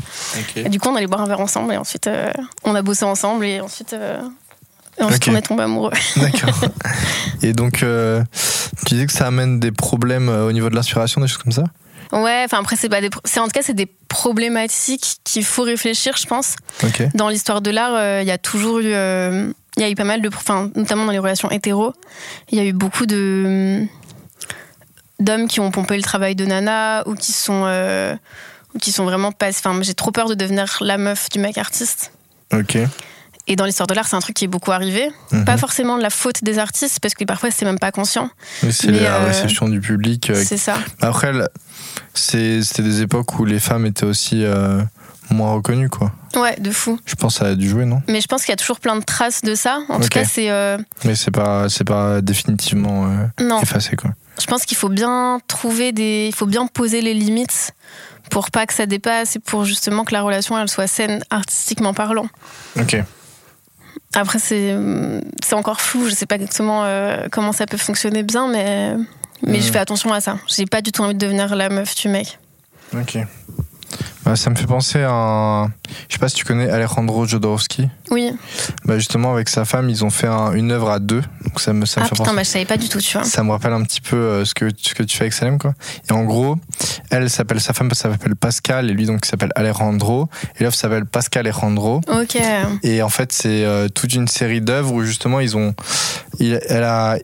Et 0.55 0.69
du 0.69 0.79
coup, 0.79 0.89
on 0.89 0.95
allait 0.95 1.07
boire 1.07 1.21
un 1.21 1.27
verre 1.27 1.39
ensemble 1.39 1.73
et 1.73 1.77
ensuite, 1.77 2.05
euh, 2.05 2.31
on 2.63 2.75
a 2.75 2.83
bossé 2.83 3.05
ensemble 3.05 3.43
et 3.43 3.59
ensuite, 3.59 3.93
euh, 3.93 4.21
et 4.99 5.03
ensuite 5.03 5.27
on 5.29 5.35
est 5.35 5.41
tombé 5.41 5.63
amoureux. 5.63 5.91
D'accord. 6.17 6.61
Et 7.41 7.53
donc, 7.53 7.83
tu 8.85 8.93
dis 8.95 9.07
que 9.07 9.13
ça 9.13 9.25
amène 9.25 9.59
des 9.59 9.71
problèmes 9.71 10.29
au 10.29 10.51
niveau 10.51 10.69
de 10.69 10.75
l'inspiration, 10.75 11.21
des 11.21 11.27
choses 11.27 11.41
comme 11.41 11.51
ça? 11.51 11.63
Ouais, 12.11 12.43
enfin 12.45 12.59
après, 12.59 12.75
c'est 12.75 12.89
pas 12.89 13.01
des, 13.01 13.09
c'est 13.25 13.39
en 13.39 13.45
tout 13.45 13.51
cas, 13.51 13.61
c'est 13.61 13.73
des 13.73 13.85
problématiques 14.07 15.17
qu'il 15.23 15.43
faut 15.43 15.63
réfléchir, 15.63 16.15
je 16.17 16.25
pense. 16.25 16.55
Dans 17.13 17.29
l'histoire 17.29 17.61
de 17.61 17.71
l'art, 17.71 17.93
euh, 17.93 18.21
il 18.21 18.27
y 18.27 18.31
a 18.31 18.37
toujours 18.37 18.79
eu, 18.79 18.93
euh, 18.93 19.51
il 19.75 19.83
y 19.83 19.85
a 19.85 19.89
eu 19.89 19.95
pas 19.95 20.03
mal 20.03 20.21
de, 20.21 20.29
enfin, 20.29 20.71
notamment 20.75 21.05
dans 21.05 21.11
les 21.11 21.19
relations 21.19 21.51
hétéro, 21.51 21.93
il 22.51 22.57
y 22.57 22.61
a 22.61 22.65
eu 22.65 22.73
beaucoup 22.73 23.05
de 23.05 23.85
d'hommes 25.19 25.47
qui 25.47 25.59
ont 25.59 25.71
pompé 25.71 25.97
le 25.97 26.03
travail 26.03 26.35
de 26.35 26.45
Nana 26.45 27.03
ou 27.07 27.15
qui 27.15 27.31
sont, 27.31 27.63
euh, 27.65 28.15
ou 28.75 28.79
qui 28.79 28.91
sont 28.91 29.03
vraiment 29.03 29.31
pas. 29.31 29.49
Enfin, 29.49 29.79
j'ai 29.81 29.95
trop 29.95 30.11
peur 30.11 30.29
de 30.29 30.35
devenir 30.35 30.77
la 30.81 30.97
meuf 30.97 31.29
du 31.29 31.39
mec 31.39 31.57
artiste. 31.57 32.11
Ok. 32.53 32.77
Et 33.49 33.55
dans 33.55 33.65
l'histoire 33.65 33.87
de 33.87 33.93
l'art, 33.93 34.07
c'est 34.07 34.15
un 34.15 34.19
truc 34.19 34.35
qui 34.35 34.45
est 34.45 34.49
beaucoup 34.49 34.71
arrivé. 34.71 35.09
Mhm. 35.31 35.45
Pas 35.45 35.57
forcément 35.57 35.97
de 35.97 36.01
la 36.01 36.09
faute 36.09 36.43
des 36.43 36.59
artistes, 36.59 36.99
parce 36.99 37.13
que 37.13 37.23
parfois 37.23 37.49
c'est 37.51 37.65
même 37.65 37.79
pas 37.79 37.91
conscient. 37.91 38.29
Oui, 38.63 38.73
c'est 38.73 38.91
la 38.91 39.15
euh, 39.21 39.25
réception 39.25 39.69
du 39.69 39.79
public. 39.79 40.29
euh, 40.29 40.43
C'est 40.45 40.57
ça. 40.57 40.77
Après, 41.01 41.31
c'était 42.13 42.83
des 42.83 43.01
époques 43.01 43.39
où 43.39 43.45
les 43.45 43.59
femmes 43.59 43.85
étaient 43.85 44.05
aussi 44.05 44.43
euh, 44.43 44.81
moins 45.29 45.53
reconnues, 45.53 45.89
quoi. 45.89 46.11
Ouais, 46.35 46.55
de 46.59 46.71
fou. 46.71 46.99
Je 47.05 47.15
pense 47.15 47.35
que 47.35 47.39
ça 47.45 47.51
a 47.51 47.55
dû 47.55 47.69
jouer, 47.69 47.85
non? 47.85 48.01
Mais 48.07 48.21
je 48.21 48.27
pense 48.27 48.41
qu'il 48.43 48.51
y 48.51 48.53
a 48.53 48.57
toujours 48.57 48.79
plein 48.79 48.95
de 48.97 49.03
traces 49.03 49.41
de 49.41 49.55
ça. 49.55 49.79
En 49.89 49.99
tout 49.99 50.09
cas, 50.09 50.25
c'est 50.25 50.49
euh, 50.51 50.77
Mais 51.05 51.15
c'est 51.15 51.31
pas, 51.31 51.69
c'est 51.69 51.83
pas 51.85 52.21
définitivement 52.21 53.07
non. 53.39 53.61
effacé, 53.61 53.95
quoi. 53.95 54.11
Je 54.39 54.45
pense 54.45 54.65
qu'il 54.65 54.77
faut 54.77 54.89
bien 54.89 55.39
trouver 55.47 55.91
des, 55.93 56.27
il 56.27 56.35
faut 56.35 56.45
bien 56.45 56.67
poser 56.67 57.01
les 57.01 57.15
limites 57.15 57.71
pour 58.29 58.51
pas 58.51 58.67
que 58.67 58.73
ça 58.73 58.85
dépasse 58.85 59.35
et 59.37 59.39
pour 59.39 59.65
justement 59.65 60.03
que 60.05 60.13
la 60.13 60.21
relation 60.21 60.57
elle 60.59 60.67
soit 60.67 60.85
saine 60.85 61.23
artistiquement 61.31 61.93
parlant. 61.95 62.27
Ok. 62.79 63.01
Après 64.13 64.39
c'est 64.39 64.73
encore 65.53 65.81
flou, 65.81 66.07
je 66.07 66.15
sais 66.15 66.25
pas 66.25 66.35
exactement 66.35 66.83
euh, 66.83 67.27
comment 67.31 67.51
ça 67.51 67.65
peut 67.65 67.77
fonctionner 67.77 68.23
bien, 68.23 68.47
mais 68.47 68.95
mais 69.45 69.61
je 69.61 69.71
fais 69.71 69.79
attention 69.79 70.11
à 70.13 70.21
ça. 70.21 70.37
J'ai 70.47 70.65
pas 70.65 70.81
du 70.81 70.91
tout 70.91 71.01
envie 71.03 71.13
de 71.13 71.19
devenir 71.19 71.55
la 71.55 71.69
meuf 71.69 71.95
du 71.95 72.09
mec. 72.09 72.39
Ok. 72.93 73.17
Bah, 74.25 74.35
ça 74.35 74.49
me 74.49 74.55
fait 74.55 74.65
penser 74.67 75.01
à 75.03 75.09
un... 75.11 75.65
Je 76.09 76.13
sais 76.13 76.19
pas 76.19 76.27
si 76.27 76.35
tu 76.35 76.43
connais 76.43 76.69
Alejandro 76.69 77.25
Jodorowsky. 77.25 77.87
Oui. 78.11 78.31
Bah, 78.83 78.97
justement, 78.97 79.31
avec 79.33 79.47
sa 79.47 79.63
femme, 79.63 79.89
ils 79.89 80.03
ont 80.03 80.09
fait 80.09 80.27
un- 80.27 80.51
une 80.53 80.71
œuvre 80.71 80.89
à 80.89 80.99
deux. 80.99 81.21
Donc 81.45 81.61
ça 81.61 81.71
me, 81.71 81.85
ça 81.85 82.01
me 82.01 82.05
Ah 82.05 82.09
fait 82.09 82.15
putain, 82.15 82.23
penser... 82.25 82.35
bah, 82.35 82.43
je 82.43 82.49
savais 82.49 82.65
pas 82.65 82.75
du 82.77 82.89
tout, 82.89 82.99
tu 82.99 83.13
vois. 83.17 83.23
Ça 83.25 83.43
me 83.43 83.51
rappelle 83.51 83.71
un 83.71 83.83
petit 83.83 84.01
peu 84.01 84.17
euh, 84.17 84.43
ce, 84.45 84.53
que, 84.53 84.69
ce 84.77 84.93
que 84.93 85.03
tu 85.03 85.15
fais 85.15 85.23
avec 85.23 85.33
Salem, 85.33 85.57
quoi. 85.57 85.73
Et 86.09 86.13
en 86.13 86.23
gros, 86.25 86.57
elle 87.09 87.29
s'appelle, 87.29 87.61
sa 87.61 87.71
femme 87.73 87.89
s'appelle 87.93 88.35
Pascal, 88.35 88.89
et 88.89 88.93
lui, 88.93 89.05
donc, 89.05 89.25
s'appelle 89.25 89.51
Alejandro. 89.55 90.27
Et 90.59 90.63
l'œuvre 90.63 90.75
s'appelle 90.75 91.05
Pascal 91.05 91.45
Alejandro. 91.47 92.01
Ok. 92.09 92.37
Et 92.83 93.01
en 93.01 93.09
fait, 93.09 93.31
c'est 93.31 93.63
euh, 93.63 93.87
toute 93.87 94.13
une 94.13 94.27
série 94.27 94.59
d'œuvres 94.59 94.91
où 94.93 95.03
justement 95.03 95.39
ils 95.39 95.55
ont, 95.55 95.73
il- 96.39 96.59
elle 96.67 96.83
a, 96.83 97.17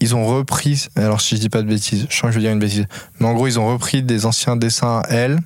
ils 0.00 0.14
ont 0.14 0.26
repris. 0.26 0.86
Alors 0.96 1.20
si 1.22 1.36
je 1.36 1.40
dis 1.40 1.48
pas 1.48 1.62
de 1.62 1.66
bêtises, 1.68 2.06
je 2.10 2.14
sens 2.14 2.22
que 2.22 2.30
je 2.32 2.34
vais 2.36 2.40
dire 2.42 2.52
une 2.52 2.58
bêtise, 2.58 2.86
mais 3.18 3.26
en 3.26 3.32
gros 3.34 3.46
ils 3.46 3.58
ont 3.58 3.66
repris 3.66 4.02
des 4.02 4.26
anciens 4.26 4.56
dessins 4.56 5.00
à 5.08 5.08
elle. 5.10 5.38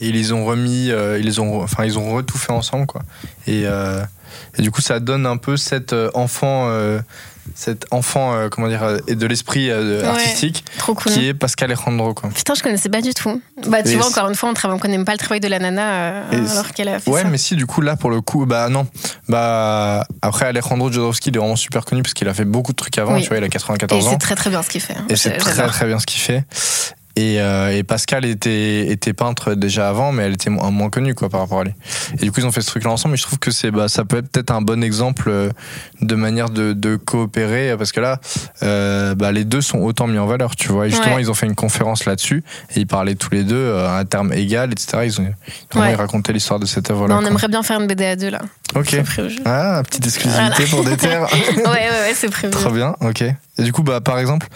Et 0.00 0.08
ils 0.08 0.14
les 0.14 0.32
ont 0.32 0.44
remis, 0.44 0.90
euh, 0.90 1.18
ils 1.18 1.24
les 1.26 1.38
ont, 1.38 1.62
enfin 1.62 1.84
ils 1.84 1.98
ont 1.98 2.22
tout 2.22 2.38
fait 2.38 2.52
ensemble 2.52 2.86
quoi. 2.86 3.02
Et, 3.46 3.62
euh, 3.66 4.02
et 4.58 4.62
du 4.62 4.70
coup 4.70 4.80
ça 4.80 5.00
donne 5.00 5.26
un 5.26 5.36
peu 5.36 5.56
cet 5.56 5.92
euh, 5.92 6.10
enfant, 6.14 6.68
cet 7.54 7.86
enfant 7.92 8.34
euh, 8.34 8.48
comment 8.48 8.66
dire, 8.68 8.82
euh, 8.82 8.98
et 9.06 9.14
de 9.14 9.24
l'esprit 9.26 9.70
euh, 9.70 10.02
Ouais. 10.02 10.08
artistique 10.08 10.64
cool. 10.84 10.96
qui 10.96 11.28
est 11.28 11.32
Pascal 11.34 11.70
Alejandro 11.70 12.12
quoi. 12.12 12.28
Putain, 12.30 12.54
je 12.54 12.62
connaissais 12.62 12.88
pas 12.88 13.00
du 13.00 13.14
tout. 13.14 13.40
Bah, 13.68 13.82
tu 13.84 13.90
Et 13.90 13.96
vois, 13.96 14.08
encore 14.08 14.28
une 14.28 14.34
fois, 14.34 14.50
on 14.50 14.54
travaille, 14.54 14.76
on 14.76 14.80
connaît 14.80 14.96
même 14.96 15.06
pas 15.06 15.12
le 15.12 15.18
travail 15.18 15.38
de 15.40 15.46
la 15.48 15.58
nana 15.60 16.24
Et 16.32 16.36
alors 16.36 16.72
qu'elle 16.72 16.88
a 16.88 16.98
fait 16.98 17.08
Ouais, 17.10 17.22
ça. 17.22 17.28
mais 17.28 17.38
si, 17.38 17.54
du 17.54 17.64
coup, 17.64 17.80
là, 17.82 17.94
pour 17.96 18.10
le 18.10 18.20
coup, 18.20 18.46
bah 18.46 18.68
non. 18.68 18.86
Bah, 19.28 20.04
après, 20.22 20.46
Alejandro 20.46 20.90
Jodorowsky, 20.90 21.30
il 21.30 21.36
est 21.36 21.38
vraiment 21.38 21.56
super 21.56 21.84
connu 21.84 22.02
parce 22.02 22.14
qu'il 22.14 22.28
a 22.28 22.34
fait 22.34 22.44
beaucoup 22.44 22.72
de 22.72 22.76
trucs 22.76 22.98
avant, 22.98 23.14
Oui. 23.14 23.22
tu 23.22 23.28
vois, 23.28 23.38
il 23.38 23.44
a 23.44 23.46
Et 23.46 23.50
94 23.50 24.06
ans. 24.06 24.10
c'est 24.10 24.18
très 24.18 24.34
très 24.34 24.50
bien 24.50 24.62
ce 24.62 24.68
qu'il 24.68 24.80
fait. 24.80 24.94
hein. 24.96 25.04
Et 25.08 25.14
c'est 25.16 25.36
très 25.36 25.66
très 25.68 25.86
bien 25.86 25.98
ce 26.00 26.06
qu'il 26.06 26.20
fait. 26.20 26.44
Et, 27.18 27.40
euh, 27.40 27.74
et 27.74 27.82
Pascal 27.82 28.26
était, 28.26 28.88
était 28.88 29.14
peintre 29.14 29.54
déjà 29.54 29.88
avant, 29.88 30.12
mais 30.12 30.24
elle 30.24 30.34
était 30.34 30.50
moins, 30.50 30.70
moins 30.70 30.90
connue 30.90 31.14
quoi, 31.14 31.30
par 31.30 31.40
rapport 31.40 31.60
à 31.60 31.64
lui. 31.64 31.72
Et 32.20 32.24
du 32.24 32.30
coup, 32.30 32.40
ils 32.40 32.46
ont 32.46 32.52
fait 32.52 32.60
ce 32.60 32.66
truc-là 32.66 32.90
ensemble. 32.90 33.14
Et 33.14 33.16
je 33.16 33.22
trouve 33.22 33.38
que 33.38 33.50
c'est, 33.50 33.70
bah, 33.70 33.88
ça 33.88 34.04
peut 34.04 34.18
être 34.18 34.28
peut-être 34.30 34.50
un 34.50 34.60
bon 34.60 34.82
exemple 34.84 35.24
euh, 35.28 35.48
de 36.02 36.14
manière 36.14 36.50
de, 36.50 36.74
de 36.74 36.96
coopérer, 36.96 37.74
parce 37.78 37.92
que 37.92 38.00
là, 38.00 38.20
euh, 38.62 39.14
bah, 39.14 39.32
les 39.32 39.44
deux 39.44 39.62
sont 39.62 39.78
autant 39.78 40.06
mis 40.06 40.18
en 40.18 40.26
valeur, 40.26 40.56
tu 40.56 40.68
vois. 40.68 40.88
Et 40.88 40.90
justement, 40.90 41.14
Ouais. 41.16 41.22
ils 41.22 41.30
ont 41.30 41.34
fait 41.34 41.46
une 41.46 41.54
conférence 41.54 42.04
là-dessus, 42.04 42.44
et 42.74 42.80
ils 42.80 42.86
parlaient 42.86 43.14
tous 43.14 43.30
les 43.30 43.44
deux 43.44 43.74
à 43.76 43.96
un 43.96 44.04
terme 44.04 44.34
égal, 44.34 44.72
etc. 44.72 44.98
Ils 45.06 45.20
ont 45.20 45.32
vraiment 45.72 45.88
Ouais. 45.90 45.94
racontaient 45.96 46.34
l'histoire 46.34 46.60
de 46.60 46.66
cette 46.66 46.90
œuvre-là. 46.90 47.14
On 47.16 47.20
quoi. 47.20 47.28
aimerait 47.28 47.48
bien 47.48 47.62
faire 47.62 47.80
une 47.80 47.86
BD 47.86 48.04
à 48.04 48.16
deux 48.16 48.28
là. 48.30 48.42
Ok. 48.74 48.88
C'est 48.90 49.02
prévu. 49.04 49.38
Ah, 49.46 49.82
petite 49.88 50.04
exclusivité 50.04 50.64
Voilà. 50.64 50.70
pour 50.70 50.84
des 50.84 50.96
terres. 50.98 51.22
ouais, 51.56 51.62
ouais, 51.64 51.88
ouais, 51.88 52.12
c'est 52.14 52.28
prévu. 52.30 52.50
Trop 52.52 52.70
bien, 52.72 52.94
ok. 53.00 53.22
Et 53.22 53.62
du 53.62 53.72
coup, 53.72 53.82
bah, 53.82 54.02
par 54.02 54.18
exemple, 54.18 54.46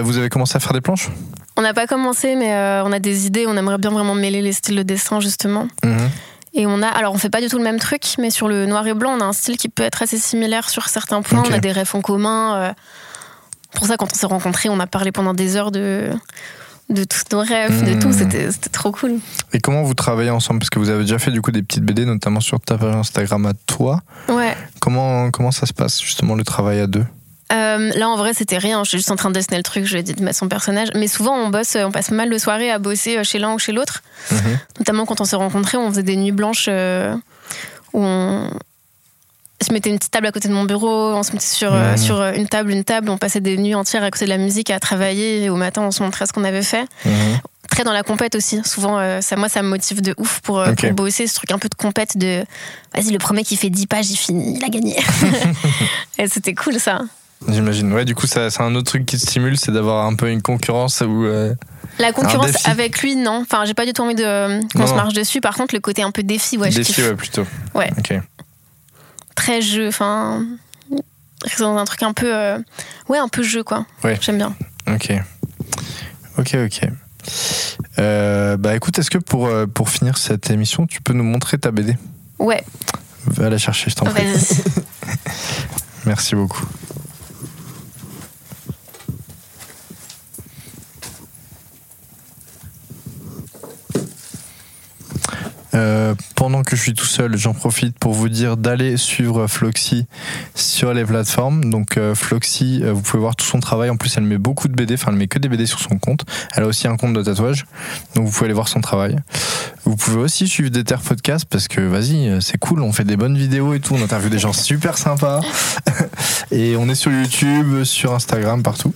vous 0.00 0.16
avez 0.16 0.30
commencé 0.30 0.56
à 0.56 0.60
faire 0.60 0.72
des 0.72 0.80
planches? 0.80 1.10
On 1.58 1.62
n'a 1.62 1.74
pas 1.74 1.86
commencé, 1.86 2.36
mais 2.36 2.54
euh, 2.54 2.84
on 2.84 2.92
a 2.92 3.00
des 3.00 3.26
idées. 3.26 3.44
On 3.48 3.56
aimerait 3.56 3.78
bien 3.78 3.90
vraiment 3.90 4.14
mêler 4.14 4.40
les 4.42 4.52
styles 4.52 4.76
de 4.76 4.82
dessin 4.84 5.18
justement. 5.20 5.66
Mhm. 5.84 6.08
Et 6.54 6.66
on 6.66 6.82
a, 6.82 6.86
alors 6.86 7.12
on 7.12 7.18
fait 7.18 7.28
pas 7.30 7.40
du 7.40 7.48
tout 7.48 7.58
le 7.58 7.64
même 7.64 7.78
truc, 7.78 8.02
mais 8.18 8.30
sur 8.30 8.48
le 8.48 8.64
noir 8.66 8.86
et 8.86 8.94
blanc, 8.94 9.12
on 9.18 9.20
a 9.20 9.24
un 9.24 9.32
style 9.32 9.56
qui 9.58 9.68
peut 9.68 9.82
être 9.82 10.00
assez 10.02 10.16
similaire 10.18 10.70
sur 10.70 10.88
certains 10.88 11.20
points. 11.20 11.42
On 11.46 11.52
a 11.52 11.58
des 11.58 11.72
refs 11.72 11.94
en 11.94 12.00
commun. 12.00 12.54
euh. 12.56 12.72
Pour 13.74 13.86
ça, 13.86 13.96
quand 13.98 14.08
on 14.10 14.14
s'est 14.14 14.26
rencontrés, 14.26 14.68
on 14.70 14.80
a 14.80 14.86
parlé 14.86 15.12
pendant 15.12 15.34
des 15.34 15.56
heures 15.56 15.70
de 15.72 16.10
de 16.90 17.04
tous 17.04 17.24
nos 17.32 17.40
rêves, 17.42 17.84
de 17.84 17.90
Mhm. 17.94 17.98
tout. 17.98 18.12
C'était 18.14 18.50
c'était 18.50 18.70
trop 18.70 18.92
cool. 18.92 19.18
Et 19.52 19.58
comment 19.60 19.82
vous 19.82 19.92
travaillez 19.92 20.30
ensemble? 20.30 20.60
Parce 20.60 20.70
que 20.70 20.78
vous 20.78 20.88
avez 20.88 21.02
déjà 21.02 21.18
fait 21.18 21.30
du 21.32 21.42
coup 21.42 21.50
des 21.50 21.62
petites 21.62 21.84
BD, 21.84 22.06
notamment 22.06 22.40
sur 22.40 22.58
ta 22.60 22.78
page 22.78 22.94
Instagram 22.94 23.44
à 23.44 23.52
toi. 23.66 24.00
Ouais. 24.28 24.56
Comment, 24.80 25.30
comment 25.30 25.50
ça 25.50 25.66
se 25.66 25.74
passe 25.74 26.00
justement 26.00 26.34
le 26.34 26.44
travail 26.44 26.80
à 26.80 26.86
deux? 26.86 27.04
Euh, 27.52 27.90
là, 27.94 28.08
en 28.08 28.16
vrai, 28.16 28.34
c'était 28.34 28.58
rien. 28.58 28.84
Je 28.84 28.90
suis 28.90 28.98
juste 28.98 29.10
en 29.10 29.16
train 29.16 29.30
de 29.30 29.34
dessiner 29.34 29.56
le 29.56 29.62
truc. 29.62 29.84
Je 29.84 29.98
dit 29.98 30.14
de 30.14 30.22
mettre 30.22 30.38
son 30.38 30.48
personnage. 30.48 30.88
Mais 30.94 31.08
souvent, 31.08 31.34
on 31.34 31.48
bosse, 31.48 31.76
on 31.76 31.90
passe 31.90 32.10
pas 32.10 32.14
mal 32.14 32.30
de 32.30 32.38
soirées 32.38 32.70
à 32.70 32.78
bosser 32.78 33.18
euh, 33.18 33.24
chez 33.24 33.38
l'un 33.38 33.54
ou 33.54 33.58
chez 33.58 33.72
l'autre. 33.72 34.02
Mhm. 34.30 34.58
Notamment 34.80 35.06
quand 35.06 35.20
on 35.20 35.24
s'est 35.24 35.36
rencontrés, 35.36 35.78
on 35.78 35.88
faisait 35.90 36.02
des 36.02 36.16
nuits 36.16 36.32
blanches 36.32 36.66
euh, 36.68 37.14
où 37.92 38.02
on 39.60 39.64
se 39.64 39.72
mettait 39.72 39.90
une 39.90 39.98
petite 39.98 40.12
table 40.12 40.26
à 40.26 40.32
côté 40.32 40.48
de 40.48 40.52
mon 40.54 40.64
bureau, 40.64 41.12
on 41.14 41.22
se 41.22 41.32
mettait 41.32 41.44
sur, 41.44 41.74
euh, 41.74 41.96
sur 41.96 42.20
euh, 42.20 42.32
une 42.32 42.48
table, 42.48 42.70
une 42.70 42.84
table, 42.84 43.10
on 43.10 43.18
passait 43.18 43.40
des 43.40 43.56
nuits 43.56 43.74
entières 43.74 44.04
à 44.04 44.10
côté 44.10 44.24
de 44.24 44.30
la 44.30 44.38
musique 44.38 44.70
à 44.70 44.78
travailler 44.78 45.42
et 45.42 45.50
au 45.50 45.56
matin 45.56 45.82
on 45.82 45.90
se 45.90 46.02
montrait 46.02 46.26
ce 46.26 46.32
qu'on 46.32 46.44
avait 46.44 46.62
fait. 46.62 46.84
Mhm. 47.04 47.38
Très 47.70 47.84
dans 47.84 47.92
la 47.92 48.02
compète 48.02 48.34
aussi. 48.34 48.62
Souvent, 48.64 48.98
euh, 48.98 49.20
ça, 49.20 49.36
moi, 49.36 49.50
ça 49.50 49.62
me 49.62 49.68
motive 49.68 50.00
de 50.00 50.14
ouf 50.16 50.40
pour, 50.40 50.58
euh, 50.58 50.72
bosser 50.92 51.26
ce 51.26 51.34
truc 51.34 51.50
un 51.50 51.58
peu 51.58 51.68
de 51.68 51.74
compète 51.74 52.16
de 52.16 52.44
vas-y, 52.94 53.10
le 53.10 53.18
premier 53.18 53.44
qui 53.44 53.56
fait 53.56 53.68
10 53.68 53.86
pages, 53.86 54.10
il 54.10 54.16
finit, 54.16 54.56
il 54.56 54.64
a 54.64 54.68
gagné. 54.68 54.96
et 56.18 56.28
c'était 56.28 56.54
cool 56.54 56.80
ça. 56.80 57.02
J'imagine. 57.46 57.92
Ouais, 57.92 58.04
du 58.04 58.14
coup, 58.14 58.26
ça, 58.26 58.50
c'est 58.50 58.62
un 58.62 58.74
autre 58.74 58.86
truc 58.86 59.06
qui 59.06 59.16
te 59.16 59.22
stimule, 59.22 59.56
c'est 59.56 59.70
d'avoir 59.70 60.06
un 60.06 60.14
peu 60.14 60.28
une 60.30 60.42
concurrence 60.42 61.00
où. 61.02 61.24
euh, 61.24 61.54
La 61.98 62.12
concurrence 62.12 62.66
avec 62.66 63.00
lui, 63.00 63.14
non. 63.14 63.40
Enfin, 63.42 63.64
j'ai 63.64 63.74
pas 63.74 63.86
du 63.86 63.92
tout 63.92 64.02
envie 64.02 64.16
de 64.16 64.24
euh, 64.24 64.60
qu'on 64.74 64.86
se 64.86 64.94
marche 64.94 65.14
dessus. 65.14 65.40
Par 65.40 65.54
contre, 65.54 65.74
le 65.74 65.80
côté 65.80 66.02
un 66.02 66.10
peu 66.10 66.22
défi, 66.24 66.58
ouais, 66.58 66.70
je 66.70 66.76
défi, 66.78 66.94
kiffe. 66.94 67.06
ouais, 67.08 67.14
plutôt. 67.14 67.46
Ouais. 67.74 67.90
Ok. 67.98 68.14
très 69.36 69.62
jeu, 69.62 69.88
enfin 69.88 70.44
dans 71.60 71.76
un 71.76 71.84
truc 71.84 72.02
un 72.02 72.12
peu 72.12 72.34
euh, 72.34 72.58
ouais 73.08 73.18
un 73.18 73.28
peu 73.28 73.44
jeu 73.44 73.62
quoi. 73.62 73.86
Ouais. 74.02 74.18
J'aime 74.20 74.38
bien. 74.38 74.56
Ok. 74.92 75.12
Ok, 76.38 76.56
ok. 76.64 76.80
Bah 77.96 78.74
écoute, 78.74 78.98
est-ce 78.98 79.10
que 79.10 79.18
pour, 79.18 79.48
pour 79.72 79.88
finir 79.90 80.18
cette 80.18 80.50
émission, 80.50 80.86
tu 80.86 81.00
peux 81.00 81.12
nous 81.12 81.22
montrer 81.24 81.56
ta 81.58 81.70
BD 81.70 81.96
Ouais. 82.40 82.62
Va 83.26 83.48
la 83.48 83.58
chercher, 83.58 83.90
je 83.90 83.94
t'en 83.94 84.06
prie. 84.06 84.24
Merci 86.06 86.34
beaucoup. 86.34 86.66
Euh, 95.74 96.14
pendant 96.38 96.62
que 96.62 96.76
je 96.76 96.82
suis 96.82 96.94
tout 96.94 97.04
seul, 97.04 97.36
j'en 97.36 97.52
profite 97.52 97.98
pour 97.98 98.12
vous 98.12 98.28
dire 98.28 98.56
d'aller 98.56 98.96
suivre 98.96 99.48
Floxy 99.48 100.06
sur 100.54 100.94
les 100.94 101.04
plateformes. 101.04 101.64
Donc 101.68 101.96
euh, 101.96 102.14
Floxy, 102.14 102.80
euh, 102.84 102.92
vous 102.92 103.02
pouvez 103.02 103.20
voir 103.20 103.34
tout 103.34 103.44
son 103.44 103.58
travail. 103.58 103.90
En 103.90 103.96
plus, 103.96 104.16
elle 104.16 104.22
met 104.22 104.38
beaucoup 104.38 104.68
de 104.68 104.72
BD, 104.74 104.94
enfin 104.94 105.10
elle 105.10 105.16
met 105.18 105.26
que 105.26 105.40
des 105.40 105.48
BD 105.48 105.66
sur 105.66 105.80
son 105.80 105.98
compte. 105.98 106.24
Elle 106.54 106.62
a 106.62 106.66
aussi 106.68 106.86
un 106.86 106.96
compte 106.96 107.12
de 107.12 107.22
tatouage, 107.24 107.66
donc 108.14 108.26
vous 108.26 108.30
pouvez 108.30 108.44
aller 108.44 108.54
voir 108.54 108.68
son 108.68 108.80
travail. 108.80 109.16
Vous 109.84 109.96
pouvez 109.96 110.18
aussi 110.18 110.46
suivre 110.46 110.70
des 110.70 110.84
Terres 110.84 111.00
Podcast 111.00 111.44
parce 111.50 111.66
que 111.66 111.80
vas-y, 111.80 112.28
euh, 112.28 112.40
c'est 112.40 112.58
cool, 112.58 112.82
on 112.82 112.92
fait 112.92 113.02
des 113.04 113.16
bonnes 113.16 113.36
vidéos 113.36 113.74
et 113.74 113.80
tout, 113.80 113.94
on 113.94 114.02
interviewe 114.02 114.30
des 114.30 114.38
gens 114.38 114.52
super 114.52 114.96
sympas. 114.96 115.40
et 116.52 116.76
on 116.76 116.88
est 116.88 116.94
sur 116.94 117.10
YouTube, 117.10 117.82
sur 117.82 118.14
Instagram, 118.14 118.62
partout. 118.62 118.94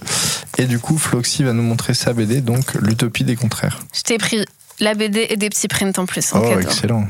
Et 0.59 0.66
du 0.66 0.78
coup, 0.78 0.97
Floxy 0.97 1.43
va 1.43 1.53
nous 1.55 1.64
montrer 1.64 1.95
sa 1.95 2.12
BD, 2.12 2.40
donc 2.40 2.74
L'Utopie 2.74 3.24
des 3.24 3.34
contraires. 3.34 3.80
Je 3.93 4.03
t'ai 4.03 4.18
pris 4.18 4.45
la 4.78 4.95
BD 4.95 5.26
et 5.28 5.36
des 5.36 5.51
petits 5.51 5.66
prints 5.68 5.99
en 5.99 6.07
plus. 6.07 6.32
en 6.34 6.38
Oh, 6.40 6.49
cadeau. 6.49 6.61
excellent. 6.61 7.07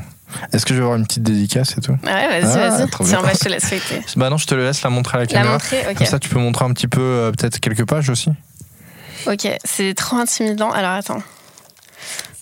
Est-ce 0.51 0.65
que 0.65 0.73
je 0.73 0.79
vais 0.79 0.83
avoir 0.85 0.97
une 0.97 1.05
petite 1.05 1.23
dédicace 1.23 1.75
et 1.77 1.81
tout 1.81 1.97
Ouais, 2.03 2.41
vas-y, 2.41 2.57
Ah, 2.59 2.69
vas-y. 2.69 2.89
Tiens, 3.05 3.21
bah, 3.21 3.29
je 3.33 3.39
te 3.39 3.49
laisse 3.49 3.65
feuilleter. 3.65 4.01
Bah 4.15 4.29
non, 4.29 4.37
je 4.37 4.45
te 4.47 4.55
le 4.55 4.63
laisse 4.65 4.81
la 4.83 4.89
montrer 4.89 5.17
à 5.17 5.21
la 5.21 5.25
La 5.25 5.31
caméra. 5.31 5.53
montrer, 5.53 5.85
ok. 5.89 5.97
Comme 5.97 6.07
ça, 6.07 6.19
tu 6.19 6.29
peux 6.29 6.39
montrer 6.39 6.65
un 6.65 6.73
petit 6.73 6.87
peu, 6.87 7.01
euh, 7.01 7.31
peut-être 7.31 7.59
quelques 7.59 7.85
pages 7.85 8.09
aussi. 8.09 8.29
Ok, 9.27 9.47
c'est 9.63 9.93
trop 9.93 10.17
intimidant. 10.17 10.71
Alors 10.71 10.91
attends. 10.91 11.21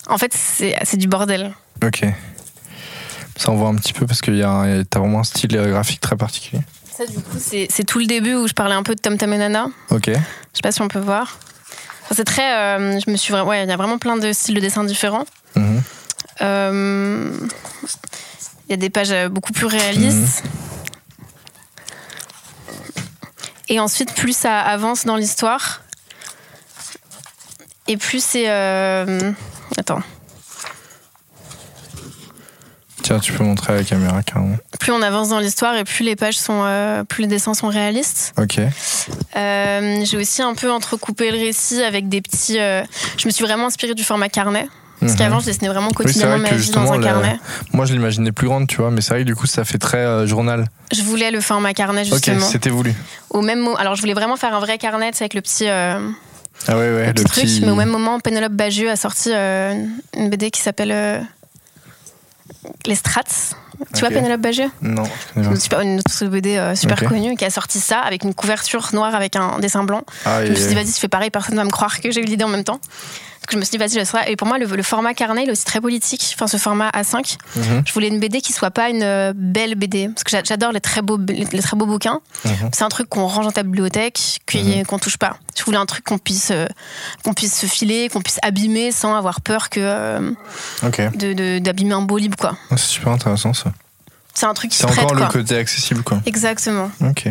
En 0.07 0.17
fait, 0.17 0.33
c'est 0.33 0.97
du 0.97 1.07
bordel. 1.07 1.53
Ok. 1.85 2.03
Ça, 3.37 3.51
on 3.51 3.55
voit 3.55 3.69
un 3.69 3.75
petit 3.75 3.93
peu 3.93 4.05
parce 4.05 4.21
que 4.21 4.83
t'as 4.83 4.99
vraiment 4.99 5.19
un 5.19 5.23
style 5.23 5.49
graphique 5.55 6.01
très 6.01 6.15
particulier. 6.15 6.61
Ça, 6.95 7.05
du 7.05 7.17
coup, 7.19 7.37
c'est 7.39 7.83
tout 7.85 7.99
le 7.99 8.05
début 8.05 8.35
où 8.35 8.47
je 8.47 8.53
parlais 8.53 8.75
un 8.75 8.83
peu 8.83 8.93
de 8.95 8.99
Tom 8.99 9.17
Tom 9.17 9.31
et 9.33 9.37
Nana. 9.37 9.67
Ok. 9.89 10.07
Je 10.07 10.13
sais 10.13 10.61
pas 10.63 10.71
si 10.71 10.81
on 10.81 10.87
peut 10.87 10.99
voir. 10.99 11.39
Enfin, 12.03 12.15
c'est 12.15 12.25
très. 12.25 12.53
euh, 12.55 12.99
je 13.05 13.09
me 13.09 13.15
suis. 13.15 13.33
Ouais, 13.33 13.63
il 13.63 13.69
y 13.69 13.71
a 13.71 13.77
vraiment 13.77 13.97
plein 13.97 14.17
de 14.17 14.33
styles 14.33 14.55
de 14.55 14.59
dessin 14.59 14.83
différents. 14.83 15.25
Mhm. 15.55 15.77
Euh, 15.77 15.79
Il 16.39 17.49
y 18.69 18.73
a 18.73 18.77
des 18.77 18.89
pages 18.89 19.11
euh, 19.11 19.27
beaucoup 19.29 19.51
plus 19.53 19.65
réalistes. 19.65 20.43
Et 23.69 23.79
ensuite, 23.79 24.13
plus 24.13 24.35
ça 24.35 24.59
avance 24.59 25.05
dans 25.05 25.15
l'histoire, 25.15 25.81
et 27.87 27.95
plus 27.97 28.23
c'est. 28.23 28.49
euh, 28.49 29.31
Attends. 29.77 30.01
Tiens, 33.03 33.19
tu 33.19 33.31
peux 33.33 33.43
montrer 33.43 33.73
à 33.73 33.75
la 33.77 33.83
caméra 33.83 34.21
carrément. 34.23 34.57
Plus 34.79 34.91
on 34.91 35.01
avance 35.01 35.29
dans 35.29 35.39
l'histoire 35.39 35.75
et 35.75 35.83
plus 35.85 36.03
les 36.03 36.15
pages 36.15 36.37
sont, 36.37 36.61
euh, 36.65 37.03
plus 37.03 37.21
les 37.23 37.27
dessins 37.27 37.53
sont 37.53 37.69
réalistes. 37.69 38.33
Ok. 38.37 38.59
Euh, 39.35 40.05
J'ai 40.05 40.17
aussi 40.17 40.41
un 40.41 40.53
peu 40.53 40.71
entrecoupé 40.71 41.31
le 41.31 41.37
récit 41.39 41.81
avec 41.81 42.09
des 42.09 42.21
petits. 42.21 42.59
euh, 42.59 42.83
Je 43.17 43.25
me 43.27 43.31
suis 43.31 43.43
vraiment 43.43 43.67
inspirée 43.67 43.95
du 43.95 44.03
format 44.03 44.29
carnet. 44.29 44.67
Parce 45.01 45.13
Mhm. 45.13 45.17
qu'avant, 45.17 45.39
je 45.39 45.45
dessinais 45.47 45.67
vraiment 45.67 45.89
quotidiennement 45.89 46.37
vrai 46.37 46.51
ma 46.51 46.55
vie 46.57 46.69
dans 46.71 46.91
un 46.93 46.97
la- 46.99 47.03
carnet. 47.07 47.39
Moi, 47.73 47.85
je 47.85 47.93
l'imaginais 47.93 48.31
plus 48.31 48.47
grande, 48.47 48.67
tu 48.67 48.77
vois, 48.77 48.91
mais 48.91 49.01
c'est 49.01 49.09
vrai 49.09 49.19
que 49.21 49.25
du 49.27 49.35
coup, 49.35 49.47
ça 49.47 49.65
fait 49.65 49.77
très 49.79 49.97
euh, 49.97 50.25
journal. 50.27 50.65
Je 50.93 51.01
voulais 51.01 51.31
le 51.31 51.41
format 51.41 51.73
carnet 51.73 52.01
Ok, 52.03 52.13
justement. 52.13 52.45
c'était 52.47 52.69
voulu. 52.69 52.93
au 53.31 53.41
même 53.41 53.59
mo- 53.59 53.75
Alors, 53.79 53.95
je 53.95 54.01
voulais 54.01 54.13
vraiment 54.13 54.35
faire 54.37 54.53
un 54.55 54.59
vrai 54.59 54.77
carnet 54.77 55.11
tu 55.11 55.17
sais, 55.17 55.23
avec 55.23 55.33
le 55.33 55.41
petit, 55.41 55.67
euh, 55.67 55.99
Ah 56.67 56.73
ouais, 56.77 56.93
ouais, 56.93 57.07
le 57.07 57.13
petit 57.13 57.23
truc. 57.25 57.45
Mais 57.63 57.71
au 57.71 57.75
même 57.75 57.89
moment, 57.89 58.19
Pénélope 58.19 58.53
Bagieux 58.53 58.89
a 58.91 58.95
sorti 58.95 59.29
euh, 59.33 59.73
une 60.15 60.29
BD 60.29 60.51
qui 60.51 60.61
s'appelle 60.61 61.25
Les 62.85 62.95
Strats. 62.95 63.23
Tu 63.95 64.01
vois 64.01 64.09
Ok. 64.09 64.13
Pénélope 64.13 64.41
Bagieux? 64.41 64.69
Non, 64.83 65.03
Une 65.35 65.55
super- 65.59 65.79
Une 65.81 65.97
autre 65.97 66.25
BD 66.27 66.57
euh, 66.57 66.75
super 66.75 67.01
Ok. 67.01 67.09
connue 67.09 67.35
qui 67.35 67.43
a 67.45 67.49
sorti 67.49 67.79
ça 67.79 67.99
avec 68.01 68.23
une 68.23 68.35
couverture 68.35 68.89
noire 68.93 69.15
avec 69.15 69.35
un 69.35 69.57
dessin 69.57 69.83
blanc. 69.83 70.03
Ah, 70.25 70.45
Je 70.45 70.51
me 70.51 70.55
suis 70.55 70.67
dit, 70.67 70.75
vas-y, 70.75 70.87
je 70.93 70.99
fais 70.99 71.07
pareil, 71.07 71.31
personne 71.31 71.55
ne 71.55 71.59
va 71.61 71.65
me 71.65 71.71
croire 71.71 71.99
que 71.99 72.11
j'ai 72.11 72.21
eu 72.21 72.25
l'idée 72.25 72.43
en 72.43 72.47
même 72.49 72.63
temps. 72.63 72.79
Donc 73.41 73.53
je 73.53 73.57
me 73.57 73.63
suis 73.63 73.71
dit, 73.71 73.77
vas-y, 73.79 73.93
je 73.93 73.99
le 73.99 74.05
ferai. 74.05 74.31
Et 74.31 74.35
pour 74.35 74.47
moi, 74.47 74.59
le, 74.59 74.67
le 74.67 74.83
format 74.83 75.15
carnet, 75.15 75.41
il 75.43 75.49
est 75.49 75.51
aussi 75.51 75.65
très 75.65 75.81
politique. 75.81 76.31
Enfin, 76.35 76.45
ce 76.47 76.57
format 76.57 76.89
A5. 76.91 77.37
Mhm, 77.55 77.81
Je 77.85 77.91
voulais 77.93 78.07
une 78.07 78.19
BD 78.19 78.39
qui 78.39 78.53
soit 78.53 78.69
pas 78.69 78.89
une 78.89 79.01
euh, 79.01 79.33
belle 79.35 79.73
BD. 79.75 80.09
Parce 80.09 80.23
que 80.23 80.29
j'a- 80.29 80.43
j'adore 80.43 80.71
les 80.71 80.79
très 80.79 81.01
beaux, 81.01 81.17
les, 81.27 81.45
les 81.51 81.61
très 81.61 81.75
beaux 81.75 81.87
bouquins. 81.87 82.21
mhm. 82.45 82.69
C'est 82.71 82.83
un 82.83 82.89
truc 82.89 83.09
qu'on 83.09 83.25
range 83.25 83.45
dans 83.45 83.51
ta 83.51 83.63
bibliothèque, 83.63 84.39
qui- 84.45 84.61
Mhm. 84.77 84.85
qu'on 84.85 84.99
touche 84.99 85.17
pas. 85.17 85.37
Je 85.57 85.63
voulais 85.63 85.77
un 85.77 85.87
truc 85.87 86.05
qu'on 86.05 86.19
puisse, 86.19 86.51
euh, 86.51 86.67
qu'on 87.25 87.33
puisse 87.33 87.57
se 87.59 87.65
filer, 87.65 88.09
qu'on 88.09 88.21
puisse 88.21 88.37
abîmer 88.43 88.91
sans 88.91 89.15
avoir 89.15 89.41
peur 89.41 89.69
que 89.69 89.79
euh, 89.81 90.31
d'abîmer 91.59 91.93
un 91.93 92.01
beau 92.03 92.17
livre, 92.19 92.35
quoi. 92.37 92.55
Ah, 92.69 92.77
C'est 92.77 92.85
super 92.87 93.11
intéressant 93.11 93.53
ça. 93.53 93.71
C'est 94.35 94.45
un 94.45 94.53
truc 94.53 94.71
qui 94.71 94.77
C'est 94.77 94.85
encore 94.85 95.13
le 95.15 95.21
quoi. 95.21 95.27
côté 95.29 95.57
accessible, 95.57 96.03
quoi. 96.03 96.21
Exactement. 96.25 96.89
Ok. 97.01 97.27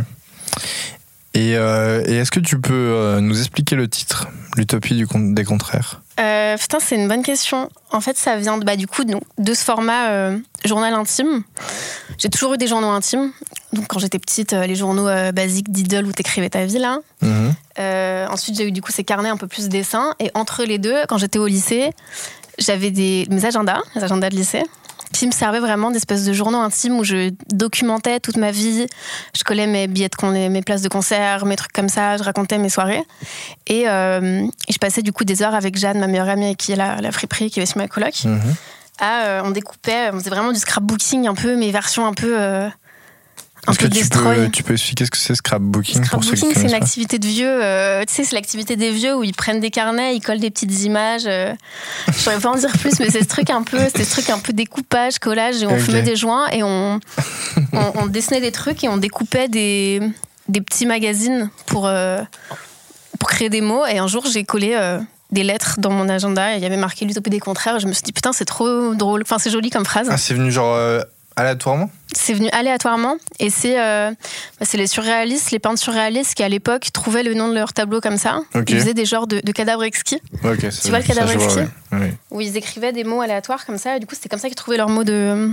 Et, 1.35 1.57
euh, 1.57 2.03
et 2.07 2.17
est-ce 2.17 2.31
que 2.31 2.41
tu 2.41 2.61
peux 2.61 2.73
euh, 2.75 3.21
nous 3.21 3.39
expliquer 3.39 3.77
le 3.77 3.89
titre, 3.89 4.29
L'utopie 4.57 4.95
du 4.95 5.07
des 5.33 5.45
contraires? 5.45 6.03
Euh, 6.19 6.57
putain, 6.57 6.79
c'est 6.81 6.97
une 6.97 7.07
bonne 7.07 7.23
question. 7.23 7.69
En 7.93 8.01
fait, 8.01 8.17
ça 8.17 8.37
vient 8.37 8.59
de, 8.59 8.65
bah, 8.65 8.77
du 8.77 8.87
coup 8.87 9.05
de, 9.05 9.15
de 9.39 9.55
ce 9.55 9.65
format 9.65 10.11
euh, 10.11 10.39
journal 10.65 10.93
intime. 10.95 11.45
J'ai 12.19 12.29
toujours 12.29 12.55
eu 12.55 12.59
des 12.59 12.67
journaux 12.67 12.91
intimes. 12.91 13.31
Donc, 13.73 13.87
quand 13.87 14.01
j'étais 14.01 14.19
petite, 14.19 14.53
les 14.53 14.75
journaux 14.75 15.07
basiques 15.33 15.71
d'Idol 15.71 16.07
où 16.07 16.13
t'écrivais 16.13 16.51
ta 16.51 16.65
vie, 16.65 16.79
là. 16.79 16.99
Euh, 17.79 18.27
ensuite, 18.27 18.57
j'ai 18.57 18.67
eu 18.67 18.73
du 18.73 18.83
coup 18.83 18.93
ces 18.93 19.05
carnets 19.05 19.29
un 19.29 19.37
peu 19.37 19.47
plus 19.47 19.69
dessins. 19.69 20.15
Et 20.19 20.31
entre 20.35 20.65
les 20.65 20.79
deux, 20.79 20.97
quand 21.09 21.19
j'étais 21.19 21.39
au 21.39 21.47
lycée, 21.47 21.93
j'avais 22.59 22.91
des, 22.91 23.27
mes 23.31 23.45
agendas, 23.45 23.81
les 23.95 24.05
agendas 24.05 24.29
de 24.29 24.37
lycée, 24.37 24.65
qui 25.13 25.27
me 25.27 25.33
servaient 25.33 25.61
vraiment 25.61 25.91
d'espèces 25.91 26.25
de 26.25 26.33
journaux 26.33 26.59
intimes 26.59 26.99
où 26.99 27.05
je 27.05 27.31
documentais 27.53 28.21
toute 28.21 28.37
ma 28.37 28.51
vie. 28.51 28.87
Je 29.37 29.45
collais 29.45 29.67
mes 29.67 29.87
billets 29.87 30.09
de 30.09 30.49
mes 30.49 30.63
places 30.63 30.83
de 30.83 30.89
concert, 30.89 31.45
mes 31.47 31.57
trucs 31.57 31.73
comme 31.73 31.89
ça. 31.89 32.17
Je 32.17 32.23
racontais 32.23 32.59
mes 32.59 32.69
soirées. 32.69 33.03
Et, 33.67 33.89
euh, 33.89 34.47
et 34.69 34.73
je 34.73 34.79
passais 34.79 35.03
du 35.03 35.13
coup 35.13 35.25
des 35.25 35.43
heures 35.43 35.55
avec 35.55 35.77
Jeanne, 35.77 35.99
ma 35.99 36.07
meilleure 36.07 36.29
amie, 36.29 36.57
qui 36.57 36.73
est 36.73 36.77
la, 36.77 37.01
la 37.01 37.13
friperie, 37.13 37.51
qui 37.51 37.61
est 37.61 37.65
aussi 37.65 37.77
ma 37.79 37.89
coloc. 37.89 38.25
Mhm. 38.25 38.55
À, 39.01 39.25
euh, 39.25 39.43
on 39.45 39.51
découpait, 39.51 40.11
on 40.13 40.19
faisait 40.19 40.31
vraiment 40.31 40.53
du 40.53 40.59
scrapbooking 40.61 41.27
un 41.27 41.35
peu, 41.35 41.57
mes 41.57 41.71
versions 41.71 42.07
un 42.07 42.13
peu. 42.15 42.39
euh, 42.39 42.69
Est-ce 43.69 43.79
que 43.79 43.87
tu 43.87 44.09
peux, 44.09 44.49
tu 44.51 44.63
peux 44.63 44.73
expliquer 44.73 45.05
ce 45.05 45.11
que 45.11 45.17
c'est 45.19 45.35
scrapbooking 45.35 46.03
Scrapbooking, 46.05 46.37
c'est 46.37 46.47
une 46.47 46.55
connaissent 46.55 46.71
pas 46.73 46.77
activité 46.79 47.19
de 47.19 47.27
vieux. 47.27 47.63
euh, 47.63 48.05
tu 48.07 48.15
sais, 48.15 48.25
c'est 48.25 48.35
l'activité 48.35 48.77
des 48.77 48.91
vieux 48.91 49.15
où 49.15 49.23
ils 49.23 49.35
prennent 49.35 49.61
des 49.61 49.71
carnets, 49.71 50.17
ils 50.17 50.21
collent 50.21 50.41
des 50.41 50.51
petites 50.51 50.83
images. 50.85 51.25
euh, 51.27 51.53
je 52.09 52.13
saurais 52.19 52.39
pas 52.39 52.51
en 52.51 52.57
dire 52.57 52.73
plus, 52.79 52.99
mais 53.01 53.11
c'est 53.11 53.23
ce 53.23 53.29
truc 53.29 53.51
un 53.51 53.63
peu, 53.63 53.79
c'était 53.87 54.05
ce 54.05 54.11
truc 54.13 54.31
un 54.31 54.39
peu 54.39 54.53
découpage, 54.53 55.19
collage, 55.19 55.63
et 55.63 55.67
on 55.67 55.75
Ok. 55.75 55.81
fumait 55.81 56.03
des 56.03 56.17
joints 56.17 56.49
et 56.49 56.63
on, 56.63 57.01
on, 57.73 57.93
on 57.97 58.07
dessinait 58.07 58.41
des 58.41 58.53
trucs 58.53 58.83
et 58.85 58.89
on 58.89 58.97
découpait 58.97 59.49
des, 59.49 60.01
des 60.49 60.61
petits 60.61 60.87
magazines 60.87 61.51
pour, 61.67 61.87
euh, 61.87 62.23
pour 63.19 63.29
créer 63.29 63.51
des 63.51 63.61
mots. 63.61 63.85
Et 63.87 63.99
un 63.99 64.07
jour, 64.09 64.25
j'ai 64.27 64.45
collé. 64.45 64.77
des 65.33 65.45
lettres 65.45 65.77
dans 65.79 65.91
mon 65.93 66.09
agenda 66.09 66.55
et 66.55 66.57
il 66.57 66.63
y 66.63 66.67
avait 66.67 66.77
marqué 66.77 67.05
l'utopie 67.05 67.31
des 67.31 67.39
contraires 67.39 67.77
et 67.77 67.81
je 67.81 67.87
me 67.87 67.93
suis 67.93 68.03
dit 68.03 68.13
putain 68.13 68.33
c'est 68.33 68.45
trop 68.45 68.97
drôle 68.97 69.23
enfin 69.23 69.39
c'est 69.39 69.49
joli 69.51 69.71
comme 69.71 69.85
phrase 69.85 70.09
Ah, 70.11 70.17
c'est 70.17 70.35
venu 70.35 70.51
genre 70.51 70.75
aléatoirement 71.37 71.91
c'est 72.13 72.35
venu 72.35 72.49
aléatoirement 72.51 73.17
et 73.39 73.51
c'est 73.51 73.81
euh, 73.81 74.11
bah, 74.59 74.67
c'est 74.69 74.77
les 74.79 74.89
surréalistes, 74.89 75.53
les 75.53 75.61
peintres 75.61 75.79
surréalistes 75.81 76.35
qui 76.35 76.43
à 76.43 76.49
l'époque 76.49 76.89
trouvaient 76.93 77.23
le 77.23 77.35
nom 77.35 77.49
de 77.49 77.55
leur 77.55 77.73
tableau 77.73 78.01
comme 78.01 78.17
ça. 78.17 78.41
Ils 78.55 78.81
faisaient 78.81 78.95
des 78.95 79.05
genres 79.05 79.29
de, 79.29 79.41
de 79.43 79.53
cadavres 79.53 79.85
exquis 79.85 80.21
Ok, 80.45 80.67
ça- 80.73 80.89
vois 80.89 80.99
le 80.99 81.05
cadavre 81.05 81.31
exquis 81.31 81.61
ouais. 81.93 82.15
Où 82.33 82.41
ils 82.41 82.57
écrivaient 82.57 82.93
des 82.93 83.05
mots 83.05 83.21
aléatoires 83.21 83.65
comme 83.65 83.79
ça 83.79 83.97
et 83.97 84.01
du 84.01 84.07
coup 84.07 84.15
c'était 84.17 84.29
comme 84.29 84.41
ça 84.41 84.49
qu'ils 84.49 84.57
trouvaient 84.57 84.77
leur 84.77 84.89
mot 84.89 85.05
de 85.05 85.51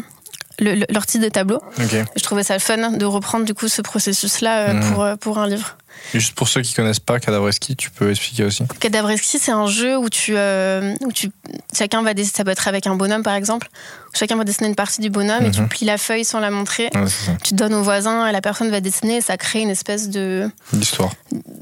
le- 0.59 0.73
le- 0.73 0.85
leur 0.89 1.05
titre 1.05 1.23
de 1.23 1.29
tableau. 1.29 1.61
Je 1.77 2.23
trouvais 2.23 2.41
ça 2.43 2.57
fun 2.57 2.91
de 2.91 3.05
reprendre 3.05 3.45
du 3.45 3.53
coup 3.53 3.67
ce 3.67 3.83
processus 3.83 4.41
là 4.41 4.73
Mhm. 4.73 4.91
pour, 4.91 5.03
euh, 5.03 5.15
pour 5.15 5.37
un 5.37 5.47
livre. 5.47 5.77
Et 6.13 6.19
juste 6.19 6.35
pour 6.35 6.47
ceux 6.47 6.61
qui 6.61 6.73
connaissent 6.73 6.99
pas 6.99 7.19
Cadavreski, 7.19 7.75
tu 7.75 7.89
peux 7.91 8.09
expliquer 8.09 8.45
aussi 8.45 8.63
Cadavre 8.79 9.09
exquis, 9.09 9.39
c'est 9.39 9.51
un 9.51 9.67
jeu 9.67 9.97
où 9.97 10.09
tu, 10.09 10.33
euh, 10.37 10.93
où 11.05 11.11
tu 11.11 11.29
chacun 11.75 12.01
va 12.01 12.13
dessiner, 12.13 12.33
ça 12.37 12.43
peut 12.43 12.51
être 12.51 12.67
avec 12.67 12.87
un 12.87 12.95
bonhomme 12.95 13.23
par 13.23 13.33
exemple, 13.35 13.67
chacun 14.13 14.35
va 14.37 14.43
dessiner 14.43 14.69
une 14.69 14.75
partie 14.75 15.01
du 15.01 15.09
bonhomme 15.09 15.45
et 15.45 15.51
tu 15.51 15.61
Mhm. 15.61 15.67
plies 15.67 15.85
la 15.85 15.97
feuille 15.97 16.23
sans 16.25 16.39
la 16.39 16.49
montrer. 16.51 16.89
Ouais. 16.95 17.01
Tu 17.43 17.53
donnes 17.53 17.73
au 17.73 17.83
voisin 17.83 18.25
et 18.27 18.31
la 18.31 18.41
personne 18.41 18.69
va 18.69 18.79
dessiner 18.81 19.17
et 19.17 19.21
ça 19.21 19.37
crée 19.37 19.61
une 19.61 19.69
espèce 19.69 20.09
de 20.09 20.49
L'histoire. 20.73 21.11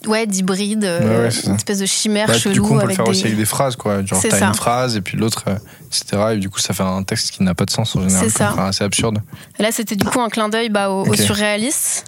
ouais 0.07 0.25
d'hybride, 0.27 0.83
euh, 0.85 0.99
Ouais, 1.23 1.29
ouais, 1.29 1.39
une 1.47 1.55
espèce 1.55 1.79
de 1.79 1.85
chimère 1.85 2.27
Bah, 2.27 2.37
chelou 2.37 2.53
du 2.53 2.61
coup, 2.61 2.75
on 2.75 2.79
peut 2.79 2.87
le 2.87 2.93
faire 2.93 3.05
des... 3.05 3.11
aussi 3.11 3.25
avec 3.25 3.37
des 3.37 3.45
phrases, 3.45 3.75
quoi. 3.75 4.05
Genre, 4.05 4.21
t'as 4.21 4.47
une 4.47 4.53
phrase 4.53 4.95
et 4.95 5.01
puis 5.01 5.17
l'autre, 5.17 5.43
euh, 5.47 5.55
etc. 5.87 6.23
Et 6.33 6.37
du 6.37 6.49
coup, 6.49 6.59
ça 6.59 6.73
fait 6.73 6.83
un 6.83 7.03
texte 7.03 7.31
qui 7.31 7.43
n'a 7.43 7.55
pas 7.55 7.65
de 7.65 7.71
sens 7.71 7.95
en 7.95 8.01
général. 8.01 8.29
C'est 8.29 8.37
ça. 8.37 8.51
Enfin, 8.53 8.71
c'est 8.71 8.83
absurde. 8.83 9.19
Et 9.59 9.63
Là, 9.63 9.71
c'était 9.71 9.95
du 9.95 10.05
coup 10.05 10.21
un 10.21 10.29
clin 10.29 10.49
d'œil 10.49 10.69
bah, 10.69 10.89
au, 10.89 11.05
au 11.07 11.13
surréaliste. 11.15 12.05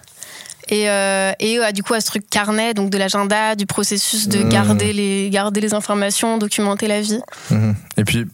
Et, 0.69 0.89
euh, 0.89 1.31
et 1.39 1.59
euh, 1.59 1.71
du 1.71 1.81
coup, 1.83 1.93
à 1.93 2.01
ce 2.01 2.05
truc 2.07 2.29
carnet, 2.29 2.73
donc 2.73 2.89
de 2.89 2.97
l'agenda, 2.97 3.55
du 3.55 3.65
processus 3.65 4.27
de 4.27 4.39
Mhm. 4.39 4.49
garder, 4.49 4.93
les, 4.93 5.29
garder 5.29 5.61
les 5.61 5.73
informations, 5.73 6.37
documenter 6.37 6.87
la 6.87 7.01
vie. 7.01 7.19
Mhm. 7.51 7.75
Et 7.97 8.03
puis, 8.03 8.25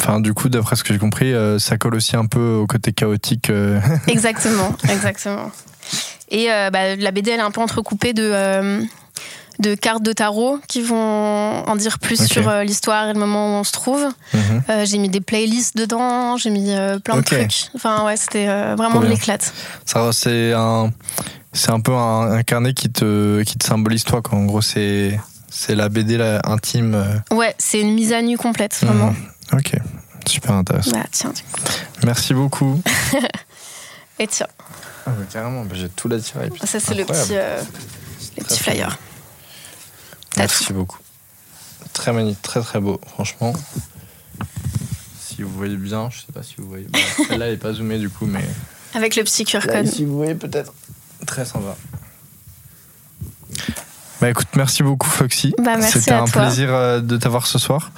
enfin, 0.00 0.20
du 0.20 0.32
coup, 0.34 0.48
d'après 0.48 0.76
ce 0.76 0.84
que 0.84 0.92
j'ai 0.92 0.98
compris, 1.00 1.32
euh, 1.32 1.58
ça 1.58 1.76
colle 1.78 1.94
aussi 1.96 2.16
un 2.16 2.26
peu 2.26 2.52
au 2.54 2.66
côté 2.66 2.92
chaotique. 2.92 3.50
euh, 3.50 3.80
Exactement, 4.06 4.74
exactement. 4.90 5.50
Et 6.30 6.52
euh, 6.52 6.70
bah, 6.70 6.94
la 6.96 7.10
BD, 7.10 7.32
elle 7.32 7.40
est 7.40 7.42
un 7.42 7.50
peu 7.50 7.60
entrecoupée 7.60 8.12
de, 8.12 8.32
de 9.60 9.74
cartes 9.74 10.02
de 10.02 10.12
tarot 10.12 10.58
qui 10.66 10.82
vont 10.82 10.96
en 11.66 11.76
dire 11.76 11.98
plus 11.98 12.26
sur 12.26 12.48
euh, 12.48 12.64
l'histoire 12.64 13.08
et 13.08 13.12
le 13.12 13.18
moment 13.20 13.46
où 13.56 13.60
on 13.60 13.64
se 13.64 13.72
trouve. 13.72 14.08
mhm. 14.34 14.62
Euh, 14.68 14.84
j'ai 14.84 14.98
mis 14.98 15.08
des 15.08 15.20
playlists 15.20 15.76
dedans, 15.76 16.36
j'ai 16.36 16.50
mis 16.50 16.72
euh, 16.72 16.98
plein 16.98 17.16
de 17.16 17.22
trucs. 17.22 17.68
Enfin, 17.74 18.04
ouais, 18.04 18.16
c'était 18.16 18.48
euh, 18.48 18.74
vraiment 18.76 19.00
de 19.00 19.06
l'éclate. 19.06 19.52
Ça, 19.84 20.10
c'est 20.12 20.52
un, 20.52 20.90
c'est 21.52 21.70
un 21.70 21.80
peu 21.80 21.92
un, 21.94 22.32
un 22.32 22.42
carnet 22.42 22.72
qui 22.72 22.90
te, 22.90 23.42
qui 23.42 23.56
te 23.58 23.64
symbolise 23.66 24.04
toi, 24.04 24.22
quoi. 24.22 24.38
En 24.38 24.44
gros, 24.44 24.62
c'est, 24.62 25.18
c'est 25.50 25.74
la 25.74 25.88
BD 25.88 26.16
la, 26.16 26.40
intime. 26.44 26.94
euh. 26.94 27.34
Ouais, 27.34 27.54
c'est 27.58 27.80
une 27.80 27.94
mise 27.94 28.12
à 28.12 28.22
nu 28.22 28.38
complète, 28.38 28.76
vraiment. 28.82 29.10
Mhm. 29.52 29.58
Ok. 29.58 29.72
Super 30.26 30.52
intéressant. 30.52 30.92
Bah, 30.92 31.06
tiens, 31.10 31.32
Merci 32.04 32.34
beaucoup. 32.34 32.80
et 34.18 34.26
tiens. 34.26 34.46
Ah, 35.06 35.10
bah, 35.10 35.24
carrément, 35.30 35.64
bah, 35.64 35.74
j'ai 35.74 35.88
tout 35.88 36.08
l'attiré. 36.08 36.50
Ça, 36.64 36.78
c'est 36.80 36.94
le 36.94 37.04
petit, 37.04 37.32
euh, 37.32 37.60
les 38.36 38.44
petits 38.44 38.58
flyers. 38.60 38.96
Merci 40.40 40.72
beaucoup. 40.72 40.98
Très 41.92 42.12
magnifique, 42.12 42.42
très 42.42 42.60
très 42.60 42.80
beau, 42.80 43.00
franchement. 43.06 43.52
Si 45.20 45.42
vous 45.42 45.50
voyez 45.50 45.76
bien, 45.76 46.08
je 46.10 46.18
sais 46.20 46.32
pas 46.32 46.42
si 46.42 46.54
vous 46.58 46.68
voyez. 46.68 46.86
Celle-là, 47.28 47.46
elle 47.48 47.54
est 47.54 47.56
pas 47.56 47.72
zoomée 47.72 47.98
du 47.98 48.08
coup, 48.10 48.26
mais. 48.26 48.44
Avec 48.94 49.16
le 49.16 49.22
petit 49.24 49.44
QR 49.44 49.66
Là, 49.66 49.82
code. 49.82 49.86
si 49.86 50.04
vous 50.04 50.16
voyez 50.16 50.34
peut-être. 50.34 50.72
Très 51.26 51.44
sympa. 51.44 51.76
Bah 54.20 54.28
écoute, 54.30 54.48
merci 54.54 54.82
beaucoup 54.82 55.08
Foxy. 55.08 55.54
Bah, 55.62 55.80
C'était 55.80 56.12
un 56.12 56.24
toi. 56.26 56.42
plaisir 56.42 56.68
euh, 56.72 57.00
de 57.00 57.16
t'avoir 57.16 57.46
ce 57.46 57.58
soir. 57.58 57.90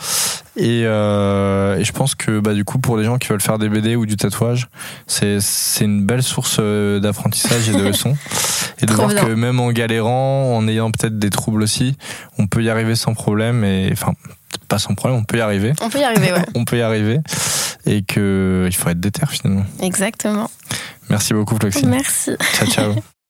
Et, 0.57 0.83
euh, 0.85 1.79
et 1.79 1.85
je 1.85 1.93
pense 1.93 2.15
que 2.15 2.39
bah, 2.39 2.55
du 2.55 2.65
coup, 2.65 2.79
pour 2.79 2.97
les 2.97 3.05
gens 3.05 3.19
qui 3.19 3.29
veulent 3.29 3.41
faire 3.41 3.59
des 3.59 3.69
BD 3.69 3.97
ou 3.97 4.07
du 4.07 4.17
tatouage, 4.17 4.69
c'est 5.07 5.39
une 5.81 6.05
belle 6.07 6.23
source 6.23 6.59
euh, 6.61 7.01
d'apprentissage 7.01 7.69
et 7.69 7.73
de 7.73 7.83
leçons. 7.89 8.17
Et 8.81 8.87
de 8.87 8.93
Trop 8.93 9.03
voir 9.03 9.15
bien. 9.15 9.25
que 9.25 9.33
même 9.33 9.59
en 9.61 9.73
galérant, 9.73 10.57
en 10.57 10.69
ayant 10.69 10.91
peut-être 10.91 11.19
des 11.19 11.31
troubles 11.31 11.63
aussi, 11.63 11.97
on 12.39 12.47
peut 12.47 12.63
y 12.63 12.71
arriver 12.71 12.95
sans 12.95 13.15
problème. 13.15 13.65
Et 13.65 13.89
enfin, 13.93 14.13
pas 14.69 14.79
sans 14.79 14.95
problème, 14.95 15.19
on 15.21 15.25
peut 15.25 15.39
y 15.39 15.41
arriver. 15.41 15.73
On 15.81 15.89
peut 15.91 15.99
y 16.01 16.05
arriver, 16.05 16.33
ouais. 16.33 16.45
On 16.55 16.65
peut 16.65 16.79
y 16.79 16.83
arriver. 16.83 17.19
Et 17.87 18.03
que 18.03 18.65
il 18.69 18.75
faut 18.77 18.89
être 18.91 19.01
déter 19.01 19.23
finalement. 19.29 19.65
Exactement. 19.81 20.49
Merci 21.11 21.35
beaucoup, 21.35 21.57
Floxine. 21.57 21.89
Merci. 21.89 22.31
Ciao, 22.55 22.69
ciao. 22.69 22.95